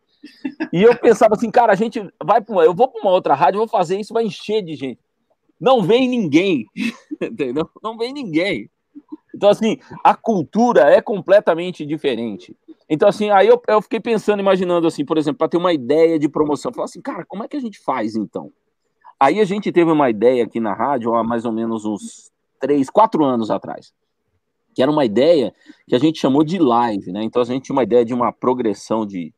E 0.72 0.82
eu 0.82 0.96
pensava 0.96 1.36
assim, 1.36 1.52
cara, 1.52 1.74
a 1.74 1.76
gente 1.76 2.02
vai 2.24 2.40
para 2.42 2.64
eu 2.64 2.74
vou 2.74 2.88
para 2.88 3.02
uma 3.02 3.12
outra 3.12 3.34
rádio, 3.34 3.60
vou 3.60 3.68
fazer 3.68 4.00
isso, 4.00 4.14
vai 4.14 4.24
encher 4.24 4.64
de 4.64 4.76
gente. 4.76 5.00
Não 5.60 5.84
vem 5.84 6.08
ninguém, 6.08 6.66
entendeu? 7.22 7.70
Não 7.84 7.98
vem 7.98 8.14
ninguém. 8.14 8.70
Então, 9.34 9.50
assim, 9.50 9.78
a 10.04 10.16
cultura 10.16 10.82
é 10.92 11.02
completamente 11.02 11.86
diferente. 11.86 12.56
Então, 12.90 13.10
assim, 13.10 13.30
aí 13.30 13.48
eu, 13.48 13.62
eu 13.68 13.82
fiquei 13.82 14.00
pensando, 14.00 14.40
imaginando, 14.40 14.86
assim, 14.86 15.04
por 15.04 15.18
exemplo, 15.18 15.40
para 15.40 15.50
ter 15.50 15.58
uma 15.58 15.74
ideia 15.74 16.20
de 16.20 16.30
promoção. 16.30 16.72
Falar 16.72 16.86
assim, 16.86 17.02
cara, 17.02 17.26
como 17.26 17.44
é 17.44 17.48
que 17.48 17.58
a 17.58 17.62
gente 17.62 17.80
faz, 17.80 18.16
então? 18.16 18.52
Aí 19.20 19.40
a 19.40 19.46
gente 19.46 19.72
teve 19.72 19.92
uma 19.92 20.10
ideia 20.10 20.44
aqui 20.44 20.60
na 20.60 20.74
rádio 20.74 21.16
há 21.16 21.24
mais 21.24 21.46
ou 21.46 21.52
menos 21.52 21.86
uns 21.86 22.32
três, 22.60 22.90
quatro 22.90 23.24
anos 23.24 23.50
atrás. 23.50 23.94
Que 24.76 24.82
era 24.82 24.92
uma 24.92 25.06
ideia 25.06 25.54
que 25.88 25.96
a 25.96 26.00
gente 26.00 26.20
chamou 26.20 26.44
de 26.44 26.60
live, 26.60 27.12
né? 27.12 27.24
Então 27.24 27.42
a 27.42 27.46
gente 27.46 27.64
tinha 27.64 27.76
uma 27.76 27.84
ideia 27.84 28.04
de 28.04 28.14
uma 28.14 28.32
progressão 28.32 29.06
de, 29.06 29.34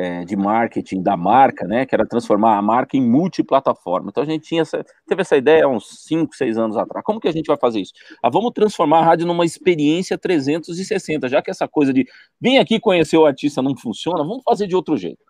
é, 0.00 0.24
de 0.24 0.34
marketing 0.34 1.02
da 1.02 1.14
marca, 1.14 1.66
né, 1.66 1.84
que 1.84 1.94
era 1.94 2.06
transformar 2.06 2.56
a 2.56 2.62
marca 2.62 2.96
em 2.96 3.02
multiplataforma. 3.02 4.08
Então 4.08 4.22
a 4.22 4.26
gente 4.26 4.48
tinha 4.48 4.62
essa, 4.62 4.82
teve 5.06 5.20
essa 5.20 5.36
ideia 5.36 5.66
há 5.66 5.68
uns 5.68 6.06
5, 6.06 6.34
6 6.34 6.56
anos 6.56 6.78
atrás. 6.78 7.04
Como 7.04 7.20
que 7.20 7.28
a 7.28 7.32
gente 7.32 7.48
vai 7.48 7.58
fazer 7.58 7.80
isso? 7.80 7.92
Ah, 8.22 8.30
vamos 8.30 8.52
transformar 8.54 9.00
a 9.00 9.04
rádio 9.04 9.26
numa 9.26 9.44
experiência 9.44 10.16
360, 10.16 11.28
já 11.28 11.42
que 11.42 11.50
essa 11.50 11.68
coisa 11.68 11.92
de 11.92 12.06
vem 12.40 12.58
aqui 12.58 12.80
conhecer 12.80 13.18
o 13.18 13.26
artista 13.26 13.60
não 13.60 13.76
funciona, 13.76 14.24
vamos 14.24 14.42
fazer 14.42 14.66
de 14.66 14.74
outro 14.74 14.96
jeito. 14.96 15.20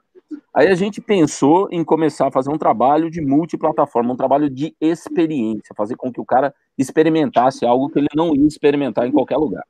Aí 0.55 0.69
a 0.69 0.75
gente 0.77 1.01
pensou 1.01 1.69
em 1.73 1.83
começar 1.83 2.29
a 2.29 2.31
fazer 2.31 2.51
um 2.51 2.59
trabalho 2.59 3.11
de 3.11 3.21
multiplataforma, 3.21 4.13
um 4.13 4.17
trabalho 4.17 4.49
de 4.49 4.73
experiência, 4.81 5.75
fazer 5.77 5.97
com 5.97 6.13
que 6.13 6.21
o 6.21 6.25
cara 6.25 6.55
experimentasse 6.79 7.67
algo 7.67 7.89
que 7.89 7.99
ele 7.99 8.09
não 8.15 8.37
ia 8.37 8.47
experimentar 8.47 9.05
em 9.05 9.11
qualquer 9.11 9.37
lugar. 9.37 9.65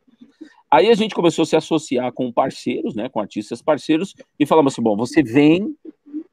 Aí 0.71 0.89
a 0.89 0.95
gente 0.95 1.15
começou 1.15 1.43
a 1.43 1.47
se 1.47 1.57
associar 1.57 2.13
com 2.13 2.33
parceiros, 2.33 2.95
né, 2.95 3.09
com 3.09 3.21
artistas 3.21 3.61
parceiros, 3.61 4.15
e 4.39 4.47
falamos 4.47 4.73
assim: 4.73 4.83
bom, 4.83 4.97
você 4.97 5.23
vem 5.23 5.77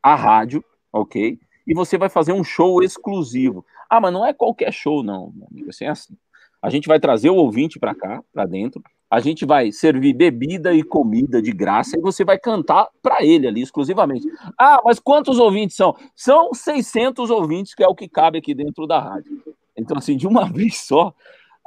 à 0.01 0.15
rádio, 0.15 0.63
ok? 0.93 1.39
E 1.65 1.73
você 1.73 1.97
vai 1.97 2.09
fazer 2.09 2.33
um 2.33 2.43
show 2.43 2.83
exclusivo. 2.83 3.65
Ah, 3.89 3.99
mas 3.99 4.13
não 4.13 4.25
é 4.25 4.33
qualquer 4.33 4.71
show, 4.71 5.03
não, 5.03 5.31
meu 5.35 5.47
amigo, 5.49 5.69
assim 5.69 5.85
é 5.85 5.89
assim. 5.89 6.15
A 6.61 6.69
gente 6.69 6.87
vai 6.87 6.99
trazer 6.99 7.29
o 7.29 7.35
ouvinte 7.35 7.79
para 7.79 7.95
cá, 7.95 8.23
para 8.33 8.45
dentro, 8.45 8.81
a 9.09 9.19
gente 9.19 9.45
vai 9.45 9.71
servir 9.71 10.13
bebida 10.13 10.73
e 10.73 10.83
comida 10.83 11.41
de 11.41 11.51
graça 11.51 11.97
e 11.97 12.01
você 12.01 12.25
vai 12.25 12.37
cantar 12.37 12.89
para 13.01 13.23
ele 13.23 13.47
ali 13.47 13.61
exclusivamente. 13.61 14.27
Ah, 14.59 14.81
mas 14.83 14.99
quantos 14.99 15.39
ouvintes 15.39 15.77
são? 15.77 15.95
São 16.13 16.53
600 16.53 17.29
ouvintes, 17.29 17.73
que 17.73 17.83
é 17.83 17.87
o 17.87 17.95
que 17.95 18.09
cabe 18.09 18.37
aqui 18.37 18.53
dentro 18.53 18.85
da 18.85 18.99
rádio. 18.99 19.31
Então, 19.77 19.97
assim, 19.97 20.17
de 20.17 20.27
uma 20.27 20.45
vez 20.51 20.79
só, 20.79 21.13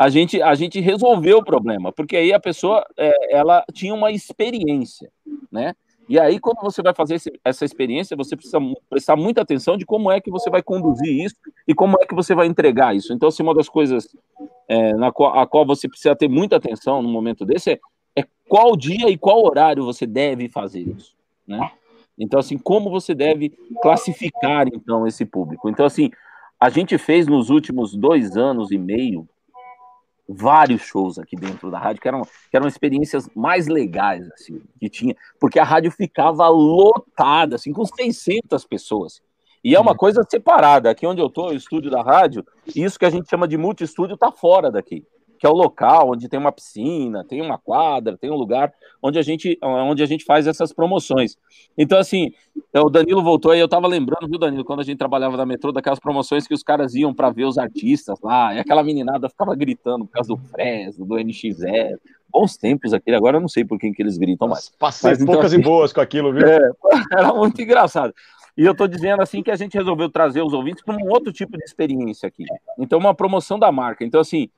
a 0.01 0.09
gente, 0.09 0.40
a 0.40 0.55
gente 0.55 0.80
resolveu 0.80 1.38
o 1.38 1.44
problema, 1.44 1.92
porque 1.92 2.16
aí 2.16 2.32
a 2.32 2.40
pessoa, 2.40 2.86
é, 2.96 3.36
ela 3.36 3.62
tinha 3.70 3.92
uma 3.92 4.11
experiência, 4.11 5.12
né? 5.53 5.74
E 6.09 6.18
aí, 6.18 6.40
quando 6.40 6.62
você 6.62 6.80
vai 6.80 6.94
fazer 6.94 7.16
esse, 7.16 7.30
essa 7.44 7.66
experiência, 7.66 8.16
você 8.16 8.34
precisa 8.34 8.59
prestar 8.88 9.14
muita 9.14 9.42
atenção 9.42 9.76
de 9.76 9.84
como 9.84 10.11
é 10.11 10.18
que 10.18 10.30
você 10.30 10.48
vai 10.48 10.62
conduzir 10.62 11.22
isso 11.22 11.36
e 11.68 11.74
como 11.74 11.98
é 12.01 12.07
que 12.07 12.14
você 12.14 12.34
vai 12.34 12.46
entregar 12.46 12.96
isso. 12.96 13.12
Então, 13.12 13.28
assim, 13.28 13.42
uma 13.42 13.55
das 13.55 13.68
coisas 13.68 14.09
é, 14.66 14.94
na 14.94 15.12
qual, 15.12 15.38
a 15.38 15.46
qual 15.46 15.66
você 15.66 15.86
precisa 15.86 16.16
ter 16.16 16.30
muita 16.30 16.57
atenção 16.57 17.03
no 17.03 17.09
momento 17.11 17.44
desse 17.44 17.72
é, 17.72 17.80
é 18.16 18.24
qual 18.48 18.74
dia 18.78 19.11
e 19.11 19.18
qual 19.18 19.44
horário 19.44 19.84
você 19.84 20.07
deve 20.07 20.48
fazer 20.48 20.80
isso, 20.80 21.14
né? 21.46 21.70
Então, 22.18 22.40
assim, 22.40 22.57
como 22.57 22.88
você 22.88 23.14
deve 23.14 23.51
classificar, 23.82 24.66
então, 24.66 25.07
esse 25.07 25.26
público. 25.26 25.68
Então, 25.68 25.84
assim, 25.84 26.11
a 26.59 26.70
gente 26.70 26.96
fez 26.96 27.26
nos 27.26 27.51
últimos 27.51 27.94
dois 27.94 28.34
anos 28.34 28.70
e 28.70 28.78
meio 28.78 29.28
vários 30.33 30.83
shows 30.83 31.18
aqui 31.18 31.35
dentro 31.35 31.70
da 31.70 31.78
rádio, 31.78 32.01
que 32.01 32.09
eram, 32.09 32.22
que 32.22 32.57
eram 32.57 32.68
experiências 32.68 33.28
mais 33.35 33.66
legais, 33.66 34.31
assim, 34.33 34.62
que 34.78 34.89
tinha, 34.89 35.16
porque 35.41 35.59
a 35.59 35.64
rádio 35.64 35.91
ficava 35.91 36.49
lotada, 36.49 37.57
assim, 37.57 37.72
com 37.72 37.85
600 37.85 38.64
pessoas. 38.64 39.20
E 39.62 39.74
é 39.74 39.81
uma 39.81 39.91
uhum. 39.91 39.97
coisa 39.97 40.24
separada. 40.28 40.91
Aqui 40.91 41.07
onde 41.07 41.20
eu 41.20 41.28
tô, 41.28 41.49
o 41.49 41.55
estúdio 41.55 41.91
da 41.91 42.03
rádio, 42.03 42.47
isso 42.74 42.99
que 42.99 43.05
a 43.05 43.11
gente 43.11 43.28
chama 43.28 43.47
de 43.47 43.59
multi-estúdio 43.59 44.16
tá 44.16 44.33
fora 44.33 44.70
daqui 44.70 45.05
que 45.41 45.47
é 45.47 45.51
o 45.51 45.55
local 45.55 46.11
onde 46.11 46.28
tem 46.28 46.38
uma 46.38 46.53
piscina, 46.53 47.24
tem 47.24 47.41
uma 47.41 47.57
quadra, 47.57 48.18
tem 48.18 48.30
um 48.30 48.36
lugar 48.36 48.70
onde 49.03 49.18
a 49.18 49.22
gente, 49.22 49.59
onde 49.62 50.03
a 50.03 50.07
gente 50.07 50.22
faz 50.22 50.47
essas 50.47 50.70
promoções. 50.70 51.38
Então, 51.78 51.99
assim, 51.99 52.30
o 52.74 52.91
Danilo 52.91 53.24
voltou 53.24 53.51
aí, 53.51 53.59
eu 53.59 53.66
tava 53.66 53.86
lembrando, 53.88 54.28
viu, 54.28 54.38
Danilo, 54.38 54.66
quando 54.66 54.80
a 54.80 54.82
gente 54.82 54.99
trabalhava 54.99 55.38
na 55.38 55.47
metrô, 55.47 55.72
daquelas 55.72 55.99
promoções 55.99 56.47
que 56.47 56.53
os 56.53 56.62
caras 56.62 56.95
iam 56.95 57.14
para 57.14 57.30
ver 57.30 57.47
os 57.47 57.57
artistas 57.57 58.20
lá, 58.22 58.55
e 58.55 58.59
aquela 58.59 58.84
meninada 58.84 59.30
ficava 59.30 59.57
gritando 59.57 60.05
por 60.05 60.12
causa 60.12 60.28
do 60.28 60.36
Fresno, 60.36 61.07
do 61.07 61.14
NX0. 61.14 61.97
Bons 62.28 62.59
tempos 62.59 62.93
aquele, 62.93 63.16
agora 63.16 63.38
eu 63.38 63.41
não 63.41 63.49
sei 63.49 63.64
por 63.64 63.78
quem 63.78 63.95
que 63.95 64.03
eles 64.03 64.18
gritam 64.18 64.47
mais. 64.47 64.68
Passei 64.78 65.11
Mas, 65.11 65.22
então, 65.22 65.32
poucas 65.32 65.53
assim, 65.53 65.62
e 65.62 65.64
boas 65.64 65.91
com 65.91 66.03
aquilo, 66.03 66.34
viu? 66.34 66.45
É, 66.53 67.18
era 67.18 67.32
muito 67.32 67.61
engraçado. 67.62 68.12
E 68.59 68.64
eu 68.64 68.72
estou 68.72 68.86
dizendo 68.86 69.22
assim 69.22 69.43
que 69.43 69.51
a 69.51 69.57
gente 69.57 69.72
resolveu 69.72 70.11
trazer 70.11 70.43
os 70.43 70.53
ouvintes 70.53 70.84
para 70.84 70.95
um 70.95 71.09
outro 71.09 71.32
tipo 71.32 71.57
de 71.57 71.64
experiência 71.64 72.26
aqui. 72.26 72.45
Então, 72.78 72.99
uma 72.99 73.14
promoção 73.14 73.59
da 73.59 73.72
marca. 73.72 74.05
Então, 74.05 74.20
assim, 74.20 74.51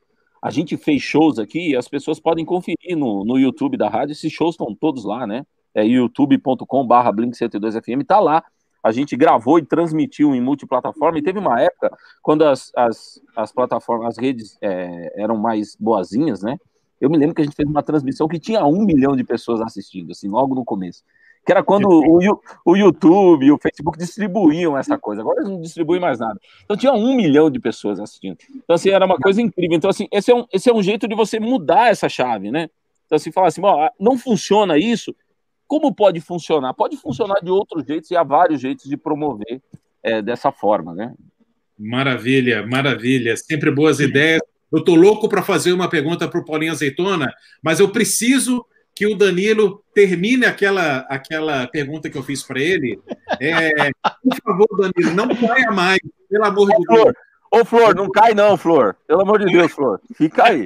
a 0.42 0.50
gente 0.50 0.76
fez 0.76 1.00
shows 1.00 1.38
aqui, 1.38 1.76
as 1.76 1.86
pessoas 1.86 2.18
podem 2.18 2.44
conferir 2.44 2.96
no, 2.96 3.24
no 3.24 3.38
YouTube 3.38 3.76
da 3.76 3.88
rádio, 3.88 4.12
esses 4.12 4.32
shows 4.32 4.54
estão 4.54 4.74
todos 4.74 5.04
lá, 5.04 5.24
né? 5.24 5.46
É 5.72 5.84
youtube.com/barra 5.86 7.12
Blink102FM, 7.12 8.04
tá 8.04 8.18
lá. 8.18 8.44
A 8.82 8.90
gente 8.90 9.16
gravou 9.16 9.60
e 9.60 9.64
transmitiu 9.64 10.34
em 10.34 10.40
multiplataforma, 10.40 11.16
e 11.16 11.22
teve 11.22 11.38
uma 11.38 11.60
época 11.60 11.96
quando 12.20 12.44
as, 12.44 12.72
as, 12.74 13.20
as 13.36 13.52
plataformas, 13.52 14.08
as 14.08 14.18
redes 14.18 14.58
é, 14.60 15.22
eram 15.22 15.36
mais 15.36 15.76
boazinhas, 15.78 16.42
né? 16.42 16.58
Eu 17.00 17.08
me 17.08 17.16
lembro 17.16 17.34
que 17.34 17.42
a 17.42 17.44
gente 17.44 17.54
fez 17.54 17.68
uma 17.68 17.82
transmissão 17.82 18.26
que 18.26 18.40
tinha 18.40 18.66
um 18.66 18.84
milhão 18.84 19.14
de 19.14 19.22
pessoas 19.22 19.60
assistindo, 19.60 20.10
assim, 20.10 20.28
logo 20.28 20.54
no 20.56 20.64
começo 20.64 21.04
que 21.44 21.50
era 21.50 21.62
quando 21.62 21.88
o, 21.88 22.18
o 22.64 22.76
YouTube, 22.76 23.50
o 23.50 23.58
Facebook 23.58 23.98
distribuíam 23.98 24.78
essa 24.78 24.96
coisa. 24.96 25.22
Agora 25.22 25.40
eles 25.40 25.50
não 25.50 25.60
distribuem 25.60 26.00
mais 26.00 26.20
nada. 26.20 26.38
Então 26.64 26.76
tinha 26.76 26.92
um 26.92 27.16
milhão 27.16 27.50
de 27.50 27.58
pessoas 27.58 27.98
assistindo. 27.98 28.38
Então, 28.54 28.74
assim, 28.74 28.90
era 28.90 29.04
uma 29.04 29.18
coisa 29.18 29.42
incrível. 29.42 29.76
Então, 29.76 29.90
assim, 29.90 30.06
esse 30.12 30.30
é 30.30 30.34
um, 30.34 30.46
esse 30.52 30.70
é 30.70 30.74
um 30.74 30.82
jeito 30.82 31.08
de 31.08 31.14
você 31.14 31.40
mudar 31.40 31.90
essa 31.90 32.08
chave, 32.08 32.50
né? 32.50 32.70
Então, 33.06 33.16
assim, 33.16 33.32
falar 33.32 33.48
assim, 33.48 33.60
ó, 33.62 33.90
não 33.98 34.16
funciona 34.16 34.78
isso, 34.78 35.14
como 35.66 35.94
pode 35.94 36.20
funcionar? 36.20 36.74
Pode 36.74 36.96
funcionar 36.96 37.40
de 37.42 37.50
outros 37.50 37.84
jeitos 37.86 38.10
e 38.10 38.16
há 38.16 38.22
vários 38.22 38.60
jeitos 38.60 38.88
de 38.88 38.96
promover 38.96 39.60
é, 40.02 40.22
dessa 40.22 40.52
forma, 40.52 40.94
né? 40.94 41.14
Maravilha, 41.78 42.64
maravilha. 42.66 43.36
Sempre 43.36 43.70
boas 43.70 43.98
ideias. 43.98 44.40
Eu 44.72 44.84
tô 44.84 44.94
louco 44.94 45.28
para 45.28 45.42
fazer 45.42 45.72
uma 45.72 45.88
pergunta 45.88 46.28
para 46.28 46.38
o 46.38 46.44
Paulinho 46.44 46.72
Azeitona, 46.72 47.32
mas 47.62 47.80
eu 47.80 47.90
preciso 47.90 48.64
que 48.94 49.06
o 49.06 49.16
Danilo 49.16 49.82
termine 49.94 50.44
aquela, 50.44 50.98
aquela 51.08 51.66
pergunta 51.66 52.10
que 52.10 52.16
eu 52.16 52.22
fiz 52.22 52.42
para 52.42 52.60
ele. 52.60 53.00
É, 53.40 53.90
por 54.22 54.36
favor, 54.44 54.68
Danilo, 54.78 55.14
não 55.14 55.28
caia 55.34 55.70
mais, 55.70 55.98
pelo 56.28 56.44
amor 56.44 56.68
de 56.68 56.84
Deus. 56.86 57.14
Ô, 57.50 57.64
Flor, 57.64 57.94
não 57.94 58.10
cai 58.10 58.32
não, 58.32 58.56
Flor. 58.56 58.96
Pelo 59.06 59.20
amor 59.20 59.38
de 59.38 59.52
Deus, 59.52 59.72
Flor. 59.72 60.00
Fica 60.14 60.44
aí. 60.44 60.64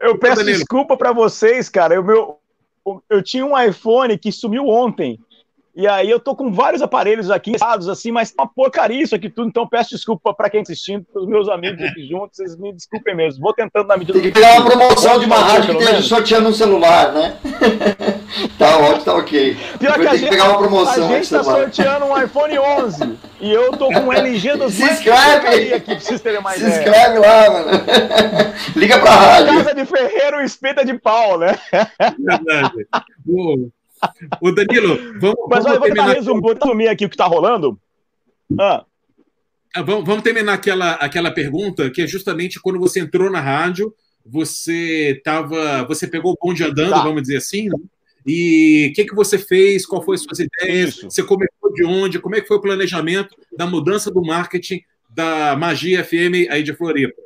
eu 0.00 0.18
peço 0.18 0.36
Danilo. 0.36 0.58
desculpa 0.58 0.96
para 0.96 1.12
vocês, 1.12 1.68
cara. 1.68 1.94
Eu, 1.94 2.02
meu, 2.02 2.38
eu 3.08 3.22
tinha 3.22 3.46
um 3.46 3.58
iPhone 3.60 4.18
que 4.18 4.32
sumiu 4.32 4.66
ontem. 4.68 5.20
E 5.76 5.88
aí 5.88 6.08
eu 6.08 6.20
tô 6.20 6.36
com 6.36 6.52
vários 6.52 6.80
aparelhos 6.82 7.32
aqui, 7.32 7.56
assim, 7.60 8.12
mas 8.12 8.30
tá 8.30 8.44
uma 8.44 8.48
porcaria 8.48 9.02
isso 9.02 9.14
aqui 9.14 9.28
tudo, 9.28 9.48
então 9.48 9.66
peço 9.66 9.90
desculpa 9.90 10.32
para 10.32 10.48
quem 10.48 10.62
tá 10.62 10.70
assistindo, 10.70 11.04
para 11.12 11.20
os 11.20 11.26
meus 11.26 11.48
amigos 11.48 11.82
aqui 11.82 12.06
juntos, 12.06 12.36
vocês 12.36 12.56
me 12.56 12.72
desculpem 12.72 13.16
mesmo. 13.16 13.42
Vou 13.42 13.52
tentando 13.52 13.88
na 13.88 13.96
medida 13.96 14.20
Tem 14.20 14.30
que 14.30 14.34
pegar 14.40 14.60
uma 14.60 14.70
promoção 14.70 15.18
de 15.18 15.26
uma 15.26 15.36
rádio 15.36 15.76
que 15.76 15.82
esteja 15.82 16.02
sorteando 16.02 16.48
um 16.48 16.52
celular, 16.52 17.12
né? 17.12 17.36
tá 18.56 18.78
ótimo, 18.78 19.04
tá 19.04 19.14
ok. 19.14 19.56
Pior 19.80 19.94
que 19.94 20.06
a 20.06 20.10
gente, 20.12 20.24
que 20.24 20.30
pegar 20.30 20.44
uma 20.50 20.58
promoção 20.58 21.08
a 21.08 21.12
gente 21.16 21.30
tá 21.30 21.42
sorteando 21.42 22.04
um 22.04 22.22
iPhone 22.22 22.56
11 22.56 23.18
e 23.40 23.52
eu 23.52 23.72
tô 23.72 23.88
com 23.88 24.00
um 24.00 24.12
LG 24.12 24.56
dos 24.56 24.74
Se 24.74 24.84
inscreve! 24.84 25.74
aqui, 25.74 25.80
pra 25.80 26.00
vocês 26.00 26.20
terem 26.20 26.40
mais 26.40 26.60
Se 26.60 26.66
ideia. 26.66 26.78
inscreve 26.78 27.18
lá, 27.18 27.50
mano. 27.50 27.70
Liga 28.76 29.00
pra 29.00 29.10
rádio. 29.10 29.58
Casa 29.58 29.74
de 29.74 29.84
Ferreiro 29.86 30.40
espeta 30.40 30.84
de 30.84 30.94
pau, 30.94 31.36
né? 31.36 31.58
Verdade. 32.16 32.86
Ô, 34.40 34.52
Danilo, 34.52 34.96
vamos. 35.18 35.36
Mas 35.48 35.64
vamos 35.64 35.80
olha, 35.80 35.94
vou 35.94 36.14
resumir, 36.14 36.58
resumir 36.62 36.88
aqui 36.88 37.04
o 37.04 37.08
que 37.08 37.14
está 37.14 37.26
rolando. 37.26 37.78
Ah. 38.58 38.84
ah. 39.74 39.82
vamos, 39.82 40.04
vamos 40.04 40.22
terminar 40.22 40.54
aquela, 40.54 40.92
aquela 40.92 41.30
pergunta 41.30 41.90
que 41.90 42.02
é 42.02 42.06
justamente 42.06 42.60
quando 42.60 42.78
você 42.78 43.00
entrou 43.00 43.30
na 43.30 43.40
rádio, 43.40 43.94
você 44.24 45.20
tava, 45.24 45.84
você 45.84 46.06
pegou 46.06 46.32
o 46.32 46.38
bonde 46.40 46.64
andando, 46.64 46.90
tá. 46.90 47.02
vamos 47.02 47.22
dizer 47.22 47.36
assim, 47.36 47.68
né? 47.68 47.76
E 48.26 48.88
o 48.90 48.94
que, 48.94 49.04
que 49.04 49.14
você 49.14 49.36
fez? 49.38 49.84
Qual 49.84 50.02
foram 50.02 50.14
as 50.14 50.22
suas 50.22 50.38
ideias? 50.38 50.94
Isso. 50.94 51.10
Você 51.10 51.22
começou 51.22 51.72
de 51.74 51.84
onde? 51.84 52.18
Como 52.18 52.34
é 52.34 52.40
que 52.40 52.48
foi 52.48 52.56
o 52.56 52.60
planejamento 52.60 53.36
da 53.56 53.66
mudança 53.66 54.10
do 54.10 54.22
marketing 54.22 54.80
da 55.10 55.54
Magia 55.56 56.02
FM 56.02 56.48
aí 56.48 56.62
de 56.62 56.74
Floripa? 56.74 57.20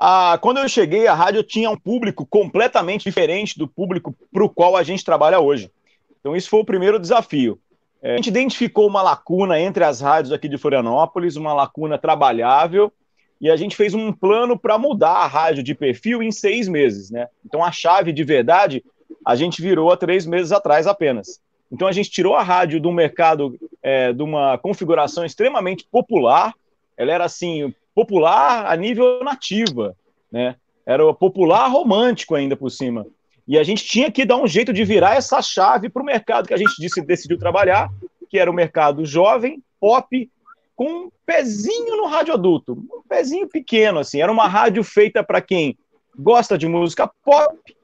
Ah, 0.00 0.38
quando 0.40 0.58
eu 0.58 0.68
cheguei, 0.68 1.08
a 1.08 1.14
rádio 1.14 1.42
tinha 1.42 1.68
um 1.68 1.76
público 1.76 2.24
completamente 2.24 3.02
diferente 3.02 3.58
do 3.58 3.66
público 3.66 4.14
para 4.32 4.44
o 4.44 4.48
qual 4.48 4.76
a 4.76 4.84
gente 4.84 5.04
trabalha 5.04 5.40
hoje. 5.40 5.72
Então, 6.20 6.36
isso 6.36 6.48
foi 6.48 6.60
o 6.60 6.64
primeiro 6.64 7.00
desafio. 7.00 7.58
É, 8.00 8.12
a 8.12 8.16
gente 8.16 8.28
identificou 8.28 8.86
uma 8.86 9.02
lacuna 9.02 9.58
entre 9.58 9.82
as 9.82 10.00
rádios 10.00 10.32
aqui 10.32 10.48
de 10.48 10.56
Florianópolis, 10.56 11.34
uma 11.34 11.52
lacuna 11.52 11.98
trabalhável, 11.98 12.92
e 13.40 13.50
a 13.50 13.56
gente 13.56 13.74
fez 13.74 13.92
um 13.92 14.12
plano 14.12 14.56
para 14.56 14.78
mudar 14.78 15.14
a 15.14 15.26
rádio 15.26 15.64
de 15.64 15.74
perfil 15.74 16.22
em 16.22 16.30
seis 16.30 16.68
meses. 16.68 17.10
Né? 17.10 17.26
Então, 17.44 17.64
a 17.64 17.72
chave 17.72 18.12
de 18.12 18.22
verdade 18.22 18.84
a 19.26 19.34
gente 19.34 19.60
virou 19.60 19.90
há 19.90 19.96
três 19.96 20.24
meses 20.24 20.52
atrás 20.52 20.86
apenas. 20.86 21.40
Então, 21.72 21.88
a 21.88 21.92
gente 21.92 22.08
tirou 22.08 22.36
a 22.36 22.42
rádio 22.44 22.80
do 22.80 22.92
mercado 22.92 23.58
é, 23.82 24.12
de 24.12 24.22
uma 24.22 24.58
configuração 24.58 25.24
extremamente 25.24 25.84
popular. 25.90 26.54
Ela 26.96 27.12
era 27.12 27.24
assim, 27.24 27.74
popular 27.98 28.70
a 28.70 28.76
nível 28.76 29.24
nativa, 29.24 29.96
né? 30.30 30.54
Era 30.86 31.12
popular 31.12 31.66
romântico 31.66 32.36
ainda 32.36 32.56
por 32.56 32.70
cima. 32.70 33.04
E 33.46 33.58
a 33.58 33.64
gente 33.64 33.84
tinha 33.84 34.08
que 34.08 34.24
dar 34.24 34.36
um 34.36 34.46
jeito 34.46 34.72
de 34.72 34.84
virar 34.84 35.16
essa 35.16 35.42
chave 35.42 35.88
para 35.88 36.00
o 36.00 36.06
mercado 36.06 36.46
que 36.46 36.54
a 36.54 36.56
gente 36.56 36.74
disse, 36.78 37.00
decidiu 37.00 37.36
trabalhar, 37.36 37.90
que 38.30 38.38
era 38.38 38.48
o 38.48 38.54
mercado 38.54 39.04
jovem, 39.04 39.60
pop, 39.80 40.30
com 40.76 40.84
um 40.84 41.10
pezinho 41.26 41.96
no 41.96 42.06
rádio 42.06 42.34
adulto, 42.34 42.74
um 42.74 43.02
pezinho 43.08 43.48
pequeno, 43.48 43.98
assim. 43.98 44.20
Era 44.20 44.30
uma 44.30 44.46
rádio 44.46 44.84
feita 44.84 45.24
para 45.24 45.40
quem 45.40 45.76
gosta 46.16 46.56
de 46.56 46.68
música 46.68 47.10
pop, 47.24 47.76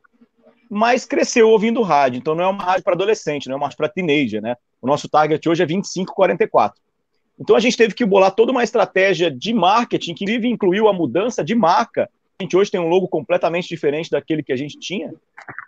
mas 0.70 1.04
cresceu 1.04 1.48
ouvindo 1.48 1.82
rádio. 1.82 2.18
Então 2.18 2.36
não 2.36 2.44
é 2.44 2.46
uma 2.46 2.62
rádio 2.62 2.84
para 2.84 2.94
adolescente, 2.94 3.48
não 3.48 3.54
é 3.54 3.56
uma 3.56 3.66
rádio 3.66 3.78
para 3.78 3.88
teenager, 3.88 4.40
né? 4.40 4.54
O 4.80 4.86
nosso 4.86 5.08
target 5.08 5.48
hoje 5.48 5.64
é 5.64 5.66
25, 5.66 6.14
44. 6.14 6.80
Então 7.38 7.56
a 7.56 7.60
gente 7.60 7.76
teve 7.76 7.94
que 7.94 8.04
bolar 8.04 8.30
toda 8.30 8.52
uma 8.52 8.62
estratégia 8.62 9.30
de 9.30 9.52
marketing 9.52 10.14
que 10.14 10.24
incluiu 10.24 10.88
a 10.88 10.92
mudança 10.92 11.44
de 11.44 11.54
marca. 11.54 12.08
A 12.38 12.42
gente 12.42 12.56
hoje 12.56 12.70
tem 12.70 12.80
um 12.80 12.88
logo 12.88 13.08
completamente 13.08 13.68
diferente 13.68 14.10
daquele 14.10 14.42
que 14.42 14.52
a 14.52 14.56
gente 14.56 14.78
tinha, 14.78 15.12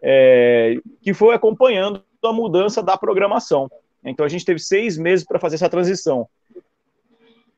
é, 0.02 0.76
que 1.02 1.12
foi 1.14 1.34
acompanhando 1.34 2.02
a 2.22 2.32
mudança 2.32 2.82
da 2.82 2.96
programação. 2.96 3.70
Então 4.04 4.24
a 4.24 4.28
gente 4.28 4.44
teve 4.44 4.58
seis 4.58 4.96
meses 4.96 5.24
para 5.24 5.38
fazer 5.38 5.56
essa 5.56 5.68
transição. 5.68 6.28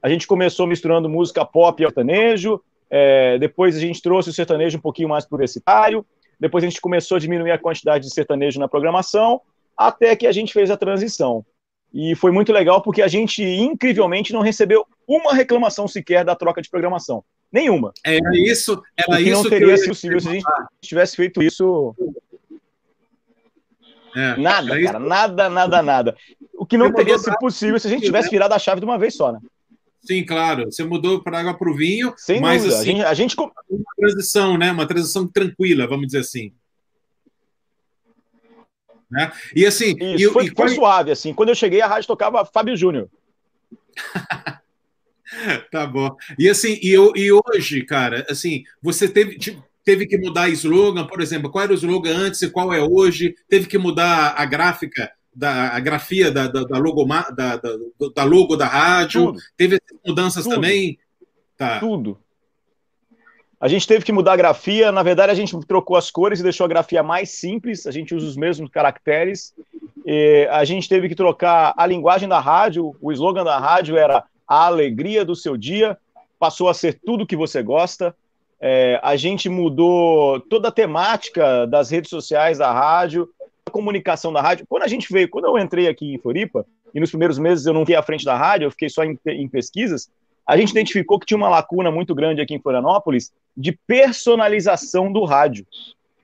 A 0.02 0.08
gente 0.08 0.26
começou 0.26 0.66
misturando 0.66 1.08
música 1.08 1.44
pop 1.44 1.82
e 1.82 1.86
sertanejo, 1.86 2.60
é, 2.90 3.38
depois 3.38 3.76
a 3.76 3.80
gente 3.80 4.00
trouxe 4.00 4.30
o 4.30 4.32
sertanejo 4.32 4.78
um 4.78 4.80
pouquinho 4.80 5.08
mais 5.08 5.26
publicitário, 5.26 6.04
depois 6.38 6.62
a 6.64 6.68
gente 6.68 6.80
começou 6.80 7.16
a 7.16 7.20
diminuir 7.20 7.50
a 7.50 7.58
quantidade 7.58 8.04
de 8.04 8.14
sertanejo 8.14 8.60
na 8.60 8.68
programação, 8.68 9.40
até 9.76 10.14
que 10.14 10.26
a 10.26 10.32
gente 10.32 10.52
fez 10.52 10.70
a 10.70 10.76
transição. 10.76 11.44
E 11.92 12.14
foi 12.14 12.30
muito 12.30 12.52
legal 12.52 12.82
porque 12.82 13.02
a 13.02 13.08
gente, 13.08 13.42
incrivelmente, 13.42 14.32
não 14.32 14.40
recebeu 14.40 14.86
uma 15.06 15.32
reclamação 15.32 15.88
sequer 15.88 16.24
da 16.24 16.34
troca 16.34 16.60
de 16.60 16.68
programação. 16.68 17.24
Nenhuma. 17.50 17.92
Era 18.04 18.30
isso, 18.34 18.82
era 18.96 19.10
o 19.10 19.16
que 19.16 19.22
isso 19.22 19.42
não 19.42 19.50
teria 19.50 19.76
sido 19.78 19.88
possível 19.88 20.20
se 20.20 20.28
a 20.28 20.32
gente 20.32 20.44
tivesse 20.82 21.16
feito 21.16 21.42
isso. 21.42 21.94
É, 24.14 24.36
nada, 24.36 24.82
cara, 24.82 24.98
nada, 24.98 25.48
nada, 25.48 25.82
nada. 25.82 26.16
O 26.54 26.66
que 26.66 26.76
não 26.76 26.92
teria 26.92 27.18
sido 27.18 27.36
possível 27.38 27.78
se 27.78 27.86
a 27.86 27.90
gente 27.90 28.04
tivesse 28.04 28.28
virado 28.30 28.52
a 28.52 28.58
chave 28.58 28.80
de 28.80 28.84
uma 28.84 28.98
vez 28.98 29.14
só, 29.14 29.32
né? 29.32 29.38
Sim, 30.02 30.24
claro. 30.24 30.66
Você 30.66 30.84
mudou 30.84 31.22
para 31.22 31.40
água 31.40 31.56
para 31.56 31.70
o 31.70 31.74
vinho, 31.74 32.12
Sem 32.16 32.40
mas 32.40 32.62
dúvida. 32.62 32.80
assim, 32.80 33.02
a 33.02 33.14
gente, 33.14 33.36
a 33.38 33.44
gente... 33.44 33.52
uma 33.70 33.94
transição, 33.96 34.58
né? 34.58 34.70
Uma 34.70 34.86
transição 34.86 35.26
tranquila, 35.26 35.86
vamos 35.86 36.06
dizer 36.06 36.20
assim. 36.20 36.52
Né? 39.10 39.32
E 39.54 39.64
assim, 39.64 39.96
Isso, 39.98 40.28
e, 40.28 40.32
foi, 40.32 40.44
e 40.46 40.50
foi 40.50 40.68
suave, 40.68 41.10
assim. 41.10 41.32
Quando 41.32 41.48
eu 41.48 41.54
cheguei, 41.54 41.80
a 41.80 41.86
rádio 41.86 42.08
tocava 42.08 42.44
Fábio 42.44 42.76
Júnior. 42.76 43.08
Tá 45.70 45.86
bom. 45.86 46.16
E 46.38 46.48
assim, 46.48 46.78
e, 46.82 46.90
eu- 46.90 47.12
e 47.14 47.30
hoje, 47.30 47.82
cara, 47.84 48.26
assim, 48.30 48.64
você 48.80 49.06
teve, 49.06 49.38
teve 49.84 50.06
que 50.06 50.16
mudar 50.16 50.48
slogan, 50.48 51.06
por 51.06 51.20
exemplo, 51.20 51.50
qual 51.50 51.64
era 51.64 51.72
o 51.72 51.76
slogan 51.76 52.16
antes 52.16 52.40
e 52.40 52.50
qual 52.50 52.72
é 52.72 52.80
hoje? 52.80 53.34
Teve 53.48 53.66
que 53.66 53.76
mudar 53.76 54.34
a 54.36 54.44
gráfica, 54.46 55.12
da, 55.34 55.68
a 55.68 55.80
grafia 55.80 56.30
da, 56.30 56.48
da, 56.48 56.64
da 56.64 56.80
da, 56.80 57.56
da, 57.56 57.76
da 58.14 58.24
logo 58.24 58.56
da 58.56 58.66
rádio? 58.66 59.26
Tudo. 59.26 59.40
Teve 59.56 59.78
mudanças 60.06 60.44
Tudo. 60.44 60.54
também? 60.54 60.98
Tá. 61.56 61.78
Tudo. 61.78 62.18
A 63.60 63.66
gente 63.66 63.86
teve 63.86 64.04
que 64.04 64.12
mudar 64.12 64.34
a 64.34 64.36
grafia. 64.36 64.92
Na 64.92 65.02
verdade, 65.02 65.32
a 65.32 65.34
gente 65.34 65.58
trocou 65.66 65.96
as 65.96 66.10
cores 66.10 66.38
e 66.38 66.42
deixou 66.42 66.64
a 66.64 66.68
grafia 66.68 67.02
mais 67.02 67.30
simples. 67.30 67.86
A 67.86 67.90
gente 67.90 68.14
usa 68.14 68.26
os 68.26 68.36
mesmos 68.36 68.70
caracteres. 68.70 69.52
E 70.06 70.46
a 70.50 70.64
gente 70.64 70.88
teve 70.88 71.08
que 71.08 71.14
trocar 71.14 71.74
a 71.76 71.86
linguagem 71.86 72.28
da 72.28 72.38
rádio. 72.38 72.94
O 73.00 73.12
slogan 73.12 73.44
da 73.44 73.58
rádio 73.58 73.96
era 73.96 74.24
a 74.46 74.66
alegria 74.66 75.24
do 75.24 75.34
seu 75.34 75.56
dia. 75.56 75.98
Passou 76.38 76.68
a 76.68 76.74
ser 76.74 77.00
tudo 77.04 77.26
que 77.26 77.34
você 77.34 77.62
gosta. 77.62 78.14
É, 78.60 79.00
a 79.02 79.16
gente 79.16 79.48
mudou 79.48 80.40
toda 80.40 80.68
a 80.68 80.72
temática 80.72 81.66
das 81.66 81.90
redes 81.90 82.10
sociais 82.10 82.58
da 82.58 82.72
rádio, 82.72 83.28
a 83.66 83.70
comunicação 83.70 84.32
da 84.32 84.40
rádio. 84.40 84.66
Quando 84.68 84.82
a 84.82 84.88
gente 84.88 85.12
veio, 85.12 85.28
quando 85.28 85.46
eu 85.46 85.58
entrei 85.58 85.88
aqui 85.88 86.14
em 86.14 86.18
Floripa, 86.18 86.64
e 86.94 87.00
nos 87.00 87.10
primeiros 87.10 87.38
meses 87.38 87.66
eu 87.66 87.74
não 87.74 87.82
fiquei 87.82 87.96
à 87.96 88.02
frente 88.02 88.24
da 88.24 88.36
rádio, 88.36 88.66
eu 88.66 88.70
fiquei 88.70 88.88
só 88.88 89.04
em, 89.04 89.18
em 89.26 89.48
pesquisas, 89.48 90.10
a 90.48 90.56
gente 90.56 90.70
identificou 90.70 91.20
que 91.20 91.26
tinha 91.26 91.36
uma 91.36 91.50
lacuna 91.50 91.90
muito 91.90 92.14
grande 92.14 92.40
aqui 92.40 92.54
em 92.54 92.58
Florianópolis 92.58 93.30
de 93.54 93.78
personalização 93.86 95.12
do 95.12 95.22
rádio. 95.24 95.66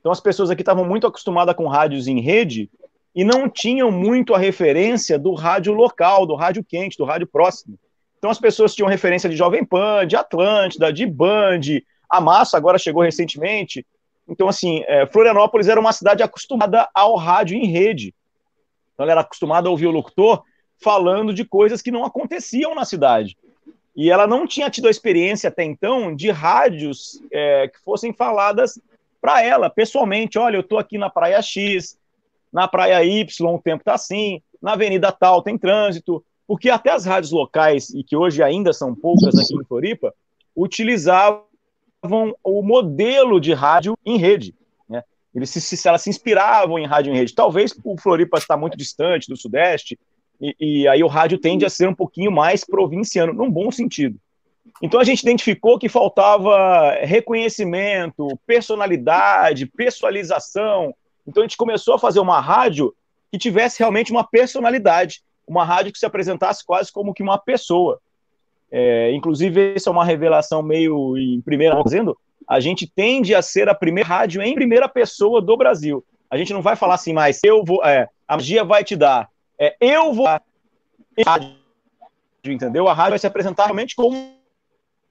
Então 0.00 0.10
as 0.10 0.18
pessoas 0.18 0.48
aqui 0.48 0.62
estavam 0.62 0.82
muito 0.82 1.06
acostumadas 1.06 1.54
com 1.54 1.68
rádios 1.68 2.08
em 2.08 2.20
rede 2.20 2.70
e 3.14 3.22
não 3.22 3.50
tinham 3.50 3.90
muito 3.90 4.34
a 4.34 4.38
referência 4.38 5.18
do 5.18 5.34
rádio 5.34 5.74
local, 5.74 6.24
do 6.24 6.34
rádio 6.34 6.64
quente, 6.64 6.96
do 6.96 7.04
rádio 7.04 7.26
próximo. 7.26 7.78
Então 8.18 8.30
as 8.30 8.38
pessoas 8.38 8.74
tinham 8.74 8.88
referência 8.88 9.28
de 9.28 9.36
Jovem 9.36 9.62
Pan, 9.62 10.06
de 10.06 10.16
Atlântida, 10.16 10.90
de 10.90 11.04
Band, 11.04 11.60
a 12.08 12.18
Massa 12.18 12.56
agora 12.56 12.78
chegou 12.78 13.02
recentemente. 13.02 13.86
Então, 14.26 14.48
assim, 14.48 14.82
é, 14.86 15.04
Florianópolis 15.04 15.68
era 15.68 15.78
uma 15.78 15.92
cidade 15.92 16.22
acostumada 16.22 16.88
ao 16.94 17.14
rádio 17.16 17.58
em 17.58 17.66
rede. 17.66 18.14
Então, 18.94 19.04
ela 19.04 19.12
era 19.12 19.20
acostumada 19.20 19.68
a 19.68 19.70
ouvir 19.70 19.86
o 19.86 19.90
locutor 19.90 20.42
falando 20.82 21.34
de 21.34 21.44
coisas 21.44 21.82
que 21.82 21.90
não 21.90 22.06
aconteciam 22.06 22.74
na 22.74 22.86
cidade. 22.86 23.36
E 23.96 24.10
ela 24.10 24.26
não 24.26 24.46
tinha 24.46 24.68
tido 24.68 24.88
a 24.88 24.90
experiência 24.90 25.48
até 25.48 25.62
então 25.62 26.14
de 26.14 26.30
rádios 26.30 27.20
é, 27.30 27.68
que 27.68 27.78
fossem 27.80 28.12
faladas 28.12 28.78
para 29.20 29.42
ela, 29.42 29.70
pessoalmente. 29.70 30.38
Olha, 30.38 30.56
eu 30.56 30.60
estou 30.60 30.78
aqui 30.78 30.98
na 30.98 31.08
Praia 31.08 31.40
X, 31.40 31.96
na 32.52 32.66
Praia 32.66 33.04
Y, 33.04 33.54
o 33.54 33.58
tempo 33.60 33.82
está 33.82 33.94
assim, 33.94 34.42
na 34.60 34.72
Avenida 34.72 35.12
Tal 35.12 35.42
tem 35.42 35.56
trânsito. 35.56 36.24
Porque 36.46 36.68
até 36.68 36.90
as 36.90 37.06
rádios 37.06 37.32
locais, 37.32 37.90
e 37.90 38.04
que 38.04 38.16
hoje 38.16 38.42
ainda 38.42 38.72
são 38.72 38.94
poucas 38.94 39.38
aqui 39.38 39.54
em 39.54 39.64
Floripa, 39.64 40.12
utilizavam 40.54 41.44
o 42.42 42.62
modelo 42.62 43.40
de 43.40 43.54
rádio 43.54 43.96
em 44.04 44.18
rede. 44.18 44.54
Né? 44.88 45.02
Eles 45.34 45.50
se, 45.50 45.60
se, 45.60 45.88
elas 45.88 46.02
se 46.02 46.10
inspiravam 46.10 46.78
em 46.78 46.86
rádio 46.86 47.12
em 47.12 47.16
rede. 47.16 47.34
Talvez 47.34 47.74
o 47.82 47.96
Floripa 47.96 48.36
está 48.36 48.56
muito 48.56 48.76
distante 48.76 49.28
do 49.28 49.36
Sudeste, 49.36 49.98
e, 50.40 50.56
e, 50.60 50.88
aí 50.88 51.02
o 51.02 51.08
rádio 51.08 51.38
tende 51.38 51.64
a 51.64 51.70
ser 51.70 51.88
um 51.88 51.94
pouquinho 51.94 52.30
mais 52.30 52.64
provinciano, 52.64 53.32
num 53.32 53.50
bom 53.50 53.70
sentido. 53.70 54.18
Então 54.82 55.00
a 55.00 55.04
gente 55.04 55.22
identificou 55.22 55.78
que 55.78 55.88
faltava 55.88 56.92
reconhecimento, 57.02 58.28
personalidade, 58.46 59.66
pessoalização. 59.66 60.94
Então 61.26 61.42
a 61.42 61.46
gente 61.46 61.56
começou 61.56 61.94
a 61.94 61.98
fazer 61.98 62.20
uma 62.20 62.40
rádio 62.40 62.94
que 63.30 63.38
tivesse 63.38 63.78
realmente 63.78 64.12
uma 64.12 64.24
personalidade, 64.24 65.22
uma 65.46 65.64
rádio 65.64 65.92
que 65.92 65.98
se 65.98 66.06
apresentasse 66.06 66.64
quase 66.64 66.92
como 66.92 67.14
que 67.14 67.22
uma 67.22 67.38
pessoa. 67.38 68.00
É, 68.70 69.12
inclusive, 69.12 69.74
essa 69.74 69.88
é 69.88 69.92
uma 69.92 70.04
revelação 70.04 70.62
meio 70.62 71.16
em 71.16 71.40
primeira 71.40 71.80
dizendo, 71.82 72.16
a 72.48 72.60
gente 72.60 72.86
tende 72.86 73.34
a 73.34 73.40
ser 73.40 73.68
a 73.68 73.74
primeira 73.74 74.08
rádio 74.08 74.42
em 74.42 74.54
primeira 74.54 74.88
pessoa 74.88 75.40
do 75.40 75.56
Brasil. 75.56 76.04
A 76.30 76.36
gente 76.36 76.52
não 76.52 76.60
vai 76.60 76.74
falar 76.74 76.94
assim 76.94 77.12
mais, 77.12 77.40
eu 77.44 77.64
vou, 77.64 77.84
é, 77.84 78.08
a 78.26 78.36
magia 78.36 78.64
vai 78.64 78.82
te 78.82 78.96
dar, 78.96 79.28
é, 79.58 79.76
eu 79.80 80.12
vou 80.12 80.28
entendeu? 82.44 82.88
A 82.88 82.92
rádio 82.92 83.10
vai 83.10 83.18
se 83.18 83.26
apresentar 83.26 83.64
realmente 83.64 83.94
como 83.94 84.34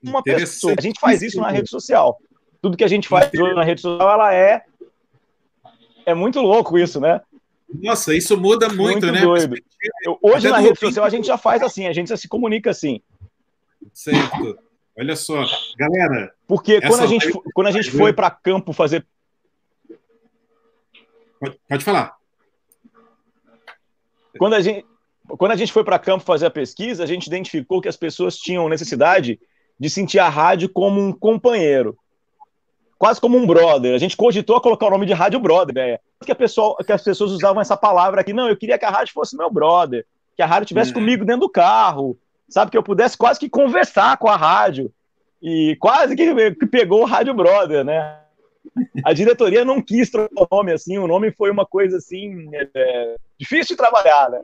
uma 0.03 0.21
pessoa. 0.21 0.75
A 0.77 0.81
gente 0.81 0.99
faz 0.99 1.21
isso 1.21 1.39
na 1.39 1.49
rede 1.49 1.69
social. 1.69 2.19
Tudo 2.61 2.77
que 2.77 2.83
a 2.83 2.87
gente 2.87 3.07
faz 3.07 3.31
na 3.33 3.63
rede 3.63 3.81
social, 3.81 4.09
ela 4.09 4.33
é 4.33 4.63
é 6.05 6.13
muito 6.13 6.39
louco 6.41 6.77
isso, 6.77 6.99
né? 6.99 7.21
Nossa, 7.81 8.13
isso 8.13 8.37
muda 8.37 8.67
muito, 8.69 9.05
muito 9.05 9.11
né? 9.11 9.21
Doido. 9.21 9.55
Hoje 10.21 10.47
Até 10.47 10.49
na 10.49 10.59
rede 10.59 10.79
social 10.79 11.05
a 11.05 11.09
gente 11.09 11.25
já 11.25 11.37
faz 11.37 11.61
assim, 11.61 11.87
a 11.87 11.93
gente 11.93 12.09
já 12.09 12.17
se 12.17 12.27
comunica 12.27 12.69
assim. 12.69 13.01
Certo. 13.93 14.59
Olha 14.97 15.15
só, 15.15 15.43
galera. 15.75 16.33
Porque 16.47 16.79
quando 16.81 17.01
a 17.01 17.07
gente, 17.07 17.31
quando 17.53 17.67
a 17.67 17.71
gente 17.71 17.89
foi 17.89 18.13
para 18.13 18.29
campo 18.29 18.71
fazer. 18.73 19.05
Pode, 21.39 21.59
pode, 21.67 21.83
falar. 21.83 22.15
Quando 24.37 24.53
a 24.53 24.61
gente, 24.61 24.85
quando 25.37 25.51
a 25.51 25.55
gente 25.55 25.71
foi 25.71 25.83
para 25.83 25.99
campo 25.99 26.23
fazer 26.23 26.45
a 26.45 26.51
pesquisa, 26.51 27.03
a 27.03 27.07
gente 27.07 27.27
identificou 27.27 27.81
que 27.81 27.87
as 27.87 27.97
pessoas 27.97 28.37
tinham 28.37 28.69
necessidade 28.69 29.39
de 29.79 29.89
sentir 29.89 30.19
a 30.19 30.29
rádio 30.29 30.69
como 30.69 31.01
um 31.01 31.11
companheiro, 31.11 31.97
quase 32.97 33.19
como 33.19 33.37
um 33.37 33.45
brother. 33.45 33.95
A 33.95 33.97
gente 33.97 34.17
cogitou 34.17 34.55
a 34.55 34.61
colocar 34.61 34.87
o 34.87 34.91
nome 34.91 35.05
de 35.05 35.13
rádio 35.13 35.39
brother, 35.39 35.75
né? 35.75 35.99
Que, 36.25 36.31
a 36.31 36.35
pessoa, 36.35 36.77
que 36.85 36.91
as 36.91 37.03
pessoas 37.03 37.31
usavam 37.31 37.61
essa 37.61 37.75
palavra 37.75 38.21
aqui. 38.21 38.33
Não, 38.33 38.47
eu 38.47 38.57
queria 38.57 38.77
que 38.77 38.85
a 38.85 38.89
rádio 38.89 39.13
fosse 39.13 39.35
meu 39.35 39.51
brother, 39.51 40.05
que 40.35 40.41
a 40.41 40.45
rádio 40.45 40.65
estivesse 40.65 40.91
é. 40.91 40.93
comigo 40.93 41.25
dentro 41.25 41.41
do 41.41 41.49
carro, 41.49 42.17
sabe? 42.47 42.71
Que 42.71 42.77
eu 42.77 42.83
pudesse 42.83 43.17
quase 43.17 43.39
que 43.39 43.49
conversar 43.49 44.17
com 44.17 44.27
a 44.27 44.35
rádio. 44.35 44.91
E 45.41 45.75
quase 45.81 46.15
que, 46.15 46.51
que 46.55 46.65
pegou 46.65 47.01
o 47.01 47.05
Rádio 47.05 47.33
Brother, 47.33 47.83
né? 47.83 48.17
A 49.03 49.11
diretoria 49.11 49.65
não 49.65 49.81
quis 49.81 50.09
trocar 50.09 50.47
o 50.49 50.55
nome 50.55 50.71
assim, 50.71 50.97
o 50.97 51.05
nome 51.05 51.31
foi 51.31 51.51
uma 51.51 51.65
coisa 51.65 51.97
assim, 51.97 52.49
é, 52.53 53.15
difícil 53.43 53.75
de 53.75 53.77
trabalhar, 53.77 54.29
né? 54.29 54.41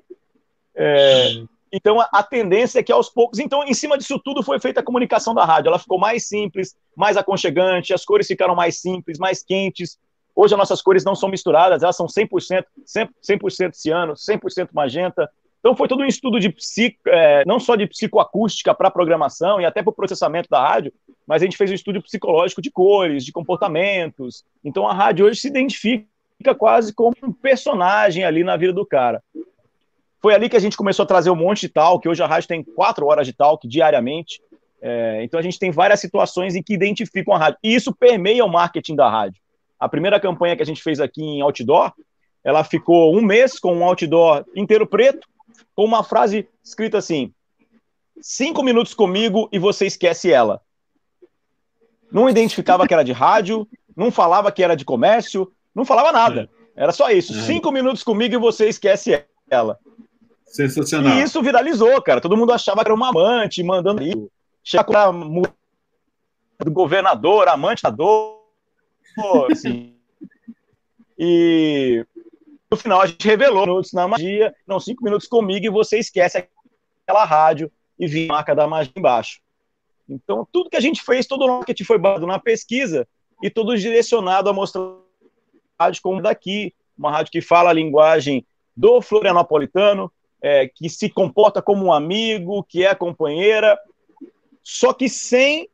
É, 0.75 1.43
então 1.71 1.99
a, 1.99 2.07
a, 2.11 2.23
tendência 2.23 2.79
é 2.79 2.83
que 2.83 2.91
aos 2.91 3.09
poucos, 3.09 3.39
então 3.39 3.63
em 3.63 3.73
cima 3.73 3.97
disso 3.97 4.19
tudo 4.23 4.43
foi 4.43 4.59
feita 4.59 4.79
a 4.79 4.83
comunicação 4.83 5.33
da 5.33 5.43
rádio, 5.43 5.69
ela 5.69 5.79
ficou 5.79 5.99
mais 5.99 6.27
simples, 6.27 6.75
mais 6.95 7.17
aconchegante, 7.17 7.93
as 7.93 8.05
cores 8.05 8.27
ficaram 8.27 8.55
mais 8.55 8.79
simples, 8.79 9.17
mais 9.17 9.43
quentes. 9.43 9.97
Hoje 10.35 10.53
as 10.53 10.57
nossas 10.57 10.81
cores 10.81 11.03
não 11.03 11.15
são 11.15 11.27
misturadas, 11.27 11.83
elas 11.83 11.95
são 11.95 12.05
100%, 12.05 12.63
100%, 12.85 13.49
100 13.49 13.71
ciano, 13.73 14.13
100% 14.13 14.69
magenta, 14.71 15.29
então 15.59 15.75
foi 15.75 15.87
todo 15.87 16.01
um 16.01 16.05
estudo 16.05 16.39
de 16.39 16.49
psico, 16.49 16.97
é, 17.07 17.43
não 17.45 17.59
só 17.59 17.75
de 17.75 17.85
psicoacústica 17.85 18.73
para 18.73 18.89
programação 18.89 19.59
e 19.59 19.65
até 19.65 19.83
para 19.83 19.91
o 19.91 19.95
processamento 19.95 20.47
da 20.49 20.61
rádio, 20.61 20.93
mas 21.27 21.41
a 21.41 21.45
gente 21.45 21.57
fez 21.57 21.69
um 21.69 21.75
estudo 21.75 22.01
psicológico 22.01 22.61
de 22.61 22.71
cores, 22.71 23.25
de 23.25 23.31
comportamentos. 23.31 24.43
Então 24.63 24.87
a 24.87 24.93
rádio 24.93 25.25
hoje 25.25 25.41
se 25.41 25.47
identifica 25.47 26.05
quase 26.57 26.93
como 26.93 27.15
um 27.21 27.31
personagem 27.31 28.23
ali 28.23 28.43
na 28.43 28.55
vida 28.55 28.73
do 28.73 28.85
cara. 28.85 29.21
Foi 30.21 30.33
ali 30.33 30.49
que 30.49 30.57
a 30.57 30.59
gente 30.59 30.77
começou 30.77 31.03
a 31.03 31.07
trazer 31.07 31.29
um 31.29 31.35
monte 31.35 31.61
de 31.61 31.69
talk, 31.69 32.07
hoje 32.07 32.21
a 32.21 32.27
rádio 32.27 32.47
tem 32.47 32.63
quatro 32.63 33.05
horas 33.05 33.25
de 33.25 33.33
talk 33.33 33.67
diariamente. 33.67 34.41
É, 34.81 35.23
então 35.23 35.39
a 35.39 35.43
gente 35.43 35.59
tem 35.59 35.71
várias 35.71 35.99
situações 35.99 36.55
em 36.55 36.63
que 36.63 36.73
identificam 36.73 37.33
a 37.33 37.37
rádio. 37.37 37.59
E 37.63 37.75
isso 37.75 37.93
permeia 37.93 38.45
o 38.45 38.49
marketing 38.49 38.95
da 38.95 39.09
rádio. 39.09 39.41
A 39.79 39.87
primeira 39.87 40.19
campanha 40.19 40.55
que 40.55 40.63
a 40.63 40.65
gente 40.65 40.81
fez 40.81 40.99
aqui 40.99 41.21
em 41.21 41.41
outdoor, 41.41 41.93
ela 42.43 42.63
ficou 42.63 43.15
um 43.15 43.21
mês 43.21 43.59
com 43.59 43.75
um 43.75 43.83
outdoor 43.83 44.45
inteiro 44.55 44.87
preto, 44.87 45.27
com 45.75 45.85
uma 45.85 46.03
frase 46.03 46.47
escrita 46.63 46.97
assim: 46.97 47.33
cinco 48.21 48.63
minutos 48.63 48.93
comigo 48.93 49.49
e 49.51 49.59
você 49.59 49.85
esquece 49.85 50.31
ela. 50.31 50.61
Não 52.11 52.29
identificava 52.29 52.87
que 52.87 52.93
era 52.93 53.03
de 53.03 53.11
rádio, 53.11 53.67
não 53.95 54.11
falava 54.11 54.51
que 54.51 54.63
era 54.63 54.75
de 54.75 54.83
comércio, 54.83 55.51
não 55.79 55.85
falava 55.85 56.11
nada. 56.11 56.49
Era 56.75 56.91
só 56.91 57.09
isso. 57.09 57.33
É. 57.33 57.41
Cinco 57.41 57.71
minutos 57.71 58.03
comigo 58.03 58.35
e 58.35 58.37
você 58.37 58.69
esquece 58.69 59.25
ela. 59.49 59.79
Sensacional. 60.45 61.17
E 61.17 61.21
isso 61.21 61.41
viralizou, 61.41 62.01
cara. 62.01 62.21
Todo 62.21 62.37
mundo 62.37 62.53
achava 62.53 62.81
que 62.81 62.87
era 62.87 62.93
uma 62.93 63.09
amante 63.09 63.63
mandando 63.63 64.03
isso. 64.03 64.29
Chega 64.63 64.83
do 66.59 66.71
governador, 66.71 67.47
amante 67.47 67.83
da 67.83 67.89
dor. 67.89 68.39
Assim. 69.51 69.95
E 71.21 72.05
no 72.71 72.77
final 72.77 73.01
a 73.01 73.05
gente 73.05 73.27
revelou 73.27 73.67
minutos 73.67 73.91
na 73.91 74.07
magia, 74.07 74.55
não, 74.65 74.79
cinco 74.79 75.03
minutos 75.03 75.27
comigo 75.27 75.65
e 75.65 75.69
você 75.69 75.99
esquece 75.99 76.47
aquela 77.03 77.25
rádio 77.25 77.69
e 77.99 78.07
vi 78.07 78.23
a 78.23 78.27
marca 78.27 78.55
da 78.55 78.65
magia 78.65 78.93
embaixo. 78.95 79.41
Então, 80.07 80.47
tudo 80.49 80.69
que 80.69 80.77
a 80.77 80.79
gente 80.79 81.03
fez, 81.03 81.27
todo 81.27 81.43
o 81.43 81.57
marketing 81.57 81.83
foi 81.83 81.97
baseado 81.97 82.25
na 82.25 82.39
pesquisa 82.39 83.05
e 83.43 83.49
todo 83.49 83.77
direcionado 83.77 84.49
a 84.49 84.53
mostrar 84.53 84.81
rádio 85.79 86.01
como 86.01 86.21
daqui, 86.21 86.73
uma 86.97 87.11
rádio 87.11 87.31
que 87.31 87.41
fala 87.41 87.69
a 87.69 87.73
linguagem 87.73 88.45
do 88.75 89.01
florianopolitano, 89.01 90.11
é, 90.41 90.67
que 90.67 90.89
se 90.89 91.09
comporta 91.09 91.61
como 91.61 91.85
um 91.85 91.93
amigo, 91.93 92.63
que 92.63 92.85
é 92.85 92.93
companheira, 92.93 93.77
só 94.63 94.93
que 94.93 95.07
sem 95.07 95.69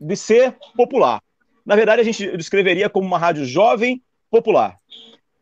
de 0.00 0.16
ser 0.16 0.56
popular. 0.76 1.22
Na 1.64 1.76
verdade, 1.76 2.00
a 2.00 2.04
gente 2.04 2.36
descreveria 2.36 2.90
como 2.90 3.06
uma 3.06 3.18
rádio 3.18 3.44
jovem 3.44 4.02
popular. 4.30 4.78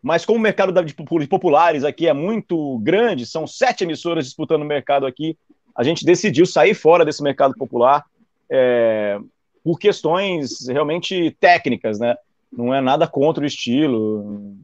Mas 0.02 0.24
como 0.24 0.38
o 0.38 0.42
mercado 0.42 0.72
de 0.84 1.26
populares 1.28 1.84
aqui 1.84 2.08
é 2.08 2.12
muito 2.12 2.78
grande, 2.78 3.24
são 3.24 3.46
sete 3.46 3.84
emissoras 3.84 4.24
disputando 4.24 4.62
o 4.62 4.66
mercado 4.66 5.06
aqui, 5.06 5.36
a 5.74 5.82
gente 5.82 6.04
decidiu 6.04 6.44
sair 6.44 6.74
fora 6.74 7.04
desse 7.04 7.22
mercado 7.22 7.54
popular 7.54 8.04
é, 8.50 9.18
por 9.64 9.78
questões 9.78 10.66
realmente 10.68 11.36
técnicas, 11.40 11.98
né? 11.98 12.16
Não 12.52 12.74
é 12.74 12.80
nada 12.80 13.06
contra 13.06 13.42
o 13.42 13.46
estilo, 13.46 14.54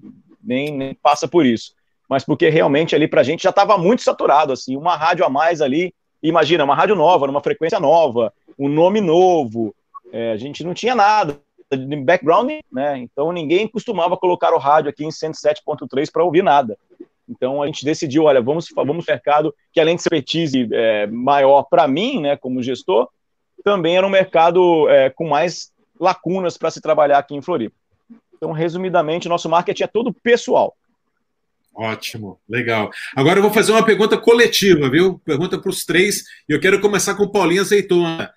nem, 0.42 0.70
nem 0.76 0.94
passa 0.94 1.26
por 1.26 1.46
isso. 1.46 1.72
Mas 2.08 2.24
porque 2.24 2.48
realmente 2.48 2.94
ali 2.94 3.06
para 3.08 3.20
a 3.20 3.24
gente 3.24 3.42
já 3.42 3.50
estava 3.50 3.76
muito 3.78 4.02
saturado, 4.02 4.52
assim, 4.52 4.76
uma 4.76 4.96
rádio 4.96 5.24
a 5.24 5.28
mais 5.28 5.60
ali. 5.60 5.94
Imagina, 6.22 6.64
uma 6.64 6.74
rádio 6.74 6.96
nova, 6.96 7.26
numa 7.26 7.42
frequência 7.42 7.78
nova, 7.78 8.32
um 8.58 8.68
nome 8.68 9.00
novo. 9.00 9.74
É, 10.12 10.32
a 10.32 10.36
gente 10.36 10.64
não 10.64 10.74
tinha 10.74 10.94
nada 10.94 11.38
de 11.70 11.96
background, 11.96 12.50
né? 12.72 12.98
Então 12.98 13.30
ninguém 13.30 13.68
costumava 13.68 14.16
colocar 14.16 14.54
o 14.54 14.58
rádio 14.58 14.90
aqui 14.90 15.04
em 15.04 15.10
107.3 15.10 16.10
para 16.10 16.24
ouvir 16.24 16.42
nada. 16.42 16.78
Então 17.28 17.62
a 17.62 17.66
gente 17.66 17.84
decidiu, 17.84 18.24
olha, 18.24 18.40
vamos 18.40 18.68
vamos 18.74 19.04
mercado 19.06 19.54
que 19.72 19.80
além 19.80 19.94
de 19.94 20.00
expertise 20.00 20.66
é, 20.72 21.06
maior 21.06 21.64
para 21.64 21.86
mim, 21.86 22.22
né, 22.22 22.36
como 22.36 22.62
gestor, 22.62 23.08
também 23.62 23.98
era 23.98 24.06
um 24.06 24.10
mercado 24.10 24.88
é, 24.88 25.10
com 25.10 25.28
mais 25.28 25.70
lacunas 26.00 26.56
para 26.56 26.70
se 26.70 26.80
trabalhar 26.80 27.18
aqui 27.18 27.34
em 27.34 27.42
Floripa. 27.42 27.76
Então, 28.34 28.52
resumidamente, 28.52 29.28
nosso 29.28 29.48
marketing 29.48 29.82
é 29.82 29.86
todo 29.86 30.12
pessoal. 30.12 30.76
Ótimo, 31.74 32.40
legal. 32.48 32.90
Agora 33.14 33.38
eu 33.38 33.42
vou 33.42 33.52
fazer 33.52 33.72
uma 33.72 33.84
pergunta 33.84 34.18
coletiva, 34.18 34.90
viu? 34.90 35.20
Pergunta 35.24 35.58
para 35.58 35.70
os 35.70 35.84
três. 35.84 36.24
E 36.48 36.52
eu 36.52 36.60
quero 36.60 36.80
começar 36.80 37.14
com 37.14 37.28
Paulinho 37.28 37.62
Azeitona. 37.62 38.32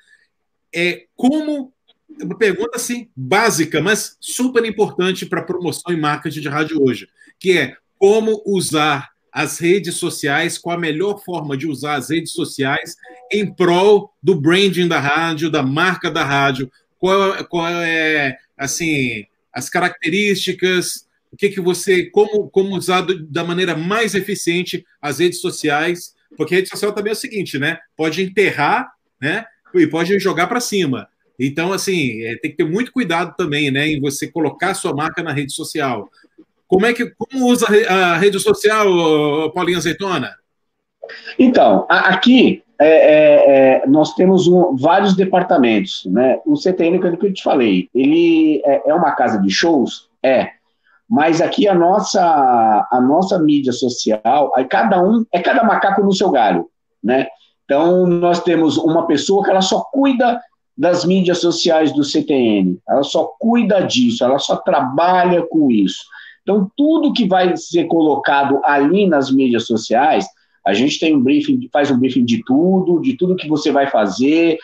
É 0.74 1.06
como 1.16 1.74
uma 2.22 2.38
pergunta 2.38 2.76
assim 2.76 3.10
básica, 3.16 3.82
mas 3.82 4.16
super 4.20 4.64
importante 4.66 5.26
para 5.26 5.42
promoção 5.42 5.94
e 5.94 5.98
marketing 5.98 6.42
de 6.42 6.50
rádio 6.50 6.84
hoje, 6.84 7.08
que 7.40 7.58
é 7.58 7.76
como 7.98 8.42
usar 8.46 9.10
as 9.32 9.60
redes 9.60 9.96
sociais, 9.96 10.58
qual 10.58 10.76
a 10.76 10.80
melhor 10.80 11.24
forma 11.24 11.56
de 11.56 11.68
usar 11.68 11.96
as 11.96 12.10
redes 12.10 12.34
sociais 12.34 12.96
em 13.32 13.52
prol 13.52 14.14
do 14.22 14.36
branding 14.36 14.88
da 14.88 15.00
rádio, 15.00 15.50
da 15.50 15.64
marca 15.64 16.12
da 16.12 16.24
rádio, 16.24 16.70
qual, 17.02 17.44
qual 17.46 17.68
é 17.68 18.38
assim 18.56 19.26
as 19.52 19.70
características, 19.70 21.08
o 21.32 21.36
que 21.36 21.50
que 21.50 21.60
você 21.60 22.06
como 22.06 22.48
como 22.50 22.78
usar 22.78 23.06
da 23.28 23.44
maneira 23.44 23.76
mais 23.76 24.14
eficiente 24.14 24.86
as 25.02 25.18
redes 25.18 25.42
sociais, 25.42 26.14
porque 26.38 26.54
a 26.54 26.58
rede 26.58 26.70
social 26.70 26.94
também 26.94 27.10
é 27.10 27.14
o 27.14 27.18
seguinte, 27.18 27.58
né? 27.58 27.80
Pode 27.98 28.22
enterrar, 28.22 28.92
né? 29.20 29.46
E 29.74 29.88
pode 29.88 30.18
jogar 30.20 30.46
para 30.46 30.60
cima. 30.60 31.10
Então, 31.40 31.74
assim, 31.74 32.22
é, 32.22 32.36
tem 32.36 32.52
que 32.52 32.58
ter 32.58 32.70
muito 32.70 32.92
cuidado 32.92 33.34
também, 33.36 33.72
né, 33.72 33.88
em 33.88 34.00
você 34.00 34.28
colocar 34.28 34.76
sua 34.76 34.94
marca 34.94 35.24
na 35.24 35.34
rede 35.34 35.52
social. 35.54 36.08
Como 36.68 36.86
é 36.86 36.94
que 36.94 37.10
como 37.18 37.48
usa 37.48 37.66
a 37.90 38.18
rede 38.18 38.40
social, 38.40 39.52
Paulinho 39.54 39.78
Azeitona? 39.78 40.36
Então, 41.40 41.88
aqui 41.90 42.64
é, 42.82 42.88
é, 42.88 43.84
é, 43.84 43.88
nós 43.88 44.16
temos 44.16 44.48
um, 44.48 44.76
vários 44.76 45.16
departamentos, 45.16 46.04
né? 46.08 46.40
O 46.46 46.56
CTN, 46.56 47.00
que 47.00 47.28
eu 47.28 47.34
te 47.34 47.44
falei, 47.44 47.88
ele 47.94 48.62
é, 48.66 48.90
é, 48.90 48.94
uma 48.94 49.12
casa 49.12 49.40
de 49.40 49.50
shows, 49.50 50.10
é. 50.24 50.50
Mas 51.08 51.42
aqui 51.42 51.68
a 51.68 51.76
nossa 51.76 52.88
a 52.90 53.02
nossa 53.02 53.38
mídia 53.38 53.72
social, 53.72 54.52
aí 54.56 54.66
cada 54.66 55.04
um 55.04 55.26
é 55.32 55.40
cada 55.40 55.64
macaco 55.64 56.02
no 56.02 56.14
seu 56.14 56.32
galho, 56.32 56.70
né? 57.04 57.28
Então 57.66 58.08
nós 58.08 58.42
temos 58.42 58.78
uma 58.78 59.06
pessoa 59.06 59.44
que 59.44 59.52
ela 59.52 59.62
só 59.62 59.82
cuida 59.92 60.42
das 60.76 61.06
mídias 61.06 61.40
sociais 61.40 61.94
do 61.94 62.04
CTN, 62.04 62.80
ela 62.90 63.04
só 63.04 63.32
cuida 63.40 63.82
disso, 63.82 64.24
ela 64.24 64.40
só 64.40 64.56
trabalha 64.56 65.46
com 65.48 65.70
isso. 65.70 66.02
Então, 66.42 66.72
tudo 66.76 67.14
que 67.14 67.28
vai 67.28 67.56
ser 67.56 67.86
colocado 67.86 68.60
ali 68.64 69.08
nas 69.08 69.32
mídias 69.32 69.68
sociais, 69.68 70.26
a 70.66 70.74
gente 70.74 71.00
tem 71.00 71.16
um 71.16 71.22
briefing, 71.22 71.70
faz 71.72 71.90
um 71.90 71.98
briefing 71.98 72.26
de 72.26 72.44
tudo, 72.46 73.02
de 73.02 73.18
tudo 73.18 73.36
que 73.36 73.48
você 73.48 73.72
vai 73.72 73.88
fazer, 73.88 74.58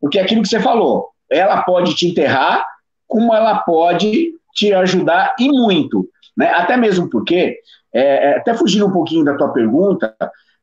porque 0.00 0.18
aquilo 0.18 0.42
que 0.42 0.48
você 0.48 0.60
falou, 0.60 1.08
ela 1.30 1.62
pode 1.62 1.94
te 1.94 2.08
enterrar, 2.08 2.64
como 3.06 3.34
ela 3.34 3.58
pode 3.58 4.32
te 4.54 4.72
ajudar 4.72 5.34
e 5.38 5.48
muito. 5.48 6.08
Né? 6.36 6.48
Até 6.48 6.76
mesmo 6.76 7.08
porque, 7.08 7.58
é, 7.92 8.30
é 8.30 8.36
até 8.38 8.54
fugindo 8.54 8.86
um 8.86 8.92
pouquinho 8.92 9.24
da 9.24 9.36
tua 9.36 9.52
pergunta, 9.52 10.14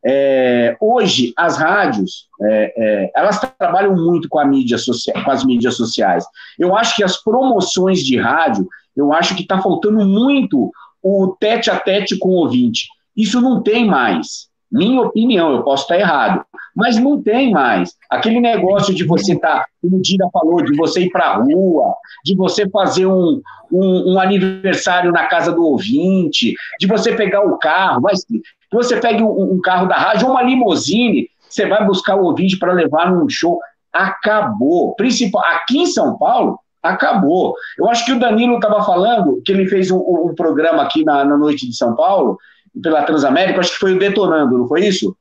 é, 0.04 0.76
hoje 0.82 1.32
as 1.38 1.58
rádios 1.58 2.28
é, 2.42 2.74
é, 2.76 3.12
elas 3.16 3.40
trabalham 3.58 3.96
muito 3.96 4.28
com 4.28 4.40
a 4.40 4.46
mídia 4.46 4.78
social, 4.78 5.24
com 5.24 5.32
as 5.32 5.46
mídias 5.46 5.76
sociais. 5.76 6.26
Eu 6.58 6.76
acho 6.76 6.96
que 6.96 7.04
as 7.04 7.22
promoções 7.24 8.04
de 8.04 8.18
rádio 8.18 8.68
eu 8.96 9.14
acho 9.14 9.36
que 9.36 9.44
está 9.44 9.62
faltando 9.62 10.06
muito 10.06 10.72
o 11.02 11.36
tete 11.40 11.70
a 11.70 11.80
tete 11.80 12.18
com 12.18 12.30
o 12.30 12.40
ouvinte. 12.44 12.88
Isso 13.16 13.42
não 13.42 13.62
tem 13.62 13.86
mais. 13.86 14.50
Minha 14.72 15.02
opinião, 15.02 15.52
eu 15.52 15.64
posso 15.64 15.84
estar 15.84 16.00
errado, 16.00 16.46
mas 16.76 16.98
não 16.98 17.22
tem 17.22 17.52
mais. 17.52 17.94
Aquele 18.10 18.40
negócio 18.40 18.94
de 18.94 19.04
você 19.04 19.34
estar, 19.34 19.60
tá, 19.60 19.66
como 19.82 19.98
o 19.98 20.02
Dira 20.02 20.28
falou, 20.32 20.64
de 20.64 20.76
você 20.78 21.02
ir 21.02 21.10
para 21.10 21.26
a 21.26 21.36
rua, 21.36 21.94
de 22.24 22.36
você 22.36 22.70
fazer 22.70 23.06
um, 23.06 23.42
um, 23.72 24.14
um, 24.14 24.20
aniversário 24.20 25.12
na 25.12 25.26
casa 25.26 25.52
do 25.52 25.66
ouvinte, 25.66 26.56
de 26.80 26.88
você 26.88 27.14
pegar 27.14 27.46
o 27.46 27.58
carro, 27.58 28.02
mas 28.02 28.24
que 28.24 28.42
você 28.72 28.98
pegue 28.98 29.22
um, 29.22 29.54
um 29.56 29.60
carro 29.60 29.88
da 29.88 29.96
rádio 29.96 30.28
ou 30.28 30.34
uma 30.34 30.42
limousine, 30.42 31.28
você 31.50 31.68
vai 31.68 31.86
buscar 31.86 32.16
o 32.16 32.24
ouvinte 32.24 32.58
para 32.58 32.72
levar 32.72 33.12
num 33.12 33.28
show. 33.28 33.60
Acabou. 33.92 34.96
Principal, 34.96 35.44
aqui 35.54 35.80
em 35.80 35.86
São 35.86 36.18
Paulo, 36.18 36.58
acabou. 36.82 37.56
Eu 37.78 37.90
acho 37.90 38.06
que 38.06 38.14
o 38.14 38.20
Danilo 38.20 38.56
estava 38.56 38.84
falando 38.84 39.42
que 39.46 39.52
ele 39.52 39.68
fez 39.68 39.92
um, 39.92 39.98
um 39.98 40.34
programa 40.36 40.84
aqui 40.84 41.04
na, 41.04 41.24
na, 41.26 41.38
noite 41.38 41.68
de 41.68 41.76
São 41.76 41.96
Paulo, 41.96 42.38
pela 42.82 43.04
Transamérica, 43.04 43.60
acho 43.60 43.74
que 43.74 43.80
foi 43.80 43.94
o 43.94 44.00
Detonando, 44.00 44.58
não 44.58 44.68
foi 44.68 44.86
isso? 44.86 45.16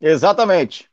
Exatamente. 0.00 0.86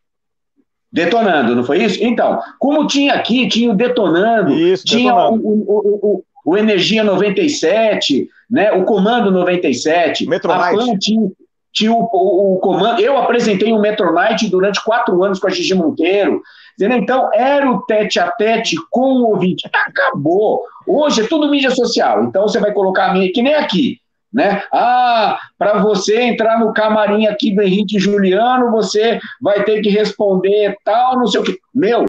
Detonando, 0.92 1.56
não 1.56 1.64
foi 1.64 1.84
isso? 1.84 2.04
Então, 2.04 2.40
como 2.60 2.88
tinha 2.88 3.14
aqui, 3.14 3.48
tinha 3.48 3.72
o 3.72 3.76
Detonando, 3.76 4.54
isso, 4.54 4.86
tinha 4.86 5.12
detonando. 5.12 5.48
O, 5.48 5.52
o, 5.52 6.00
o, 6.04 6.24
o, 6.46 6.58
Energia 6.58 7.04
97, 7.04 8.30
né, 8.50 8.72
o 8.72 8.84
Comando 8.84 9.32
97, 9.32 10.28
Metronight. 10.28 10.76
a 10.76 10.78
PAN 10.78 10.98
tinha, 11.00 11.32
tinha 11.74 11.92
o, 11.92 12.60
comando. 12.62 13.02
Eu 13.02 13.18
apresentei 13.18 13.74
o 13.74 13.82
Metronight 13.82 14.48
durante 14.50 14.84
quatro 14.84 15.24
anos 15.24 15.40
com 15.40 15.48
a 15.48 15.50
Gigi 15.50 15.74
Monteiro. 15.74 16.42
Entendeu? 16.78 16.98
Então, 17.00 17.30
era 17.34 17.70
o 17.70 17.82
tete 17.82 18.20
a 18.20 18.32
tete 18.32 18.76
com 18.90 19.02
o 19.02 19.30
ouvinte. 19.30 19.68
Acabou. 19.88 20.64
Hoje 20.88 21.22
é 21.22 21.28
tudo 21.28 21.50
mídia 21.50 21.72
social. 21.72 22.24
Então, 22.24 22.48
você 22.48 22.60
vai 22.60 22.72
colocar 22.72 23.10
a 23.10 23.14
minha, 23.14 23.32
que 23.32 23.42
nem 23.42 23.56
aqui. 23.56 24.00
Né? 24.34 24.64
Ah, 24.72 25.38
para 25.60 25.78
você 25.80 26.22
entrar 26.22 26.60
no 26.60 26.74
camarim 26.74 27.28
aqui 27.28 27.54
do 27.54 27.62
Henrique 27.62 28.00
Juliano, 28.00 28.72
você 28.72 29.20
vai 29.40 29.64
ter 29.64 29.82
que 29.82 29.90
responder 29.90 30.76
tal, 30.84 31.20
não 31.20 31.28
sei 31.28 31.42
o 31.42 31.44
que. 31.44 31.60
Meu, 31.74 32.06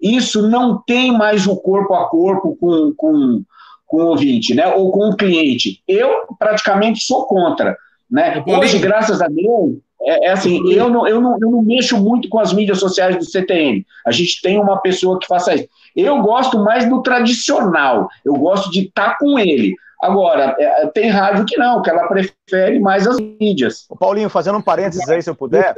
isso 0.00 0.46
não 0.46 0.82
tem 0.86 1.10
mais 1.10 1.46
o 1.46 1.56
corpo 1.56 1.94
a 1.94 2.08
corpo 2.08 2.54
com, 2.60 2.92
com, 2.94 3.42
com 3.86 3.96
o 3.96 4.06
ouvinte, 4.08 4.54
né? 4.54 4.66
Ou 4.68 4.92
com 4.92 5.08
o 5.08 5.16
cliente. 5.16 5.82
Eu 5.88 6.26
praticamente 6.38 7.02
sou 7.02 7.24
contra. 7.24 7.76
Né? 8.10 8.42
Hoje, 8.46 8.78
graças 8.78 9.20
a 9.20 9.28
Deus, 9.28 9.76
é, 10.02 10.26
é, 10.26 10.30
assim, 10.30 10.72
eu 10.72 10.88
não, 10.88 11.06
eu, 11.06 11.20
não, 11.20 11.32
eu 11.40 11.50
não 11.50 11.62
mexo 11.62 11.98
muito 11.98 12.28
com 12.28 12.38
as 12.38 12.52
mídias 12.52 12.78
sociais 12.78 13.16
do 13.16 13.24
CTN. 13.24 13.84
A 14.06 14.12
gente 14.12 14.40
tem 14.40 14.58
uma 14.58 14.78
pessoa 14.80 15.18
que 15.18 15.26
faça 15.26 15.54
isso. 15.54 15.68
Eu 15.96 16.20
gosto 16.22 16.58
mais 16.62 16.88
do 16.88 17.02
tradicional, 17.02 18.08
eu 18.24 18.34
gosto 18.34 18.70
de 18.70 18.82
estar 18.82 19.10
tá 19.10 19.16
com 19.18 19.38
ele. 19.38 19.74
Agora, 20.00 20.56
é, 20.58 20.86
tem 20.88 21.10
rádio 21.10 21.44
que 21.44 21.56
não, 21.56 21.82
que 21.82 21.90
ela 21.90 22.06
prefere 22.06 22.78
mais 22.78 23.06
as 23.06 23.18
mídias. 23.18 23.84
Ô 23.88 23.96
Paulinho, 23.96 24.30
fazendo 24.30 24.58
um 24.58 24.62
parênteses 24.62 25.08
aí, 25.08 25.20
se 25.20 25.28
eu 25.28 25.34
puder. 25.34 25.74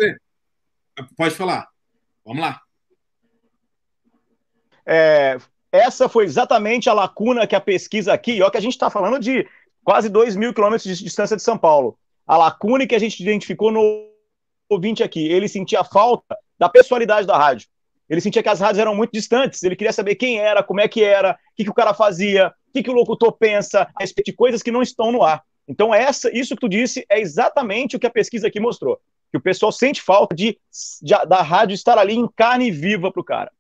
Pode 1.17 1.35
falar. 1.35 1.69
Vamos 2.25 2.43
lá. 2.43 2.61
É, 4.85 5.39
essa 5.73 6.09
foi 6.09 6.25
exatamente 6.25 6.91
a 6.91 6.93
lacuna 6.93 7.47
que 7.47 7.55
a 7.55 7.61
pesquisa 7.61 8.13
aqui, 8.13 8.43
ó, 8.43 8.51
que 8.51 8.59
a 8.59 8.61
gente 8.61 8.73
está 8.73 8.91
falando 8.91 9.19
de 9.19 9.49
quase 9.83 10.09
2 10.09 10.37
mil 10.37 10.53
quilômetros 10.53 10.85
de 10.85 11.03
distância 11.03 11.37
de 11.37 11.43
São 11.43 11.57
Paulo. 11.57 11.99
A 12.27 12.37
lacuna 12.37 12.87
que 12.87 12.95
a 12.95 12.99
gente 12.99 13.21
identificou 13.23 13.71
no 13.71 14.11
ouvinte 14.69 15.03
aqui, 15.03 15.27
ele 15.27 15.49
sentia 15.49 15.83
falta 15.83 16.37
da 16.59 16.69
pessoalidade 16.69 17.27
da 17.27 17.39
rádio. 17.39 17.69
Ele 18.09 18.21
sentia 18.21 18.43
que 18.43 18.49
as 18.49 18.61
rádios 18.61 18.81
eram 18.81 18.95
muito 18.95 19.13
distantes, 19.13 19.63
ele 19.63 19.77
queria 19.77 19.93
saber 19.93 20.17
quem 20.17 20.39
era, 20.39 20.63
como 20.63 20.81
é 20.81 20.89
que 20.89 21.03
era, 21.03 21.33
o 21.33 21.57
que, 21.57 21.65
que 21.65 21.71
o 21.71 21.75
cara 21.75 21.95
fazia, 21.95 22.53
o 22.71 22.73
que, 22.73 22.83
que 22.83 22.91
o 22.91 22.95
locutor 22.95 23.33
pensa 23.33 23.89
a 23.95 24.01
respeito 24.01 24.31
de 24.31 24.37
coisas 24.37 24.63
que 24.63 24.71
não 24.71 24.81
estão 24.81 25.11
no 25.11 25.23
ar. 25.23 25.43
Então, 25.69 25.95
essa, 25.95 26.31
isso 26.37 26.55
que 26.55 26.61
tu 26.61 26.69
disse 26.69 27.05
é 27.09 27.21
exatamente 27.21 27.97
o 27.97 28.01
que 28.01 28.07
a 28.07 28.11
pesquisa 28.11 28.47
aqui 28.47 28.59
mostrou. 28.59 28.99
que 29.31 29.37
o 29.37 29.41
pessoal 29.41 29.71
sente 29.71 30.01
falta 30.03 30.35
de, 30.35 30.59
de 31.03 31.15
da 31.29 31.43
rádio 31.43 31.75
estar 31.75 31.99
ali 31.99 32.15
em 32.15 32.29
carne 32.29 32.71
viva 32.71 33.13
pro 33.13 33.23
cara. 33.23 33.51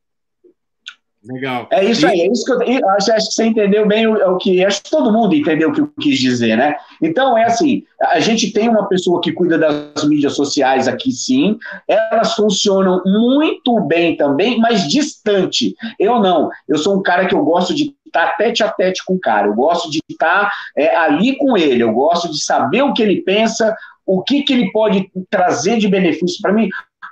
Legal. 1.22 1.68
É 1.70 1.84
isso 1.84 2.06
aí, 2.06 2.22
é 2.22 2.32
isso 2.32 2.46
que 2.46 2.52
eu, 2.52 2.62
eu 2.62 2.88
acho, 2.90 3.12
acho, 3.12 3.28
que 3.28 3.34
você 3.34 3.44
entendeu 3.44 3.86
bem 3.86 4.06
o, 4.06 4.14
o, 4.14 4.38
que. 4.38 4.64
Acho 4.64 4.82
que 4.82 4.90
todo 4.90 5.12
mundo 5.12 5.34
entendeu 5.34 5.68
o 5.68 5.72
que 5.72 5.82
eu 5.82 5.92
quis 6.00 6.18
dizer, 6.18 6.56
né? 6.56 6.76
Então, 7.02 7.36
é 7.36 7.44
assim: 7.44 7.84
a 8.00 8.18
gente 8.20 8.50
tem 8.52 8.70
uma 8.70 8.88
pessoa 8.88 9.20
que 9.20 9.30
cuida 9.30 9.58
das 9.58 10.02
mídias 10.04 10.34
sociais 10.34 10.88
aqui, 10.88 11.12
sim. 11.12 11.58
Elas 11.86 12.34
funcionam 12.34 13.02
muito 13.04 13.78
bem 13.80 14.16
também, 14.16 14.58
mas 14.58 14.88
distante. 14.88 15.76
Eu 15.98 16.20
não. 16.20 16.48
Eu 16.66 16.78
sou 16.78 16.96
um 16.96 17.02
cara 17.02 17.26
que 17.26 17.34
eu 17.34 17.44
gosto 17.44 17.74
de 17.74 17.94
estar 18.10 18.36
tete 18.36 18.62
a 18.62 18.68
tete 18.68 19.04
com 19.04 19.14
o 19.14 19.20
cara. 19.20 19.46
Eu 19.46 19.54
gosto 19.54 19.90
de 19.90 20.00
estar 20.08 20.50
é, 20.76 20.94
ali 20.96 21.36
com 21.36 21.56
ele. 21.56 21.82
Eu 21.82 21.92
gosto 21.92 22.30
de 22.30 22.42
saber 22.42 22.82
o 22.82 22.92
que 22.92 23.02
ele 23.02 23.22
pensa, 23.22 23.74
o 24.04 24.22
que, 24.22 24.42
que 24.42 24.52
ele 24.52 24.70
pode 24.72 25.10
trazer 25.30 25.78
de 25.78 25.88
benefício 25.88 26.40
para 26.42 26.52
mim. 26.52 26.68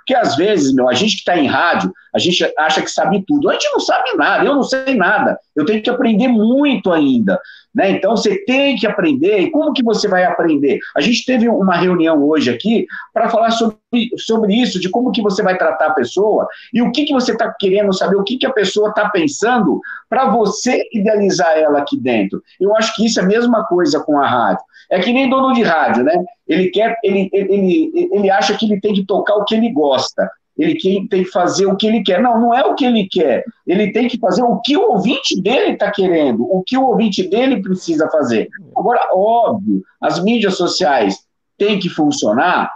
Porque 0.09 0.15
às 0.15 0.37
vezes, 0.37 0.73
meu, 0.75 0.89
a 0.89 0.95
gente 0.95 1.17
que 1.17 1.19
está 1.19 1.39
em 1.39 1.47
rádio, 1.47 1.93
a 2.15 2.19
gente 2.19 2.51
acha 2.59 2.81
que 2.81 2.91
sabe 2.91 3.23
tudo. 3.27 3.51
A 3.51 3.53
gente 3.53 3.71
não 3.71 3.81
sabe 3.81 4.17
nada, 4.17 4.45
eu 4.45 4.55
não 4.55 4.63
sei 4.63 4.95
nada. 4.95 5.39
Eu 5.55 5.67
tenho 5.67 5.83
que 5.83 5.91
aprender 5.91 6.29
muito 6.29 6.91
ainda. 6.91 7.39
Né? 7.79 7.93
Então 7.93 8.17
você 8.17 8.45
tem 8.45 8.75
que 8.75 8.89
aprender. 8.89 9.39
E 9.39 9.51
como 9.53 9.73
que 9.73 9.85
você 9.85 10.09
vai 10.09 10.25
aprender? 10.25 10.81
A 10.97 11.01
gente 11.01 11.25
teve 11.25 11.49
uma 11.49 11.77
reunião 11.77 12.21
hoje 12.25 12.51
aqui 12.51 12.89
para 13.15 13.29
falar 13.29 13.53
sobre, 13.53 13.79
sobre 14.17 14.53
isso, 14.53 14.81
de 14.81 14.89
como 14.89 15.13
que 15.13 15.23
você 15.23 15.45
vai 15.45 15.57
tratar 15.57 15.87
a 15.87 15.95
pessoa 15.95 16.49
e 16.75 16.83
o 16.83 16.91
que, 16.91 17.05
que 17.05 17.13
você 17.13 17.31
está 17.31 17.55
querendo 17.57 17.93
saber, 17.93 18.17
o 18.17 18.25
que, 18.25 18.37
que 18.37 18.47
a 18.47 18.53
pessoa 18.53 18.89
está 18.89 19.09
pensando 19.11 19.81
para 20.11 20.29
você 20.29 20.89
idealizar 20.93 21.57
ela 21.57 21.79
aqui 21.79 21.97
dentro. 21.97 22.43
Eu 22.61 22.75
acho 22.75 22.93
que 22.97 23.07
isso 23.07 23.21
é 23.21 23.23
a 23.23 23.27
mesma 23.27 23.63
coisa 23.67 24.01
com 24.01 24.19
a 24.19 24.27
rádio. 24.27 24.65
É 24.91 24.99
que 24.99 25.13
nem 25.13 25.31
dono 25.31 25.55
de 25.55 25.63
rádio, 25.63 26.03
né? 26.03 26.21
Ele 26.49 26.71
quer, 26.71 26.97
ele, 27.05 27.31
ele, 27.33 28.11
ele 28.13 28.29
acha 28.29 28.57
que 28.57 28.67
ele 28.67 28.81
tem 28.81 28.93
que 28.93 29.07
tocar 29.07 29.37
o 29.37 29.45
que 29.45 29.55
ele 29.55 29.71
gosta. 29.71 30.29
Ele 30.59 30.77
tem 30.77 31.07
que 31.07 31.25
fazer 31.27 31.67
o 31.67 31.77
que 31.77 31.87
ele 31.87 32.03
quer. 32.03 32.21
Não, 32.21 32.41
não 32.41 32.55
é 32.55 32.65
o 32.65 32.75
que 32.75 32.85
ele 32.85 33.09
quer. 33.09 33.45
Ele 33.67 33.93
tem 33.93 34.09
que 34.09 34.19
fazer 34.19 34.43
o 34.43 34.61
que 34.61 34.77
o 34.77 34.91
ouvinte 34.91 35.41
dele 35.41 35.73
está 35.73 35.91
querendo, 35.91 36.43
o 36.43 36.63
que 36.67 36.77
o 36.77 36.85
ouvinte 36.85 37.29
dele 37.29 37.63
precisa 37.63 38.09
fazer. 38.11 38.49
Agora, 38.77 39.09
óbvio, 39.13 39.83
as 40.01 40.23
mídias 40.23 40.57
sociais 40.57 41.25
têm 41.57 41.79
que 41.79 41.89
funcionar? 41.89 42.73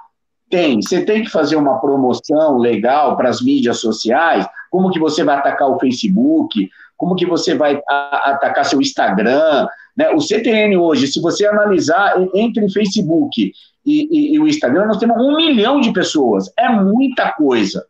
Tem. 0.49 0.81
Você 0.81 1.05
tem 1.05 1.25
que 1.25 1.31
fazer 1.31 1.57
uma 1.57 1.81
promoção 1.81 2.59
legal 2.59 3.17
para 3.17 3.29
as 3.29 3.43
mídias 3.43 3.79
sociais. 3.79 4.47
Como 4.71 4.91
que 4.91 5.01
você 5.01 5.25
vai 5.25 5.37
atacar 5.37 5.69
o 5.69 5.79
Facebook? 5.79 6.71
Como 6.97 7.17
que 7.17 7.27
você 7.27 7.55
vai 7.55 7.81
atacar 7.89 8.65
seu 8.65 8.81
Instagram? 8.81 9.67
Né? 9.97 10.11
O 10.11 10.21
CTN 10.21 10.77
hoje, 10.77 11.07
se 11.09 11.21
você 11.21 11.47
analisar 11.47 12.15
entre 12.35 12.71
Facebook 12.71 13.53
e, 13.85 14.09
e, 14.11 14.35
e, 14.35 14.39
o 14.39 14.47
Instagram, 14.47 14.87
nós 14.87 14.99
temos 14.99 15.17
um 15.17 15.37
milhão 15.37 15.81
de 15.81 15.93
pessoas. 15.93 16.53
É 16.59 16.69
muita 16.69 17.33
coisa. 17.33 17.85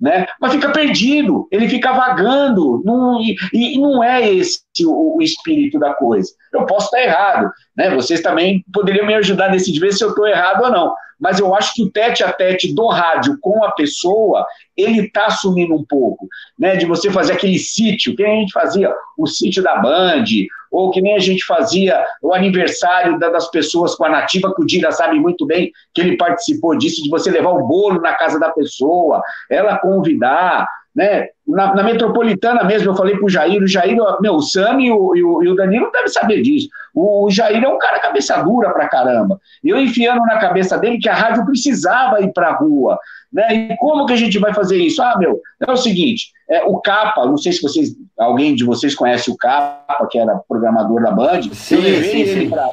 Né? 0.00 0.26
Mas 0.40 0.52
fica 0.52 0.70
perdido, 0.70 1.46
ele 1.50 1.68
fica 1.68 1.92
vagando, 1.92 2.82
não, 2.84 3.20
e, 3.20 3.36
e, 3.52 3.78
não 3.78 4.02
é 4.02 4.28
esse 4.28 4.60
o, 4.84 5.16
o, 5.16 5.22
espírito 5.22 5.78
da 5.78 5.94
coisa. 5.94 6.28
Eu 6.52 6.66
posso 6.66 6.86
estar 6.86 7.00
errado, 7.00 7.52
né? 7.76 7.88
Vocês 7.94 8.20
também 8.20 8.64
poderiam 8.72 9.06
me 9.06 9.14
ajudar 9.14 9.50
nesse 9.50 9.70
de 9.70 9.78
ver 9.78 9.92
se 9.92 10.02
eu 10.02 10.08
estou 10.08 10.26
errado 10.26 10.64
ou 10.64 10.70
não 10.72 10.92
mas 11.22 11.38
eu 11.38 11.54
acho 11.54 11.72
que 11.72 11.84
o 11.84 11.90
tete 11.90 12.24
a 12.24 12.32
tete 12.32 12.74
do 12.74 12.88
rádio 12.88 13.38
com 13.40 13.62
a 13.64 13.70
pessoa, 13.70 14.44
ele 14.76 15.06
está 15.06 15.26
assumindo 15.26 15.72
um 15.72 15.84
pouco, 15.84 16.26
né? 16.58 16.74
De 16.74 16.84
você 16.84 17.12
fazer 17.12 17.34
aquele 17.34 17.60
sítio, 17.60 18.16
que 18.16 18.24
a 18.24 18.26
gente 18.26 18.52
fazia 18.52 18.92
o 19.16 19.24
sítio 19.28 19.62
da 19.62 19.76
Band, 19.76 20.24
ou 20.72 20.90
que 20.90 21.02
nem 21.02 21.14
a 21.14 21.18
gente 21.18 21.44
fazia 21.44 22.02
o 22.22 22.32
aniversário 22.32 23.18
das 23.18 23.50
pessoas 23.50 23.94
com 23.94 24.06
a 24.06 24.08
nativa, 24.08 24.52
que 24.54 24.62
o 24.62 24.66
Dira 24.66 24.90
sabe 24.90 25.20
muito 25.20 25.46
bem 25.46 25.70
que 25.92 26.00
ele 26.00 26.16
participou 26.16 26.76
disso, 26.76 27.02
de 27.02 27.10
você 27.10 27.30
levar 27.30 27.50
o 27.50 27.66
bolo 27.66 28.00
na 28.00 28.14
casa 28.14 28.40
da 28.40 28.50
pessoa, 28.50 29.22
ela 29.50 29.76
convidar, 29.76 30.66
né? 30.94 31.28
Na, 31.46 31.74
na, 31.74 31.82
metropolitana 31.82 32.62
mesmo, 32.64 32.90
eu 32.90 32.94
falei 32.94 33.16
pro 33.16 33.28
Jair, 33.28 33.62
o 33.62 33.66
Jair, 33.66 33.96
meu, 34.20 34.34
o 34.34 34.42
Sami 34.42 34.86
e 34.86 34.92
o, 34.92 35.14
e 35.14 35.18
e 35.18 35.48
o 35.48 35.54
Danilo 35.54 35.90
devem 35.90 36.08
saber 36.08 36.40
disso. 36.42 36.68
O, 36.94 37.26
o, 37.26 37.30
Jair 37.30 37.62
é 37.62 37.68
um 37.68 37.78
cara 37.78 37.98
cabeça 37.98 38.40
dura 38.42 38.70
pra 38.70 38.88
caramba. 38.88 39.40
Eu 39.64 39.78
enfiando 39.78 40.20
na 40.20 40.38
cabeça 40.38 40.78
dele 40.78 40.98
que 40.98 41.08
a 41.08 41.14
rádio 41.14 41.44
precisava 41.44 42.20
ir 42.20 42.32
pra 42.32 42.52
rua. 42.52 42.98
Né? 43.32 43.68
E 43.72 43.76
como 43.78 44.06
que 44.06 44.12
a 44.12 44.16
gente 44.16 44.38
vai 44.38 44.52
fazer 44.52 44.76
isso? 44.76 45.02
Ah, 45.02 45.16
meu, 45.18 45.40
é 45.66 45.72
o 45.72 45.76
seguinte, 45.76 46.32
é, 46.48 46.62
o 46.64 46.78
Capa, 46.80 47.24
não 47.24 47.38
sei 47.38 47.52
se 47.52 47.62
vocês, 47.62 47.96
alguém 48.18 48.54
de 48.54 48.64
vocês 48.64 48.94
conhece 48.94 49.30
o 49.30 49.36
Capa, 49.36 50.06
que 50.10 50.18
era 50.18 50.40
programador 50.48 51.02
da 51.02 51.10
Band, 51.10 51.42
sim, 51.52 51.76
eu 51.76 51.80
levei 51.80 52.26
sim, 52.26 52.30
ele 52.30 52.50
pra, 52.50 52.70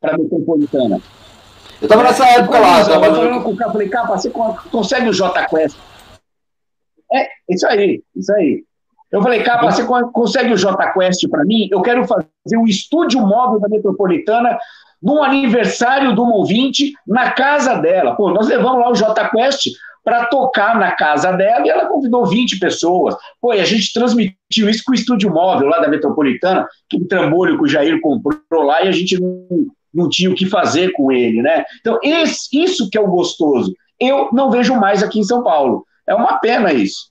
pra 0.00 0.18
metropolitana. 0.18 1.00
Eu 1.80 1.88
tava 1.88 2.02
nessa 2.02 2.26
época 2.28 2.58
lá. 2.58 2.80
Eu 2.80 2.86
tava 2.88 3.42
com 3.42 3.50
o 3.50 3.56
Capa, 3.56 3.72
falei, 3.72 3.88
Capa, 3.88 4.16
você 4.16 4.30
consegue 4.70 5.08
o 5.08 5.12
J 5.12 5.46
Quest? 5.46 5.76
É, 7.12 7.28
isso 7.48 7.66
aí, 7.66 8.02
isso 8.14 8.32
aí. 8.34 8.64
Eu 9.10 9.22
falei, 9.22 9.42
Capa, 9.42 9.70
você 9.70 9.84
consegue 9.84 10.52
o 10.52 10.56
JQuest 10.56 11.28
para 11.30 11.44
mim? 11.44 11.68
Eu 11.70 11.80
quero 11.80 12.06
fazer 12.06 12.56
um 12.56 12.66
estúdio 12.66 13.20
móvel 13.20 13.58
da 13.58 13.68
Metropolitana 13.68 14.58
num 15.02 15.22
aniversário 15.22 16.10
um 16.10 16.30
ouvinte 16.30 16.92
na 17.06 17.30
casa 17.30 17.76
dela. 17.76 18.14
Pô, 18.14 18.30
nós 18.30 18.48
levamos 18.48 18.80
lá 18.80 18.90
o 18.90 18.92
JQuest 18.92 19.70
para 20.08 20.24
tocar 20.24 20.78
na 20.78 20.92
casa 20.92 21.30
dela 21.32 21.66
e 21.66 21.68
ela 21.68 21.84
convidou 21.84 22.24
20 22.24 22.58
pessoas. 22.58 23.14
Pô, 23.38 23.52
e 23.52 23.60
a 23.60 23.64
gente 23.64 23.92
transmitiu 23.92 24.70
isso 24.70 24.82
com 24.82 24.92
o 24.92 24.94
estúdio 24.94 25.30
móvel 25.30 25.68
lá 25.68 25.80
da 25.80 25.88
Metropolitana, 25.88 26.66
que 26.88 26.96
o 26.96 27.06
trambolho 27.06 27.58
que 27.58 27.64
o 27.64 27.68
Jair 27.68 28.00
comprou 28.00 28.62
lá 28.62 28.82
e 28.82 28.88
a 28.88 28.92
gente 28.92 29.20
não, 29.20 29.66
não 29.92 30.08
tinha 30.08 30.30
o 30.30 30.34
que 30.34 30.46
fazer 30.46 30.92
com 30.92 31.12
ele, 31.12 31.42
né? 31.42 31.62
Então, 31.80 31.98
esse, 32.02 32.48
isso 32.58 32.88
que 32.88 32.96
é 32.96 33.00
o 33.02 33.10
gostoso. 33.10 33.74
Eu 34.00 34.30
não 34.32 34.50
vejo 34.50 34.74
mais 34.76 35.02
aqui 35.02 35.18
em 35.18 35.24
São 35.24 35.44
Paulo. 35.44 35.84
É 36.06 36.14
uma 36.14 36.38
pena 36.38 36.72
isso. 36.72 37.10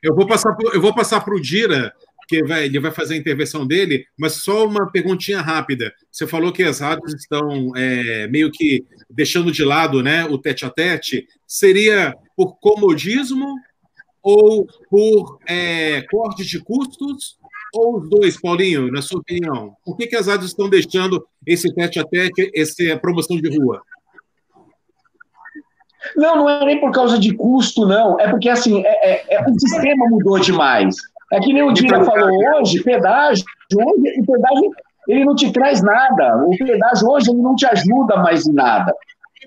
Eu 0.00 0.14
vou 0.14 0.24
passar 0.24 0.56
eu 0.72 0.80
vou 0.80 0.94
passar 0.94 1.24
para 1.24 1.34
o 1.34 1.40
Dira, 1.40 1.92
que 2.32 2.42
vai, 2.44 2.64
ele 2.64 2.80
vai 2.80 2.90
fazer 2.90 3.14
a 3.14 3.18
intervenção 3.18 3.66
dele, 3.66 4.06
mas 4.18 4.36
só 4.36 4.66
uma 4.66 4.90
perguntinha 4.90 5.42
rápida. 5.42 5.92
Você 6.10 6.26
falou 6.26 6.50
que 6.50 6.62
as 6.62 6.80
rádios 6.80 7.12
estão 7.12 7.76
é, 7.76 8.26
meio 8.28 8.50
que 8.50 8.86
deixando 9.10 9.52
de 9.52 9.62
lado 9.62 10.02
né, 10.02 10.24
o 10.24 10.38
tete 10.38 10.64
a 10.64 10.70
tete. 10.70 11.26
Seria 11.46 12.16
por 12.34 12.58
comodismo 12.58 13.54
ou 14.22 14.66
por 14.88 15.38
é, 15.46 16.00
corte 16.10 16.42
de 16.44 16.58
custos? 16.60 17.36
Ou 17.74 17.98
os 17.98 18.08
dois, 18.08 18.40
Paulinho, 18.40 18.90
na 18.90 19.02
sua 19.02 19.20
opinião? 19.20 19.74
Por 19.84 19.96
que, 19.96 20.06
que 20.06 20.16
as 20.16 20.26
rádios 20.26 20.50
estão 20.50 20.68
deixando 20.68 21.22
esse 21.46 21.72
tete 21.74 21.98
a 21.98 22.04
tete, 22.04 22.50
essa 22.54 22.96
promoção 22.98 23.36
de 23.36 23.58
rua? 23.58 23.82
Não, 26.16 26.36
não 26.36 26.48
é 26.48 26.64
nem 26.64 26.80
por 26.80 26.90
causa 26.92 27.18
de 27.18 27.34
custo, 27.34 27.86
não. 27.86 28.18
É 28.18 28.28
porque, 28.28 28.48
assim, 28.48 28.82
é, 28.84 29.10
é, 29.10 29.34
é 29.36 29.44
o 29.48 29.58
sistema 29.58 30.06
mudou 30.08 30.38
demais. 30.38 30.96
É 31.32 31.40
que 31.40 31.52
nem 31.52 31.62
o 31.62 31.72
Dina 31.72 32.04
falou 32.04 32.30
hoje, 32.56 32.82
pedágio, 32.82 33.44
hoje, 33.74 34.20
o 34.20 34.26
pedágio 34.26 34.70
ele 35.08 35.24
não 35.24 35.34
te 35.34 35.52
traz 35.52 35.82
nada. 35.82 36.36
O 36.46 36.50
pedágio 36.50 37.08
hoje 37.08 37.30
ele 37.30 37.40
não 37.40 37.56
te 37.56 37.66
ajuda 37.66 38.16
mais 38.16 38.46
em 38.46 38.52
nada. 38.52 38.94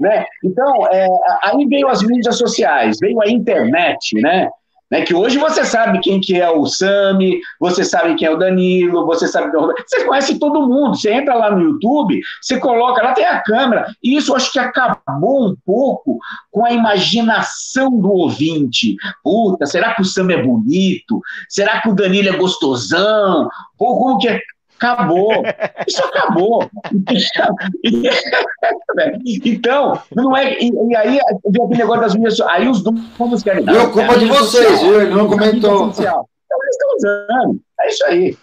Né? 0.02 0.26
Então, 0.44 0.88
é, 0.88 1.08
aí 1.44 1.66
veio 1.68 1.88
as 1.88 2.04
mídias 2.04 2.38
sociais, 2.38 2.98
veio 3.00 3.22
a 3.22 3.30
internet, 3.30 4.20
né? 4.22 4.50
Né, 4.92 5.02
que 5.02 5.16
hoje 5.16 5.40
você 5.40 5.66
sabe 5.66 6.00
quem 6.00 6.22
que 6.22 6.40
é 6.40 6.48
o 6.48 6.66
Sami, 6.68 7.40
você 7.60 7.84
sabe 7.84 8.14
quem 8.14 8.28
é 8.28 8.32
o 8.32 8.38
Danilo, 8.38 9.06
você 9.06 9.28
sabe 9.28 9.50
quem 9.50 9.60
é 9.60 9.64
o 9.64 9.74
você 9.88 10.06
conhece 10.06 10.38
todo 10.38 10.68
mundo, 10.68 10.96
você 10.96 11.12
entra 11.12 11.34
lá 11.34 11.50
no 11.50 11.60
YouTube, 11.60 12.22
você 12.40 12.60
coloca, 12.60 13.02
lá 13.02 13.14
tem 13.14 13.26
a 13.26 13.42
câmera, 13.42 13.88
e 14.04 14.16
isso 14.16 14.36
acho 14.36 14.52
que 14.52 14.60
acabou 14.60 15.50
um 15.50 15.56
pouco 15.66 16.20
com 16.52 16.64
a 16.64 16.72
imaginação 16.72 18.00
do 18.00 18.12
ouvinte. 18.12 18.96
Puta, 19.24 19.66
será 19.66 19.96
que 19.96 20.04
o 20.04 20.06
Sami 20.06 20.36
é 20.36 20.44
bonito? 20.44 21.20
Será 21.50 21.82
que 21.82 21.90
o 21.90 21.96
Danilo 21.96 22.30
é 22.30 22.38
gostosão? 22.38 23.50
Pô, 23.78 23.98
como 23.98 24.20
que 24.20 24.28
é? 24.28 24.40
Acabou. 24.78 25.44
Isso 25.88 26.04
acabou. 26.04 26.70
então, 29.46 30.02
não 30.14 30.36
é. 30.36 30.60
E, 30.60 30.70
e 30.70 30.96
aí 30.96 31.20
aquele 31.20 31.78
negócio 31.78 32.02
das 32.02 32.16
minhas. 32.16 32.40
Aí 32.42 32.68
os 32.68 32.84
donos 32.84 33.44
querem. 33.44 33.64
Deu 33.66 33.92
culpa 33.92 34.18
de 34.20 34.26
vocês, 34.26 34.82
viu? 34.82 35.02
Ele 35.02 35.16
não 35.16 35.28
comentou. 35.28 35.90
Então, 35.90 36.28
eles 36.62 36.76
estão 36.76 36.96
usando. 36.96 37.62
É 37.80 37.88
isso 37.88 38.06
aí. 38.06 38.38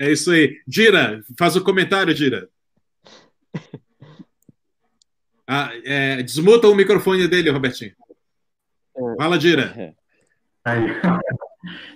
É 0.00 0.12
isso 0.12 0.30
aí. 0.30 0.56
Dira, 0.66 1.20
faz 1.38 1.56
o 1.56 1.60
um 1.60 1.64
comentário, 1.64 2.14
Dira. 2.14 2.48
Ah, 5.46 5.70
é, 5.84 6.22
desmuta 6.22 6.68
o 6.68 6.74
microfone 6.74 7.28
dele, 7.28 7.50
Robertinho. 7.50 7.92
Fala, 9.18 9.38
Dira. 9.38 9.94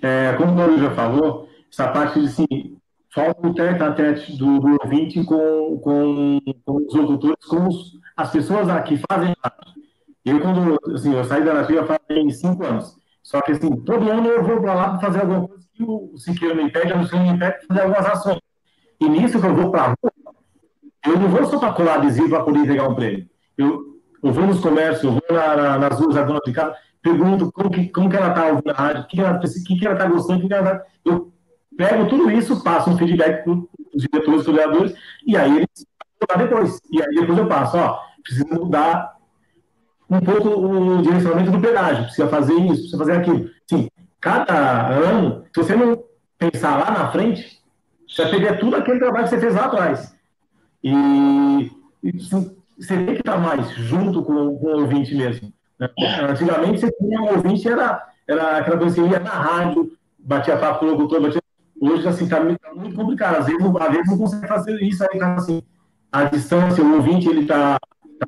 É, 0.03 0.33
como 0.37 0.53
o 0.53 0.57
Paulo 0.57 0.79
já 0.79 0.91
falou, 0.95 1.49
essa 1.71 1.89
parte 1.89 2.21
de 2.21 2.27
assim, 2.27 2.78
falta 3.15 3.47
o 3.47 3.55
tete 3.55 3.83
a 3.83 3.89
do, 4.37 4.61
do 4.61 4.79
ouvinte 4.83 5.25
com, 5.25 5.79
com, 5.79 6.41
com 6.65 6.77
os 6.77 6.95
locutores, 6.95 7.45
com 7.47 7.69
os, 7.69 7.99
as 8.17 8.31
pessoas 8.31 8.69
aqui 8.69 9.01
fazem 9.11 9.35
Eu, 10.25 10.41
quando 10.41 10.79
assim, 10.95 11.15
eu 11.15 11.25
saí 11.25 11.45
da 11.45 11.55
Nativa 11.55 11.87
faz 11.87 12.39
cinco 12.39 12.65
anos. 12.65 12.97
Só 13.23 13.41
que, 13.43 13.53
assim, 13.53 13.77
todo 13.83 14.11
ano 14.11 14.27
eu 14.27 14.43
vou 14.43 14.61
para 14.61 14.75
lá 14.75 14.89
para 14.91 15.01
fazer 15.01 15.21
alguma 15.21 15.47
coisa 15.47 15.67
que 15.75 15.83
o 15.83 16.17
Siqueira 16.17 16.55
me 16.55 16.71
pede, 16.71 16.93
a 16.93 16.97
Luciano 17.01 17.31
me 17.31 17.39
pede 17.39 17.67
fazer 17.67 17.83
algumas 17.83 18.07
ações. 18.07 18.41
E 19.01 19.09
nisso 19.09 19.41
que 19.41 19.47
eu 19.47 19.55
vou 19.55 19.71
para 19.71 19.83
a 19.83 19.87
rua, 19.89 20.13
eu 21.07 21.19
não 21.19 21.29
vou 21.29 21.45
só 21.47 21.59
para 21.59 21.73
colar 21.73 21.95
adesivo 21.95 22.31
para 22.31 22.43
poder 22.43 22.61
entregar 22.61 22.89
um 22.89 22.95
prêmio. 22.95 23.29
Eu, 23.57 24.01
eu 24.23 24.33
vou 24.33 24.47
nos 24.47 24.61
comércios, 24.61 25.05
eu 25.05 25.13
vou 25.13 25.23
na, 25.31 25.57
na, 25.57 25.79
nas 25.79 26.01
ruas 26.01 26.15
da 26.15 26.23
dona 26.23 26.41
de 26.45 26.53
casa, 26.53 26.75
pergunto 27.03 27.53
como 27.53 27.71
que, 27.71 27.89
como 27.91 28.09
que 28.09 28.17
ela 28.17 28.31
está 28.31 28.47
ouvindo 28.47 28.71
a 28.71 28.75
rádio, 28.75 29.03
o 29.03 29.07
que, 29.07 29.17
que, 29.17 29.87
ela 29.87 29.95
está 29.95 30.07
gostando, 30.09 30.41
que, 30.41 30.49
que 30.49 30.55
ela 30.55 30.79
tá... 30.79 30.85
Eu 31.05 31.33
pego 31.79 32.09
tudo 32.09 32.29
isso, 32.29 32.63
passo 32.63 32.91
um 32.91 32.99
feedback 32.99 33.45
para 33.45 33.53
os 33.53 34.03
diretores, 34.03 34.45
vereadores, 34.45 34.95
e 35.25 35.37
aí 35.37 35.59
eles 35.59 35.69
depois. 36.37 36.81
E 36.91 37.01
aí 37.01 37.15
depois 37.21 37.39
eu 37.39 37.47
passo, 37.47 37.79
ó, 37.79 38.01
precisa 38.21 38.45
mudar 38.51 39.17
um 40.11 40.21
pouco 40.21 40.49
o 40.49 41.03
direcionamento 41.03 41.53
do 41.53 41.61
pedágio, 41.61 42.05
precisa 42.05 42.29
fazer 42.29 42.55
isso, 42.55 42.81
precisa 42.81 42.99
fazer 42.99 43.13
aquilo. 43.13 43.49
Sim, 43.71 43.89
cada 44.21 44.89
ano, 44.89 45.45
se 45.55 45.63
você 45.63 45.77
não 45.77 46.03
pensar 46.37 46.79
lá 46.79 46.91
na 46.91 47.13
frente, 47.13 47.63
você 48.09 48.23
vai 48.23 48.31
perder 48.33 48.59
tudo 48.59 48.75
aquele 48.75 48.99
trabalho 48.99 49.25
que 49.25 49.31
você 49.31 49.41
fez 49.41 49.55
lá 49.55 49.67
atrás. 49.67 50.17
E, 50.83 51.71
e 52.03 52.13
você 52.13 52.97
tem 52.97 53.07
que 53.07 53.21
estar 53.21 53.39
mais 53.39 53.71
junto 53.71 54.25
com, 54.25 54.59
com 54.59 54.67
o 54.67 54.81
ouvinte 54.81 55.15
mesmo. 55.15 55.53
Né? 55.79 55.89
Antigamente, 56.29 56.81
você 56.81 56.91
tinha 56.91 57.21
um 57.21 57.37
ouvinte, 57.37 57.69
era, 57.69 58.05
era 58.27 58.59
aquela 58.59 58.79
coisa 58.79 58.95
que 58.97 59.09
ia 59.09 59.21
na 59.21 59.31
rádio, 59.31 59.93
batia 60.19 60.57
papo 60.57 60.81
com 60.81 60.87
o 60.87 60.91
locutor, 60.91 61.21
batia... 61.21 61.41
Hoje, 61.81 62.09
assim, 62.09 62.25
está 62.25 62.39
tá 62.39 62.75
muito 62.75 62.97
complicado. 62.97 63.37
Às 63.37 63.47
vezes, 63.47 63.63
às 63.63 63.91
vezes 63.91 64.07
não 64.11 64.19
consegue 64.19 64.47
fazer 64.47 64.83
isso 64.83 65.05
aí, 65.05 65.19
tá, 65.19 65.35
assim, 65.35 65.63
a 66.11 66.25
distância, 66.25 66.83
o 66.85 66.95
ouvinte, 66.95 67.29
ele 67.29 67.43
está 67.43 67.79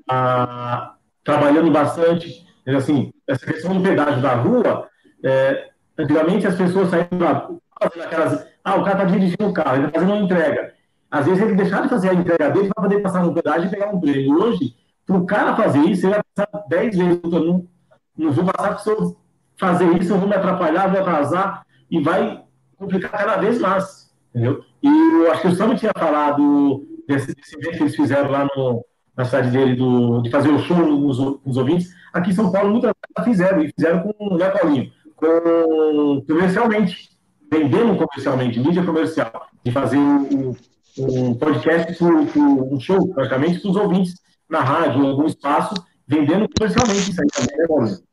tá 0.07 0.97
trabalhando 1.25 1.71
bastante. 1.71 2.47
Assim, 2.67 3.13
essa 3.27 3.45
questão 3.47 3.75
do 3.75 3.83
pedágio 3.83 4.23
da 4.23 4.35
rua, 4.35 4.89
é, 5.25 5.71
antigamente 5.99 6.47
as 6.47 6.55
pessoas 6.55 6.91
saíam 6.91 7.09
lá, 7.19 7.49
fazendo 7.81 8.05
aquelas. 8.05 8.47
Ah, 8.63 8.77
o 8.77 8.85
cara 8.85 9.03
está 9.03 9.05
dirigindo 9.05 9.49
o 9.49 9.53
carro, 9.53 9.77
ele 9.77 9.87
está 9.87 10.01
fazendo 10.01 10.15
uma 10.15 10.25
entrega. 10.25 10.75
Às 11.11 11.27
vezes 11.27 11.43
ele 11.43 11.55
deixar 11.57 11.83
de 11.83 11.89
fazer 11.89 12.11
a 12.11 12.15
entrega 12.15 12.51
dele 12.51 12.71
para 12.73 12.83
poder 12.83 13.01
passar 13.01 13.25
no 13.25 13.35
pedágio 13.35 13.67
e 13.67 13.71
pegar 13.71 13.89
um 13.89 13.99
prêmio. 13.99 14.41
Hoje, 14.41 14.77
para 15.05 15.17
o 15.17 15.27
cara 15.27 15.57
fazer 15.57 15.81
isso, 15.81 16.07
ele 16.07 16.15
vai 16.15 16.23
passar 16.35 16.67
10 16.69 16.97
vezes. 16.97 17.21
Eu 17.25 17.45
não, 17.45 17.69
não 18.17 18.33
vou 18.33 18.45
passar 18.45 18.77
porque 18.77 19.17
fazer 19.59 20.01
isso, 20.01 20.13
eu 20.13 20.19
vou 20.19 20.29
me 20.29 20.35
atrapalhar, 20.35 20.89
vou 20.89 21.01
atrasar 21.01 21.67
e 21.91 22.01
vai 22.01 22.43
complicar 22.81 23.11
cada 23.11 23.37
vez 23.37 23.61
mais. 23.61 24.11
Entendeu? 24.31 24.65
E 24.83 24.89
eu 24.89 25.31
acho 25.31 25.43
que 25.43 25.49
o 25.49 25.55
Sam 25.55 25.77
tinha 25.77 25.93
falado 25.97 26.87
desse, 27.07 27.35
desse 27.35 27.57
evento 27.57 27.77
que 27.77 27.83
eles 27.83 27.97
fizeram 27.97 28.31
lá 28.31 28.47
no, 28.57 28.85
na 29.17 29.25
cidade 29.25 29.51
dele, 29.51 29.77
do, 29.77 30.23
de 30.23 30.31
fazer 30.31 30.49
o 30.49 30.59
show 30.61 30.79
nos, 30.79 31.57
ouvintes. 31.57 31.91
Aqui 32.13 32.31
em 32.31 32.35
São 32.35 32.51
Paulo, 32.51 32.71
muitas 32.71 32.93
fizeram, 33.25 33.63
e 33.63 33.73
fizeram 33.73 34.03
com, 34.03 34.37
né, 34.37 34.49
Paulinho? 34.49 34.91
Com, 35.17 36.25
comercialmente, 36.27 37.11
vendendo 37.53 37.97
comercialmente, 37.97 38.61
mídia 38.61 38.85
comercial, 38.85 39.47
de 39.63 39.71
fazer 39.71 39.99
um, 39.99 40.55
um 40.99 41.35
podcast, 41.35 42.03
um 42.03 42.81
show, 42.81 43.13
praticamente, 43.13 43.61
para 43.61 43.71
os 43.71 43.77
ouvintes 43.77 44.15
na 44.49 44.61
rádio, 44.61 45.05
em 45.05 45.11
algum 45.11 45.27
espaço, 45.27 45.75
vendendo 46.07 46.49
comercialmente 46.57 47.11
isso 47.11 47.21
aí 47.21 47.29
também, 47.29 47.59
né, 47.59 47.67
Paulinho? 47.69 48.10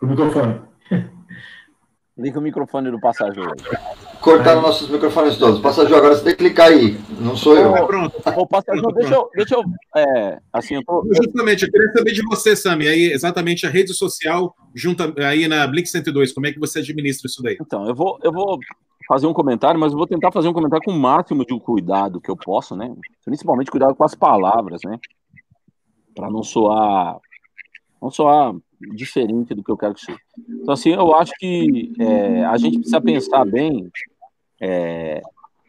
O 0.00 0.06
microfone. 0.06 0.60
Liga 2.16 2.38
o 2.38 2.42
microfone 2.42 2.90
do 2.90 3.00
passageiro. 3.00 3.52
Cortaram 4.20 4.60
nossos 4.60 4.90
microfones 4.90 5.36
todos. 5.36 5.60
Passageiro, 5.60 5.96
agora 5.96 6.14
você 6.14 6.24
tem 6.24 6.32
que 6.32 6.38
clicar 6.38 6.68
aí. 6.68 6.98
Não 7.18 7.34
sou 7.34 7.56
eu. 7.56 7.74
É, 7.74 7.86
pronto. 7.86 8.14
Ô, 8.36 8.46
passageiro, 8.46 8.92
deixa 8.92 9.14
eu. 9.14 9.30
Deixa 9.34 9.54
eu 9.54 9.64
é, 9.96 10.38
assim, 10.52 10.74
eu 10.74 10.84
tô... 10.84 11.06
Justamente, 11.14 11.64
eu 11.64 11.70
queria 11.70 11.92
saber 11.92 12.12
de 12.12 12.22
você, 12.26 12.54
Sami, 12.54 12.86
aí 12.86 13.12
exatamente 13.12 13.66
a 13.66 13.70
rede 13.70 13.94
social 13.94 14.54
junto 14.74 15.02
aí 15.22 15.48
na 15.48 15.66
Blix 15.66 15.90
102. 15.90 16.32
Como 16.32 16.46
é 16.46 16.52
que 16.52 16.58
você 16.58 16.80
administra 16.80 17.26
isso 17.26 17.42
daí? 17.42 17.56
Então, 17.58 17.86
eu 17.86 17.94
vou, 17.94 18.18
eu 18.22 18.32
vou 18.32 18.58
fazer 19.08 19.26
um 19.26 19.32
comentário, 19.32 19.80
mas 19.80 19.92
eu 19.92 19.98
vou 19.98 20.06
tentar 20.06 20.30
fazer 20.30 20.48
um 20.48 20.52
comentário 20.52 20.84
com 20.84 20.92
o 20.92 20.98
máximo 20.98 21.44
de 21.46 21.58
cuidado 21.58 22.20
que 22.20 22.30
eu 22.30 22.36
posso, 22.36 22.76
né? 22.76 22.94
Principalmente 23.24 23.70
cuidado 23.70 23.94
com 23.94 24.04
as 24.04 24.14
palavras, 24.14 24.82
né? 24.84 24.98
Para 26.14 26.30
não 26.30 26.42
soar. 26.42 27.16
Não 28.02 28.10
soar 28.10 28.54
diferente 28.94 29.54
do 29.54 29.62
que 29.62 29.70
eu 29.70 29.76
quero 29.76 29.94
que 29.94 30.00
seja. 30.00 30.18
Então, 30.48 30.74
assim, 30.74 30.90
eu 30.90 31.14
acho 31.14 31.32
que 31.38 31.92
é, 31.98 32.44
a 32.44 32.56
gente 32.56 32.78
precisa 32.78 33.00
pensar 33.00 33.44
bem 33.44 33.90
é, 34.60 35.22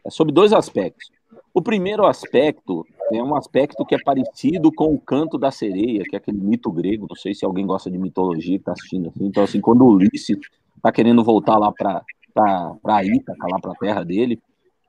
é, 0.04 0.10
sobre 0.10 0.32
dois 0.32 0.52
aspectos. 0.52 1.10
O 1.54 1.60
primeiro 1.60 2.06
aspecto 2.06 2.86
é 3.12 3.22
um 3.22 3.34
aspecto 3.34 3.84
que 3.84 3.94
é 3.94 3.98
parecido 4.02 4.72
com 4.72 4.94
o 4.94 4.98
canto 4.98 5.36
da 5.36 5.50
sereia, 5.50 6.02
que 6.04 6.16
é 6.16 6.18
aquele 6.18 6.38
mito 6.38 6.70
grego. 6.72 7.06
Não 7.08 7.16
sei 7.16 7.34
se 7.34 7.44
alguém 7.44 7.66
gosta 7.66 7.90
de 7.90 7.98
mitologia 7.98 8.56
que 8.56 8.62
está 8.62 8.72
assistindo 8.72 9.08
assim. 9.08 9.26
Então, 9.26 9.42
assim, 9.42 9.60
quando 9.60 9.84
Ulisses 9.84 10.38
está 10.76 10.90
querendo 10.90 11.22
voltar 11.22 11.58
lá 11.58 11.70
para 11.72 12.02
para 12.34 13.04
Ítaca, 13.04 13.46
lá 13.46 13.58
para 13.60 13.72
a 13.72 13.74
terra 13.74 14.02
dele, 14.02 14.40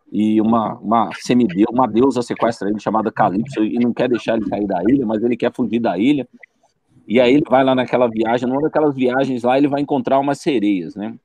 e 0.09 0.39
uma, 0.39 0.75
uma 0.75 1.09
semideusa, 1.15 1.71
uma 1.71 1.87
deusa 1.87 2.21
sequestra 2.21 2.69
ele 2.69 2.79
chamada 2.79 3.11
Calypso 3.11 3.63
e 3.63 3.79
não 3.79 3.91
quer 3.91 4.07
deixar 4.07 4.37
ele 4.37 4.47
sair 4.47 4.67
da 4.67 4.81
ilha, 4.87 5.05
mas 5.05 5.23
ele 5.23 5.35
quer 5.35 5.51
fugir 5.51 5.79
da 5.79 5.97
ilha. 5.97 6.27
E 7.07 7.19
aí 7.19 7.33
ele 7.33 7.43
vai 7.49 7.63
lá 7.63 7.75
naquela 7.75 8.07
viagem, 8.07 8.47
numa 8.47 8.61
daquelas 8.61 8.95
viagens 8.95 9.43
lá, 9.43 9.57
ele 9.57 9.67
vai 9.67 9.81
encontrar 9.81 10.19
umas 10.19 10.39
sereias, 10.39 10.95
né? 10.95 11.15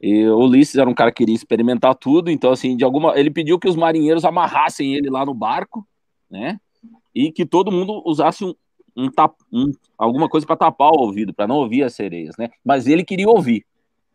E 0.00 0.26
o 0.28 0.38
Ulisses 0.38 0.76
era 0.76 0.88
um 0.88 0.94
cara 0.94 1.10
que 1.10 1.18
queria 1.18 1.34
experimentar 1.34 1.94
tudo, 1.94 2.30
então 2.30 2.52
assim, 2.52 2.76
de 2.76 2.84
alguma, 2.84 3.18
ele 3.18 3.30
pediu 3.30 3.58
que 3.58 3.68
os 3.68 3.76
marinheiros 3.76 4.24
amarrassem 4.24 4.94
ele 4.94 5.10
lá 5.10 5.24
no 5.24 5.34
barco, 5.34 5.86
né? 6.30 6.60
E 7.14 7.32
que 7.32 7.44
todo 7.44 7.72
mundo 7.72 8.02
usasse 8.04 8.44
um, 8.44 8.54
um, 8.96 9.10
tap, 9.10 9.34
um 9.52 9.72
alguma 9.98 10.28
coisa 10.28 10.46
para 10.46 10.56
tapar 10.56 10.90
o 10.90 11.00
ouvido, 11.00 11.34
para 11.34 11.46
não 11.46 11.56
ouvir 11.56 11.82
as 11.82 11.94
sereias, 11.94 12.36
né? 12.38 12.50
Mas 12.64 12.86
ele 12.86 13.04
queria 13.04 13.28
ouvir. 13.28 13.64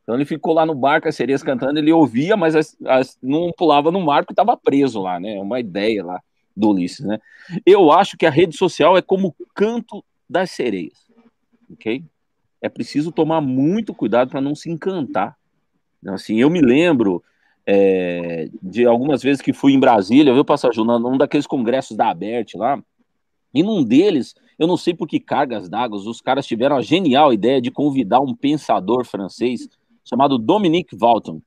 Então 0.03 0.16
ele 0.16 0.26
ficou 0.26 0.53
lá 0.53 0.66
no 0.66 0.76
barco, 0.76 1.07
as 1.07 1.16
sereias 1.16 1.41
cantando, 1.41 1.80
ele 1.80 1.91
ouvia, 1.91 2.38
mas 2.38 2.56
as, 2.56 2.78
as, 2.86 3.18
não 3.22 3.52
pulava 3.52 3.91
no 3.91 4.02
mar 4.02 4.24
porque 4.24 4.34
estava 4.34 4.56
preso 4.56 5.02
lá, 5.02 5.20
né? 5.20 5.40
Uma 5.41 5.60
ideia 5.60 6.06
lá 6.06 6.22
do 6.56 6.70
Ulisses, 6.70 7.06
né? 7.06 7.20
Eu 7.66 7.91
acho 7.91 8.16
que 8.16 8.26
a 8.26 8.30
rede 8.30 8.56
social 8.56 8.95
é 8.95 9.02
como 9.02 9.36
canto 9.53 10.03
das 10.30 10.52
sereias, 10.52 11.06
ok? 11.72 12.03
É 12.61 12.69
preciso 12.69 13.11
tomar 13.11 13.41
muito 13.41 13.93
cuidado 13.93 14.30
para 14.30 14.41
não 14.41 14.56
se 14.56 14.69
encantar. 14.69 15.38
Assim, 16.07 16.39
eu 16.39 16.49
me 16.49 16.61
lembro 16.61 17.23
é, 17.65 18.49
de 18.61 18.85
algumas 18.85 19.22
vezes 19.22 19.41
que 19.41 19.53
fui 19.53 19.73
em 19.73 19.80
Brasília, 19.80 20.34
viu, 20.34 20.45
Passageiro, 20.45 20.99
num 20.99 21.18
daqueles 21.18 21.47
congressos 21.47 21.97
da 21.97 22.10
Abert 22.10 22.56
lá, 22.56 22.81
e 23.53 23.64
num 23.64 23.84
deles, 23.84 24.35
eu 24.60 24.68
não 24.68 24.77
sei 24.77 24.93
por 24.93 25.07
que 25.07 25.19
cargas 25.19 25.69
d'água, 25.69 25.97
os 25.97 26.22
caras 26.22 26.45
tiveram 26.45 26.76
a 26.76 26.81
genial 26.81 27.31
ideia 27.31 27.61
de 27.61 27.72
convidar 27.72 28.19
um 28.19 28.35
pensador 28.35 29.06
francês 29.06 29.69
chamado 30.03 30.38
Dominique 30.38 30.95
Valton. 30.95 31.41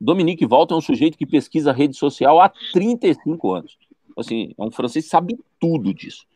Dominique 0.00 0.46
Valton 0.46 0.76
é 0.76 0.78
um 0.78 0.80
sujeito 0.80 1.18
que 1.18 1.26
pesquisa 1.26 1.70
rede 1.72 1.96
social 1.96 2.40
há 2.40 2.50
35 2.72 3.52
anos. 3.52 3.76
Assim, 4.16 4.54
é 4.58 4.62
um 4.62 4.70
francês 4.70 5.04
que 5.04 5.10
sabe 5.10 5.38
tudo 5.58 5.92
disso. 5.92 6.26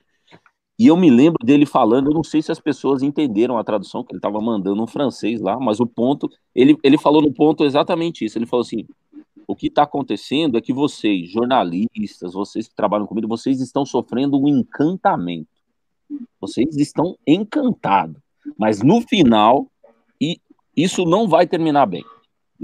E 0.78 0.88
eu 0.88 0.96
me 0.96 1.08
lembro 1.08 1.44
dele 1.44 1.64
falando, 1.64 2.10
eu 2.10 2.14
não 2.14 2.24
sei 2.24 2.42
se 2.42 2.50
as 2.50 2.58
pessoas 2.58 3.02
entenderam 3.02 3.56
a 3.56 3.64
tradução, 3.64 4.02
que 4.02 4.12
ele 4.12 4.18
estava 4.18 4.40
mandando 4.40 4.82
um 4.82 4.86
francês 4.86 5.40
lá, 5.40 5.58
mas 5.58 5.78
o 5.78 5.86
ponto, 5.86 6.28
ele, 6.54 6.76
ele 6.82 6.98
falou 6.98 7.22
no 7.22 7.32
ponto 7.32 7.64
exatamente 7.64 8.24
isso. 8.24 8.36
Ele 8.36 8.46
falou 8.46 8.62
assim: 8.62 8.84
o 9.46 9.54
que 9.54 9.68
está 9.68 9.84
acontecendo 9.84 10.58
é 10.58 10.60
que 10.60 10.72
vocês, 10.72 11.30
jornalistas, 11.30 12.32
vocês 12.32 12.66
que 12.66 12.74
trabalham 12.74 13.06
comigo, 13.06 13.28
vocês 13.28 13.60
estão 13.60 13.86
sofrendo 13.86 14.38
um 14.38 14.48
encantamento. 14.48 15.48
Vocês 16.40 16.76
estão 16.76 17.16
encantados. 17.26 18.16
Mas 18.58 18.82
no 18.82 19.00
final, 19.00 19.70
e 20.20 20.40
isso 20.76 21.04
não 21.04 21.28
vai 21.28 21.46
terminar 21.46 21.86
bem. 21.86 22.04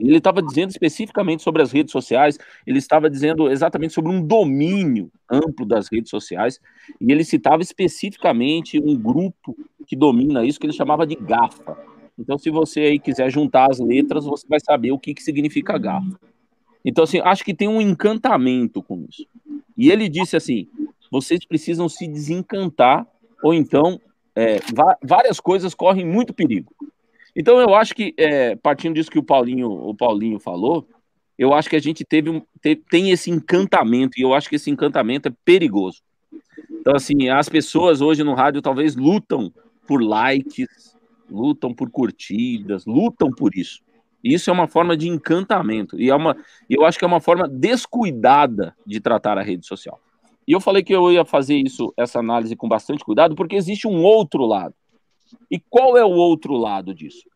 Ele 0.08 0.18
estava 0.18 0.42
dizendo 0.42 0.70
especificamente 0.70 1.42
sobre 1.42 1.62
as 1.62 1.72
redes 1.72 1.92
sociais, 1.92 2.38
ele 2.66 2.78
estava 2.78 3.10
dizendo 3.10 3.50
exatamente 3.50 3.92
sobre 3.92 4.10
um 4.10 4.20
domínio 4.20 5.10
amplo 5.30 5.66
das 5.66 5.88
redes 5.90 6.10
sociais, 6.10 6.60
e 7.00 7.10
ele 7.12 7.24
citava 7.24 7.62
especificamente 7.62 8.80
um 8.80 8.96
grupo 8.96 9.56
que 9.86 9.96
domina 9.96 10.44
isso, 10.44 10.58
que 10.58 10.66
ele 10.66 10.72
chamava 10.72 11.06
de 11.06 11.16
GAFA. 11.16 11.76
Então, 12.18 12.36
se 12.36 12.50
você 12.50 12.80
aí 12.80 12.98
quiser 12.98 13.30
juntar 13.30 13.70
as 13.70 13.78
letras, 13.78 14.24
você 14.24 14.46
vai 14.46 14.60
saber 14.60 14.92
o 14.92 14.98
que, 14.98 15.14
que 15.14 15.22
significa 15.22 15.78
GAFA. 15.78 16.18
Então, 16.84 17.04
assim, 17.04 17.20
acho 17.20 17.44
que 17.44 17.54
tem 17.54 17.68
um 17.68 17.80
encantamento 17.80 18.82
com 18.82 19.04
isso. 19.08 19.26
E 19.76 19.90
ele 19.90 20.08
disse 20.08 20.36
assim: 20.36 20.66
vocês 21.10 21.44
precisam 21.44 21.88
se 21.88 22.06
desencantar, 22.06 23.06
ou 23.42 23.52
então 23.52 24.00
é, 24.34 24.58
várias 25.02 25.40
coisas 25.40 25.74
correm 25.74 26.06
muito 26.06 26.32
perigo. 26.32 26.72
Então 27.34 27.60
eu 27.60 27.74
acho 27.74 27.94
que, 27.94 28.14
é, 28.16 28.56
partindo 28.56 28.94
disso 28.94 29.10
que 29.10 29.18
o 29.18 29.22
Paulinho, 29.22 29.70
o 29.70 29.94
Paulinho 29.94 30.38
falou, 30.38 30.86
eu 31.38 31.54
acho 31.54 31.70
que 31.70 31.76
a 31.76 31.80
gente 31.80 32.04
teve 32.04 32.28
um, 32.28 32.42
tem 32.90 33.10
esse 33.10 33.30
encantamento, 33.30 34.18
e 34.18 34.22
eu 34.22 34.34
acho 34.34 34.48
que 34.48 34.56
esse 34.56 34.70
encantamento 34.70 35.28
é 35.28 35.32
perigoso. 35.44 36.02
Então, 36.70 36.94
assim, 36.94 37.28
as 37.28 37.48
pessoas 37.48 38.00
hoje 38.00 38.22
no 38.22 38.34
rádio 38.34 38.60
talvez 38.60 38.94
lutam 38.94 39.52
por 39.86 40.02
likes, 40.02 40.94
lutam 41.30 41.74
por 41.74 41.90
curtidas, 41.90 42.84
lutam 42.86 43.30
por 43.30 43.54
isso. 43.54 43.80
Isso 44.22 44.50
é 44.50 44.52
uma 44.52 44.68
forma 44.68 44.96
de 44.96 45.08
encantamento. 45.08 45.98
E 45.98 46.10
é 46.10 46.14
uma, 46.14 46.36
eu 46.68 46.84
acho 46.84 46.98
que 46.98 47.04
é 47.04 47.08
uma 47.08 47.20
forma 47.20 47.48
descuidada 47.48 48.76
de 48.86 49.00
tratar 49.00 49.38
a 49.38 49.42
rede 49.42 49.66
social. 49.66 49.98
E 50.46 50.52
eu 50.52 50.60
falei 50.60 50.82
que 50.82 50.94
eu 50.94 51.10
ia 51.10 51.24
fazer 51.24 51.56
isso, 51.56 51.92
essa 51.96 52.18
análise 52.18 52.56
com 52.56 52.68
bastante 52.68 53.04
cuidado, 53.04 53.34
porque 53.34 53.56
existe 53.56 53.86
um 53.86 54.02
outro 54.02 54.44
lado. 54.44 54.74
E 55.50 55.58
qual 55.58 55.96
é 55.96 56.04
o 56.04 56.10
outro 56.10 56.54
lado 56.54 56.94
disso? 56.94 57.28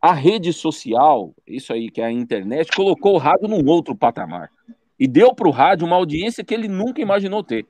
A 0.00 0.12
rede 0.12 0.52
social, 0.52 1.34
isso 1.46 1.72
aí 1.72 1.90
que 1.90 2.00
é 2.00 2.04
a 2.04 2.12
internet, 2.12 2.70
colocou 2.74 3.14
o 3.14 3.18
rádio 3.18 3.48
num 3.48 3.66
outro 3.66 3.94
patamar. 3.96 4.50
e 4.98 5.06
deu 5.06 5.34
para 5.34 5.48
o 5.48 5.50
rádio 5.50 5.86
uma 5.86 5.96
audiência 5.96 6.42
que 6.42 6.54
ele 6.54 6.68
nunca 6.68 7.02
imaginou 7.02 7.42
ter. 7.42 7.66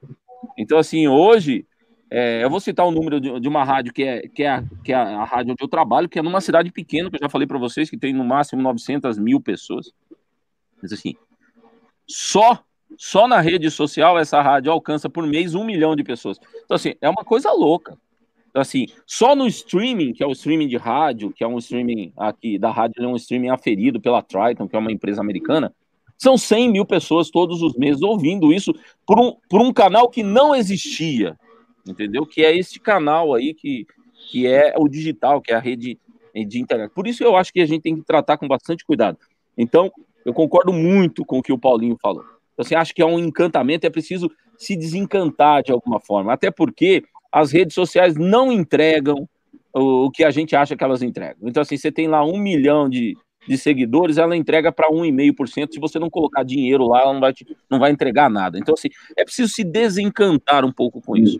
Então, 0.56 0.78
assim, 0.78 1.09
hoje, 1.09 1.66
é, 2.10 2.44
eu 2.44 2.48
vou 2.48 2.60
citar 2.60 2.86
o 2.86 2.90
um 2.90 2.93
número 2.93 3.20
de, 3.20 3.40
de, 3.40 3.48
uma 3.48 3.64
rádio 3.64 3.93
que 3.93 4.05
é, 4.05 4.28
que, 4.28 4.44
é 4.44 4.51
a, 4.51 4.64
que 4.85 4.93
é 4.93 4.94
a 4.94 5.24
rádio 5.24 5.52
onde 5.52 5.62
eu 5.62 5.68
trabalho, 5.68 6.09
que 6.09 6.18
é 6.18 6.23
numa 6.23 6.40
cidade 6.40 6.70
pequena, 6.70 7.10
que 7.10 7.16
eu 7.16 7.20
já 7.20 7.28
falei 7.28 7.47
para 7.47 7.59
vocês, 7.59 7.90
que 7.90 7.98
tem 7.98 8.12
no 8.12 8.24
máximo 8.24 8.62
900 8.62 9.18
mil 9.18 9.40
pessoas. 9.40 9.93
Mas, 10.81 10.93
assim, 10.93 11.14
só, 12.06 12.62
só 12.97 13.27
na 13.27 13.40
rede 13.40 13.70
social 13.70 14.18
essa 14.18 14.40
rádio 14.40 14.70
alcança 14.70 15.10
por 15.10 15.27
mês 15.27 15.55
um 15.55 15.64
milhão 15.64 15.97
de 15.97 16.05
pessoas. 16.05 16.39
Então, 16.64 16.77
assim, 16.77 16.94
é 17.01 17.09
uma 17.09 17.24
coisa 17.24 17.51
louca. 17.51 17.98
Então, 18.57 18.62
assim, 18.62 18.87
só 19.05 19.37
no 19.37 19.47
streaming, 19.47 20.15
que 20.15 20.23
é 20.23 20.27
o 20.27 20.33
streaming 20.33 20.66
de 20.66 20.78
rádio, 20.78 21.31
que 21.31 21.45
é 21.45 21.47
um 21.47 21.59
streaming 21.59 22.11
aqui 22.16 22.59
da 22.59 22.70
rádio, 22.70 23.05
é 23.05 23.07
um 23.07 23.15
streaming 23.15 23.51
aferido 23.51 24.01
pela 24.01 24.23
Triton, 24.23 24.66
que 24.66 24.74
é 24.74 24.78
uma 24.78 24.91
empresa 24.91 25.20
americana, 25.20 25.74
são 26.16 26.39
100 26.39 26.70
mil 26.70 26.87
pessoas 26.87 27.28
todos 27.28 27.61
os 27.61 27.74
meses 27.74 28.01
ouvindo 28.01 28.51
isso 28.51 28.73
por 29.07 29.20
um, 29.20 29.37
por 29.51 29.61
um 29.61 29.70
canal 29.74 30.09
que 30.09 30.23
não 30.23 30.55
existia, 30.55 31.39
entendeu? 31.87 32.24
Que 32.24 32.47
é 32.47 32.57
este 32.57 32.81
canal 32.81 33.35
aí 33.35 33.53
que, 33.53 33.87
que 34.31 34.47
é 34.47 34.73
o 34.78 34.89
digital, 34.89 35.43
que 35.43 35.53
é 35.53 35.55
a 35.55 35.61
rede 35.61 35.99
de 36.35 36.59
internet. 36.59 36.91
Por 36.95 37.07
isso 37.07 37.23
eu 37.23 37.37
acho 37.37 37.53
que 37.53 37.61
a 37.61 37.66
gente 37.66 37.83
tem 37.83 37.95
que 37.95 38.07
tratar 38.07 38.39
com 38.39 38.49
bastante 38.49 38.87
cuidado. 38.87 39.19
Então, 39.55 39.93
eu 40.24 40.33
concordo 40.33 40.73
muito 40.73 41.27
com 41.27 41.41
o 41.41 41.43
que 41.43 41.53
o 41.53 41.59
Paulinho 41.59 41.99
falou. 42.01 42.24
Então, 42.55 42.65
assim, 42.65 42.74
acho 42.74 42.95
que 42.95 43.03
é 43.03 43.07
um 43.07 43.19
encantamento, 43.19 43.87
é 43.87 43.91
preciso 43.91 44.31
se 44.57 44.74
desencantar 44.74 45.62
de 45.62 45.73
alguma 45.73 46.01
forma, 46.01 46.33
até 46.33 46.51
porque 46.51 47.05
as 47.36 47.52
redes 47.52 47.74
sociais 47.74 48.16
não 48.16 48.50
entregam 48.50 49.28
o, 49.74 50.06
o 50.06 50.10
que 50.10 50.24
a 50.24 50.30
gente 50.30 50.56
acha 50.56 50.74
que 50.74 50.82
elas 50.82 51.02
entregam. 51.02 51.46
Então, 51.46 51.60
assim, 51.60 51.76
você 51.76 51.92
tem 51.92 52.08
lá 52.08 52.24
um 52.24 52.38
milhão 52.38 52.88
de, 52.88 53.14
de 53.46 53.58
seguidores, 53.58 54.16
ela 54.16 54.34
entrega 54.34 54.72
para 54.72 54.88
1,5%. 54.88 55.74
Se 55.74 55.78
você 55.78 55.98
não 55.98 56.08
colocar 56.08 56.42
dinheiro 56.44 56.88
lá, 56.88 57.02
ela 57.02 57.12
não 57.12 57.20
vai, 57.20 57.34
te, 57.34 57.46
não 57.70 57.78
vai 57.78 57.90
entregar 57.90 58.30
nada. 58.30 58.58
Então, 58.58 58.72
assim, 58.72 58.88
é 59.18 59.22
preciso 59.22 59.52
se 59.52 59.62
desencantar 59.62 60.64
um 60.64 60.72
pouco 60.72 61.02
com 61.02 61.14
isso. 61.14 61.38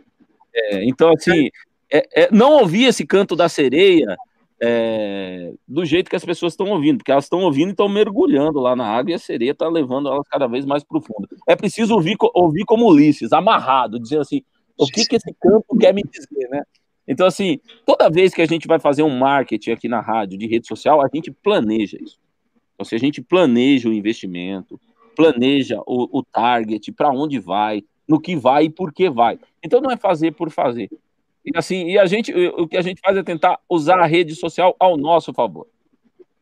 É, 0.55 0.85
então, 0.85 1.11
assim, 1.17 1.49
é, 1.91 2.25
é, 2.25 2.29
não 2.31 2.59
ouvir 2.59 2.85
esse 2.85 3.07
canto 3.07 3.35
da 3.35 3.49
sereia 3.49 4.19
é, 4.61 5.51
do 5.67 5.83
jeito 5.87 6.11
que 6.11 6.17
as 6.17 6.25
pessoas 6.27 6.53
estão 6.53 6.69
ouvindo, 6.69 6.99
porque 6.99 7.13
elas 7.13 7.25
estão 7.25 7.41
ouvindo 7.41 7.69
e 7.69 7.71
estão 7.71 7.89
mergulhando 7.89 8.61
lá 8.61 8.77
na 8.77 8.87
água 8.87 9.13
e 9.13 9.15
a 9.15 9.19
sereia 9.19 9.53
está 9.53 9.67
levando 9.67 10.09
elas 10.11 10.29
cada 10.29 10.47
vez 10.47 10.67
mais 10.67 10.85
profundo. 10.85 11.27
É 11.49 11.57
preciso 11.57 11.95
ouvir, 11.95 12.17
ouvir 12.35 12.67
como 12.67 12.87
Ulisses, 12.87 13.33
amarrado, 13.33 13.99
dizendo 13.99 14.21
assim: 14.21 14.43
o 14.79 14.87
que, 14.87 15.05
que 15.07 15.17
esse 15.17 15.35
campo 15.41 15.77
quer 15.79 15.95
me 15.95 16.03
dizer, 16.03 16.49
né? 16.51 16.63
Então, 17.09 17.27
assim, 17.27 17.61
toda 17.85 18.11
vez 18.11 18.35
que 18.35 18.43
a 18.43 18.47
gente 18.47 18.67
vai 18.67 18.81
fazer 18.81 19.03
um 19.03 19.17
marketing 19.17 19.71
aqui 19.71 19.89
na 19.89 20.01
rádio, 20.01 20.39
de 20.39 20.47
rede 20.47 20.67
social, 20.67 21.01
a 21.01 21.09
gente 21.13 21.31
planeja 21.31 21.97
isso. 22.01 22.19
Então, 22.75 22.85
se 22.85 22.95
a 22.95 22.99
gente 22.99 23.23
planeja 23.23 23.89
o 23.89 23.93
investimento, 23.93 24.81
planeja 25.15 25.81
o, 25.87 26.19
o 26.19 26.23
target, 26.23 26.93
para 26.93 27.11
onde 27.11 27.39
vai, 27.39 27.83
no 28.09 28.21
que 28.21 28.37
vai 28.37 28.65
e 28.65 28.71
por 28.71 28.93
que 28.93 29.09
vai. 29.09 29.39
Então, 29.63 29.81
não 29.81 29.91
é 29.91 29.97
fazer 29.97 30.33
por 30.33 30.51
fazer. 30.51 30.91
E 31.45 31.57
assim, 31.57 31.87
e 31.87 31.99
a 31.99 32.07
gente, 32.07 32.35
o 32.35 32.67
que 32.67 32.77
a 32.77 32.83
gente 32.83 33.01
faz 33.01 33.17
é 33.17 33.23
tentar 33.23 33.61
usar 33.69 34.01
a 34.01 34.07
rede 34.07 34.35
social 34.35 34.75
ao 34.81 34.97
nosso 34.97 35.33
favor, 35.33 35.69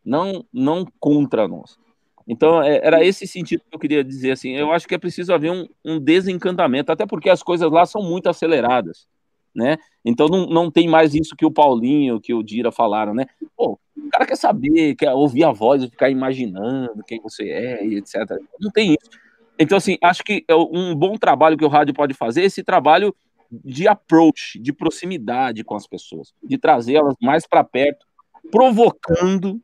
não, 0.03 0.45
não 0.51 0.87
contra 0.99 1.47
nós. 1.47 1.79
Então, 2.27 2.63
é, 2.63 2.81
era 2.83 3.05
esse 3.05 3.27
sentido 3.27 3.63
que 3.69 3.75
eu 3.75 3.79
queria 3.79 4.03
dizer, 4.03 4.33
assim, 4.33 4.53
eu 4.53 4.73
acho 4.73 4.89
que 4.89 4.95
é 4.95 4.99
preciso 4.99 5.33
haver 5.33 5.51
um, 5.51 5.69
um 5.85 6.01
desencantamento, 6.01 6.91
até 6.91 7.07
porque 7.07 7.29
as 7.29 7.43
coisas 7.43 7.71
lá 7.71 7.85
são 7.85 8.03
muito 8.03 8.29
aceleradas 8.29 9.07
né? 9.55 9.77
Então 10.05 10.27
não, 10.27 10.47
não 10.47 10.71
tem 10.71 10.89
mais 10.89 11.15
isso 11.15 11.37
que 11.37 11.47
o 11.47 11.51
Paulinho, 11.51 12.21
que 12.21 12.35
o 12.35 12.43
Dira 12.43 12.73
falaram, 12.73 13.15
né? 13.15 13.27
Pô, 13.57 13.79
o 13.97 14.11
cara 14.11 14.27
quer 14.27 14.37
saber, 14.37 14.97
quer 14.97 15.13
ouvir 15.13 15.45
a 15.45 15.53
voz 15.53 15.85
ficar 15.85 16.11
imaginando 16.11 17.05
quem 17.07 17.21
você 17.21 17.49
é 17.49 17.87
e 17.87 17.97
etc. 17.97 18.17
Não 18.61 18.71
tem 18.71 18.93
isso. 18.95 19.11
Então, 19.59 19.79
assim, 19.79 19.97
acho 20.03 20.25
que 20.25 20.45
é 20.49 20.55
um 20.55 20.95
bom 20.95 21.17
trabalho 21.17 21.57
que 21.57 21.65
o 21.65 21.69
rádio 21.69 21.95
pode 21.95 22.13
fazer 22.13 22.43
é 22.43 22.47
esse 22.47 22.65
trabalho 22.65 23.15
de 23.51 23.87
approach, 23.87 24.59
de 24.59 24.73
proximidade 24.73 25.63
com 25.63 25.77
as 25.77 25.87
pessoas, 25.87 26.35
de 26.43 26.59
trazê-las 26.59 27.15
mais 27.23 27.47
para 27.47 27.63
perto, 27.63 28.05
provocando, 28.51 29.61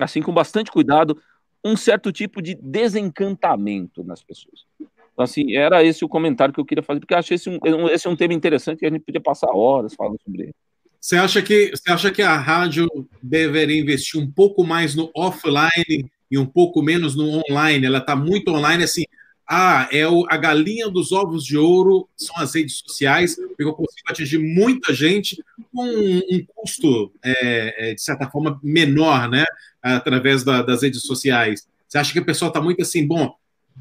assim, 0.00 0.20
com 0.20 0.34
bastante 0.34 0.72
cuidado, 0.72 1.16
um 1.64 1.76
certo 1.76 2.10
tipo 2.10 2.40
de 2.40 2.54
desencantamento 2.54 4.02
nas 4.02 4.22
pessoas. 4.22 4.64
Então, 5.12 5.24
assim, 5.24 5.54
era 5.54 5.84
esse 5.84 6.04
o 6.04 6.08
comentário 6.08 6.54
que 6.54 6.60
eu 6.60 6.64
queria 6.64 6.82
fazer, 6.82 7.00
porque 7.00 7.14
eu 7.14 7.18
achei 7.18 7.34
esse 7.34 7.50
um, 7.50 7.88
esse 7.88 8.08
um 8.08 8.16
tema 8.16 8.32
interessante 8.32 8.78
que 8.78 8.86
a 8.86 8.90
gente 8.90 9.04
podia 9.04 9.20
passar 9.20 9.50
horas 9.50 9.94
falando 9.94 10.18
sobre 10.24 10.44
ele. 10.44 10.54
Você 11.00 11.16
acha 11.16 11.40
que, 11.42 11.70
você 11.70 11.90
acha 11.90 12.10
que 12.10 12.22
a 12.22 12.36
rádio 12.36 12.86
deveria 13.22 13.80
investir 13.80 14.20
um 14.20 14.30
pouco 14.30 14.64
mais 14.64 14.94
no 14.94 15.10
offline 15.14 16.10
e 16.30 16.38
um 16.38 16.46
pouco 16.46 16.82
menos 16.82 17.16
no 17.16 17.42
online? 17.50 17.86
Ela 17.86 17.98
está 17.98 18.14
muito 18.14 18.50
online, 18.50 18.84
assim, 18.84 19.04
ah, 19.52 19.88
é 19.90 20.06
o, 20.06 20.24
a 20.28 20.36
galinha 20.36 20.88
dos 20.88 21.10
ovos 21.10 21.44
de 21.44 21.58
ouro 21.58 22.08
são 22.16 22.36
as 22.36 22.54
redes 22.54 22.76
sociais, 22.78 23.34
porque 23.34 23.64
eu 23.64 23.72
consigo 23.72 24.08
atingir 24.08 24.38
muita 24.38 24.94
gente 24.94 25.42
com 25.74 25.84
um, 25.84 26.18
um 26.18 26.46
custo, 26.54 27.12
é, 27.20 27.90
é, 27.90 27.94
de 27.94 28.00
certa 28.00 28.30
forma, 28.30 28.60
menor, 28.62 29.28
né, 29.28 29.44
através 29.82 30.44
da, 30.44 30.62
das 30.62 30.82
redes 30.82 31.02
sociais. 31.02 31.66
Você 31.88 31.98
acha 31.98 32.12
que 32.12 32.20
o 32.20 32.24
pessoal 32.24 32.50
está 32.50 32.60
muito 32.60 32.82
assim, 32.82 33.06
bom, 33.06 33.34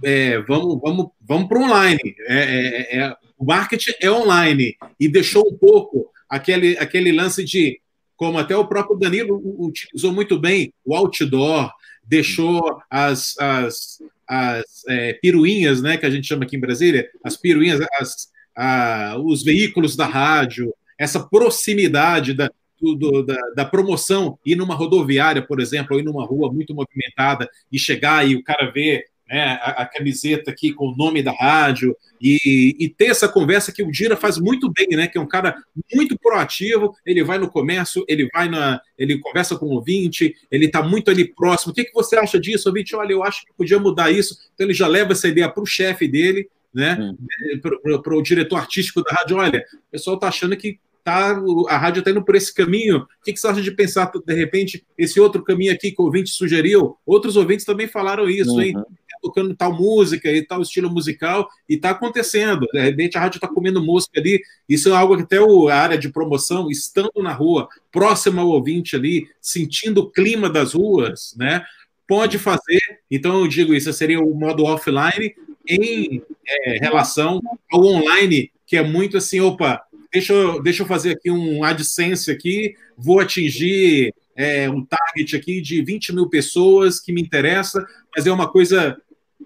é, 0.03 0.39
vamos, 0.41 0.79
vamos, 0.81 1.07
vamos 1.21 1.47
para 1.47 1.59
online. 1.59 2.15
É, 2.27 2.37
é, 2.37 2.99
é, 2.99 3.15
o 3.37 3.45
marketing 3.45 3.93
é 4.01 4.11
online 4.11 4.75
e 4.99 5.07
deixou 5.07 5.47
um 5.47 5.57
pouco 5.57 6.11
aquele, 6.29 6.77
aquele 6.77 7.11
lance 7.11 7.43
de, 7.43 7.79
como 8.15 8.37
até 8.37 8.55
o 8.55 8.67
próprio 8.67 8.97
Danilo 8.97 9.41
utilizou 9.59 10.11
muito 10.11 10.39
bem, 10.39 10.73
o 10.83 10.95
outdoor, 10.95 11.71
deixou 12.03 12.81
as, 12.89 13.37
as, 13.37 14.01
as 14.27 14.65
é, 14.87 15.13
piruinhas, 15.13 15.81
né, 15.81 15.97
que 15.97 16.05
a 16.05 16.09
gente 16.09 16.27
chama 16.27 16.43
aqui 16.43 16.55
em 16.55 16.59
Brasília, 16.59 17.09
as 17.23 17.37
piruinhas, 17.37 17.79
as, 17.99 18.29
a, 18.55 19.15
os 19.23 19.43
veículos 19.43 19.95
da 19.95 20.05
rádio, 20.05 20.73
essa 20.97 21.19
proximidade 21.19 22.33
da, 22.33 22.51
do, 22.81 23.23
da, 23.23 23.37
da, 23.55 23.65
promoção, 23.65 24.37
ir 24.45 24.55
numa 24.55 24.75
rodoviária, 24.75 25.41
por 25.41 25.59
exemplo, 25.59 25.95
ou 25.95 25.99
ir 25.99 26.03
numa 26.03 26.25
rua 26.25 26.51
muito 26.51 26.73
movimentada 26.73 27.49
e 27.71 27.77
chegar 27.77 28.27
e 28.27 28.35
o 28.35 28.43
cara 28.43 28.71
ver 28.71 29.05
né, 29.29 29.59
a, 29.61 29.83
a, 29.83 29.85
camiseta 29.85 30.49
aqui 30.49 30.73
com 30.73 30.87
o 30.87 30.95
nome 30.95 31.21
da 31.21 31.31
rádio 31.31 31.95
e, 32.19 32.75
e, 32.79 32.89
ter 32.89 33.05
essa 33.05 33.29
conversa 33.29 33.71
que 33.71 33.83
o 33.83 33.91
Dira 33.91 34.17
faz 34.17 34.39
muito 34.39 34.71
bem, 34.71 34.87
né? 34.89 35.07
Que 35.07 35.17
é 35.19 35.21
um 35.21 35.27
cara 35.27 35.55
muito 35.93 36.17
proativo, 36.17 36.95
ele 37.05 37.23
vai 37.23 37.37
no 37.37 37.49
comércio, 37.49 38.03
ele 38.07 38.27
vai 38.33 38.49
na. 38.49 38.81
ele 38.97 39.19
conversa 39.19 39.55
com 39.55 39.67
o 39.67 39.75
ouvinte, 39.75 40.35
ele 40.49 40.65
está 40.65 40.81
muito 40.81 41.11
ali 41.11 41.25
próximo. 41.25 41.71
O 41.71 41.75
que, 41.75 41.85
que 41.85 41.93
você 41.93 42.17
acha 42.17 42.39
disso, 42.39 42.67
ouvinte? 42.67 42.95
Olha, 42.95 43.13
eu 43.13 43.23
acho 43.23 43.45
que 43.45 43.53
podia 43.55 43.79
mudar 43.79 44.11
isso. 44.11 44.35
Então 44.53 44.65
ele 44.65 44.73
já 44.73 44.87
leva 44.87 45.11
essa 45.11 45.27
ideia 45.27 45.47
para 45.47 45.63
o 45.63 45.67
chefe 45.67 46.07
dele, 46.07 46.49
né? 46.73 46.97
Hum. 46.99 47.99
Para 48.01 48.17
o 48.17 48.23
diretor 48.23 48.57
artístico 48.57 49.03
da 49.03 49.11
rádio. 49.11 49.37
Olha, 49.37 49.63
o 49.87 49.91
pessoal 49.91 50.15
está 50.15 50.27
achando 50.27 50.57
que 50.57 50.79
tá, 51.03 51.41
a 51.67 51.77
rádio 51.77 51.99
está 51.99 52.11
indo 52.11 52.23
por 52.23 52.35
esse 52.35 52.53
caminho. 52.53 52.99
O 52.99 53.07
que, 53.23 53.33
que 53.33 53.39
você 53.39 53.47
acha 53.47 53.61
de 53.61 53.71
pensar, 53.71 54.11
de 54.25 54.33
repente, 54.33 54.85
esse 54.97 55.19
outro 55.19 55.43
caminho 55.43 55.73
aqui 55.73 55.91
que 55.91 56.01
o 56.01 56.05
ouvinte 56.05 56.29
sugeriu? 56.29 56.97
Outros 57.05 57.35
ouvintes 57.35 57.65
também 57.65 57.87
falaram 57.87 58.29
isso, 58.29 58.53
uhum. 58.53 58.61
hein? 58.61 58.75
tocando 59.21 59.55
tal 59.55 59.73
música 59.73 60.31
e 60.31 60.41
tal 60.41 60.61
estilo 60.61 60.89
musical, 60.89 61.47
e 61.67 61.75
está 61.75 61.91
acontecendo. 61.91 62.65
De 62.71 62.79
repente 62.79 63.17
a 63.17 63.21
rádio 63.21 63.37
está 63.37 63.47
comendo 63.47 63.83
mosca 63.83 64.19
ali. 64.19 64.41
Isso 64.67 64.89
é 64.89 64.95
algo 64.95 65.15
que 65.17 65.23
até 65.23 65.41
o, 65.41 65.67
a 65.67 65.75
área 65.75 65.97
de 65.97 66.09
promoção, 66.09 66.69
estando 66.69 67.21
na 67.21 67.33
rua, 67.33 67.67
próximo 67.91 68.41
ao 68.41 68.47
ouvinte 68.47 68.95
ali, 68.95 69.27
sentindo 69.41 70.01
o 70.01 70.09
clima 70.09 70.49
das 70.49 70.73
ruas, 70.73 71.35
né? 71.37 71.63
Pode 72.07 72.39
fazer. 72.39 72.81
Então 73.09 73.39
eu 73.39 73.47
digo 73.47 73.73
isso 73.73 73.91
seria 73.93 74.19
o 74.19 74.33
modo 74.33 74.63
offline 74.63 75.35
em 75.67 76.23
é, 76.47 76.77
relação 76.79 77.39
ao 77.71 77.85
online, 77.85 78.51
que 78.65 78.75
é 78.75 78.83
muito 78.83 79.17
assim, 79.17 79.39
opa, 79.39 79.81
deixa 80.11 80.33
eu, 80.33 80.61
deixa 80.61 80.83
eu 80.83 80.87
fazer 80.87 81.11
aqui 81.11 81.29
um 81.29 81.63
AdSense 81.63 82.31
aqui, 82.31 82.73
vou 82.97 83.19
atingir 83.19 84.13
é, 84.35 84.69
um 84.69 84.85
target 84.85 85.35
aqui 85.35 85.61
de 85.61 85.83
20 85.83 86.13
mil 86.13 86.29
pessoas 86.29 86.99
que 86.99 87.11
me 87.11 87.21
interessa, 87.21 87.85
mas 88.15 88.25
é 88.25 88.31
uma 88.31 88.49
coisa 88.49 88.97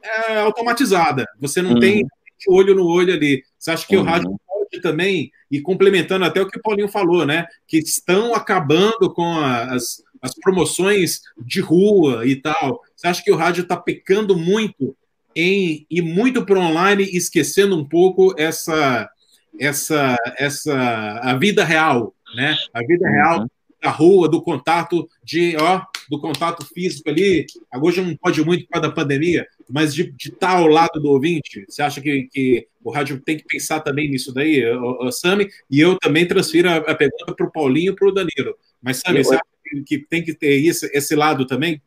é, 0.01 0.39
automatizada. 0.39 1.25
Você 1.39 1.61
não 1.61 1.73
uhum. 1.73 1.79
tem 1.79 2.07
olho 2.47 2.75
no 2.75 2.85
olho 2.85 3.13
ali. 3.13 3.43
Você 3.57 3.71
acha 3.71 3.87
que 3.87 3.95
uhum. 3.95 4.03
o 4.03 4.05
rádio 4.05 4.35
pode 4.47 4.81
também, 4.81 5.31
e 5.49 5.61
complementando 5.61 6.25
até 6.25 6.41
o 6.41 6.47
que 6.47 6.57
o 6.57 6.61
Paulinho 6.61 6.87
falou, 6.87 7.25
né? 7.25 7.45
Que 7.67 7.77
estão 7.77 8.33
acabando 8.33 9.13
com 9.13 9.39
as, 9.39 10.01
as 10.21 10.33
promoções 10.35 11.21
de 11.37 11.59
rua 11.59 12.25
e 12.25 12.35
tal. 12.35 12.81
Você 12.95 13.07
acha 13.07 13.23
que 13.23 13.31
o 13.31 13.35
rádio 13.35 13.63
está 13.63 13.77
pecando 13.77 14.37
muito 14.37 14.95
em 15.35 15.85
ir 15.89 16.01
muito 16.01 16.45
para 16.45 16.59
online, 16.59 17.03
esquecendo 17.03 17.75
um 17.77 17.87
pouco 17.87 18.35
essa 18.37 19.09
essa 19.59 20.15
essa 20.37 21.19
a 21.21 21.35
vida 21.35 21.63
real, 21.63 22.13
né? 22.35 22.55
A 22.73 22.81
vida 22.81 23.07
real 23.09 23.41
uhum. 23.41 23.47
da 23.81 23.89
rua, 23.89 24.29
do 24.29 24.41
contato 24.41 25.07
de, 25.23 25.55
ó, 25.57 25.81
do 26.09 26.19
contato 26.19 26.65
físico 26.65 27.09
ali. 27.09 27.45
Hoje 27.81 28.01
não 28.01 28.15
pode 28.15 28.43
muito 28.43 28.65
por 28.65 28.71
causa 28.71 28.87
da 28.87 28.93
pandemia, 28.93 29.47
mas 29.69 29.93
de, 29.93 30.11
de 30.11 30.29
estar 30.29 30.57
ao 30.57 30.67
lado 30.67 30.99
do 30.99 31.09
ouvinte. 31.09 31.65
Você 31.67 31.81
acha 31.81 32.01
que, 32.01 32.27
que 32.31 32.67
o 32.83 32.91
rádio 32.91 33.19
tem 33.21 33.37
que 33.37 33.45
pensar 33.45 33.79
também 33.79 34.09
nisso 34.09 34.33
daí, 34.33 34.65
o, 34.75 35.07
o 35.07 35.11
Sami? 35.11 35.47
E 35.69 35.79
eu 35.79 35.97
também 35.97 36.27
transfiro 36.27 36.69
a, 36.69 36.77
a 36.77 36.95
pergunta 36.95 37.33
para 37.35 37.45
o 37.45 37.51
Paulinho 37.51 37.93
e 37.93 37.95
para 37.95 38.07
o 38.07 38.11
Danilo. 38.11 38.55
Mas, 38.81 38.99
Sami, 38.99 39.23
você 39.23 39.35
acha 39.35 39.43
que, 39.63 39.83
que 39.83 39.97
tem 39.99 40.23
que 40.23 40.33
ter 40.33 40.63
esse, 40.65 40.89
esse 40.93 41.15
lado 41.15 41.45
também? 41.45 41.81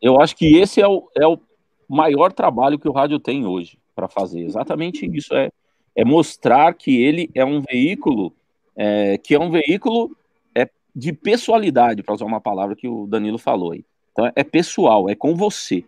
Eu 0.00 0.20
acho 0.20 0.36
que 0.36 0.56
esse 0.56 0.80
é 0.80 0.86
o, 0.86 1.08
é 1.16 1.26
o 1.26 1.38
maior 1.88 2.32
trabalho 2.32 2.78
que 2.78 2.88
o 2.88 2.92
rádio 2.92 3.18
tem 3.18 3.46
hoje 3.46 3.78
para 3.94 4.08
fazer. 4.08 4.40
Exatamente 4.40 5.06
isso 5.16 5.34
é, 5.34 5.50
é 5.94 6.04
mostrar 6.04 6.72
que 6.74 7.02
ele 7.02 7.30
é 7.34 7.44
um 7.44 7.60
veículo 7.60 8.32
é, 8.76 9.18
que 9.18 9.34
é 9.34 9.38
um 9.38 9.50
veículo 9.50 10.16
é, 10.54 10.68
de 10.94 11.12
pessoalidade, 11.12 12.02
para 12.02 12.14
usar 12.14 12.24
uma 12.24 12.40
palavra 12.40 12.74
que 12.74 12.88
o 12.88 13.06
Danilo 13.06 13.38
falou 13.38 13.72
aí. 13.72 13.84
Então 14.12 14.30
é 14.34 14.44
pessoal, 14.44 15.08
é 15.08 15.14
com 15.14 15.34
você, 15.34 15.84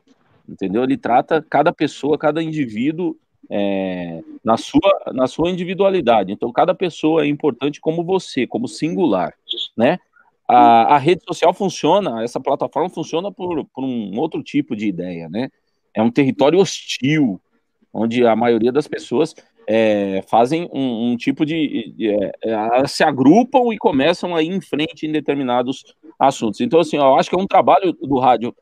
entendeu? 0.49 0.85
Ele 0.85 0.97
trata 0.97 1.45
cada 1.49 1.73
pessoa, 1.73 2.19
cada 2.19 2.43
indivíduo 2.43 3.17
é, 3.51 4.23
na, 4.43 4.57
sua, 4.57 5.03
na 5.13 5.27
sua 5.27 5.51
individualidade. 5.51 6.33
Então 6.33 6.51
cada 6.53 6.75
pessoa 6.75 7.25
é 7.25 7.27
importante 7.27 7.81
como 7.81 8.05
você, 8.05 8.47
como 8.47 8.69
singular, 8.69 9.35
né? 9.77 9.99
A, 10.47 10.97
a 10.97 10.99
rede 10.99 11.23
social 11.27 11.55
funciona, 11.55 12.23
essa 12.23 12.39
plataforma 12.39 12.91
funciona 12.91 13.33
por, 13.33 13.65
por 13.67 13.83
um 13.83 14.19
outro 14.19 14.43
tipo 14.43 14.77
de 14.77 14.87
ideia, 14.87 15.29
né? 15.29 15.51
É 15.95 16.03
um 16.03 16.11
território 16.11 16.59
hostil, 16.59 17.41
onde 17.93 18.27
a 18.27 18.37
maioria 18.37 18.73
das 18.73 18.87
pessoas 18.87 19.35
é, 19.67 20.23
fazem 20.29 20.69
um, 20.73 21.13
um, 21.13 21.17
tipo 21.17 21.45
de. 21.45 21.93
de 21.97 22.11
é, 22.11 22.87
se 22.87 23.03
agrupam 23.03 23.73
e 23.73 23.79
começam 23.79 24.35
a 24.35 24.43
ir 24.43 24.51
em 24.51 24.61
frente 24.61 25.07
em 25.07 25.13
determinados 25.13 25.85
assuntos. 26.19 26.61
Então, 26.61 26.81
assim, 26.81 26.97
eu 26.97 27.17
acho 27.17 27.29
que 27.29 27.37
é 27.37 27.39
um 27.39 27.47
trabalho 27.47 27.93
do 27.93 28.19
rádio 28.19 28.55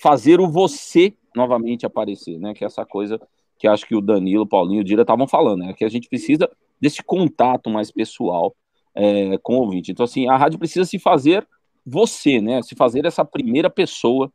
fazer 0.00 0.40
o 0.40 0.48
você 0.48 1.14
novamente 1.34 1.86
aparecer, 1.86 2.38
né? 2.38 2.54
Que 2.54 2.64
é 2.64 2.66
essa 2.66 2.84
coisa 2.84 3.20
que 3.58 3.66
acho 3.66 3.86
que 3.86 3.94
o 3.94 4.00
Danilo, 4.00 4.44
o 4.44 4.46
Paulinho, 4.46 4.80
o 4.80 4.84
Dira 4.84 5.02
estavam 5.02 5.26
falando, 5.26 5.60
né? 5.60 5.72
Que 5.72 5.84
a 5.84 5.88
gente 5.88 6.08
precisa 6.08 6.48
desse 6.80 7.02
contato 7.02 7.68
mais 7.68 7.90
pessoal 7.90 8.54
é, 8.94 9.36
com 9.38 9.56
o 9.56 9.60
ouvinte. 9.60 9.90
Então, 9.90 10.04
assim, 10.04 10.28
a 10.28 10.36
rádio 10.36 10.58
precisa 10.58 10.84
se 10.84 10.98
fazer 10.98 11.46
você, 11.84 12.40
né? 12.40 12.62
Se 12.62 12.74
fazer 12.74 13.04
essa 13.04 13.24
primeira 13.24 13.68
pessoa. 13.68 14.32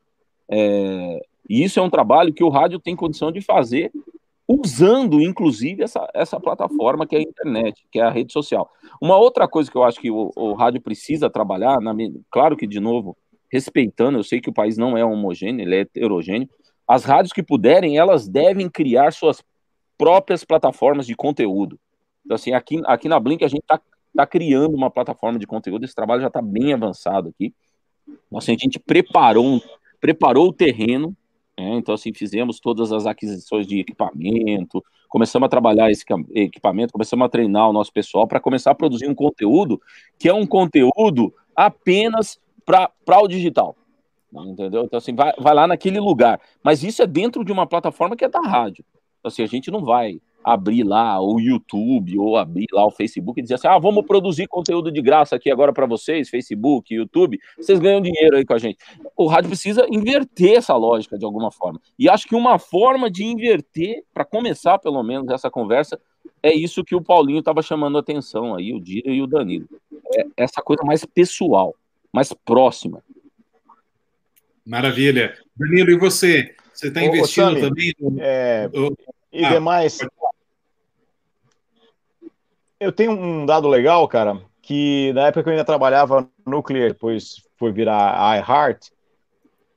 É, 0.49 1.21
e 1.49 1.63
isso 1.63 1.79
é 1.79 1.83
um 1.83 1.89
trabalho 1.89 2.33
que 2.33 2.43
o 2.43 2.49
rádio 2.49 2.79
tem 2.79 2.95
condição 2.95 3.31
de 3.31 3.41
fazer 3.41 3.91
usando, 4.47 5.21
inclusive, 5.21 5.83
essa, 5.83 6.07
essa 6.13 6.39
plataforma 6.39 7.07
que 7.07 7.15
é 7.15 7.19
a 7.19 7.21
internet, 7.21 7.85
que 7.91 7.99
é 7.99 8.03
a 8.03 8.09
rede 8.09 8.33
social. 8.33 8.69
Uma 9.01 9.17
outra 9.17 9.47
coisa 9.47 9.71
que 9.71 9.77
eu 9.77 9.83
acho 9.83 9.99
que 9.99 10.11
o, 10.11 10.31
o 10.35 10.53
rádio 10.53 10.81
precisa 10.81 11.29
trabalhar, 11.29 11.79
na, 11.79 11.93
claro 12.29 12.57
que, 12.57 12.67
de 12.67 12.79
novo, 12.79 13.17
respeitando, 13.51 14.17
eu 14.17 14.23
sei 14.23 14.41
que 14.41 14.49
o 14.49 14.53
país 14.53 14.77
não 14.77 14.97
é 14.97 15.05
homogêneo, 15.05 15.63
ele 15.63 15.75
é 15.75 15.79
heterogêneo, 15.81 16.49
as 16.87 17.05
rádios 17.05 17.31
que 17.31 17.41
puderem, 17.41 17.97
elas 17.97 18.27
devem 18.27 18.69
criar 18.69 19.13
suas 19.13 19.41
próprias 19.97 20.43
plataformas 20.43 21.05
de 21.05 21.15
conteúdo. 21.15 21.79
Então, 22.25 22.35
assim, 22.35 22.53
aqui, 22.53 22.81
aqui 22.85 23.07
na 23.07 23.19
Blink 23.19 23.43
a 23.43 23.47
gente 23.47 23.61
está 23.61 23.79
tá 24.15 24.27
criando 24.27 24.75
uma 24.75 24.91
plataforma 24.91 25.39
de 25.39 25.47
conteúdo, 25.47 25.85
esse 25.85 25.95
trabalho 25.95 26.21
já 26.21 26.27
está 26.27 26.41
bem 26.41 26.73
avançado 26.73 27.29
aqui. 27.29 27.53
Nossa, 28.29 28.51
a 28.51 28.55
gente 28.55 28.79
preparou, 28.79 29.61
preparou 30.01 30.49
o 30.49 30.53
terreno 30.53 31.15
é, 31.63 31.75
então, 31.75 31.95
assim, 31.95 32.13
fizemos 32.13 32.59
todas 32.59 32.91
as 32.91 33.05
aquisições 33.05 33.65
de 33.65 33.79
equipamento, 33.79 34.83
começamos 35.07 35.45
a 35.45 35.49
trabalhar 35.49 35.89
esse 35.89 36.03
equipamento, 36.31 36.91
começamos 36.91 37.25
a 37.25 37.29
treinar 37.29 37.69
o 37.69 37.73
nosso 37.73 37.93
pessoal 37.93 38.27
para 38.27 38.39
começar 38.39 38.71
a 38.71 38.75
produzir 38.75 39.07
um 39.07 39.15
conteúdo 39.15 39.81
que 40.19 40.27
é 40.27 40.33
um 40.33 40.45
conteúdo 40.45 41.33
apenas 41.55 42.39
para 42.65 42.91
o 43.21 43.27
digital. 43.27 43.75
Entendeu? 44.33 44.83
Então, 44.83 44.97
assim, 44.97 45.13
vai, 45.13 45.31
vai 45.37 45.53
lá 45.53 45.67
naquele 45.67 45.99
lugar. 45.99 46.39
Mas 46.63 46.83
isso 46.83 47.03
é 47.03 47.07
dentro 47.07 47.45
de 47.45 47.51
uma 47.51 47.67
plataforma 47.67 48.15
que 48.15 48.25
é 48.25 48.29
da 48.29 48.41
rádio. 48.41 48.83
Assim, 49.23 49.43
a 49.43 49.47
gente 49.47 49.69
não 49.69 49.83
vai 49.83 50.19
abrir 50.43 50.83
lá 50.83 51.21
o 51.21 51.39
YouTube 51.39 52.17
ou 52.19 52.37
abrir 52.37 52.67
lá 52.71 52.85
o 52.85 52.91
Facebook 52.91 53.39
e 53.39 53.43
dizer 53.43 53.55
assim: 53.55 53.67
ah, 53.67 53.77
vamos 53.77 54.05
produzir 54.05 54.47
conteúdo 54.47 54.91
de 54.91 55.01
graça 55.01 55.35
aqui 55.35 55.49
agora 55.49 55.71
para 55.71 55.85
vocês, 55.85 56.29
Facebook, 56.29 56.93
YouTube, 56.93 57.39
vocês 57.57 57.79
ganham 57.79 58.01
dinheiro 58.01 58.35
aí 58.35 58.45
com 58.45 58.53
a 58.53 58.57
gente. 58.57 58.77
O 59.15 59.27
rádio 59.27 59.49
precisa 59.49 59.85
inverter 59.89 60.57
essa 60.57 60.75
lógica 60.75 61.17
de 61.17 61.25
alguma 61.25 61.51
forma. 61.51 61.79
E 61.97 62.09
acho 62.09 62.27
que 62.27 62.35
uma 62.35 62.59
forma 62.59 63.09
de 63.09 63.23
inverter, 63.23 64.03
para 64.13 64.25
começar 64.25 64.77
pelo 64.79 65.01
menos 65.03 65.29
essa 65.29 65.49
conversa, 65.49 65.99
é 66.41 66.53
isso 66.53 66.83
que 66.83 66.95
o 66.95 67.01
Paulinho 67.01 67.39
estava 67.39 67.61
chamando 67.61 67.97
a 67.97 68.01
atenção 68.01 68.55
aí, 68.55 68.73
o 68.73 68.79
Dira 68.79 69.11
e 69.11 69.21
o 69.21 69.27
Danilo. 69.27 69.67
É 70.15 70.25
essa 70.37 70.61
coisa 70.61 70.83
mais 70.83 71.05
pessoal, 71.05 71.75
mais 72.11 72.33
próxima. 72.33 73.01
Maravilha. 74.65 75.37
Danilo, 75.55 75.91
e 75.91 75.97
você? 75.97 76.55
Você 76.73 76.87
está 76.87 77.03
investindo 77.03 77.45
Sammy, 77.45 77.61
também? 77.61 77.93
No... 77.99 78.17
É... 78.19 78.69
E 79.31 79.43
ah, 79.43 79.53
demais, 79.53 79.97
eu 82.83 82.91
tenho 82.91 83.11
um 83.11 83.45
dado 83.45 83.67
legal, 83.67 84.07
cara, 84.07 84.39
que 84.61 85.11
na 85.13 85.27
época 85.27 85.43
que 85.43 85.49
eu 85.49 85.51
ainda 85.51 85.65
trabalhava 85.65 86.27
Nuclear, 86.45 86.89
depois 86.89 87.35
foi 87.57 87.71
virar 87.71 88.37
iHeart, 88.37 88.89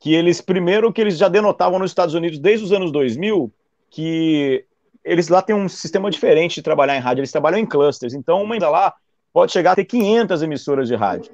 que 0.00 0.14
eles, 0.14 0.40
primeiro, 0.40 0.92
que 0.92 1.00
eles 1.00 1.16
já 1.16 1.28
denotavam 1.28 1.78
nos 1.78 1.90
Estados 1.90 2.14
Unidos 2.14 2.38
desde 2.38 2.64
os 2.64 2.72
anos 2.72 2.90
2000, 2.92 3.52
que 3.90 4.64
eles 5.04 5.28
lá 5.28 5.40
têm 5.40 5.54
um 5.54 5.68
sistema 5.68 6.10
diferente 6.10 6.56
de 6.56 6.62
trabalhar 6.62 6.96
em 6.96 7.00
rádio, 7.00 7.20
eles 7.20 7.32
trabalham 7.32 7.58
em 7.58 7.66
clusters, 7.66 8.12
então 8.12 8.42
uma 8.42 8.54
ainda 8.54 8.68
lá 8.68 8.92
pode 9.32 9.52
chegar 9.52 9.72
a 9.72 9.76
ter 9.76 9.84
500 9.84 10.42
emissoras 10.42 10.88
de 10.88 10.94
rádio. 10.94 11.32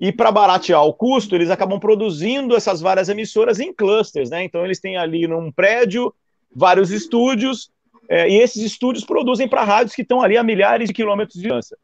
E 0.00 0.10
para 0.10 0.32
baratear 0.32 0.82
o 0.82 0.94
custo, 0.94 1.34
eles 1.34 1.50
acabam 1.50 1.78
produzindo 1.78 2.56
essas 2.56 2.80
várias 2.80 3.10
emissoras 3.10 3.60
em 3.60 3.72
clusters, 3.72 4.30
né? 4.30 4.42
Então 4.42 4.64
eles 4.64 4.80
têm 4.80 4.96
ali 4.96 5.26
num 5.26 5.52
prédio 5.52 6.14
vários 6.54 6.90
estúdios, 6.90 7.70
é, 8.10 8.28
e 8.28 8.38
esses 8.38 8.60
estúdios 8.60 9.04
produzem 9.04 9.46
para 9.46 9.62
rádios 9.62 9.94
que 9.94 10.02
estão 10.02 10.20
ali 10.20 10.36
a 10.36 10.42
milhares 10.42 10.88
de 10.88 10.92
quilômetros 10.92 11.36
de 11.36 11.42
distância. 11.42 11.78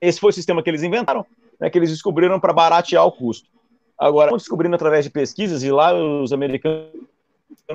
Esse 0.00 0.18
foi 0.18 0.30
o 0.30 0.32
sistema 0.32 0.62
que 0.62 0.70
eles 0.70 0.82
inventaram, 0.82 1.26
né, 1.60 1.68
que 1.68 1.76
eles 1.76 1.90
descobriram 1.90 2.40
para 2.40 2.50
baratear 2.50 3.04
o 3.04 3.12
custo. 3.12 3.46
Agora, 3.98 4.32
descobrindo 4.32 4.74
através 4.74 5.04
de 5.04 5.10
pesquisas, 5.10 5.62
e 5.62 5.70
lá 5.70 5.92
os 5.94 6.32
americanos 6.32 6.90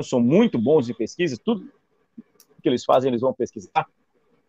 são 0.01 0.19
muito 0.19 0.57
bons 0.57 0.89
em 0.89 0.95
pesquisas, 0.95 1.37
tudo 1.37 1.71
que 2.61 2.67
eles 2.67 2.83
fazem, 2.83 3.09
eles 3.09 3.21
vão 3.21 3.33
pesquisar. 3.33 3.85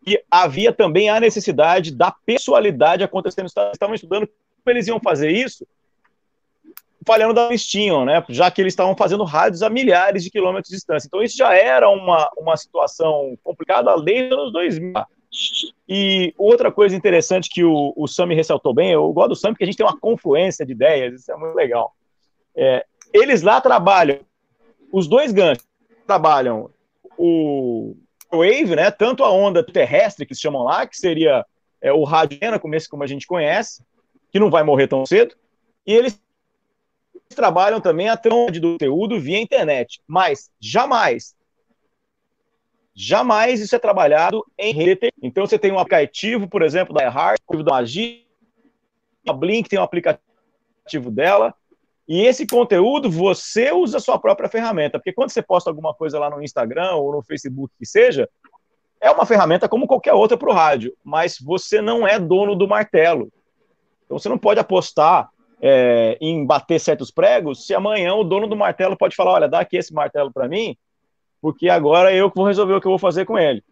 E 0.05 0.19
havia 0.29 0.73
também 0.73 1.07
a 1.07 1.19
necessidade 1.19 1.91
da 1.91 2.11
pessoalidade 2.11 3.03
acontecendo. 3.03 3.43
Eles 3.43 3.53
estavam 3.71 3.93
estudando 3.93 4.27
como 4.27 4.75
eles 4.75 4.87
iam 4.87 4.99
fazer 4.99 5.29
isso, 5.29 5.65
falhando 7.05 7.33
da 7.33 7.49
tinham, 7.57 8.05
né? 8.05 8.23
Já 8.29 8.51
que 8.51 8.61
eles 8.61 8.73
estavam 8.73 8.95
fazendo 8.95 9.23
rádios 9.23 9.63
a 9.63 9.69
milhares 9.69 10.23
de 10.23 10.29
quilômetros 10.29 10.69
de 10.69 10.75
distância. 10.75 11.07
Então 11.07 11.21
isso 11.21 11.35
já 11.35 11.53
era 11.53 11.89
uma, 11.89 12.29
uma 12.37 12.55
situação 12.55 13.37
complicada 13.43 13.95
desde 14.01 14.33
os 14.33 14.39
anos 14.39 14.53
2000. 14.53 14.93
E 15.87 16.33
outra 16.37 16.71
coisa 16.71 16.95
interessante 16.95 17.49
que 17.49 17.63
o, 17.63 17.93
o 17.95 18.07
Sami 18.07 18.35
ressaltou 18.35 18.73
bem, 18.73 18.91
eu 18.91 19.11
gosto 19.13 19.29
do 19.29 19.35
Sami 19.35 19.53
porque 19.53 19.63
a 19.63 19.67
gente 19.67 19.77
tem 19.77 19.85
uma 19.85 19.97
confluência 19.97 20.65
de 20.65 20.73
ideias, 20.73 21.21
isso 21.21 21.31
é 21.31 21.37
muito 21.37 21.55
legal. 21.55 21.93
É, 22.55 22.85
eles 23.13 23.41
lá 23.41 23.59
trabalham, 23.61 24.19
os 24.91 25.07
dois 25.07 25.31
ganchos 25.31 25.65
trabalham 26.05 26.69
o 27.17 27.95
wave, 28.31 28.75
né? 28.75 28.91
Tanto 28.91 29.23
a 29.23 29.31
onda 29.31 29.63
terrestre 29.63 30.25
que 30.25 30.35
se 30.35 30.41
chamam 30.41 30.63
lá, 30.63 30.85
que 30.85 30.97
seria 30.97 31.45
é, 31.81 31.91
o 31.91 32.03
rádio 32.03 32.39
como 32.59 32.75
esse 32.75 32.89
como 32.89 33.03
a 33.03 33.07
gente 33.07 33.25
conhece, 33.25 33.83
que 34.31 34.39
não 34.39 34.49
vai 34.49 34.63
morrer 34.63 34.87
tão 34.87 35.05
cedo, 35.05 35.35
e 35.85 35.93
eles 35.93 36.19
trabalham 37.35 37.81
também 37.81 38.09
a 38.09 38.17
troca 38.17 38.51
de 38.51 38.61
conteúdo 38.61 39.19
via 39.19 39.39
internet, 39.39 40.01
mas 40.07 40.49
jamais, 40.59 41.35
jamais 42.93 43.59
isso 43.59 43.75
é 43.75 43.79
trabalhado 43.79 44.45
em 44.57 44.73
rede. 44.73 45.11
Então 45.21 45.45
você 45.45 45.57
tem 45.57 45.71
um 45.71 45.79
aplicativo, 45.79 46.47
por 46.47 46.61
exemplo, 46.61 46.93
da 46.93 47.09
Hard, 47.09 47.39
da 47.63 47.73
Magia, 47.73 48.21
a 49.27 49.33
Blink 49.33 49.69
tem 49.69 49.79
um 49.79 49.83
aplicativo 49.83 51.11
dela, 51.11 51.53
e 52.07 52.25
esse 52.25 52.45
conteúdo 52.45 53.09
você 53.09 53.71
usa 53.71 53.97
a 53.97 54.01
sua 54.01 54.19
própria 54.19 54.49
ferramenta, 54.49 54.97
porque 54.97 55.13
quando 55.13 55.29
você 55.29 55.41
posta 55.41 55.69
alguma 55.69 55.93
coisa 55.93 56.19
lá 56.19 56.29
no 56.29 56.43
Instagram 56.43 56.95
ou 56.95 57.11
no 57.11 57.21
Facebook 57.21 57.73
que 57.77 57.85
seja, 57.85 58.27
é 58.99 59.09
uma 59.09 59.25
ferramenta 59.25 59.69
como 59.69 59.87
qualquer 59.87 60.13
outra 60.13 60.37
para 60.37 60.49
o 60.49 60.53
rádio, 60.53 60.93
mas 61.03 61.37
você 61.39 61.81
não 61.81 62.07
é 62.07 62.19
dono 62.19 62.55
do 62.55 62.67
martelo. 62.67 63.31
Então 64.05 64.19
você 64.19 64.27
não 64.27 64.37
pode 64.37 64.59
apostar 64.59 65.29
é, 65.61 66.17
em 66.19 66.43
bater 66.43 66.79
certos 66.79 67.11
pregos, 67.11 67.67
se 67.67 67.73
amanhã 67.73 68.15
o 68.15 68.23
dono 68.23 68.47
do 68.47 68.55
martelo 68.55 68.97
pode 68.97 69.15
falar, 69.15 69.33
olha, 69.33 69.47
dá 69.47 69.59
aqui 69.59 69.77
esse 69.77 69.93
martelo 69.93 70.31
para 70.33 70.47
mim, 70.47 70.75
porque 71.39 71.69
agora 71.69 72.13
eu 72.13 72.29
que 72.31 72.37
vou 72.37 72.47
resolver 72.47 72.73
o 72.73 72.81
que 72.81 72.87
eu 72.87 72.91
vou 72.91 72.99
fazer 72.99 73.25
com 73.25 73.37
ele. 73.37 73.63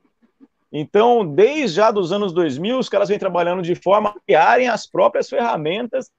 Então, 0.71 1.25
desde 1.25 1.77
já 1.77 1.89
dos 1.89 2.11
anos 2.11 2.31
2000, 2.31 2.77
os 2.77 2.87
caras 2.87 3.09
vêm 3.09 3.17
trabalhando 3.17 3.63
de 3.63 3.73
forma 3.73 4.09
a 4.09 4.19
criarem 4.19 4.67
as 4.67 4.85
próprias 4.85 5.27
ferramentas 5.27 6.11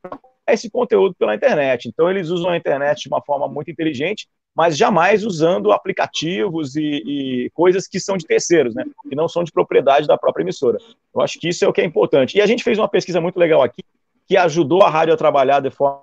para 0.00 0.18
esse 0.48 0.70
conteúdo 0.70 1.14
pela 1.14 1.34
internet. 1.34 1.88
Então, 1.88 2.10
eles 2.10 2.30
usam 2.30 2.50
a 2.50 2.56
internet 2.56 3.02
de 3.02 3.08
uma 3.08 3.20
forma 3.20 3.46
muito 3.46 3.70
inteligente, 3.70 4.26
mas 4.56 4.78
jamais 4.78 5.26
usando 5.26 5.72
aplicativos 5.72 6.74
e, 6.74 7.02
e, 7.06 7.50
coisas 7.50 7.86
que 7.86 8.00
são 8.00 8.16
de 8.16 8.26
terceiros, 8.26 8.74
né? 8.74 8.84
Que 9.08 9.14
não 9.14 9.28
são 9.28 9.44
de 9.44 9.52
propriedade 9.52 10.06
da 10.06 10.16
própria 10.16 10.42
emissora. 10.42 10.78
Eu 11.14 11.20
acho 11.20 11.38
que 11.38 11.50
isso 11.50 11.64
é 11.64 11.68
o 11.68 11.72
que 11.72 11.82
é 11.82 11.84
importante. 11.84 12.38
E 12.38 12.40
a 12.40 12.46
gente 12.46 12.64
fez 12.64 12.78
uma 12.78 12.88
pesquisa 12.88 13.20
muito 13.20 13.38
legal 13.38 13.62
aqui, 13.62 13.84
que 14.28 14.36
ajudou 14.36 14.82
a 14.82 14.90
rádio 14.90 15.14
a 15.14 15.16
trabalhar 15.16 15.60
de 15.60 15.70
forma 15.70 16.02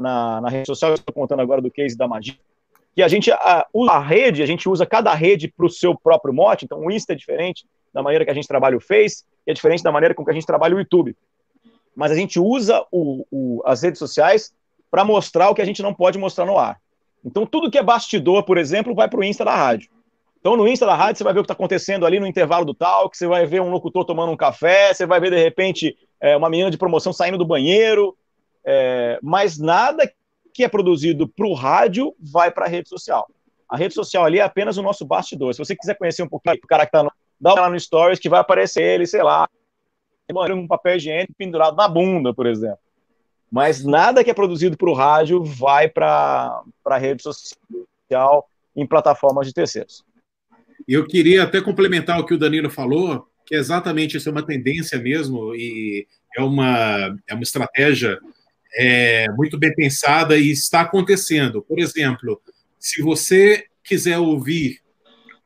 na, 0.00 0.40
na 0.40 0.48
rede 0.48 0.66
social. 0.66 0.94
Estou 0.94 1.12
contando 1.12 1.40
agora 1.40 1.60
do 1.60 1.70
case 1.70 1.96
da 1.96 2.06
magia. 2.06 2.38
Que 2.94 3.02
a 3.02 3.08
gente 3.08 3.32
a, 3.32 3.66
usa 3.74 3.92
a 3.92 3.98
rede, 3.98 4.42
a 4.42 4.46
gente 4.46 4.68
usa 4.68 4.86
cada 4.86 5.12
rede 5.12 5.48
para 5.48 5.66
o 5.66 5.70
seu 5.70 5.98
próprio 5.98 6.32
mote. 6.32 6.64
Então, 6.64 6.78
o 6.78 6.90
Insta 6.90 7.12
é 7.12 7.16
diferente 7.16 7.66
da 7.92 8.00
maneira 8.00 8.24
que 8.24 8.30
a 8.30 8.34
gente 8.34 8.46
trabalha 8.46 8.76
o 8.76 8.80
Face, 8.80 9.24
e 9.44 9.50
é 9.50 9.54
diferente 9.54 9.82
da 9.82 9.90
maneira 9.90 10.14
com 10.14 10.24
que 10.24 10.30
a 10.30 10.34
gente 10.34 10.46
trabalha 10.46 10.76
o 10.76 10.78
YouTube. 10.78 11.16
Mas 11.96 12.12
a 12.12 12.14
gente 12.14 12.38
usa 12.38 12.86
o, 12.92 13.26
o, 13.28 13.62
as 13.66 13.82
redes 13.82 13.98
sociais 13.98 14.54
para 14.88 15.04
mostrar 15.04 15.50
o 15.50 15.54
que 15.54 15.62
a 15.62 15.64
gente 15.64 15.82
não 15.82 15.92
pode 15.92 16.16
mostrar 16.16 16.46
no 16.46 16.56
ar. 16.56 16.80
Então, 17.24 17.44
tudo 17.44 17.70
que 17.70 17.78
é 17.78 17.82
bastidor, 17.82 18.44
por 18.44 18.56
exemplo, 18.56 18.94
vai 18.94 19.08
para 19.08 19.18
o 19.18 19.24
Insta 19.24 19.44
da 19.44 19.56
rádio. 19.56 19.90
Então, 20.40 20.56
no 20.56 20.66
Insta 20.66 20.86
da 20.86 20.94
rádio, 20.94 21.18
você 21.18 21.24
vai 21.24 21.34
ver 21.34 21.40
o 21.40 21.42
que 21.42 21.46
está 21.46 21.54
acontecendo 21.54 22.06
ali 22.06 22.18
no 22.18 22.26
intervalo 22.26 22.64
do 22.64 22.74
talk, 22.74 23.16
você 23.16 23.26
vai 23.26 23.44
ver 23.44 23.60
um 23.60 23.70
locutor 23.70 24.06
tomando 24.06 24.32
um 24.32 24.36
café, 24.36 24.92
você 24.92 25.04
vai 25.04 25.20
ver, 25.20 25.30
de 25.30 25.38
repente, 25.38 25.96
é, 26.18 26.34
uma 26.34 26.48
menina 26.48 26.70
de 26.70 26.78
promoção 26.78 27.12
saindo 27.12 27.36
do 27.36 27.44
banheiro, 27.44 28.16
é, 28.64 29.18
mas 29.22 29.58
nada 29.58 30.10
que 30.54 30.64
é 30.64 30.68
produzido 30.68 31.28
para 31.28 31.46
o 31.46 31.52
rádio 31.52 32.14
vai 32.18 32.50
para 32.50 32.64
a 32.64 32.68
rede 32.68 32.88
social. 32.88 33.28
A 33.68 33.76
rede 33.76 33.94
social 33.94 34.24
ali 34.24 34.38
é 34.38 34.42
apenas 34.42 34.78
o 34.78 34.82
nosso 34.82 35.04
bastidor. 35.04 35.54
Se 35.54 35.58
você 35.58 35.76
quiser 35.76 35.94
conhecer 35.96 36.22
um 36.22 36.28
pouquinho 36.28 36.56
o 36.56 36.66
cara 36.66 36.84
que 36.84 36.88
está 36.88 37.02
no, 37.02 37.12
dá 37.40 37.54
lá 37.54 37.68
no 37.70 37.78
Stories 37.78 38.18
que 38.18 38.28
vai 38.28 38.40
aparecer 38.40 38.82
ele, 38.82 39.06
sei 39.06 39.22
lá, 39.22 39.48
um 40.52 40.66
papel 40.66 40.96
higiênico 40.96 41.34
pendurado 41.36 41.76
na 41.76 41.86
bunda, 41.86 42.32
por 42.32 42.46
exemplo. 42.46 42.78
Mas 43.50 43.84
nada 43.84 44.24
que 44.24 44.30
é 44.30 44.34
produzido 44.34 44.76
para 44.76 44.90
o 44.90 44.94
rádio 44.94 45.42
vai 45.44 45.88
para 45.88 46.62
a 46.84 46.98
rede 46.98 47.22
social 47.22 48.48
em 48.74 48.86
plataformas 48.86 49.46
de 49.46 49.52
terceiros. 49.52 50.04
Eu 50.92 51.06
queria 51.06 51.44
até 51.44 51.60
complementar 51.60 52.18
o 52.18 52.26
que 52.26 52.34
o 52.34 52.38
Danilo 52.38 52.68
falou, 52.68 53.24
que 53.46 53.54
é 53.54 53.58
exatamente 53.58 54.16
isso 54.16 54.28
é 54.28 54.32
uma 54.32 54.44
tendência 54.44 54.98
mesmo 54.98 55.54
e 55.54 56.04
é 56.36 56.42
uma, 56.42 57.16
é 57.28 57.32
uma 57.32 57.44
estratégia 57.44 58.18
é, 58.74 59.30
muito 59.36 59.56
bem 59.56 59.72
pensada 59.72 60.36
e 60.36 60.50
está 60.50 60.80
acontecendo. 60.80 61.62
Por 61.62 61.78
exemplo, 61.78 62.42
se 62.76 63.02
você 63.02 63.66
quiser 63.84 64.18
ouvir 64.18 64.80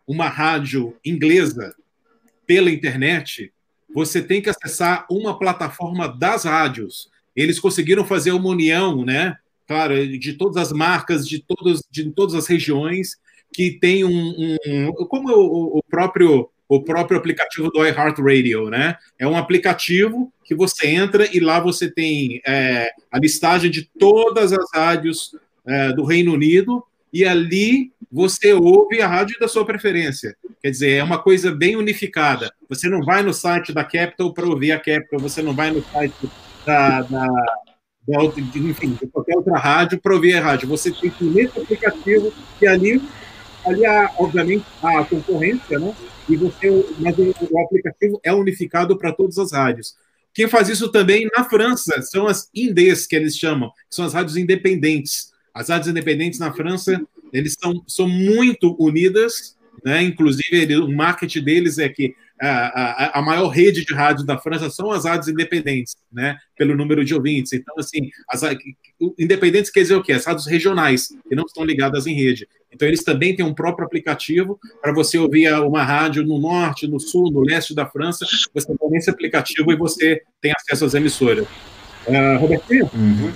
uma 0.07 0.31
rádio 0.31 0.97
inglesa 1.05 1.75
pela 2.47 2.71
internet, 2.71 3.53
você 3.95 4.23
tem 4.23 4.41
que 4.41 4.49
acessar 4.49 5.07
uma 5.11 5.39
plataforma 5.39 6.09
das 6.09 6.45
rádios. 6.45 7.11
Eles 7.37 7.61
conseguiram 7.61 8.07
fazer 8.07 8.33
uma 8.33 8.49
união, 8.49 9.05
né? 9.05 9.37
Claro, 9.67 10.09
de 10.19 10.33
todas 10.33 10.57
as 10.57 10.73
marcas, 10.73 11.29
de, 11.29 11.39
todos, 11.39 11.83
de 11.91 12.11
todas 12.13 12.35
as 12.35 12.47
regiões, 12.47 13.19
que 13.55 13.79
tem 13.79 14.05
um. 14.05 14.57
um 14.67 14.93
como 15.07 15.31
o, 15.31 15.79
o, 15.79 15.83
próprio 15.89 16.51
o 16.69 16.83
próprio 16.83 17.17
aplicativo 17.17 17.71
do 17.71 17.87
iHeartRadio, 17.87 18.69
né? 18.69 18.97
É 19.17 19.27
um 19.27 19.37
aplicativo 19.37 20.33
que 20.45 20.57
você 20.57 20.89
entra 20.89 21.29
e 21.33 21.39
lá 21.39 21.61
você 21.61 21.89
tem 21.89 22.43
é, 22.45 22.91
a 23.13 23.19
listagem 23.19 23.71
de 23.71 23.89
todas 23.97 24.53
as 24.53 24.67
rádios 24.75 25.37
é, 25.65 25.93
do 25.93 26.05
Reino 26.05 26.33
Unido 26.33 26.85
e 27.13 27.25
ali 27.25 27.93
você 28.11 28.53
ouve 28.53 29.01
a 29.01 29.07
rádio 29.07 29.39
da 29.39 29.47
sua 29.47 29.65
preferência. 29.65 30.37
Quer 30.61 30.71
dizer, 30.71 30.91
é 30.95 31.03
uma 31.03 31.19
coisa 31.19 31.53
bem 31.53 31.77
unificada. 31.77 32.53
Você 32.69 32.89
não 32.89 33.05
vai 33.05 33.23
no 33.23 33.33
site 33.33 33.73
da 33.73 33.85
Capital 33.85 34.35
para 34.35 34.47
ouvir 34.47 34.73
a 34.73 34.81
Capital, 34.81 35.21
você 35.21 35.43
não 35.43 35.55
vai 35.55 35.71
no 35.71 35.83
site 35.85 36.29
da, 36.67 37.03
da, 37.03 37.27
da 38.09 38.25
enfim, 38.57 38.99
de 39.01 39.07
qualquer 39.07 39.37
outra 39.37 39.57
rádio 39.57 40.01
para 40.01 40.15
ouvir 40.15 40.35
a 40.35 40.41
rádio. 40.41 40.69
Você 40.69 40.91
tem 40.91 41.11
que 41.11 41.25
ir 41.25 41.31
nesse 41.31 41.59
aplicativo 41.59 42.33
e 42.61 42.67
ali, 42.67 43.03
ali 43.67 43.85
há, 43.87 44.11
obviamente, 44.19 44.65
a 44.83 45.05
concorrência, 45.05 45.79
né? 45.79 45.95
E 46.29 46.37
você, 46.37 46.87
mas 46.99 47.17
o, 47.19 47.35
o 47.51 47.61
aplicativo 47.61 48.21
é 48.23 48.33
unificado 48.33 48.97
para 48.97 49.13
todas 49.13 49.39
as 49.39 49.53
rádios. 49.53 49.95
Quem 50.35 50.49
faz 50.49 50.69
isso 50.69 50.91
também 50.91 51.29
na 51.37 51.45
França 51.45 52.03
são 52.03 52.27
as 52.27 52.51
Indes, 52.53 53.07
que 53.07 53.15
eles 53.15 53.37
chamam, 53.37 53.71
que 53.89 53.95
são 53.95 54.05
as 54.05 54.13
rádios 54.13 54.37
independentes. 54.37 55.33
As 55.55 55.69
rádios 55.69 55.89
independentes 55.89 56.41
na 56.41 56.53
França, 56.53 57.01
eles 57.33 57.57
são, 57.59 57.85
são 57.87 58.09
muito 58.09 58.75
unidas, 58.81 59.57
né? 59.85 60.03
inclusive 60.03 60.57
ele, 60.57 60.77
o 60.77 60.91
marketing 60.91 61.43
deles 61.45 61.79
é 61.79 61.89
que 61.89 62.17
a, 62.41 62.49
a, 62.49 63.19
a, 63.21 63.23
maior 63.23 63.49
rede 63.49 63.85
de 63.85 63.95
rádios 63.95 64.27
da 64.27 64.37
França 64.37 64.69
são 64.69 64.91
as 64.91 65.05
rádios 65.05 65.29
independentes, 65.29 65.97
né? 66.13 66.37
pelo 66.59 66.77
número 66.77 67.05
de 67.05 67.15
ouvintes. 67.15 67.53
Então, 67.53 67.75
assim, 67.79 68.11
as 68.29 68.43
independentes 69.17 69.71
quer 69.71 69.83
dizer 69.83 69.95
o 69.95 70.03
quê? 70.03 70.13
As 70.13 70.25
rádios 70.25 70.47
regionais, 70.47 71.09
que 71.29 71.37
não 71.37 71.45
estão 71.45 71.65
ligadas 71.65 72.09
em 72.09 72.15
rede. 72.15 72.49
Então, 72.75 72.89
eles 72.89 73.05
também 73.05 73.35
têm 73.37 73.45
um 73.45 73.55
próprio 73.55 73.87
aplicativo 73.87 74.59
para 74.83 74.93
você 74.93 75.19
ouvir 75.19 75.53
uma 75.61 75.83
rádio 75.83 76.25
no 76.25 76.39
norte, 76.39 76.87
no 76.87 76.99
sul, 76.99 77.31
no 77.31 77.41
leste 77.41 77.75
da 77.75 77.87
França. 77.87 78.27
Você 78.53 78.67
tem 78.67 78.99
esse 78.99 79.11
aplicativo 79.11 79.73
e 79.73 79.77
você 79.77 80.23
tem 80.41 80.53
acesso 80.53 80.85
às 80.85 80.95
emissoras. 80.95 81.47
Uh, 82.07 82.39
Robertinho? 82.39 82.91
Uhum. 82.95 83.33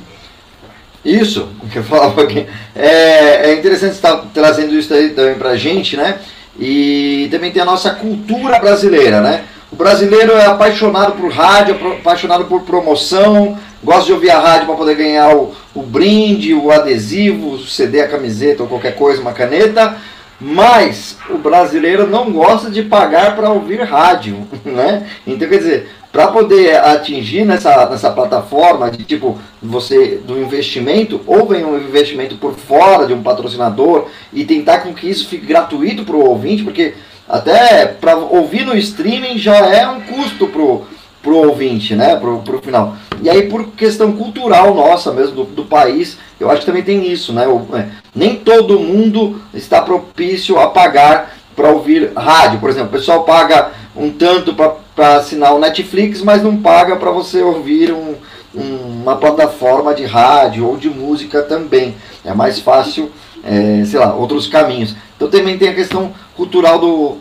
Isso, 1.04 1.48
que 1.72 1.78
eu 1.78 1.84
falava 1.84 2.22
aqui. 2.22 2.46
É, 2.74 3.50
é 3.50 3.54
interessante 3.54 3.92
estar 3.92 4.16
trazendo 4.34 4.74
isso 4.74 4.92
aí 4.92 5.10
também 5.10 5.36
para 5.36 5.50
a 5.50 5.56
gente, 5.56 5.96
né? 5.96 6.20
E 6.58 7.28
também 7.30 7.52
tem 7.52 7.62
a 7.62 7.64
nossa 7.64 7.94
cultura 7.94 8.58
brasileira, 8.58 9.20
né? 9.20 9.44
O 9.70 9.76
brasileiro 9.76 10.32
é 10.32 10.46
apaixonado 10.46 11.12
por 11.12 11.30
rádio, 11.30 11.76
apaixonado 11.98 12.46
por 12.46 12.62
promoção, 12.62 13.58
gosta 13.82 14.06
de 14.06 14.12
ouvir 14.12 14.30
a 14.30 14.38
rádio 14.38 14.66
para 14.66 14.76
poder 14.76 14.94
ganhar 14.94 15.34
o, 15.34 15.54
o 15.74 15.82
brinde, 15.82 16.54
o 16.54 16.70
adesivo, 16.70 17.50
o 17.50 17.58
CD, 17.58 18.00
a 18.00 18.08
camiseta 18.08 18.62
ou 18.62 18.68
qualquer 18.68 18.94
coisa, 18.94 19.20
uma 19.20 19.32
caneta. 19.32 19.96
Mas 20.40 21.18
o 21.28 21.36
brasileiro 21.36 22.06
não 22.06 22.30
gosta 22.30 22.70
de 22.70 22.82
pagar 22.82 23.34
para 23.34 23.50
ouvir 23.50 23.82
rádio, 23.82 24.46
né? 24.64 25.08
Então 25.26 25.48
quer 25.48 25.58
dizer, 25.58 25.88
para 26.12 26.28
poder 26.28 26.76
atingir 26.76 27.44
nessa, 27.44 27.88
nessa 27.88 28.10
plataforma 28.10 28.90
de 28.90 29.04
tipo 29.04 29.38
você 29.60 30.20
do 30.24 30.38
investimento 30.40 31.20
ou 31.26 31.46
vem 31.46 31.64
um 31.64 31.76
investimento 31.76 32.36
por 32.36 32.54
fora 32.54 33.06
de 33.06 33.12
um 33.12 33.22
patrocinador 33.22 34.06
e 34.32 34.44
tentar 34.44 34.78
com 34.78 34.94
que 34.94 35.08
isso 35.08 35.28
fique 35.28 35.44
gratuito 35.44 36.04
para 36.04 36.16
o 36.16 36.24
ouvinte, 36.24 36.62
porque 36.62 36.94
até 37.28 37.86
para 37.86 38.16
ouvir 38.16 38.64
no 38.64 38.76
streaming 38.76 39.38
já 39.38 39.56
é 39.56 39.86
um 39.88 40.00
custo 40.00 40.46
pro 40.46 40.86
pro 41.28 41.46
ouvinte, 41.46 41.94
né, 41.94 42.16
pro, 42.16 42.38
pro 42.38 42.58
final. 42.62 42.96
E 43.20 43.28
aí 43.28 43.42
por 43.50 43.68
questão 43.72 44.12
cultural 44.12 44.74
nossa 44.74 45.12
mesmo 45.12 45.36
do, 45.36 45.44
do 45.44 45.64
país, 45.66 46.16
eu 46.40 46.50
acho 46.50 46.60
que 46.60 46.66
também 46.66 46.82
tem 46.82 47.12
isso, 47.12 47.34
né? 47.34 47.44
É, 47.74 47.88
nem 48.14 48.36
todo 48.36 48.80
mundo 48.80 49.38
está 49.52 49.82
propício 49.82 50.58
a 50.58 50.68
pagar 50.68 51.36
para 51.54 51.68
ouvir 51.68 52.12
rádio, 52.16 52.60
por 52.60 52.70
exemplo. 52.70 52.88
O 52.88 52.92
pessoal 52.92 53.24
paga 53.24 53.72
um 53.94 54.10
tanto 54.10 54.54
para 54.54 55.16
assinar 55.16 55.54
o 55.54 55.58
Netflix, 55.58 56.22
mas 56.22 56.42
não 56.42 56.56
paga 56.56 56.96
para 56.96 57.10
você 57.10 57.42
ouvir 57.42 57.92
um, 57.92 58.14
um, 58.54 59.02
uma 59.02 59.16
plataforma 59.16 59.94
de 59.94 60.06
rádio 60.06 60.66
ou 60.66 60.78
de 60.78 60.88
música 60.88 61.42
também. 61.42 61.94
É 62.24 62.32
mais 62.32 62.58
fácil, 62.58 63.10
é, 63.44 63.84
sei 63.84 64.00
lá, 64.00 64.14
outros 64.14 64.46
caminhos. 64.46 64.96
Então 65.14 65.28
também 65.28 65.58
tem 65.58 65.68
a 65.68 65.74
questão 65.74 66.10
cultural 66.34 66.78
do, 66.78 67.18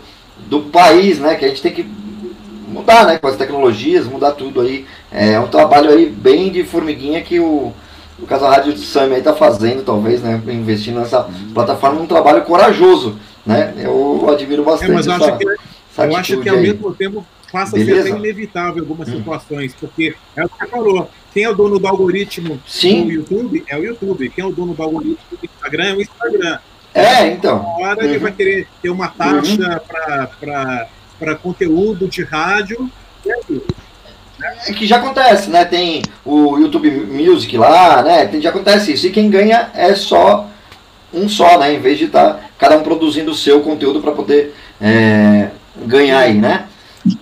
do 0.47 0.61
país, 0.61 1.19
né? 1.19 1.35
Que 1.35 1.43
a 1.43 1.49
gente 1.49 1.61
tem 1.61 1.73
que 1.73 2.06
mudar, 2.77 3.05
né? 3.05 3.17
Com 3.17 3.27
as 3.27 3.35
tecnologias, 3.35 4.07
mudar 4.07 4.31
tudo 4.31 4.61
aí. 4.61 4.85
É 5.11 5.39
um 5.39 5.47
trabalho 5.47 5.89
aí 5.89 6.05
bem 6.05 6.51
de 6.51 6.63
formiguinha 6.63 7.21
que 7.21 7.39
o, 7.39 7.73
o 8.19 8.25
Casa 8.25 8.47
Rádio 8.47 8.73
de 8.73 8.79
Sam 8.79 9.13
aí 9.13 9.21
tá 9.21 9.33
fazendo, 9.33 9.83
talvez, 9.83 10.21
né? 10.21 10.41
Investindo 10.47 10.99
nessa 10.99 11.27
plataforma, 11.53 12.01
um 12.01 12.07
trabalho 12.07 12.43
corajoso, 12.43 13.17
né? 13.45 13.73
Eu 13.77 14.27
admiro 14.29 14.63
bastante. 14.63 14.91
É, 14.91 14.93
mas 14.93 15.07
eu 15.07 15.13
essa... 15.13 15.25
acho 15.25 15.37
que 15.37 15.45
eu 15.45 16.15
acho 16.15 16.41
que 16.41 16.49
ao 16.49 16.57
mesmo 16.57 16.93
tempo 16.93 17.25
passa 17.51 17.75
Beleza? 17.75 18.01
a 18.01 18.03
ser 18.03 18.17
inevitável 18.17 18.83
algumas 18.83 19.09
hum. 19.09 19.17
situações, 19.17 19.73
porque 19.79 20.15
é 20.35 20.45
o 20.45 20.49
que 20.49 20.57
você 20.57 20.67
falou. 20.67 21.09
Quem 21.33 21.43
é 21.43 21.49
o 21.49 21.55
dono 21.55 21.79
do 21.79 21.87
algoritmo 21.87 22.59
Sim. 22.67 23.05
do 23.05 23.11
YouTube 23.11 23.63
é 23.67 23.77
o 23.77 23.83
YouTube. 23.83 24.29
Quem 24.29 24.43
é 24.43 24.47
o 24.47 24.51
dono 24.51 24.73
do 24.73 24.83
algoritmo 24.83 25.17
do 25.31 25.45
Instagram 25.45 25.85
é 25.85 25.93
o 25.93 26.01
Instagram. 26.01 26.59
É, 26.93 27.27
então. 27.27 27.59
Uma 27.59 27.89
hora 27.89 28.03
uhum. 28.03 28.09
ele 28.09 28.17
vai 28.17 28.31
querer 28.31 28.67
ter 28.81 28.89
uma 28.89 29.07
taxa 29.07 29.51
uhum. 29.51 30.27
para 30.39 30.87
conteúdo 31.35 32.07
de 32.07 32.23
rádio. 32.23 32.89
É 34.67 34.73
que 34.73 34.85
já 34.85 34.97
acontece, 34.97 35.49
né? 35.49 35.65
Tem 35.65 36.03
o 36.23 36.57
YouTube 36.57 36.89
Music 36.89 37.57
lá, 37.57 38.03
né? 38.03 38.29
Já 38.39 38.49
acontece 38.49 38.93
isso. 38.93 39.07
E 39.07 39.11
quem 39.11 39.29
ganha 39.29 39.71
é 39.73 39.93
só 39.95 40.49
um 41.13 41.27
só, 41.27 41.57
né? 41.59 41.73
Em 41.73 41.79
vez 41.79 41.97
de 41.97 42.05
estar 42.05 42.33
tá 42.33 42.49
cada 42.57 42.77
um 42.77 42.83
produzindo 42.83 43.31
o 43.31 43.35
seu 43.35 43.61
conteúdo 43.61 44.01
para 44.01 44.11
poder 44.11 44.53
é, 44.79 45.49
ganhar 45.85 46.19
aí, 46.19 46.35
né? 46.35 46.67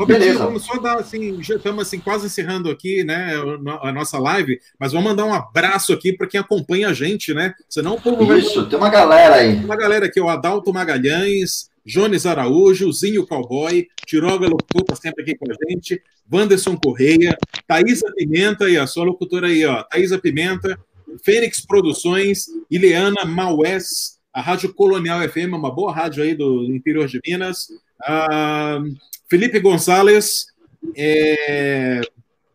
Beleza. 0.06 0.46
Vamos 0.46 0.66
só 0.66 0.80
dar 0.80 0.98
assim, 0.98 1.42
já 1.44 1.56
estamos 1.56 1.86
assim, 1.86 2.00
quase 2.00 2.26
encerrando 2.26 2.70
aqui, 2.70 3.04
né, 3.04 3.34
a 3.82 3.92
nossa 3.92 4.18
live, 4.18 4.60
mas 4.80 4.92
vamos 4.92 5.08
mandar 5.08 5.26
um 5.26 5.34
abraço 5.34 5.94
aqui 5.94 6.14
para 6.14 6.28
quem 6.28 6.40
acompanha 6.40 6.90
a 6.90 6.94
gente, 6.94 7.34
né? 7.34 7.54
Senão 7.70 7.96
o 7.96 8.02
povo 8.02 8.36
Isso, 8.36 8.62
vai... 8.62 8.70
tem 8.70 8.80
uma 8.80 8.90
galera 8.90 9.36
aí. 9.36 9.56
Uma 9.58 9.76
galera 9.76 10.08
aqui, 10.08 10.20
o 10.20 10.30
Adalto 10.30 10.74
Magalhães, 10.74 11.70
Jones 11.86 12.26
Araújo, 12.26 12.92
Zinho 12.92 13.28
Cowboy, 13.28 13.88
Tiroga 14.06 14.48
Locutor 14.48 14.98
sempre 14.98 15.24
aqui 15.24 15.36
com 15.36 15.46
a 15.52 15.70
gente, 15.70 16.02
Wanderson 16.32 16.76
Correia, 16.76 17.38
Thaisa 17.68 18.12
Pimenta, 18.16 18.70
e 18.70 18.78
a 18.78 18.88
sua 18.88 19.04
locutora 19.06 19.48
aí, 19.48 19.66
ó, 19.66 19.84
Thaisa 19.84 20.18
Pimenta, 20.18 20.80
Fênix 21.24 21.66
Produções, 21.66 22.46
Ileana 22.70 23.26
Maués, 23.26 24.20
a 24.34 24.42
Rádio 24.42 24.74
Colonial 24.74 25.28
FM, 25.30 25.54
uma 25.54 25.74
boa 25.74 25.94
rádio 25.94 26.24
aí 26.24 26.36
do 26.36 26.66
interior 26.66 27.08
de 27.08 27.22
Minas. 27.26 27.70
Uh, 28.02 28.96
Felipe 29.30 29.60
Gonçalves, 29.60 30.48
é, 30.96 32.02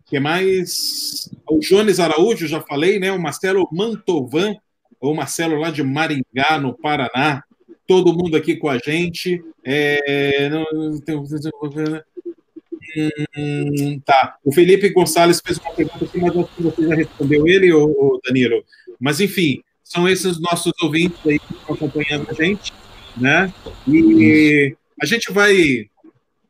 que 0.07 0.21
mais? 0.21 1.31
O 1.49 1.59
Jones 1.61 1.99
Araújo, 1.99 2.47
já 2.47 2.61
falei, 2.61 2.99
né? 2.99 3.11
O 3.13 3.19
Marcelo 3.19 3.69
Mantovan, 3.73 4.55
o 5.01 5.15
Marcelo 5.15 5.57
lá 5.57 5.71
de 5.71 5.83
Maringá, 5.83 6.59
no 6.61 6.75
Paraná. 6.75 7.43
Todo 7.91 8.15
mundo 8.15 8.37
aqui 8.37 8.55
com 8.55 8.69
a 8.69 8.79
gente. 8.79 9.43
É, 9.65 10.49
não, 10.49 10.65
hum, 13.37 14.01
tá. 14.05 14.37
O 14.45 14.53
Felipe 14.53 14.91
Gonçalves 14.91 15.43
fez 15.45 15.59
uma 15.59 15.73
pergunta 15.73 16.05
aqui, 16.05 16.21
mas 16.21 16.33
você 16.33 16.87
já 16.87 16.95
respondeu 16.95 17.49
ele, 17.49 17.73
ou 17.73 18.21
Danilo. 18.25 18.63
Mas, 19.01 19.19
enfim, 19.19 19.61
são 19.83 20.09
esses 20.09 20.39
nossos 20.39 20.73
ouvintes 20.81 21.19
aí 21.27 21.41
que 21.41 21.53
estão 21.53 21.75
acompanhando 21.75 22.29
a 22.31 22.33
gente, 22.33 22.73
né? 23.17 23.53
E 23.89 24.73
a 25.03 25.05
gente 25.05 25.33
vai, 25.33 25.91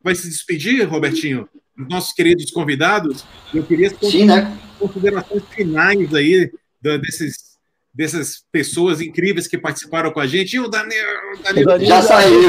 vai 0.03 0.13
se 0.13 0.29
despedir, 0.29 0.87
Robertinho, 0.87 1.49
dos 1.75 1.87
nossos 1.87 2.13
queridos 2.13 2.51
convidados. 2.51 3.25
Eu 3.51 3.63
queria 3.63 3.89
Sim, 3.89 4.25
né? 4.25 4.55
considerações 4.77 5.41
finais 5.49 6.13
aí 6.13 6.51
desses 6.79 7.50
dessas 7.93 8.43
pessoas 8.51 9.01
incríveis 9.01 9.47
que 9.47 9.57
participaram 9.57 10.11
com 10.11 10.19
a 10.19 10.27
gente. 10.27 10.55
E 10.55 10.59
o 10.59 10.67
Daniel, 10.67 11.07
o 11.37 11.43
Daniel 11.43 11.79
já 11.79 12.01
saiu, 12.01 12.41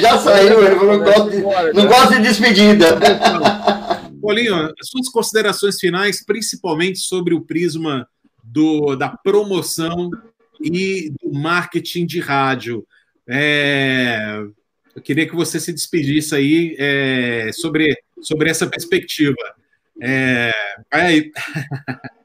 já 0.00 0.18
saiu. 0.18 0.62
Ele 0.64 0.74
não 0.74 0.98
gosta 0.98 1.30
de, 1.30 1.72
não 1.74 1.86
gosta 1.86 2.16
de 2.16 2.22
despedida. 2.22 2.98
Paulinho, 4.20 4.72
suas 4.82 5.08
considerações 5.08 5.78
finais, 5.78 6.24
principalmente 6.24 6.98
sobre 6.98 7.34
o 7.34 7.40
prisma 7.40 8.06
do, 8.44 8.94
da 8.94 9.08
promoção 9.08 10.10
e 10.60 11.10
do 11.22 11.32
marketing 11.32 12.04
de 12.04 12.20
rádio. 12.20 12.86
É, 13.26 14.42
eu 14.94 15.00
queria 15.02 15.26
que 15.26 15.34
você 15.34 15.58
se 15.58 15.72
despedisse 15.72 16.34
aí 16.34 16.76
é, 16.78 17.50
sobre, 17.52 17.96
sobre 18.20 18.50
essa 18.50 18.66
perspectiva. 18.66 19.36
É, 20.02 20.52
vai 20.92 21.06
aí. 21.06 21.32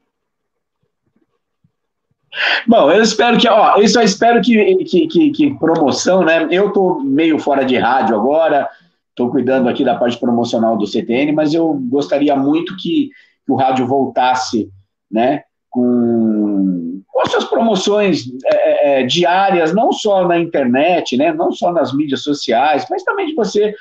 Bom, 2.66 2.90
eu 2.90 3.02
espero 3.02 3.38
que, 3.38 3.48
ó, 3.48 3.76
eu 3.78 3.88
só 3.88 4.02
espero 4.02 4.40
que, 4.40 4.84
que, 4.84 5.06
que, 5.06 5.30
que 5.30 5.54
promoção, 5.58 6.24
né? 6.24 6.46
Eu 6.50 6.72
tô 6.72 7.00
meio 7.00 7.38
fora 7.38 7.64
de 7.64 7.76
rádio 7.76 8.14
agora, 8.14 8.68
estou 9.10 9.30
cuidando 9.30 9.68
aqui 9.68 9.84
da 9.84 9.94
parte 9.96 10.18
promocional 10.18 10.76
do 10.76 10.86
CTN, 10.86 11.32
mas 11.32 11.54
eu 11.54 11.72
gostaria 11.88 12.36
muito 12.36 12.76
que, 12.76 13.10
que 13.44 13.52
o 13.52 13.56
rádio 13.56 13.86
voltasse, 13.86 14.70
né? 15.10 15.42
Com, 15.70 17.02
com 17.06 17.20
as 17.20 17.30
suas 17.30 17.44
promoções 17.44 18.24
é, 18.44 18.98
é, 18.98 19.00
é 19.00 19.06
diárias, 19.06 19.74
não 19.74 19.92
só 19.92 20.26
na 20.26 20.38
internet, 20.38 21.16
né? 21.16 21.32
Não 21.32 21.50
só 21.52 21.72
nas 21.72 21.94
mídias 21.94 22.22
sociais, 22.22 22.86
mas 22.90 23.02
também 23.02 23.26
de 23.26 23.34
você 23.34 23.74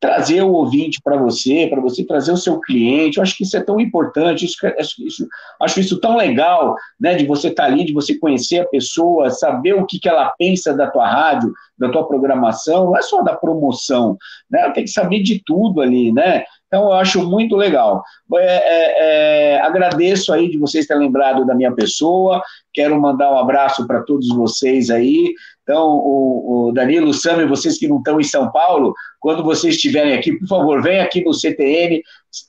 trazer 0.00 0.42
o 0.42 0.52
ouvinte 0.52 1.00
para 1.02 1.16
você, 1.16 1.66
para 1.68 1.80
você 1.80 2.04
trazer 2.04 2.32
o 2.32 2.36
seu 2.36 2.60
cliente. 2.60 3.16
Eu 3.16 3.22
acho 3.22 3.36
que 3.36 3.44
isso 3.44 3.56
é 3.56 3.62
tão 3.62 3.80
importante, 3.80 4.44
isso, 4.44 4.56
isso, 5.04 5.26
acho 5.60 5.80
isso 5.80 6.00
tão 6.00 6.16
legal, 6.16 6.76
né, 7.00 7.14
de 7.14 7.26
você 7.26 7.48
estar 7.48 7.64
tá 7.64 7.68
ali, 7.68 7.84
de 7.84 7.92
você 7.92 8.18
conhecer 8.18 8.60
a 8.60 8.68
pessoa, 8.68 9.30
saber 9.30 9.74
o 9.74 9.86
que, 9.86 9.98
que 9.98 10.08
ela 10.08 10.32
pensa 10.38 10.74
da 10.74 10.90
tua 10.90 11.08
rádio, 11.08 11.52
da 11.78 11.90
tua 11.90 12.06
programação, 12.06 12.86
não 12.86 12.96
é 12.96 13.02
só 13.02 13.22
da 13.22 13.34
promoção, 13.34 14.16
né, 14.50 14.70
tem 14.70 14.84
que 14.84 14.90
saber 14.90 15.22
de 15.22 15.42
tudo 15.44 15.80
ali, 15.80 16.12
né, 16.12 16.44
então, 16.66 16.86
eu 16.86 16.92
acho 16.94 17.24
muito 17.24 17.56
legal. 17.56 18.02
É, 18.34 18.44
é, 18.44 19.54
é, 19.54 19.60
agradeço 19.60 20.32
aí 20.32 20.50
de 20.50 20.58
vocês 20.58 20.86
terem 20.86 21.04
lembrado 21.04 21.46
da 21.46 21.54
minha 21.54 21.72
pessoa. 21.72 22.42
Quero 22.72 23.00
mandar 23.00 23.32
um 23.32 23.38
abraço 23.38 23.86
para 23.86 24.02
todos 24.02 24.28
vocês 24.28 24.90
aí. 24.90 25.32
Então, 25.68 25.84
o, 25.84 26.68
o 26.68 26.72
Danilo, 26.72 27.08
o 27.08 27.12
Sami, 27.12 27.44
vocês 27.44 27.76
que 27.76 27.88
não 27.88 27.98
estão 27.98 28.20
em 28.20 28.24
São 28.24 28.52
Paulo, 28.52 28.94
quando 29.18 29.42
vocês 29.42 29.74
estiverem 29.74 30.14
aqui, 30.14 30.30
por 30.38 30.46
favor, 30.46 30.80
venham 30.80 31.04
aqui 31.04 31.24
no 31.24 31.34
CTN. 31.34 32.04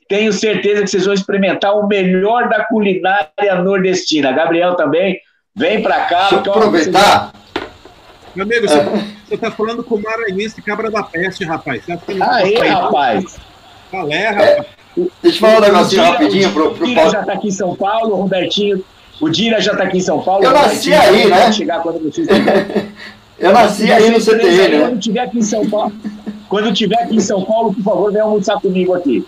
Tenho 0.08 0.32
certeza 0.32 0.84
que 0.84 0.88
vocês 0.88 1.06
vão 1.06 1.16
experimentar 1.16 1.76
o 1.76 1.88
melhor 1.88 2.48
da 2.48 2.64
culinária 2.66 3.56
nordestina. 3.64 4.32
Gabriel 4.32 4.76
também, 4.76 5.20
vem 5.56 5.82
para 5.82 6.06
cá. 6.06 6.30
Deixa 6.30 6.36
eu 6.36 6.54
aproveitar. 6.54 7.34
Meu 8.36 8.46
amigo, 8.46 8.68
você 8.68 9.34
está 9.34 9.50
falando 9.50 9.84
com 9.84 9.96
o 9.96 10.02
maranhense 10.04 10.62
cabra 10.62 10.92
da 10.92 11.02
peste, 11.02 11.44
rapaz. 11.44 11.84
Aí, 12.22 12.54
rapaz. 12.54 13.40
Qual 13.90 14.12
é, 14.12 14.28
rapaz? 14.28 14.50
É, 14.52 14.66
deixa 15.24 15.38
eu 15.38 15.42
falar 15.42 15.58
um 15.58 15.74
negocinho 15.74 16.04
rapidinho 16.04 16.54
pro, 16.54 16.76
pro 16.76 16.94
Paulo. 16.94 17.10
já 17.10 17.22
está 17.22 17.34
aqui 17.34 17.48
em 17.48 17.52
São 17.52 17.76
Paulo, 17.76 18.14
o 18.14 18.22
Robertinho. 18.22 18.86
O 19.20 19.30
Dira 19.30 19.60
já 19.60 19.72
está 19.72 19.84
aqui 19.84 19.98
em 19.98 20.02
São 20.02 20.22
Paulo. 20.22 20.44
Eu 20.44 20.52
nasci 20.52 20.94
aí, 20.94 21.28
né? 21.28 21.52
Chegar 21.52 21.82
quando 21.82 22.00
vocês 22.04 22.28
Eu 23.40 23.54
nasci 23.54 23.92
aí 23.92 24.10
no 24.10 24.20
CTN, 24.20 24.78
né? 24.78 24.80
Quando 24.88 25.00
tiver 25.00 25.20
aqui 25.22 25.38
em 25.38 25.44
São 25.44 25.70
Paulo, 25.70 25.94
quando 26.50 26.74
tiver 26.74 27.04
aqui 27.04 27.16
em 27.16 27.20
São 27.20 27.44
Paulo, 27.44 27.74
por 27.74 27.84
favor, 27.84 28.12
venha 28.12 28.24
almoçar 28.24 28.60
comigo 28.60 28.94
aqui. 28.96 29.26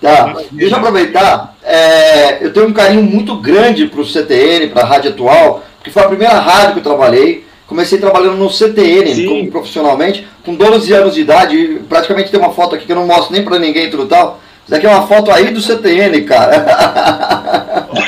Tá, 0.00 0.34
deixa 0.50 0.74
eu 0.74 0.78
aproveitar. 0.78 1.56
É, 1.62 2.44
eu 2.44 2.52
tenho 2.52 2.68
um 2.68 2.72
carinho 2.72 3.02
muito 3.02 3.36
grande 3.36 3.86
para 3.86 4.00
o 4.00 4.04
CTN, 4.04 4.68
para 4.68 4.82
a 4.82 4.86
rádio 4.86 5.12
atual, 5.12 5.62
porque 5.76 5.90
foi 5.90 6.02
a 6.02 6.08
primeira 6.08 6.34
rádio 6.34 6.72
que 6.72 6.78
eu 6.80 6.82
trabalhei. 6.82 7.46
Comecei 7.66 7.98
trabalhando 7.98 8.36
no 8.36 8.50
CTN 8.50 9.26
como, 9.26 9.50
profissionalmente, 9.50 10.26
com 10.44 10.54
12 10.54 10.92
anos 10.92 11.14
de 11.14 11.22
idade. 11.22 11.80
Praticamente 11.88 12.30
tem 12.30 12.38
uma 12.38 12.50
foto 12.50 12.74
aqui 12.74 12.84
que 12.84 12.92
eu 12.92 12.96
não 12.96 13.06
mostro 13.06 13.32
nem 13.32 13.42
para 13.42 13.58
ninguém 13.58 13.88
tudo 13.88 14.06
tal. 14.06 14.40
Isso 14.66 14.74
aqui 14.74 14.86
é 14.86 14.90
uma 14.90 15.06
foto 15.06 15.30
aí 15.30 15.50
do 15.50 15.60
CTN, 15.60 16.20
cara. 16.22 17.88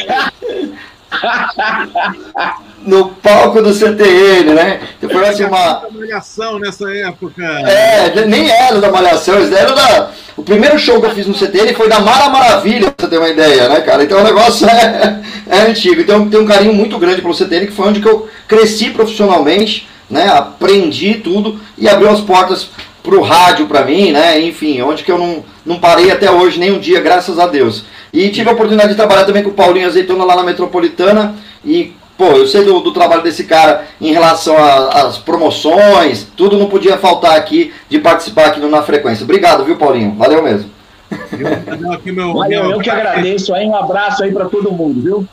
no 2.85 3.09
palco 3.09 3.63
do 3.63 3.73
CTN, 3.73 4.55
né? 4.55 4.81
Então 4.99 5.11
foi 5.11 5.29
assim 5.29 5.45
uma. 5.45 5.83
Malhação 5.91 6.59
nessa 6.59 6.91
época. 6.95 7.43
É, 7.43 8.27
nem 8.27 8.51
era 8.51 8.81
da 8.81 8.91
Malhação, 8.91 9.37
eles 9.37 9.53
eram 9.53 9.75
da. 9.75 10.11
O 10.37 10.43
primeiro 10.43 10.79
show 10.79 11.01
que 11.01 11.07
eu 11.07 11.15
fiz 11.15 11.27
no 11.27 11.35
CTN 11.35 11.75
foi 11.75 11.89
da 11.89 12.01
Mara 12.01 12.29
Maravilha, 12.29 12.91
pra 12.91 13.07
você 13.07 13.11
ter 13.11 13.19
uma 13.19 13.29
ideia, 13.29 13.69
né, 13.69 13.81
cara? 13.81 14.03
Então 14.03 14.21
o 14.21 14.25
negócio 14.25 14.67
é, 14.69 15.21
é 15.49 15.61
antigo. 15.63 16.01
Então 16.01 16.29
tem 16.29 16.41
um 16.41 16.47
carinho 16.47 16.75
muito 16.75 16.99
grande 16.99 17.23
pelo 17.23 17.35
CTN, 17.35 17.67
que 17.67 17.73
foi 17.73 17.89
onde 17.89 18.01
que 18.01 18.09
eu 18.09 18.29
cresci 18.49 18.91
profissionalmente, 18.91 19.89
né? 20.11 20.29
Aprendi 20.29 21.15
tudo 21.15 21.61
e 21.79 21.89
abriu 21.89 22.11
as 22.11 22.21
portas 22.21 22.69
pro 23.05 23.21
rádio 23.21 23.69
para 23.69 23.85
mim, 23.85 24.11
né? 24.11 24.41
Enfim, 24.41 24.81
onde 24.81 25.05
que 25.05 25.13
eu 25.13 25.19
não, 25.19 25.45
não 25.65 25.79
parei 25.79 26.11
até 26.11 26.31
hoje, 26.31 26.59
nem 26.59 26.73
um 26.73 26.81
dia, 26.81 27.01
graças 27.01 27.39
a 27.39 27.47
Deus. 27.47 27.85
E 28.11 28.31
tive 28.31 28.49
a 28.49 28.53
oportunidade 28.53 28.89
de 28.89 28.97
trabalhar 28.97 29.27
também 29.27 29.43
com 29.43 29.51
o 29.51 29.55
Paulinho 29.55 29.87
Azeitona 29.87 30.25
lá 30.25 30.35
na 30.35 30.43
Metropolitana 30.43 31.37
e 31.65 31.93
Pô, 32.17 32.27
eu 32.27 32.47
sei 32.47 32.65
do, 32.65 32.79
do 32.79 32.93
trabalho 32.93 33.25
desse 33.25 33.43
cara 33.43 33.89
em 34.01 34.13
relação 34.13 34.57
às 34.57 35.19
promoções, 35.19 36.25
tudo 36.37 36.57
não 36.57 36.69
podia 36.69 36.97
faltar 36.97 37.37
aqui 37.37 37.75
de 37.89 37.99
participar 37.99 38.47
aqui 38.47 38.61
no 38.61 38.71
Na 38.71 38.85
Frequência. 38.85 39.25
Obrigado, 39.25 39.65
viu, 39.65 39.77
Paulinho? 39.77 40.15
Valeu 40.15 40.41
mesmo. 40.41 40.71
Eu, 41.11 41.93
aqui 41.93 42.13
meu, 42.13 42.33
Valeu, 42.33 42.71
eu 42.71 42.79
que 42.79 42.89
agradeço 42.89 43.53
aí, 43.53 43.67
um 43.67 43.75
abraço 43.75 44.23
aí 44.23 44.33
para 44.33 44.45
todo 44.45 44.71
mundo, 44.71 45.03
viu? 45.03 45.29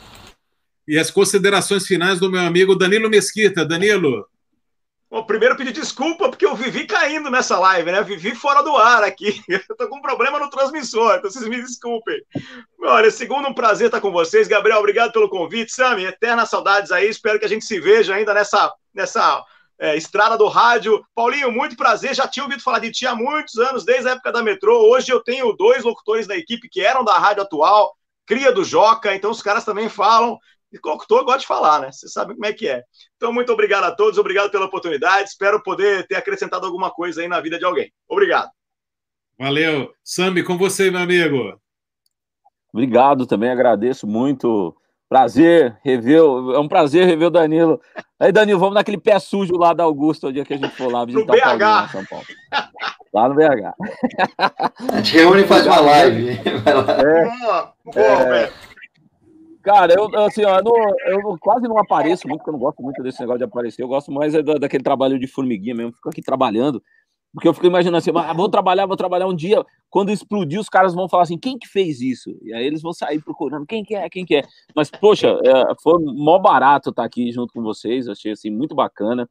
E 0.88 0.98
as 0.98 1.08
considerações 1.08 1.86
finais 1.86 2.18
do 2.18 2.28
meu 2.28 2.40
amigo 2.40 2.74
Danilo 2.74 3.08
Mesquita. 3.08 3.64
Danilo. 3.64 4.26
Bom, 5.12 5.22
primeiro 5.24 5.54
pedir 5.54 5.72
desculpa 5.72 6.30
porque 6.30 6.46
eu 6.46 6.56
vivi 6.56 6.86
caindo 6.86 7.30
nessa 7.30 7.58
live, 7.58 7.92
né? 7.92 8.00
Vivi 8.02 8.34
fora 8.34 8.62
do 8.62 8.74
ar 8.78 9.04
aqui. 9.04 9.42
Eu 9.46 9.76
tô 9.76 9.86
com 9.86 9.98
um 9.98 10.00
problema 10.00 10.38
no 10.38 10.48
transmissor, 10.48 11.16
então 11.16 11.30
vocês 11.30 11.46
me 11.46 11.60
desculpem. 11.60 12.18
Olha, 12.82 13.10
segundo 13.10 13.46
um 13.46 13.52
prazer 13.52 13.88
estar 13.88 14.00
com 14.00 14.10
vocês. 14.10 14.48
Gabriel, 14.48 14.78
obrigado 14.78 15.12
pelo 15.12 15.28
convite. 15.28 15.70
Sami, 15.70 16.06
eternas 16.06 16.48
saudades 16.48 16.90
aí. 16.90 17.10
Espero 17.10 17.38
que 17.38 17.44
a 17.44 17.48
gente 17.48 17.66
se 17.66 17.78
veja 17.78 18.14
ainda 18.14 18.32
nessa, 18.32 18.72
nessa 18.94 19.44
é, 19.78 19.98
estrada 19.98 20.38
do 20.38 20.48
rádio. 20.48 21.04
Paulinho, 21.14 21.52
muito 21.52 21.76
prazer. 21.76 22.14
Já 22.14 22.26
tinha 22.26 22.44
ouvido 22.44 22.62
falar 22.62 22.78
de 22.78 22.90
ti 22.90 23.06
há 23.06 23.14
muitos 23.14 23.58
anos, 23.58 23.84
desde 23.84 24.08
a 24.08 24.12
época 24.12 24.32
da 24.32 24.42
metrô. 24.42 24.90
Hoje 24.90 25.12
eu 25.12 25.22
tenho 25.22 25.52
dois 25.52 25.84
locutores 25.84 26.26
da 26.26 26.38
equipe 26.38 26.70
que 26.70 26.80
eram 26.80 27.04
da 27.04 27.18
rádio 27.18 27.42
atual, 27.42 27.94
cria 28.24 28.50
do 28.50 28.64
Joca, 28.64 29.14
então 29.14 29.30
os 29.30 29.42
caras 29.42 29.62
também 29.62 29.90
falam. 29.90 30.38
E 30.72 30.78
locutor 30.84 31.24
gosta 31.24 31.40
de 31.40 31.46
falar, 31.46 31.80
né? 31.80 31.92
Você 31.92 32.08
sabe 32.08 32.34
como 32.34 32.46
é 32.46 32.52
que 32.52 32.66
é. 32.66 32.82
Então, 33.16 33.32
muito 33.32 33.52
obrigado 33.52 33.84
a 33.84 33.92
todos, 33.92 34.18
obrigado 34.18 34.50
pela 34.50 34.64
oportunidade. 34.64 35.28
Espero 35.28 35.62
poder 35.62 36.06
ter 36.06 36.16
acrescentado 36.16 36.64
alguma 36.64 36.90
coisa 36.90 37.20
aí 37.20 37.28
na 37.28 37.40
vida 37.40 37.58
de 37.58 37.64
alguém. 37.64 37.92
Obrigado. 38.08 38.50
Valeu. 39.38 39.92
Sambi, 40.02 40.42
com 40.42 40.56
você, 40.56 40.90
meu 40.90 41.00
amigo. 41.00 41.60
Obrigado 42.72 43.26
também, 43.26 43.50
agradeço 43.50 44.06
muito. 44.06 44.74
Prazer 45.08 45.76
rever, 45.84 46.20
é 46.20 46.58
um 46.58 46.66
prazer 46.66 47.06
rever 47.06 47.28
o 47.28 47.30
Danilo. 47.30 47.78
Aí, 48.18 48.32
Danilo, 48.32 48.58
vamos 48.58 48.74
naquele 48.74 48.96
pé 48.96 49.18
sujo 49.18 49.58
lá 49.58 49.74
da 49.74 49.84
Augusto, 49.84 50.28
o 50.28 50.32
dia 50.32 50.42
que 50.42 50.54
a 50.54 50.56
gente 50.56 50.74
for 50.74 50.90
lá 50.90 51.04
visitar 51.04 51.26
no 51.26 51.38
BH. 51.38 51.42
o 51.42 51.58
Paulinho, 51.58 51.88
São 51.90 52.04
Paulo. 52.06 52.24
Lá 53.12 53.28
no 53.28 53.34
BH. 53.34 53.74
A 54.90 54.96
gente 54.96 55.12
reúne 55.12 55.42
e 55.42 55.46
faz 55.46 55.66
uma 55.66 55.80
live. 55.80 56.30
É, 56.30 57.40
boa, 57.40 57.74
boa, 57.84 58.36
é, 58.38 58.52
Cara, 59.62 59.94
eu, 59.94 60.04
assim, 60.20 60.42
eu, 60.42 60.62
não, 60.62 60.72
eu, 61.06 61.38
quase 61.40 61.68
não 61.68 61.78
apareço 61.78 62.26
muito, 62.26 62.40
porque 62.40 62.50
eu 62.50 62.54
não 62.54 62.60
gosto 62.60 62.82
muito 62.82 63.02
desse 63.02 63.20
negócio 63.20 63.38
de 63.38 63.44
aparecer. 63.44 63.82
Eu 63.82 63.88
gosto 63.88 64.10
mais 64.10 64.34
é 64.34 64.42
da, 64.42 64.54
daquele 64.54 64.82
trabalho 64.82 65.18
de 65.18 65.26
formiguinha 65.26 65.74
mesmo. 65.74 65.92
Fico 65.92 66.08
aqui 66.08 66.20
trabalhando. 66.20 66.82
Porque 67.32 67.48
eu 67.48 67.54
fico 67.54 67.66
imaginando 67.66 67.96
assim, 67.96 68.10
ah, 68.14 68.32
vou 68.34 68.48
trabalhar, 68.48 68.84
vou 68.86 68.96
trabalhar 68.96 69.26
um 69.26 69.34
dia. 69.34 69.64
Quando 69.88 70.10
explodir, 70.10 70.60
os 70.60 70.68
caras 70.68 70.94
vão 70.94 71.08
falar 71.08 71.22
assim: 71.22 71.38
quem 71.38 71.58
que 71.58 71.66
fez 71.66 72.00
isso? 72.00 72.36
E 72.42 72.52
aí 72.52 72.66
eles 72.66 72.82
vão 72.82 72.92
sair 72.92 73.22
procurando 73.22 73.64
quem 73.66 73.82
que 73.82 73.94
é, 73.94 74.08
quem 74.10 74.24
que 74.24 74.36
é. 74.36 74.42
Mas, 74.74 74.90
poxa, 74.90 75.28
é, 75.44 75.74
foi 75.82 75.98
mó 76.02 76.38
barato 76.38 76.90
estar 76.90 77.04
aqui 77.04 77.32
junto 77.32 77.52
com 77.52 77.62
vocês. 77.62 78.08
Achei 78.08 78.32
assim, 78.32 78.50
muito 78.50 78.74
bacana. 78.74 79.28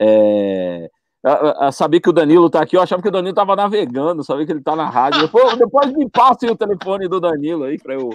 É, 0.00 0.88
a, 1.22 1.68
a 1.68 1.72
saber 1.72 2.00
que 2.00 2.08
o 2.08 2.12
Danilo 2.12 2.48
tá 2.48 2.62
aqui, 2.62 2.76
eu 2.76 2.80
achava 2.80 3.02
que 3.02 3.08
o 3.08 3.12
Danilo 3.12 3.34
tava 3.34 3.54
navegando, 3.54 4.24
sabia 4.24 4.46
que 4.46 4.52
ele 4.52 4.62
tá 4.62 4.74
na 4.74 4.88
rádio. 4.88 5.20
Depois, 5.20 5.56
depois 5.56 5.92
me 5.92 6.08
passem 6.08 6.50
o 6.50 6.56
telefone 6.56 7.08
do 7.08 7.20
Danilo 7.20 7.64
aí 7.64 7.78
para 7.78 7.94
eu 7.94 8.10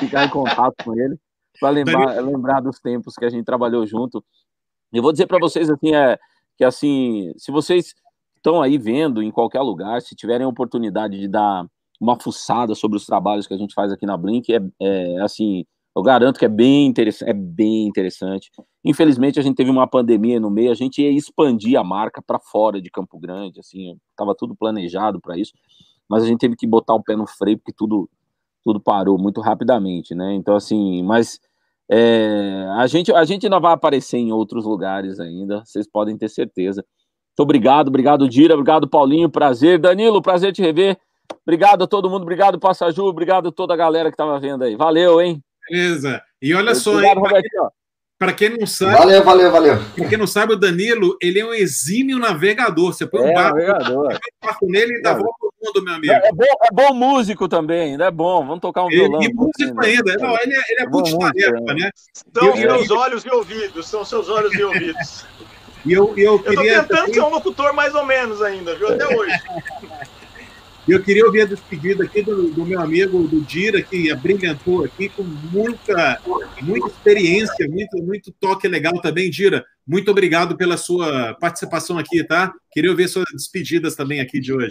ficar 0.00 0.24
em 0.24 0.28
contato 0.28 0.74
com 0.84 0.98
ele, 0.98 1.16
para 1.60 1.70
lembrar, 1.70 2.20
lembrar 2.22 2.60
dos 2.60 2.80
tempos 2.80 3.14
que 3.14 3.24
a 3.24 3.30
gente 3.30 3.44
trabalhou 3.44 3.86
junto. 3.86 4.24
Eu 4.92 5.02
vou 5.02 5.12
dizer 5.12 5.26
para 5.26 5.38
vocês 5.38 5.70
assim, 5.70 5.94
é 5.94 6.18
que 6.56 6.64
assim, 6.64 7.32
se 7.36 7.52
vocês 7.52 7.94
estão 8.36 8.60
aí 8.60 8.76
vendo 8.76 9.22
em 9.22 9.30
qualquer 9.30 9.60
lugar, 9.60 10.02
se 10.02 10.16
tiverem 10.16 10.44
a 10.44 10.48
oportunidade 10.48 11.18
de 11.18 11.28
dar 11.28 11.64
uma 12.00 12.18
fuçada 12.20 12.74
sobre 12.74 12.96
os 12.96 13.06
trabalhos 13.06 13.46
que 13.46 13.54
a 13.54 13.56
gente 13.56 13.74
faz 13.74 13.92
aqui 13.92 14.06
na 14.06 14.16
Blink, 14.16 14.52
é, 14.52 14.60
é 14.80 15.20
assim, 15.20 15.64
Eu 15.98 16.02
garanto 16.02 16.38
que 16.38 16.44
é 16.44 16.48
bem 16.48 16.86
interessante, 16.86 17.28
é 17.28 17.34
bem 17.34 17.88
interessante. 17.88 18.52
Infelizmente 18.84 19.40
a 19.40 19.42
gente 19.42 19.56
teve 19.56 19.68
uma 19.68 19.84
pandemia 19.84 20.38
no 20.38 20.48
meio, 20.48 20.70
a 20.70 20.74
gente 20.74 21.02
ia 21.02 21.10
expandir 21.10 21.76
a 21.76 21.82
marca 21.82 22.22
para 22.22 22.38
fora 22.38 22.80
de 22.80 22.88
Campo 22.88 23.18
Grande, 23.18 23.58
assim, 23.58 23.98
estava 24.12 24.32
tudo 24.32 24.54
planejado 24.54 25.20
para 25.20 25.36
isso, 25.36 25.52
mas 26.08 26.22
a 26.22 26.26
gente 26.28 26.38
teve 26.38 26.54
que 26.54 26.68
botar 26.68 26.94
o 26.94 27.02
pé 27.02 27.16
no 27.16 27.26
freio 27.26 27.58
porque 27.58 27.72
tudo 27.76 28.08
tudo 28.62 28.80
parou 28.80 29.18
muito 29.18 29.40
rapidamente, 29.40 30.14
né? 30.14 30.34
Então 30.34 30.54
assim, 30.54 31.02
mas 31.02 31.40
é, 31.90 32.64
a 32.76 32.86
gente 32.86 33.12
a 33.12 33.24
gente 33.24 33.46
ainda 33.46 33.58
vai 33.58 33.72
aparecer 33.72 34.18
em 34.18 34.30
outros 34.30 34.64
lugares 34.64 35.18
ainda, 35.18 35.64
vocês 35.64 35.88
podem 35.90 36.16
ter 36.16 36.28
certeza. 36.28 36.84
Muito 37.30 37.40
obrigado, 37.40 37.88
obrigado 37.88 38.28
Dira, 38.28 38.54
obrigado 38.54 38.88
Paulinho, 38.88 39.28
prazer, 39.28 39.80
Danilo, 39.80 40.22
prazer 40.22 40.52
te 40.52 40.62
rever. 40.62 40.96
Obrigado 41.42 41.82
a 41.82 41.86
todo 41.88 42.08
mundo, 42.08 42.22
obrigado 42.22 42.56
Passaju, 42.56 43.06
obrigado 43.06 43.48
a 43.48 43.52
toda 43.52 43.74
a 43.74 43.76
galera 43.76 44.10
que 44.10 44.14
estava 44.14 44.38
vendo 44.38 44.62
aí. 44.62 44.76
Valeu, 44.76 45.20
hein? 45.20 45.42
Beleza. 45.68 46.22
E 46.40 46.54
olha 46.54 46.74
só, 46.74 46.92
para 48.18 48.32
quem 48.32 48.50
não 48.50 48.66
sabe. 48.66 48.98
Valeu, 48.98 49.22
valeu, 49.22 49.52
valeu. 49.52 49.76
Para 49.96 50.08
quem 50.08 50.18
não 50.18 50.26
sabe, 50.26 50.52
o 50.54 50.56
Danilo, 50.56 51.16
ele 51.22 51.38
é 51.38 51.46
um 51.46 51.54
exímio 51.54 52.18
navegador. 52.18 52.92
Você 52.92 53.06
põe 53.06 53.24
é, 53.24 53.30
um 53.30 53.34
barco, 53.34 54.08
barco 54.42 54.66
nele 54.66 54.98
e 54.98 55.02
dá 55.02 55.14
volta 55.14 55.36
ao 55.40 55.52
mundo, 55.62 55.84
meu 55.84 55.94
amigo. 55.94 56.12
É, 56.12 56.28
é, 56.28 56.32
bom, 56.32 56.44
é 56.44 56.74
bom 56.74 56.94
músico 56.94 57.48
também, 57.48 57.92
ainda 57.92 58.06
é 58.06 58.10
bom. 58.10 58.44
Vamos 58.44 58.60
tocar 58.60 58.82
um 58.82 58.88
violão. 58.88 59.22
E 59.22 59.32
músico 59.32 59.80
ainda. 59.80 60.16
Não, 60.16 60.36
ele 60.40 60.52
é, 60.54 60.62
ele 60.68 60.80
é, 60.80 60.82
é 60.82 60.88
multitarefa, 60.88 61.74
né? 61.74 61.90
São 62.34 62.56
seus 62.56 62.90
olhos 62.90 63.24
e 63.24 63.30
ouvidos, 63.30 63.86
são 63.86 64.04
seus 64.04 64.28
olhos 64.28 64.52
e 64.52 64.62
ouvidos. 64.64 65.24
E 65.86 65.92
eu, 65.92 66.12
eu, 66.18 66.38
queria 66.40 66.72
eu 66.72 66.82
tô 66.82 66.88
tentando 66.88 67.14
ser 67.14 67.20
um 67.20 67.28
locutor 67.28 67.72
mais 67.72 67.94
ou 67.94 68.04
menos 68.04 68.42
ainda, 68.42 68.74
viu? 68.74 68.88
Até 68.88 69.06
hoje. 69.16 69.32
E 70.88 70.92
eu 70.92 71.02
queria 71.02 71.26
ouvir 71.26 71.42
a 71.42 71.44
despedida 71.44 72.02
aqui 72.02 72.22
do, 72.22 72.50
do, 72.50 72.64
meu 72.64 72.80
amigo 72.80 73.28
do 73.28 73.42
Dira, 73.42 73.82
que 73.82 74.10
abrilhantou 74.10 74.86
aqui 74.86 75.10
com 75.10 75.22
muita, 75.22 76.18
muita 76.62 76.86
experiência, 76.86 77.68
muito, 77.68 78.02
muito 78.02 78.32
toque 78.40 78.66
legal 78.66 78.98
também. 79.02 79.28
Dira, 79.28 79.66
muito 79.86 80.10
obrigado 80.10 80.56
pela 80.56 80.78
sua 80.78 81.34
participação 81.38 81.98
aqui, 81.98 82.24
tá? 82.24 82.54
Queria 82.72 82.90
ouvir 82.90 83.06
suas 83.06 83.26
despedidas 83.34 83.94
também 83.94 84.20
aqui 84.20 84.40
de 84.40 84.50
hoje. 84.50 84.70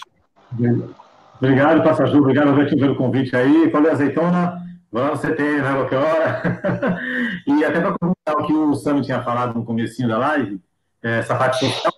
Obrigado, 1.39 1.83
Passaju, 1.83 2.17
obrigado 2.17 2.55
Betinho 2.55 2.81
pelo 2.81 2.95
convite 2.95 3.35
aí. 3.35 3.69
Falei 3.69 3.91
azeitona, 3.91 4.59
vamos 4.91 5.19
você 5.19 5.35
tem, 5.35 5.61
né, 5.61 5.71
qualquer 5.71 5.97
hora. 5.97 6.99
e 7.45 7.63
até 7.63 7.79
para 7.79 7.95
comentar 7.95 8.35
o 8.43 8.47
que 8.47 8.53
o 8.53 8.73
Sam 8.73 9.03
tinha 9.03 9.21
falado 9.21 9.53
no 9.53 9.63
comecinho 9.63 10.09
da 10.09 10.17
live, 10.17 10.59
é, 11.03 11.19
essa 11.19 11.35
parte 11.35 11.59
social, 11.59 11.93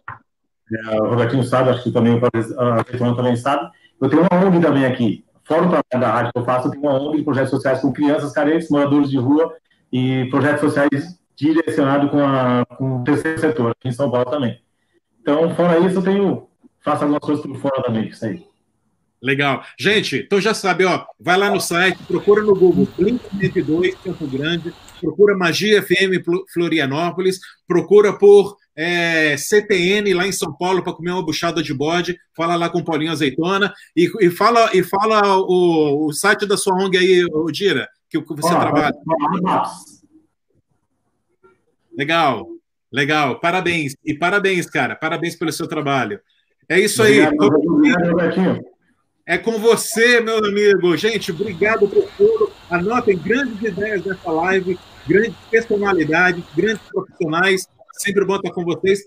é, 0.73 1.01
o 1.01 1.07
Robertinho 1.07 1.43
sabe, 1.45 1.69
acho 1.69 1.83
que 1.83 1.91
também 1.91 2.13
o 2.13 2.21
Azeitona 2.81 3.15
também 3.15 3.37
sabe, 3.37 3.71
eu 4.01 4.09
tenho 4.09 4.21
uma 4.23 4.45
ONG 4.45 4.61
também 4.61 4.85
aqui. 4.85 5.25
Fora 5.43 5.65
o 5.65 5.69
trabalho 5.69 5.99
da 5.99 6.11
rádio 6.11 6.31
que 6.33 6.39
eu 6.39 6.45
faço, 6.45 6.67
eu 6.67 6.71
tenho 6.71 6.83
uma 6.83 6.99
ONG 6.99 7.17
de 7.17 7.23
projetos 7.23 7.49
sociais 7.49 7.81
com 7.81 7.91
crianças 7.91 8.31
carentes, 8.31 8.69
moradores 8.69 9.09
de 9.09 9.17
rua 9.17 9.55
e 9.91 10.25
projetos 10.29 10.61
sociais 10.61 11.19
direcionados 11.35 12.11
com, 12.11 12.75
com 12.75 13.01
o 13.01 13.03
terceiro 13.03 13.39
setor, 13.39 13.71
aqui 13.71 13.87
em 13.87 13.93
São 13.93 14.11
Paulo 14.11 14.29
também. 14.29 14.59
Então, 15.21 15.53
fora 15.55 15.79
isso, 15.79 15.99
eu 15.99 16.03
tenho, 16.03 16.47
faço 16.81 17.03
algumas 17.03 17.21
coisas 17.21 17.45
por 17.45 17.57
fora 17.57 17.83
também, 17.83 18.07
isso 18.07 18.25
aí. 18.25 18.43
Legal. 19.21 19.63
Gente, 19.77 20.17
então 20.17 20.39
já 20.39 20.53
sabe, 20.53 20.85
ó, 20.85 21.05
vai 21.19 21.37
lá 21.37 21.49
no 21.49 21.59
site, 21.59 22.01
procura 22.03 22.41
no 22.41 22.55
Google 22.55 22.87
Blink 22.97 23.19
102 23.37 23.95
Campo 23.95 24.25
Grande, 24.27 24.73
procura 25.01 25.35
Magia 25.35 25.81
FM 25.81 26.23
Florianópolis, 26.53 27.39
procura 27.67 28.13
por 28.13 28.55
é, 28.81 29.35
CTN 29.35 30.13
lá 30.13 30.25
em 30.25 30.31
São 30.31 30.53
Paulo 30.53 30.81
para 30.81 30.93
comer 30.93 31.11
uma 31.11 31.25
buchada 31.25 31.61
de 31.61 31.73
bode, 31.73 32.17
fala 32.33 32.55
lá 32.55 32.69
com 32.69 32.79
o 32.79 32.83
Paulinho 32.83 33.11
Azeitona 33.11 33.73
e, 33.93 34.09
e 34.21 34.29
fala, 34.29 34.69
e 34.73 34.81
fala 34.81 35.37
o, 35.37 36.07
o, 36.07 36.13
site 36.13 36.45
da 36.45 36.55
sua 36.55 36.81
ONG 36.81 36.97
aí, 36.97 37.25
o 37.25 37.51
Dira, 37.51 37.89
que, 38.09 38.21
que 38.21 38.33
você 38.35 38.53
Olá, 38.53 38.59
trabalha. 38.61 38.95
Legal, 41.91 42.47
legal, 42.89 43.37
parabéns. 43.41 43.97
E 44.05 44.13
parabéns, 44.13 44.65
cara, 44.65 44.95
parabéns 44.95 45.35
pelo 45.35 45.51
seu 45.51 45.67
trabalho. 45.67 46.21
É 46.69 46.79
isso 46.79 47.03
aí. 47.03 47.19
Obrigado, 47.27 48.63
é 49.25 49.37
com 49.37 49.59
você, 49.59 50.21
meu 50.21 50.37
amigo. 50.37 50.95
Gente, 50.95 51.33
obrigado 51.33 51.85
por 51.85 52.09
tudo. 52.17 52.49
Anotem 52.69 53.17
grandes 53.17 53.61
ideias 53.61 54.03
dessa 54.03 54.31
live, 54.31 54.79
grandes 55.05 55.35
personalidades, 55.51 56.45
grandes 56.55 56.81
profissionais 56.87 57.67
sempre 57.99 58.25
bom 58.25 58.35
estar 58.35 58.51
com 58.51 58.63
vocês. 58.63 59.01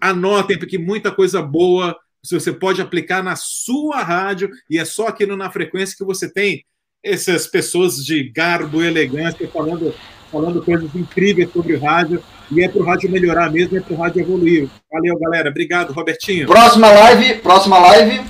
Anotem, 0.00 0.58
porque 0.58 0.78
muita 0.78 1.10
coisa 1.10 1.42
boa 1.42 1.96
você 2.30 2.52
pode 2.52 2.80
aplicar 2.80 3.22
na 3.22 3.36
sua 3.36 4.02
rádio, 4.02 4.50
e 4.68 4.78
é 4.78 4.84
só 4.84 5.08
aqui 5.08 5.24
no 5.24 5.36
Na 5.36 5.50
Frequência 5.50 5.96
que 5.96 6.04
você 6.04 6.30
tem 6.30 6.64
essas 7.02 7.46
pessoas 7.46 8.04
de 8.04 8.28
garbo 8.30 8.82
e 8.82 8.86
elegância 8.86 9.48
falando, 9.48 9.94
falando 10.30 10.62
coisas 10.62 10.94
incríveis 10.94 11.50
sobre 11.52 11.74
o 11.74 11.80
rádio, 11.80 12.22
e 12.50 12.62
é 12.62 12.68
para 12.68 12.80
o 12.80 12.84
rádio 12.84 13.10
melhorar 13.10 13.50
mesmo, 13.50 13.76
é 13.76 13.80
para 13.80 13.94
o 13.94 13.96
rádio 13.96 14.20
evoluir. 14.20 14.68
Valeu, 14.90 15.18
galera. 15.18 15.50
Obrigado, 15.50 15.92
Robertinho. 15.92 16.46
Próxima 16.46 16.90
live, 16.90 17.40
próxima 17.40 17.78
live. 17.78 18.24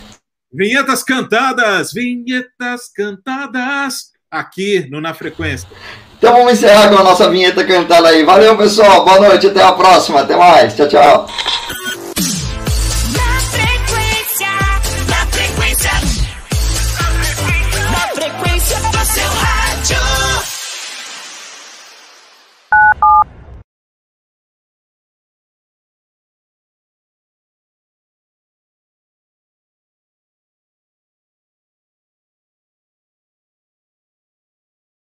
Vinhetas 0.52 1.02
cantadas, 1.02 1.92
vinhetas 1.92 2.88
cantadas, 2.94 4.12
aqui 4.30 4.88
no 4.90 5.00
Na 5.00 5.14
Frequência. 5.14 5.68
Então 6.18 6.32
vamos 6.32 6.54
encerrar 6.54 6.88
com 6.88 6.96
a 6.96 7.04
nossa 7.04 7.30
vinheta 7.30 7.64
cantada 7.64 8.08
aí. 8.08 8.24
Valeu, 8.24 8.56
pessoal. 8.56 9.04
Boa 9.04 9.20
noite. 9.20 9.46
Até 9.46 9.62
a 9.62 9.72
próxima. 9.72 10.20
Até 10.20 10.36
mais. 10.36 10.74
Tchau, 10.74 10.88
tchau. 10.88 11.26